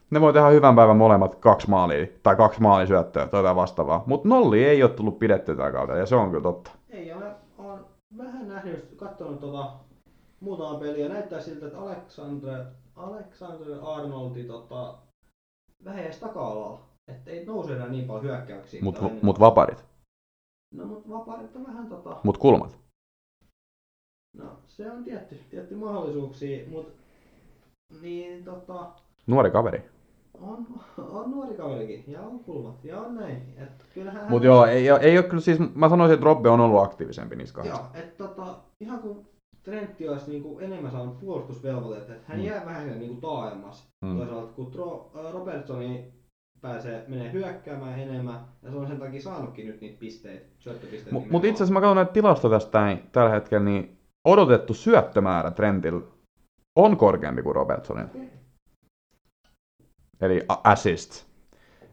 ne 0.09 0.21
voi 0.21 0.34
tehdä 0.34 0.47
hyvän 0.47 0.75
päivän 0.75 0.97
molemmat 0.97 1.35
kaksi 1.35 1.69
maalia, 1.69 2.07
tai 2.23 2.35
kaksi 2.35 2.61
maalisyöttöä 2.61 3.27
tai 3.27 3.39
jotain 3.39 3.55
vastaavaa. 3.55 4.03
Mutta 4.05 4.29
nolli 4.29 4.65
ei 4.65 4.84
ole 4.84 4.91
tullut 4.91 5.19
pidetty 5.19 5.55
tällä 5.55 5.71
kaudella, 5.71 5.99
ja 5.99 6.05
se 6.05 6.15
on 6.15 6.29
kyllä 6.29 6.43
totta. 6.43 6.71
Ei 6.89 7.13
ole, 7.13 7.25
on 7.57 7.85
vähän 8.17 8.47
nähnyt, 8.47 8.93
katsonut 8.97 9.39
tota, 9.39 9.71
muutama 10.39 10.79
peliä. 10.79 11.09
Näyttää 11.09 11.41
siltä, 11.41 11.65
että 11.65 11.79
Alexandre, 11.79 12.65
Alexandre 12.95 13.73
Arnoldi 13.81 14.43
tota, 14.43 14.93
vähän 15.86 15.99
edes 16.04 16.20
taka-alalla. 16.20 16.80
Että 17.08 17.32
ei 17.32 17.45
nouse 17.45 17.74
enää 17.76 17.88
niin 17.88 18.06
paljon 18.08 18.24
hyökkäyksiä. 18.26 18.82
Mutta 18.84 19.02
mut 19.22 19.36
oli. 19.36 19.40
vaparit, 19.40 19.86
No 20.74 20.86
mut 20.86 21.10
vapaarit 21.10 21.56
on 21.56 21.68
vähän 21.68 21.88
tota, 21.88 22.18
mut 22.24 22.38
kulmat. 22.38 22.78
no 24.38 24.45
se 24.68 24.91
on 24.91 25.04
tietty, 25.04 25.40
tietty 25.49 25.76
mahdollisuuksia, 25.76 26.70
mut 26.70 26.94
niin 28.02 28.44
tota, 28.44 28.91
Nuori 29.28 29.52
kaveri. 29.52 29.84
on, 30.34 30.68
on 30.98 31.32
nuori 31.32 31.56
kaverikin 31.56 32.04
ja 32.08 32.22
on 32.22 32.40
kulmat 32.40 32.84
ja 32.86 32.99
on 33.02 33.16
näin. 33.16 33.54
Et 33.58 33.86
kyllähän 33.94 34.30
Mutta 34.30 34.45
joo, 34.45 34.66
ei, 34.66 34.88
ei 35.02 35.18
ole 35.18 35.28
kyllä 35.28 35.41
siis, 35.41 35.60
mä 35.76 35.90
sanoisin, 35.90 36.14
että 36.14 36.26
Robbe 36.26 36.49
on 36.49 36.60
ollut 36.60 36.82
aktiivisempi 36.84 37.36
niissä 37.36 37.56
kahdessa. 37.56 37.82
Joo, 37.82 38.04
että 38.04 38.24
tota, 38.28 38.56
ihan 38.80 38.99
kun 38.99 39.26
Trentti 39.68 40.10
olisi 40.10 40.31
niinku 40.31 40.60
enemmän 40.60 40.91
saanut 40.91 41.19
puolustusvelvoitteet, 41.19 42.18
että 42.18 42.27
hän 42.27 42.39
Mm. 42.39 42.45
jää 42.45 42.65
vähän 42.65 42.99
niinku 42.99 43.22
taaemmas. 43.22 43.88
Mm. 44.06 44.18
Toisaalta 44.18 44.53
kun 44.53 44.72
Tro, 44.72 45.11
Robertsoni 45.31 46.14
pääsee, 46.61 47.06
menee 47.07 47.31
hyökkäämään 47.31 47.99
enemmän, 47.99 48.45
ja 48.64 48.72
se 48.72 48.77
on 48.77 48.88
sen 48.88 48.99
takia 48.99 49.22
saanutkin 49.22 49.68
nyt 49.68 49.81
niitä 49.81 49.99
pisteitä, 49.99 50.45
syöttöpisteitä. 50.60 51.11
Mutta 51.14 51.31
mut 51.31 51.45
itse 51.45 51.57
asiassa 51.64 51.73
mä 51.73 51.81
katson 51.81 51.95
näitä 51.95 52.11
tilastoja 52.11 52.60
tästä 52.60 52.80
näin, 52.80 52.99
tällä 53.11 53.30
hetkellä, 53.30 53.65
niin 53.65 53.98
odotettu 54.27 54.73
syöttömäärä 54.73 55.52
Trentillä 55.52 56.02
on 56.76 56.98
korkeampi 56.98 57.41
kuin 57.44 57.56
Robertsonilla. 57.56 58.10
Okei. 58.15 58.30
Eli 60.22 60.45
assist. 60.64 61.27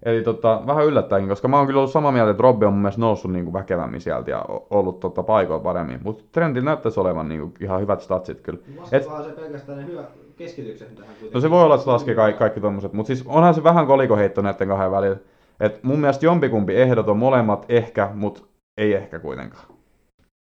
Eli 0.05 0.23
tota, 0.23 0.63
vähän 0.67 0.87
yllättäenkin, 0.87 1.29
koska 1.29 1.49
mä 1.49 1.57
oon 1.59 1.67
kyllä 1.67 1.79
ollut 1.79 1.93
samaa 1.93 2.13
mieltä, 2.13 2.31
että 2.31 2.43
Robbe 2.43 2.67
on 2.67 2.73
mun 2.73 2.83
mielestä 2.83 3.01
noussut 3.01 3.33
niinku 3.33 3.53
väkevämmin 3.53 4.01
sieltä 4.01 4.31
ja 4.31 4.45
ollut 4.71 5.01
tota, 5.01 5.23
paikoilla 5.23 5.63
paremmin. 5.63 6.01
Mutta 6.03 6.25
Trentillä 6.33 6.65
näyttäisi 6.65 7.01
olevan 7.01 7.29
niinku 7.29 7.53
ihan 7.61 7.81
hyvät 7.81 8.01
statsit 8.01 8.41
kyllä. 8.41 8.59
Lasketaan 8.79 9.25
se 9.25 9.31
pelkästään 9.31 9.79
ne 9.79 9.87
hyvä 9.87 10.05
keskitykset, 10.37 10.91
mitä 10.91 11.03
hän 11.03 11.09
kuitenkin... 11.09 11.35
No 11.35 11.41
se 11.41 11.51
voi 11.51 11.63
olla, 11.63 11.75
että 11.75 11.85
se 11.85 11.91
laskee 11.91 12.15
kaikki, 12.15 12.39
kaikki 12.39 12.61
tommoset, 12.61 12.93
mutta 12.93 13.07
siis 13.07 13.27
onhan 13.27 13.55
se 13.55 13.65
vähän 13.65 13.87
kolikoheitto 13.87 14.43
näiden 14.43 14.69
kahden 14.69 14.91
välillä. 14.91 15.17
Et 15.61 15.83
mun 15.83 16.01
mielestä 16.01 16.27
jompikumpi 16.27 16.77
ehdot 16.77 17.09
on 17.09 17.19
molemmat 17.19 17.67
ehkä, 17.69 18.11
mutta 18.15 18.41
ei 18.77 18.95
ehkä 18.95 19.19
kuitenkaan. 19.19 19.65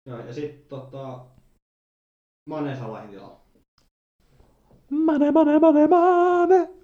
Joo, 0.10 0.19
ja 0.27 0.34
sit 0.34 0.68
tota... 0.68 1.19
Mane 2.49 2.76
Salahin 2.76 3.10
tilalla. 3.10 3.40
Mane, 4.90 5.31
mane, 5.31 5.60
mane, 5.60 5.88
mane. 5.88 6.78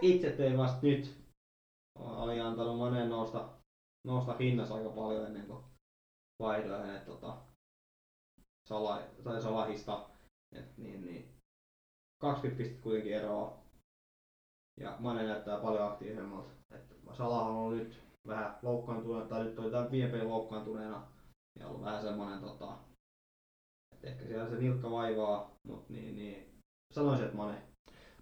Itse 0.00 0.30
tein 0.30 0.58
vasta 0.58 0.78
nyt. 0.82 1.16
Olin 1.98 2.42
antanut 2.42 2.78
Maneen 2.78 3.08
nousta, 3.08 3.48
nousta 4.06 4.36
hinnassa 4.36 4.74
aika 4.74 4.90
paljon 4.90 5.26
ennen 5.26 5.46
kuin 5.46 5.64
vaihdoin 6.42 6.82
hänet 6.86 7.04
tota, 7.04 7.36
sala, 8.68 9.02
tai 9.24 9.42
salahista. 9.42 10.08
Et, 10.52 10.78
niin, 10.78 11.04
niin, 11.06 11.36
20 12.20 12.58
pistettä 12.58 12.82
kuitenkin 12.82 13.14
eroa. 13.14 13.58
Ja 14.80 14.96
Mane 14.98 15.22
näyttää 15.22 15.60
paljon 15.60 15.86
aktiivisemmalta. 15.86 16.50
Et 16.70 16.96
Salah 17.12 17.46
on 17.46 17.76
nyt 17.76 18.02
vähän 18.26 18.58
loukkaantuneena, 18.62 19.28
tai 19.28 19.44
nyt 19.44 19.58
oli 19.58 19.70
tämän 19.70 19.90
viime 19.90 20.10
pelin 20.10 20.28
loukkaantuneena. 20.28 21.06
Ja 21.58 21.68
ollut 21.68 21.82
vähän 21.82 22.02
semmonen 22.02 22.40
tota, 22.40 22.78
että 23.94 24.08
ehkä 24.08 24.26
siellä 24.26 24.50
se 24.50 24.56
nilkka 24.56 24.90
vaivaa, 24.90 25.50
mutta 25.66 25.92
niin, 25.92 26.16
niin, 26.16 26.58
sanoisin, 26.92 27.24
että 27.24 27.36
Mane. 27.36 27.65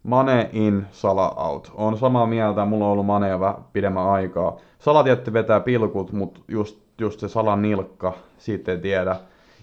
Mane 0.04 0.48
in, 0.52 0.86
Sala 0.90 1.34
out. 1.36 1.72
On 1.74 1.98
samaa 1.98 2.26
mieltä, 2.26 2.64
mulla 2.64 2.84
on 2.84 2.90
ollut 2.90 3.06
Mane 3.06 3.28
jo 3.28 3.40
vähän 3.40 3.56
pidemmän 3.72 4.08
aikaa. 4.08 4.56
Sala 4.78 5.04
tietty 5.04 5.32
vetää 5.32 5.60
pilkut, 5.60 6.12
mutta 6.12 6.40
just, 6.48 6.78
just 6.98 7.20
se 7.20 7.28
Salan 7.28 7.62
nilkka, 7.62 8.12
siitä 8.38 8.72
ei 8.72 8.78
tiedä. 8.78 9.16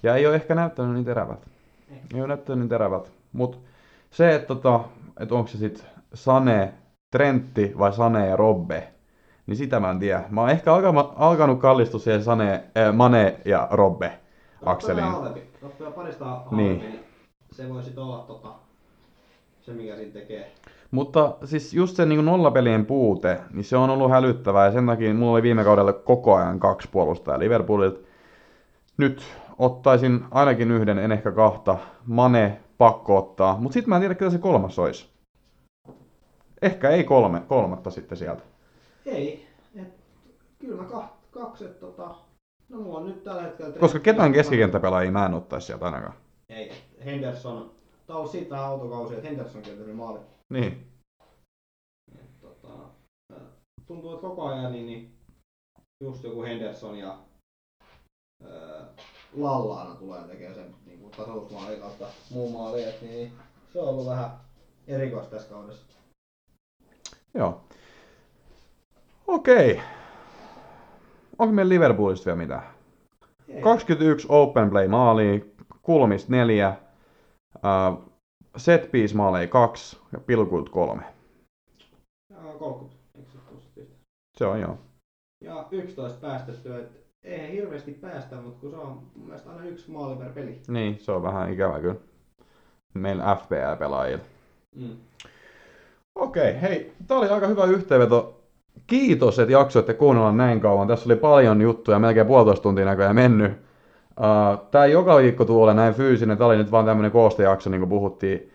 Ja 0.03 0.15
ei 0.15 0.27
ole 0.27 0.35
ehkä 0.35 0.55
näyttänyt 0.55 0.93
niin 0.93 1.05
terävät. 1.05 1.39
Ei. 1.91 1.97
Ei 2.13 2.19
ole 2.21 2.27
näyttänyt 2.27 2.59
niin 2.59 2.69
terävät. 2.69 3.11
Mutta 3.33 3.57
se, 4.11 4.35
että 4.35 4.47
tota, 4.47 4.79
et 5.19 5.31
onko 5.31 5.47
se 5.47 5.57
sitten 5.57 5.85
Sane, 6.13 6.73
Trentti 7.11 7.73
vai 7.77 7.93
Sane 7.93 8.27
ja 8.27 8.35
Robbe, 8.35 8.87
niin 9.47 9.57
sitä 9.57 9.79
mä 9.79 9.89
en 9.91 9.99
tiedä. 9.99 10.23
Mä 10.29 10.41
oon 10.41 10.49
ehkä 10.49 10.73
alka- 10.73 11.13
alkanut 11.15 11.59
kallistua 11.59 11.99
siihen 11.99 12.23
Sane, 12.23 12.53
äh, 12.77 12.93
Mane 12.95 13.39
ja 13.45 13.67
Robbe 13.71 14.19
akseliin. 14.65 15.05
Ottaa 15.63 15.91
parista 15.91 16.25
halvempi, 16.25 16.55
Niin. 16.55 16.79
niin. 16.79 16.99
se 17.51 17.69
voisi 17.69 17.93
olla 17.97 18.17
tota, 18.27 18.49
se 19.61 19.73
mikä 19.73 19.95
siinä 19.95 20.11
tekee. 20.11 20.51
Mutta 20.91 21.37
siis 21.45 21.73
just 21.73 21.95
se 21.95 22.05
niin 22.05 22.25
nollapelien 22.25 22.85
puute, 22.85 23.39
niin 23.53 23.63
se 23.63 23.77
on 23.77 23.89
ollut 23.89 24.11
hälyttävää 24.11 24.65
ja 24.65 24.71
sen 24.71 24.85
takia 24.85 25.13
mulla 25.13 25.31
oli 25.31 25.43
viime 25.43 25.63
kaudella 25.63 25.93
koko 25.93 26.35
ajan 26.35 26.59
kaksi 26.59 26.89
puolustajaa 26.91 27.39
Liverpoolilta. 27.39 27.99
Nyt 28.97 29.23
ottaisin 29.57 30.25
ainakin 30.31 30.71
yhden, 30.71 30.99
en 30.99 31.11
ehkä 31.11 31.31
kahta. 31.31 31.77
Mane 32.05 32.59
pakko 32.77 33.17
ottaa, 33.17 33.57
mutta 33.57 33.73
sitten 33.73 33.89
mä 33.89 33.95
en 33.95 34.01
tiedä, 34.01 34.15
ketä 34.15 34.31
se 34.31 34.37
kolmas 34.37 34.79
olisi. 34.79 35.09
Ehkä 36.61 36.89
ei 36.89 37.03
kolme, 37.03 37.41
kolmatta 37.47 37.91
sitten 37.91 38.17
sieltä. 38.17 38.41
Ei, 39.05 39.47
et, 39.75 39.93
kyllä 40.59 40.81
mä 40.81 40.87
kaht, 40.87 41.13
kaksi, 41.31 41.65
et, 41.65 41.79
tota, 41.79 42.15
no 42.69 42.77
mulla 42.77 42.97
on 42.97 43.05
nyt 43.05 43.23
tällä 43.23 43.41
hetkellä... 43.41 43.77
Koska 43.79 43.99
ketään 43.99 44.33
keskikenttäpelaajia 44.33 45.11
mä 45.11 45.25
en 45.25 45.33
ottaisi 45.33 45.67
sieltä 45.67 45.85
ainakaan. 45.85 46.13
Ei, 46.49 46.71
Henderson, 47.05 47.71
tää 48.11 48.19
on 48.19 48.49
vähän 48.49 48.65
autokausi, 48.65 49.13
että 49.13 49.27
Hendersonkin 49.27 49.73
on 49.73 49.79
tehnyt 49.79 49.95
maali. 49.95 50.19
Niin. 50.49 50.87
Et, 52.15 52.41
tota, 52.41 52.67
tuntuu, 53.87 54.13
että 54.13 54.27
koko 54.27 54.45
ajan 54.45 54.71
niin, 54.71 54.85
niin 54.85 55.17
just 56.03 56.23
joku 56.23 56.43
Henderson 56.43 56.97
ja 56.97 57.17
ää, 58.43 58.85
Lallaana 59.37 59.95
tulee 59.95 60.21
tekemään 60.21 60.55
sen 60.55 60.75
niin 60.85 60.99
kuin 60.99 61.11
tasoitusmaali 61.11 61.75
kautta 61.75 62.05
muun 62.31 62.53
maali, 62.53 62.83
et, 62.83 63.01
niin 63.01 63.33
se 63.73 63.79
on 63.79 63.87
ollut 63.87 64.05
vähän 64.05 64.29
erikoista 64.87 65.35
tässä 65.35 65.49
kaudessa. 65.49 65.85
Joo. 67.33 67.61
Okei. 69.27 69.81
Onko 71.39 71.53
meillä 71.53 71.69
Liverpoolista 71.69 72.25
vielä 72.25 72.37
mitään? 72.37 72.63
Ei. 73.49 73.61
21 73.61 74.27
open 74.29 74.69
play 74.69 74.87
maalia, 74.87 75.39
kulmista 75.81 76.31
4, 76.31 76.75
uh, 77.63 78.11
set 78.57 78.91
piece 78.91 79.15
maaleja 79.15 79.47
2 79.47 79.99
ja 80.11 80.19
pilkuit 80.19 80.69
3. 80.69 81.03
Jaa, 82.29 82.53
30. 82.53 83.01
Eikö 83.17 83.31
se 83.31 83.37
ole 83.37 83.43
60 83.49 83.75
pistettä? 83.75 83.95
Se 84.37 84.45
on 84.45 84.61
joo. 84.61 84.77
Ja 85.43 85.67
11 85.71 86.21
päästettyä, 86.21 86.79
et 86.79 87.01
eihän 87.23 87.51
hirveästi 87.51 87.91
päästä, 87.91 88.35
mutta 88.35 88.59
kun 88.61 88.71
se 88.71 88.77
on 88.77 88.87
mun 89.15 89.25
mielestä 89.25 89.49
aina 89.51 89.65
yksi 89.65 89.91
maali 89.91 90.15
per 90.15 90.33
peli. 90.33 90.61
Niin, 90.67 90.99
se 90.99 91.11
on 91.11 91.23
vähän 91.23 91.53
ikävä 91.53 91.79
kyllä. 91.79 91.95
Meillä 92.93 93.35
FPL-pelaajilla. 93.35 94.23
Mm. 94.75 94.97
Okei, 96.15 96.61
hei, 96.61 96.93
tää 97.07 97.17
oli 97.17 97.29
aika 97.29 97.47
hyvä 97.47 97.65
yhteenveto. 97.65 98.41
Kiitos, 98.87 99.39
että 99.39 99.51
jaksoitte 99.51 99.93
kuunnella 99.93 100.31
näin 100.31 100.59
kauan. 100.59 100.87
Tässä 100.87 101.05
oli 101.05 101.15
paljon 101.15 101.61
juttuja, 101.61 101.99
melkein 101.99 102.27
puolitoista 102.27 102.63
tuntia 102.63 102.85
näköjään 102.85 103.15
mennyt. 103.15 103.70
Uh, 104.21 104.67
tää 104.71 104.85
ei 104.85 104.91
joka 104.91 105.17
viikko 105.17 105.45
tule 105.45 105.73
näin 105.73 105.93
fyysinen, 105.93 106.37
tää 106.37 106.47
oli 106.47 106.57
nyt 106.57 106.71
vaan 106.71 106.85
tämmönen 106.85 107.11
koostejakso, 107.11 107.69
niin 107.69 107.81
kuin 107.81 107.89
puhuttiin. 107.89 108.51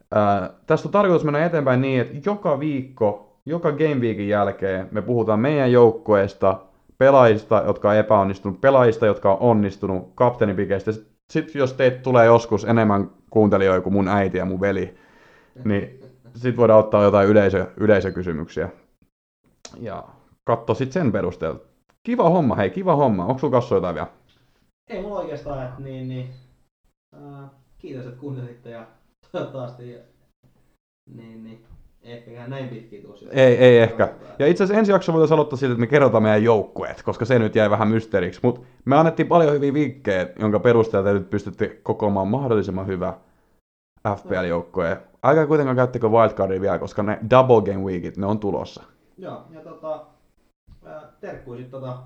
Uh, 0.00 0.56
tästä 0.66 0.88
on 0.88 0.92
tarkoitus 0.92 1.24
mennä 1.24 1.44
eteenpäin 1.44 1.80
niin, 1.80 2.00
että 2.00 2.30
joka 2.30 2.60
viikko, 2.60 3.38
joka 3.46 3.72
Game 3.72 3.94
Weekin 3.94 4.28
jälkeen 4.28 4.88
me 4.90 5.02
puhutaan 5.02 5.40
meidän 5.40 5.72
joukkueesta, 5.72 6.60
pelaajista, 6.98 7.62
jotka 7.66 7.90
on 7.90 7.96
epäonnistunut, 7.96 8.60
pelaajista, 8.60 9.06
jotka 9.06 9.32
on 9.32 9.38
onnistunut, 9.40 10.12
kapteenipikeistä. 10.14 10.92
Sitten 11.30 11.58
jos 11.58 11.72
teitä 11.72 11.98
tulee 11.98 12.26
joskus 12.26 12.64
enemmän 12.64 13.10
kuuntelijoita 13.30 13.82
kuin 13.82 13.92
mun 13.92 14.08
äiti 14.08 14.38
ja 14.38 14.44
mun 14.44 14.60
veli, 14.60 14.94
niin 15.64 16.00
sitten 16.34 16.56
voidaan 16.56 16.80
ottaa 16.80 17.02
jotain 17.02 17.28
yleisö, 17.28 17.66
yleisökysymyksiä. 17.76 18.68
Ja 19.80 20.04
katso 20.44 20.74
sitten 20.74 21.02
sen 21.02 21.12
perusteella. 21.12 21.60
Kiva 22.02 22.30
homma, 22.30 22.54
hei, 22.54 22.70
kiva 22.70 22.96
homma. 22.96 23.24
Onko 23.24 23.38
sulla 23.38 23.52
kanssa 23.52 23.74
jotain 23.74 23.94
vielä? 23.94 24.06
Ei 24.90 25.02
mulla 25.02 25.20
oikeastaan, 25.20 25.66
että 25.66 25.82
niin, 25.82 26.08
niin, 26.08 26.30
ää, 27.14 27.48
kiitos, 27.78 28.06
että 28.06 28.20
kuuntelitte 28.20 28.70
ja 28.70 28.86
toivottavasti 29.32 29.96
niin, 31.14 31.44
niin, 31.44 31.64
ehkä 32.02 32.48
näin 32.48 32.68
pitkin 32.68 33.02
sitten. 33.14 33.38
Ei, 33.38 33.56
ei 33.56 33.78
ehkä. 33.78 34.14
Ja 34.38 34.46
itse 34.46 34.64
asiassa 34.64 34.78
ensi 34.78 34.92
jakso 34.92 35.12
voitaisiin 35.12 35.34
aloittaa 35.34 35.56
siitä, 35.56 35.72
että 35.72 35.80
me 35.80 35.86
kerrotaan 35.86 36.22
meidän 36.22 36.44
joukkueet, 36.44 37.02
koska 37.02 37.24
se 37.24 37.38
nyt 37.38 37.54
jäi 37.54 37.70
vähän 37.70 37.88
mysteeriksi. 37.88 38.40
Mutta 38.42 38.60
me 38.84 38.96
annettiin 38.96 39.28
paljon 39.28 39.52
hyviä 39.52 39.74
vinkkejä, 39.74 40.28
jonka 40.38 40.60
perusteella 40.60 41.08
te 41.08 41.14
nyt 41.14 41.30
pystytte 41.30 41.68
kokoamaan 41.82 42.28
mahdollisimman 42.28 42.86
hyvä 42.86 43.14
FPL-joukkue. 44.08 45.02
Älkää 45.24 45.46
kuitenkaan 45.46 45.76
käyttäkö 45.76 46.08
wildcardia 46.08 46.60
vielä, 46.60 46.78
koska 46.78 47.02
ne 47.02 47.18
double 47.30 47.72
game 47.72 47.84
weekit, 47.84 48.16
ne 48.16 48.26
on 48.26 48.38
tulossa. 48.38 48.82
Joo, 49.18 49.44
ja 49.50 49.60
tota, 49.60 50.06
ää, 50.84 51.12
terkkui 51.20 51.56
sit 51.56 51.70
tota 51.70 51.98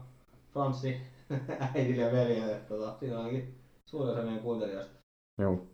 Franssi 0.52 1.00
äidille 1.74 2.02
ja 2.02 2.12
veljelle, 2.12 2.54
tota, 2.68 2.94
siinä 3.00 3.18
ainakin 3.18 3.54
suurin 3.86 4.12
osa 4.12 4.22
meidän 4.22 4.42
kuuntelijoista. 4.42 4.92
Joo. 5.38 5.66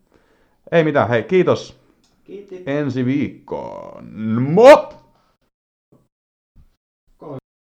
Ei 0.72 0.84
mitään, 0.84 1.08
hei, 1.08 1.22
kiitos. 1.22 1.80
Kiitti. 2.24 2.62
Ensi 2.66 3.04
viikkoon. 3.04 4.04
Mop! 4.40 5.05